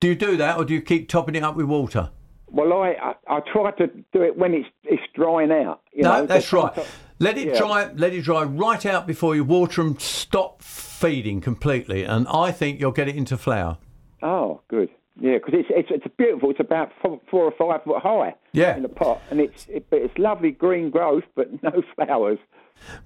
Do 0.00 0.08
you 0.08 0.16
do 0.16 0.36
that, 0.36 0.56
or 0.58 0.64
do 0.64 0.74
you 0.74 0.82
keep 0.82 1.08
topping 1.08 1.36
it 1.36 1.44
up 1.44 1.54
with 1.54 1.66
water? 1.66 2.10
Well, 2.50 2.72
I, 2.72 2.88
I 3.00 3.14
I 3.36 3.40
try 3.52 3.70
to 3.70 3.86
do 4.12 4.22
it 4.22 4.36
when 4.36 4.52
it's 4.52 4.68
it's 4.82 5.02
drying 5.14 5.52
out. 5.52 5.80
You 5.92 6.02
no, 6.02 6.12
know, 6.18 6.26
that's 6.26 6.52
right. 6.52 6.74
sometimes- 6.74 6.88
Let 7.20 7.38
it 7.38 7.46
Yeah. 7.48 7.58
dry. 7.58 7.92
Let 7.94 8.12
it 8.12 8.22
dry 8.22 8.42
right 8.42 8.84
out 8.84 9.06
before 9.06 9.36
you 9.36 9.44
water 9.44 9.80
and 9.80 10.00
stop 10.00 10.60
feeding 10.60 11.40
completely. 11.40 12.02
And 12.02 12.26
I 12.26 12.50
think 12.50 12.80
you'll 12.80 12.90
get 12.90 13.06
it 13.08 13.14
into 13.14 13.36
flower. 13.36 13.78
Oh, 14.22 14.60
good. 14.68 14.88
Yeah, 15.20 15.34
because 15.34 15.54
it's, 15.54 15.68
it's 15.70 16.04
it's 16.04 16.14
beautiful. 16.16 16.50
It's 16.50 16.60
about 16.60 16.90
four, 17.02 17.20
four 17.30 17.44
or 17.44 17.52
five 17.52 17.84
foot 17.84 18.02
high. 18.02 18.34
Yeah. 18.52 18.76
In 18.76 18.82
the 18.82 18.88
pot, 18.88 19.20
and 19.30 19.40
it's 19.40 19.66
it, 19.68 19.86
it's 19.92 20.16
lovely 20.18 20.50
green 20.50 20.90
growth, 20.90 21.24
but 21.34 21.62
no 21.62 21.82
flowers. 21.94 22.38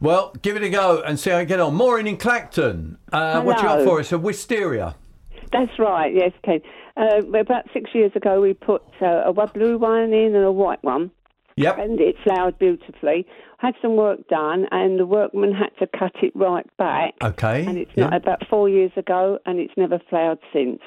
Well, 0.00 0.32
give 0.40 0.56
it 0.56 0.62
a 0.62 0.70
go 0.70 1.02
and 1.02 1.18
see 1.18 1.30
how 1.30 1.38
you 1.38 1.46
get 1.46 1.60
on. 1.60 1.74
Maureen 1.74 2.06
in 2.06 2.16
Clacton. 2.16 2.98
Uh, 3.12 3.42
what 3.42 3.58
you 3.58 3.64
got 3.64 3.84
for 3.84 4.00
us? 4.00 4.12
A 4.12 4.18
wisteria. 4.18 4.94
That's 5.52 5.78
right, 5.78 6.14
yes, 6.14 6.32
Ken. 6.44 6.60
Uh, 6.96 7.26
about 7.38 7.66
six 7.72 7.90
years 7.94 8.12
ago, 8.14 8.40
we 8.40 8.54
put 8.54 8.82
uh, 9.02 9.24
a 9.26 9.46
blue 9.48 9.78
one 9.78 10.12
in 10.12 10.34
and 10.34 10.44
a 10.44 10.52
white 10.52 10.82
one. 10.82 11.10
Yep. 11.56 11.78
And 11.78 12.00
it 12.00 12.16
flowered 12.22 12.58
beautifully. 12.58 13.26
Had 13.58 13.74
some 13.80 13.96
work 13.96 14.28
done, 14.28 14.66
and 14.70 15.00
the 15.00 15.06
workman 15.06 15.52
had 15.52 15.70
to 15.78 15.86
cut 15.98 16.12
it 16.22 16.32
right 16.34 16.66
back. 16.76 17.14
Okay. 17.22 17.64
And 17.64 17.78
it's 17.78 17.90
yeah. 17.94 18.04
not 18.04 18.16
about 18.16 18.46
four 18.48 18.68
years 18.68 18.92
ago, 18.96 19.38
and 19.46 19.58
it's 19.58 19.72
never 19.76 19.98
flowered 20.10 20.38
since. 20.52 20.80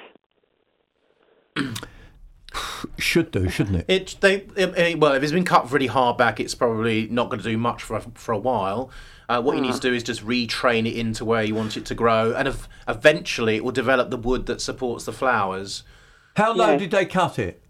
Should 2.98 3.32
do, 3.32 3.50
shouldn't 3.50 3.78
it? 3.78 3.86
It 3.88 4.16
they 4.22 4.36
it, 4.56 4.78
it- 4.78 5.00
well, 5.00 5.14
if 5.14 5.22
it's 5.24 5.32
been 5.32 5.46
cut 5.46 5.72
really 5.72 5.88
hard 5.88 6.18
back, 6.18 6.40
it's 6.40 6.56
probably 6.56 7.08
not 7.08 7.30
going 7.30 7.42
to 7.42 7.48
do 7.50 7.58
much 7.58 7.84
for 7.84 7.98
a, 7.98 8.02
for 8.16 8.32
a 8.32 8.38
while. 8.40 8.90
Uh, 9.28 9.40
what 9.42 9.56
you 9.56 9.62
need 9.62 9.74
to 9.74 9.80
do 9.80 9.94
is 9.94 10.02
just 10.02 10.26
retrain 10.26 10.88
it 10.88 10.96
into 10.98 11.24
where 11.24 11.44
you 11.44 11.54
want 11.54 11.78
it 11.78 11.86
to 11.86 11.94
grow, 11.94 12.34
and 12.34 12.48
ev- 12.48 12.68
eventually 12.88 13.56
it 13.56 13.64
will 13.64 13.72
develop 13.72 14.10
the 14.10 14.18
wood 14.18 14.48
that 14.48 14.60
supports 14.60 15.06
the 15.06 15.14
flowers. 15.14 15.84
How 16.36 16.52
low 16.54 16.72
Yeah. 16.72 16.78
did 16.78 16.92
they 16.92 17.06
cut 17.06 17.38
it? 17.38 17.62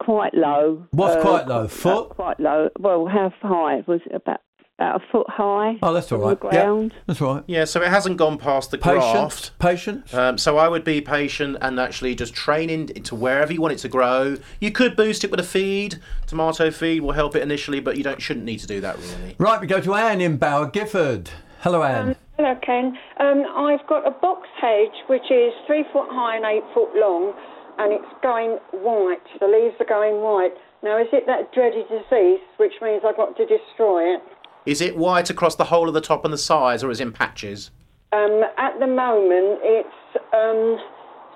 Quite 0.00 0.34
low. 0.34 0.88
What's 0.90 1.14
Uh, 1.16 1.20
quite 1.20 1.46
low? 1.46 1.62
uh, 1.64 1.68
Foot? 1.68 2.08
quite 2.08 2.40
low. 2.40 2.70
Well, 2.80 3.06
how 3.06 3.32
high? 3.40 3.84
Was 3.86 4.00
it 4.06 4.12
was 4.12 4.20
about 4.26 4.40
about 4.78 5.02
a 5.02 5.04
foot 5.12 5.28
high. 5.28 5.76
Oh, 5.82 5.92
that's 5.92 6.10
all 6.12 6.18
right. 6.18 6.38
from 6.38 6.50
right. 6.50 6.54
Yeah. 6.54 6.88
That's 7.06 7.20
right. 7.20 7.44
Yeah, 7.46 7.64
so 7.64 7.82
it 7.82 7.88
hasn't 7.88 8.16
gone 8.16 8.38
past 8.38 8.70
the 8.70 8.78
Patience, 8.78 9.12
graft. 9.12 9.58
patience. 9.58 10.14
Um, 10.14 10.38
so 10.38 10.58
I 10.58 10.68
would 10.68 10.84
be 10.84 11.00
patient 11.00 11.58
and 11.60 11.78
actually 11.78 12.14
just 12.14 12.34
train 12.34 12.70
it 12.70 13.04
to 13.06 13.14
wherever 13.14 13.52
you 13.52 13.60
want 13.60 13.74
it 13.74 13.78
to 13.78 13.88
grow. 13.88 14.36
You 14.60 14.72
could 14.72 14.96
boost 14.96 15.24
it 15.24 15.30
with 15.30 15.40
a 15.40 15.44
feed. 15.44 15.98
Tomato 16.26 16.70
feed 16.70 17.00
will 17.02 17.12
help 17.12 17.36
it 17.36 17.42
initially, 17.42 17.80
but 17.80 17.96
you 17.96 18.02
don't 18.02 18.20
shouldn't 18.20 18.46
need 18.46 18.58
to 18.58 18.66
do 18.66 18.80
that 18.80 18.96
really. 18.98 19.36
Right, 19.38 19.60
we 19.60 19.66
go 19.66 19.80
to 19.80 19.94
Anne 19.94 20.20
in 20.20 20.36
Bower 20.36 20.66
Gifford. 20.66 21.30
Hello, 21.60 21.82
Anne. 21.82 22.16
Hello, 22.36 22.58
Ken. 22.64 22.98
Um, 23.20 23.44
I've 23.56 23.86
got 23.86 24.06
a 24.06 24.10
box 24.10 24.48
hedge 24.60 24.96
which 25.06 25.30
is 25.30 25.52
three 25.66 25.84
foot 25.92 26.08
high 26.10 26.36
and 26.36 26.44
eight 26.44 26.64
foot 26.74 26.90
long, 26.96 27.34
and 27.78 27.92
it's 27.92 28.08
going 28.22 28.58
white. 28.72 29.22
The 29.38 29.46
leaves 29.46 29.76
are 29.78 29.86
going 29.86 30.22
white. 30.22 30.54
Now, 30.82 31.00
is 31.00 31.06
it 31.12 31.26
that 31.26 31.52
dreaded 31.52 31.86
disease, 31.88 32.40
which 32.56 32.72
means 32.82 33.02
I've 33.06 33.16
got 33.16 33.36
to 33.36 33.46
destroy 33.46 34.14
it? 34.16 34.22
Is 34.64 34.80
it 34.80 34.96
white 34.96 35.30
across 35.30 35.56
the 35.56 35.64
whole 35.64 35.88
of 35.88 35.94
the 35.94 36.00
top 36.00 36.24
and 36.24 36.32
the 36.32 36.38
sides, 36.38 36.84
or 36.84 36.90
is 36.90 37.00
it 37.00 37.04
in 37.04 37.12
patches? 37.12 37.70
Um, 38.12 38.42
at 38.58 38.78
the 38.78 38.86
moment, 38.86 39.58
it's 39.62 39.88
um, 40.32 40.78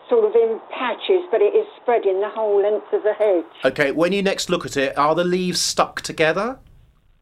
sort 0.08 0.24
of 0.24 0.34
in 0.34 0.60
patches, 0.70 1.22
but 1.30 1.40
it 1.40 1.54
is 1.54 1.66
spreading 1.80 2.20
the 2.20 2.28
whole 2.28 2.62
length 2.62 2.92
of 2.92 3.02
the 3.02 3.14
hedge. 3.14 3.44
Okay, 3.64 3.90
when 3.90 4.12
you 4.12 4.22
next 4.22 4.48
look 4.48 4.64
at 4.64 4.76
it, 4.76 4.96
are 4.96 5.14
the 5.14 5.24
leaves 5.24 5.60
stuck 5.60 6.02
together? 6.02 6.58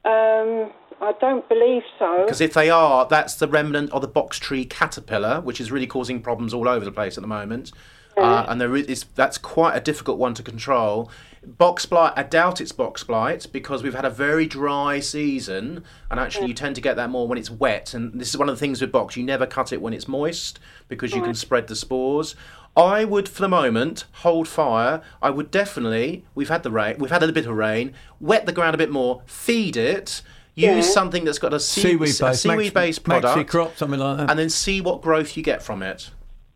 Um, 0.05 0.73
I 1.01 1.13
don't 1.21 1.49
believe 1.49 1.83
so. 1.99 2.25
Because 2.25 2.41
if 2.41 2.53
they 2.53 2.69
are, 2.69 3.07
that's 3.07 3.35
the 3.35 3.49
remnant 3.49 3.91
of 3.93 4.03
the 4.03 4.09
box 4.09 4.39
tree 4.39 4.65
caterpillar, 4.65 5.41
which 5.41 5.61
is 5.61 5.73
really 5.73 5.87
causing 5.87 6.21
problems 6.21 6.53
all 6.53 6.69
over 6.69 6.85
the 6.85 6.93
place 6.93 7.17
at 7.17 7.23
the 7.23 7.29
moment. 7.29 7.73
Uh, 8.17 8.47
and 8.49 8.61
there 8.61 8.77
is 8.77 9.07
that's 9.17 9.39
quite 9.39 9.75
a 9.75 9.81
difficult 9.81 10.19
one 10.19 10.35
to 10.35 10.43
control. 10.43 11.11
Box 11.47 11.87
blight, 11.87 12.13
I 12.17 12.23
doubt 12.23 12.61
it's 12.61 12.73
box 12.73 13.05
blight 13.05 13.47
because 13.53 13.83
we've 13.83 13.95
had 13.95 14.05
a 14.05 14.11
very 14.11 14.47
dry 14.47 15.01
season, 15.01 15.85
and 16.11 16.19
actually 16.21 16.49
you 16.49 16.55
mm. 16.55 16.59
tend 16.59 16.75
to 16.77 16.81
get 16.81 16.97
that 16.97 17.11
more 17.11 17.29
when 17.29 17.39
it's 17.39 17.51
wet. 17.51 17.95
And 17.95 18.21
this 18.21 18.29
is 18.29 18.37
one 18.37 18.49
of 18.49 18.57
the 18.57 18.61
things 18.61 18.81
with 18.81 18.91
box: 18.91 19.17
you 19.17 19.23
never 19.23 19.47
cut 19.47 19.73
it 19.73 19.81
when 19.83 19.93
it's 19.93 20.09
moist 20.09 20.59
because 20.89 21.15
you 21.15 21.23
can 21.23 21.35
spread 21.35 21.69
the 21.69 21.77
spores. 21.77 22.35
I 22.77 23.05
would, 23.05 23.29
for 23.29 23.43
the 23.43 23.49
moment, 23.49 24.05
hold 24.13 24.49
fire. 24.49 25.01
I 25.23 25.31
would 25.31 25.51
definitely. 25.51 26.25
We've 26.35 26.49
had 26.49 26.65
the 26.65 26.73
rain. 26.73 26.97
We've 26.99 27.11
had 27.11 27.23
a 27.23 27.27
little 27.27 27.35
bit 27.35 27.49
of 27.49 27.57
rain. 27.57 27.95
Wet 28.21 28.47
the 28.47 28.53
ground 28.53 28.75
a 28.75 28.79
bit 28.79 28.91
more. 28.91 29.23
Feed 29.27 29.77
it. 29.77 30.23
Use 30.57 30.87
Yeah. 30.87 30.93
something 30.93 31.25
that's 31.25 31.39
got 31.39 31.53
a, 31.53 31.59
sea- 31.59 31.83
Seaweed 31.83 32.21
a 32.21 32.27
based, 32.27 32.43
seaweed 32.43 32.75
based 32.75 33.03
product, 33.03 33.51
Maxicrop, 33.51 33.77
something 33.77 33.99
like 33.99 34.19
that. 34.19 34.31
and 34.31 34.39
then 34.39 34.49
see 34.49 34.81
what 34.81 35.03
growth 35.03 35.37
you 35.37 35.43
get 35.43 35.63
from 35.63 35.83
it. 35.83 36.11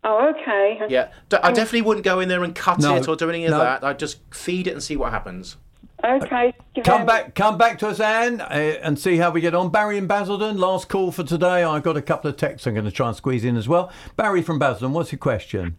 Oh, 0.08 0.32
okay. 0.34 0.80
Yeah, 0.88 1.10
D- 1.28 1.36
I 1.42 1.52
definitely 1.52 1.82
wouldn't 1.82 2.04
go 2.04 2.20
in 2.20 2.28
there 2.28 2.42
and 2.42 2.54
cut 2.54 2.78
No, 2.78 2.96
it 2.96 3.06
or 3.06 3.14
do 3.14 3.28
any 3.28 3.44
of 3.44 3.50
no. 3.50 3.58
that. 3.58 3.84
I'd 3.84 3.98
just 3.98 4.20
feed 4.32 4.66
it 4.66 4.72
and 4.72 4.82
see 4.82 4.96
what 4.96 5.10
happens. 5.10 5.56
Okay. 6.02 6.54
Come 6.84 7.04
back, 7.04 7.34
come 7.34 7.58
back 7.58 7.78
to 7.80 7.88
us, 7.88 8.00
Anne, 8.00 8.40
uh, 8.40 8.44
and 8.82 8.98
see 8.98 9.16
how 9.16 9.30
we 9.30 9.40
get 9.40 9.54
on. 9.54 9.70
Barry 9.70 9.98
in 9.98 10.06
Basildon, 10.06 10.56
last 10.56 10.88
call 10.88 11.10
for 11.12 11.24
today. 11.24 11.64
I've 11.64 11.82
got 11.82 11.96
a 11.96 12.02
couple 12.02 12.30
of 12.30 12.36
texts 12.36 12.66
I'm 12.66 12.74
going 12.74 12.86
to 12.86 12.92
try 12.92 13.08
and 13.08 13.16
squeeze 13.16 13.44
in 13.44 13.56
as 13.56 13.68
well. 13.68 13.92
Barry 14.16 14.40
from 14.40 14.58
Basildon, 14.58 14.92
what's 14.92 15.10
your 15.12 15.18
question? 15.18 15.76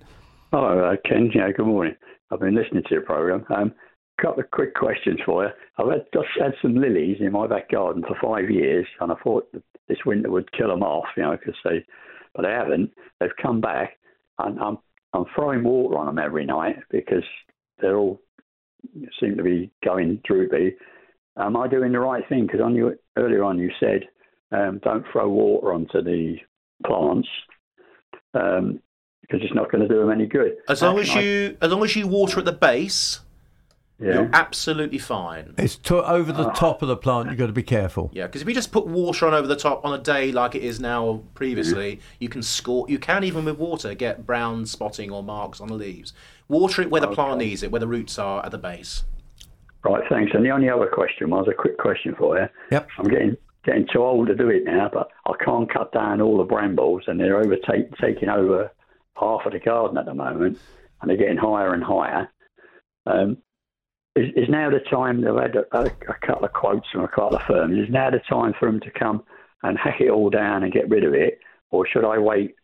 Hello, 0.52 0.92
uh, 0.92 0.96
Ken. 1.08 1.32
Yeah, 1.34 1.52
good 1.52 1.66
morning. 1.66 1.96
I've 2.32 2.42
been 2.42 2.54
listening 2.54 2.84
to 2.84 2.90
your 2.92 3.02
program. 3.02 3.46
Um, 3.50 3.74
couple 4.22 4.44
of 4.44 4.52
quick 4.52 4.76
questions 4.76 5.20
for 5.26 5.46
you. 5.46 5.50
I've 5.78 5.88
had, 5.90 6.06
just 6.14 6.28
had 6.38 6.52
some 6.62 6.76
lilies 6.76 7.18
in 7.22 7.32
my 7.32 7.48
back 7.48 7.72
garden 7.72 8.04
for 8.06 8.18
five 8.22 8.50
years, 8.52 8.86
and 9.00 9.12
I 9.12 9.16
thought 9.24 9.50
that 9.54 9.64
this 9.88 10.00
winter 10.06 10.30
would 10.30 10.52
kill 10.52 10.68
them 10.68 10.84
off, 10.84 11.06
you 11.16 11.24
know, 11.24 11.38
because 11.38 11.56
they, 11.64 11.86
but 12.36 12.44
they 12.44 12.52
haven't. 12.52 12.92
They've 13.20 13.30
come 13.42 13.62
back, 13.62 13.98
and 14.40 14.60
I'm 14.60 14.78
I'm 15.14 15.26
throwing 15.36 15.64
water 15.64 15.98
on 15.98 16.06
them 16.08 16.20
every 16.20 16.46
night 16.46 16.78
because 16.90 17.24
they're 17.80 17.98
all 17.98 18.20
seem 19.20 19.36
to 19.38 19.44
be 19.44 19.72
going 19.84 20.22
droopy. 20.26 20.76
Am 21.38 21.56
I 21.58 21.68
doing 21.68 21.92
the 21.92 22.00
right 22.00 22.24
thing? 22.30 22.46
Because 22.46 22.62
on 22.62 22.76
you 22.76 22.98
earlier 23.18 23.44
on 23.44 23.58
you 23.60 23.72
said 23.80 24.02
um, 24.52 24.80
don't 24.84 25.06
throw 25.12 25.30
water 25.30 25.74
onto 25.74 26.02
the 26.02 26.38
plants. 26.86 27.28
Um, 28.34 28.80
because 29.22 29.44
it's 29.44 29.54
not 29.54 29.72
going 29.72 29.88
to 29.88 29.88
do 29.88 30.00
them 30.00 30.10
any 30.10 30.26
good. 30.26 30.56
As 30.68 30.82
long 30.82 30.98
as 30.98 31.08
can 31.08 31.20
I- 31.20 31.22
you, 31.22 31.58
as 31.62 31.72
long 31.72 31.84
as 31.84 31.96
you 31.96 32.08
water 32.08 32.40
at 32.40 32.46
the 32.46 32.52
base, 32.52 33.20
Yeah. 34.00 34.14
you're 34.14 34.30
absolutely 34.32 34.97
fine. 34.97 35.56
It's 35.58 35.76
to, 35.78 36.06
over 36.06 36.32
the 36.32 36.50
top 36.52 36.82
of 36.82 36.88
the 36.88 36.95
plant. 36.95 37.30
You've 37.30 37.38
got 37.38 37.47
to 37.47 37.54
be 37.54 37.64
careful. 37.64 38.10
Yeah, 38.14 38.28
because 38.28 38.41
if 38.41 38.47
you 38.47 38.54
just 38.54 38.72
put 38.72 38.88
water 38.88 39.28
on 39.28 39.34
over 39.34 39.47
the 39.47 39.58
top 39.58 39.84
on 39.84 39.93
a 39.93 40.02
day 40.02 40.32
like 40.32 40.56
it 40.56 40.64
is 40.64 40.80
now 40.80 41.22
previously, 41.34 42.00
you 42.20 42.30
can 42.30 42.41
score. 42.41 42.86
You 42.88 42.97
can 42.97 43.24
even 43.24 43.43
with 43.43 43.58
water 43.58 43.93
get 43.93 44.26
brown 44.26 44.66
spotting 44.66 45.12
or 45.12 45.22
marks 45.22 45.60
on 45.60 45.68
the 45.68 45.74
leaves. 45.74 46.14
Water 46.47 46.82
it 46.82 46.89
where 46.89 47.02
the 47.02 47.10
plant 47.10 47.39
needs 47.39 47.62
it, 47.62 47.72
where 47.72 47.80
the 47.80 47.88
roots 47.88 48.18
are 48.18 48.43
at 48.45 48.52
the 48.52 48.58
base. 48.58 49.04
Right, 49.84 50.04
thanks. 50.10 50.32
And 50.34 50.45
the 50.45 50.50
only 50.50 50.70
other 50.70 50.88
question 50.88 51.30
was 51.30 51.47
a 51.50 51.54
quick 51.54 51.78
question 51.78 52.16
for 52.18 52.38
you. 52.39 52.47
Yep. 52.72 52.88
I'm 52.97 53.08
getting 53.08 53.38
getting 53.66 53.88
too 53.91 54.04
old 54.04 54.28
to 54.28 54.36
do 54.36 54.50
it 54.50 54.64
now, 54.64 54.89
but 54.91 55.10
I 55.26 55.34
can't 55.43 55.72
cut 55.72 55.91
down 55.91 56.22
all 56.22 56.38
the 56.38 56.43
brambles, 56.43 57.04
and 57.08 57.20
they're 57.20 57.38
overtake 57.38 57.95
taking 57.97 58.30
over 58.30 58.72
half 59.20 59.45
of 59.45 59.52
the 59.52 59.60
garden 59.60 59.97
at 59.97 60.06
the 60.06 60.14
moment, 60.14 60.58
and 61.02 61.10
they're 61.10 61.18
getting 61.18 61.38
higher 61.38 61.74
and 61.74 61.84
higher. 61.84 62.30
Um, 63.06 63.38
is, 64.20 64.34
is 64.36 64.49
now 64.49 64.70
the 64.70 64.80
time? 64.80 65.22
they've 65.22 65.34
had 65.34 65.55
a, 65.55 65.78
a, 65.78 65.86
a 65.86 66.28
couple 66.28 66.45
of 66.45 66.53
quotes 66.53 66.88
from 66.91 67.03
a 67.03 67.07
couple 67.07 67.38
of 67.38 67.41
firms. 67.43 67.78
Is 67.78 67.91
now 67.91 68.09
the 68.09 68.20
time 68.30 68.53
for 68.59 68.65
them 68.67 68.80
to 68.82 68.91
come 68.91 69.24
and 69.63 69.78
hack 69.78 70.01
it 70.01 70.09
all 70.09 70.30
down 70.30 70.63
and 70.63 70.72
get 70.74 70.89
rid 70.89 71.03
of 71.03 71.13
it, 71.13 71.39
or 71.72 71.88
should 71.88 72.05
I 72.05 72.17
wait? 72.17 72.55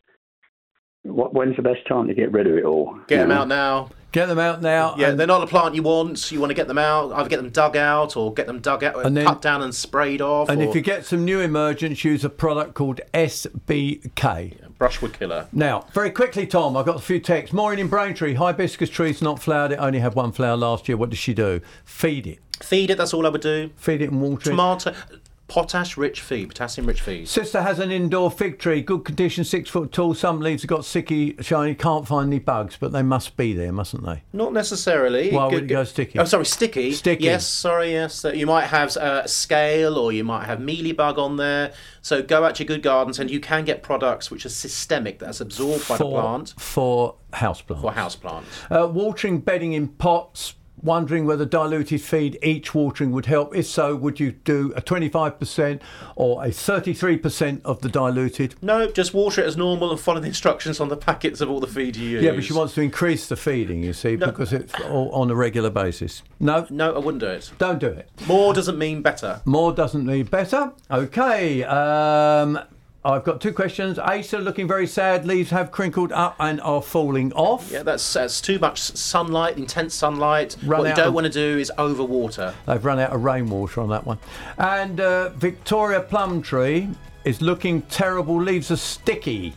What, 1.04 1.34
when's 1.34 1.56
the 1.56 1.62
best 1.62 1.88
time 1.88 2.08
to 2.08 2.14
get 2.14 2.32
rid 2.32 2.48
of 2.48 2.58
it 2.58 2.66
all? 2.66 3.00
Get 3.08 3.20
them 3.20 3.30
know? 3.30 3.42
out 3.42 3.48
now. 3.48 3.90
Get 4.16 4.28
them 4.28 4.40
out 4.40 4.62
now. 4.62 4.96
Yeah, 4.98 5.10
and- 5.10 5.20
they're 5.20 5.28
not 5.28 5.44
a 5.44 5.48
plant 5.48 5.76
you 5.76 5.84
want. 5.84 6.20
So 6.20 6.34
You 6.36 6.40
want 6.40 6.50
to 6.50 6.54
get 6.54 6.70
them 6.70 6.78
out. 6.78 7.12
Either 7.12 7.28
get 7.28 7.36
them 7.36 7.50
dug 7.50 7.76
out 7.76 8.16
or 8.16 8.34
get 8.34 8.48
them 8.48 8.62
dug 8.62 8.82
out, 8.82 9.06
And 9.06 9.18
then- 9.18 9.26
cut 9.26 9.42
down 9.42 9.62
and 9.62 9.76
sprayed 9.76 10.22
off. 10.22 10.48
And 10.48 10.62
or 10.62 10.70
if 10.70 10.74
you 10.74 10.80
get 10.80 11.06
some 11.06 11.26
new 11.26 11.42
emergence, 11.42 12.06
use 12.06 12.24
a 12.24 12.30
product 12.30 12.76
called 12.76 13.02
SBK. 13.14 14.54
brushwood 14.78 15.20
killer. 15.20 15.48
Now, 15.52 15.86
very 15.94 16.12
quickly, 16.12 16.48
Tom, 16.48 16.78
I've 16.78 16.86
got 16.86 16.96
a 16.96 17.02
few 17.02 17.20
texts. 17.20 17.54
Maureen 17.54 17.80
in 17.80 17.88
Braintree, 17.90 18.36
hibiscus 18.36 18.90
trees 18.90 19.22
not 19.22 19.42
flowered. 19.42 19.74
It 19.74 19.80
only 19.80 20.00
had 20.00 20.16
one 20.16 20.32
flower 20.32 20.56
last 20.56 20.88
year. 20.88 20.96
What 20.96 21.10
does 21.10 21.20
she 21.20 21.34
do? 21.34 21.60
Feed 21.84 22.26
it. 22.26 22.40
Feed 22.62 22.90
it. 22.92 22.98
That's 22.98 23.14
all 23.14 23.26
I 23.26 23.30
would 23.30 23.42
do. 23.42 23.70
Feed 23.76 24.02
it 24.02 24.12
and 24.12 24.22
water 24.22 24.52
it. 24.52 25.20
Tomato, 25.48 25.62
potash-rich 25.62 26.22
feed, 26.22 26.50
potassium-rich 26.50 27.02
feed. 27.02 27.28
Sister 27.28 27.62
has 27.62 27.80
an 27.80 27.92
indoor 27.92 28.32
fig 28.32 28.60
tree, 28.60 28.82
good 28.82 29.06
condition, 29.06 29.44
six 29.44 29.70
foot 29.70 29.92
tall. 29.92 30.14
Some 30.14 30.40
leaves 30.40 30.64
have 30.64 30.70
got 30.70 30.82
sicky, 30.82 31.42
shiny. 31.44 31.76
Can't 31.76 32.08
find 32.08 32.28
any 32.28 32.40
bugs, 32.40 32.78
but 32.80 32.92
they 32.92 33.02
must 33.02 33.38
be 33.38 33.54
there, 33.54 33.72
mustn't 33.72 34.06
they? 34.06 34.24
Not 34.34 34.54
necessarily. 34.54 35.32
Why 35.32 35.46
would 35.46 35.64
it 35.64 35.68
go 35.68 35.84
sticky? 35.84 36.20
Oh, 36.20 36.26
sorry, 36.26 36.46
sticky. 36.46 36.92
Sticky. 36.94 37.26
Yes, 37.26 37.48
sorry, 37.48 37.92
yes. 37.92 38.26
You 38.34 38.48
might 38.48 38.66
have 38.66 38.96
uh, 38.98 39.28
scale 39.28 39.98
or 39.98 40.12
you 40.12 40.24
might 40.24 40.46
have 40.46 40.60
mealybug 40.60 41.18
on 41.18 41.38
there. 41.38 41.74
So 42.02 42.22
go 42.22 42.44
out 42.44 42.56
to 42.56 42.64
your 42.64 42.68
good 42.68 42.84
gardens 42.84 43.20
and 43.20 43.30
you 43.30 43.40
can 43.40 43.66
get 43.66 43.84
products 43.84 44.30
which 44.30 44.46
are 44.46 44.50
systemic, 44.50 45.20
that's 45.20 45.42
absorbed 45.42 45.88
by 45.88 45.98
the 45.98 46.06
plant 46.06 46.54
For 46.58 47.16
houseplants. 47.34 47.82
for 47.82 47.92
houseplants. 47.92 48.44
Uh, 48.70 48.88
watering 48.88 49.40
bedding 49.40 49.74
in 49.74 49.88
pots. 49.90 50.56
Wondering 50.86 51.26
whether 51.26 51.46
diluted 51.46 52.00
feed 52.00 52.38
each 52.44 52.76
watering 52.76 53.12
would 53.12 53.26
help. 53.26 53.56
If 53.56 53.66
so, 53.66 53.96
would 53.96 54.20
you 54.20 54.34
do 54.34 54.72
a 54.76 54.82
25% 54.84 55.82
or 56.16 56.46
a 56.46 56.50
33% 56.50 57.62
of 57.66 57.82
the 57.82 57.90
diluted? 57.90 58.54
No, 58.62 58.92
just 58.92 59.12
water 59.12 59.42
it 59.42 59.48
as 59.48 59.58
normal 59.58 59.90
and 59.90 60.00
follow 60.00 60.20
the 60.20 60.28
instructions 60.28 60.80
on 60.80 60.90
the 60.90 60.96
packets 60.96 61.42
of 61.42 61.50
all 61.50 61.60
the 61.60 61.66
feed 61.66 61.96
you 61.96 62.08
use. 62.08 62.24
Yeah, 62.24 62.34
but 62.34 62.44
she 62.44 62.54
wants 62.54 62.76
to 62.76 62.82
increase 62.82 63.28
the 63.28 63.36
feeding, 63.36 63.82
you 63.82 63.94
see, 63.94 64.16
because 64.16 64.54
it's 64.54 64.80
all 64.82 65.10
on 65.10 65.32
a 65.32 65.36
regular 65.36 65.72
basis. 65.72 66.22
No? 66.40 66.68
No, 66.70 66.94
I 66.94 67.00
wouldn't 67.00 67.22
do 67.22 67.30
it. 67.30 67.52
Don't 67.58 67.80
do 67.80 67.88
it. 67.88 68.08
More 68.28 68.54
doesn't 68.54 68.78
mean 68.78 69.02
better. 69.02 69.42
More 69.44 69.74
doesn't 69.74 70.06
mean 70.06 70.26
better. 70.26 70.72
Okay. 70.92 71.64
Um, 71.64 72.60
I've 73.06 73.24
got 73.24 73.40
two 73.40 73.54
questions. 73.54 74.00
Acer 74.00 74.40
looking 74.42 74.68
very 74.68 74.88
sad. 74.88 75.28
Leaves 75.28 75.52
have 75.52 75.72
crinkled 75.72 76.12
up 76.12 76.36
and 76.40 76.60
are 76.62 76.82
falling 76.82 77.32
off. 77.34 77.70
Yeah, 77.72 77.84
that's, 77.84 78.12
that's 78.14 78.42
too 78.42 78.58
much 78.58 78.80
sunlight, 78.82 79.58
intense 79.58 79.94
sunlight. 79.94 80.58
Run 80.66 80.80
what 80.82 80.90
you 80.90 80.96
don't 80.96 81.10
of- 81.10 81.14
want 81.14 81.28
to 81.28 81.32
do 81.32 81.60
is 81.60 81.72
overwater. 81.78 82.54
They've 82.66 82.84
run 82.84 82.98
out 83.00 83.12
of 83.12 83.24
rainwater 83.24 83.82
on 83.82 83.90
that 83.90 84.08
one. 84.08 84.18
And 84.58 85.00
uh, 85.00 85.30
Victoria 85.30 86.02
Plum 86.02 86.42
Tree 86.42 86.90
is 87.26 87.42
looking 87.44 87.84
terrible. 87.84 88.42
Leaves 88.42 88.72
are 88.72 88.76
sticky, 88.76 89.54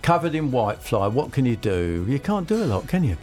covered 0.00 0.34
in 0.34 0.50
whitefly. 0.50 1.12
What 1.12 1.32
can 1.32 1.44
you 1.44 1.56
do? 1.56 2.06
You 2.08 2.18
can't 2.18 2.48
do 2.48 2.64
a 2.64 2.66
lot, 2.66 2.88
can 2.88 3.04
you? 3.04 3.18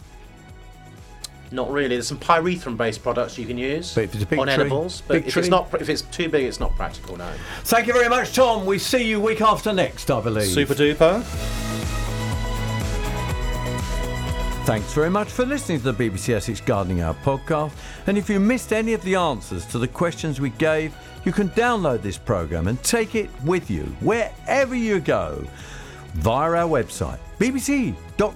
Not 1.50 1.70
really. 1.70 1.88
There's 1.96 2.06
some 2.08 2.18
pyrethrum-based 2.18 3.02
products 3.02 3.38
you 3.38 3.46
can 3.46 3.56
use 3.58 3.94
But 3.94 4.04
if 4.04 4.14
it's 4.14 4.24
a 4.24 4.26
big 4.26 4.38
on 4.38 4.46
tree- 4.46 4.54
edibles, 4.54 5.02
but 5.06 5.14
big 5.14 5.26
if 5.26 5.32
tree- 5.32 5.40
it's 5.40 5.48
not, 5.50 5.72
if 5.80 5.88
it's 5.88 6.02
too 6.02 6.28
big, 6.28 6.44
it's 6.44 6.60
not 6.60 6.74
practical. 6.76 7.16
No. 7.16 7.30
Thank 7.64 7.86
you 7.86 7.92
very 7.94 8.08
much, 8.08 8.34
Tom. 8.34 8.66
We 8.66 8.78
see 8.78 9.04
you 9.08 9.20
week 9.20 9.40
after 9.40 9.72
next, 9.72 10.10
I 10.10 10.20
believe. 10.20 10.48
Super 10.48 10.74
duper. 10.74 11.22
Thanks 14.64 14.92
very 14.92 15.08
much 15.08 15.28
for 15.30 15.46
listening 15.46 15.78
to 15.80 15.92
the 15.92 16.10
BBC 16.10 16.34
Essex 16.34 16.60
Gardening 16.60 17.00
Hour 17.00 17.16
podcast. 17.24 17.72
And 18.06 18.18
if 18.18 18.28
you 18.28 18.38
missed 18.38 18.70
any 18.74 18.92
of 18.92 19.00
the 19.02 19.14
answers 19.14 19.64
to 19.66 19.78
the 19.78 19.88
questions 19.88 20.42
we 20.42 20.50
gave, 20.50 20.94
you 21.24 21.32
can 21.32 21.48
download 21.50 22.02
this 22.02 22.18
programme 22.18 22.68
and 22.68 22.82
take 22.84 23.14
it 23.14 23.30
with 23.44 23.70
you 23.70 23.84
wherever 24.00 24.74
you 24.74 25.00
go 25.00 25.42
via 26.16 26.50
our 26.52 26.68
website 26.68 27.18
bbc.co.uk 27.38 28.28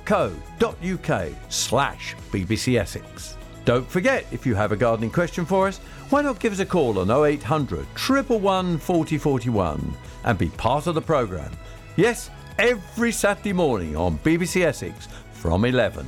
slash 1.48 2.16
BBC 2.30 2.78
Essex. 2.78 3.36
Don't 3.64 3.88
forget, 3.88 4.26
if 4.32 4.44
you 4.44 4.54
have 4.54 4.72
a 4.72 4.76
gardening 4.76 5.10
question 5.10 5.44
for 5.44 5.68
us, 5.68 5.78
why 6.10 6.20
not 6.22 6.40
give 6.40 6.52
us 6.52 6.58
a 6.58 6.66
call 6.66 6.98
on 6.98 7.10
0800 7.10 7.86
111 7.86 8.78
4041 8.78 9.94
and 10.24 10.38
be 10.38 10.48
part 10.50 10.86
of 10.86 10.94
the 10.94 11.02
programme. 11.02 11.52
Yes, 11.96 12.30
every 12.58 13.12
Saturday 13.12 13.52
morning 13.52 13.96
on 13.96 14.18
BBC 14.18 14.62
Essex 14.64 15.08
from 15.32 15.64
11. 15.64 16.04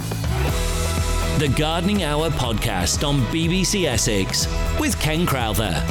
The 1.38 1.52
Gardening 1.56 2.04
Hour 2.04 2.30
podcast 2.30 3.06
on 3.06 3.20
BBC 3.26 3.86
Essex 3.86 4.46
with 4.78 4.98
Ken 5.00 5.26
Crowther. 5.26 5.82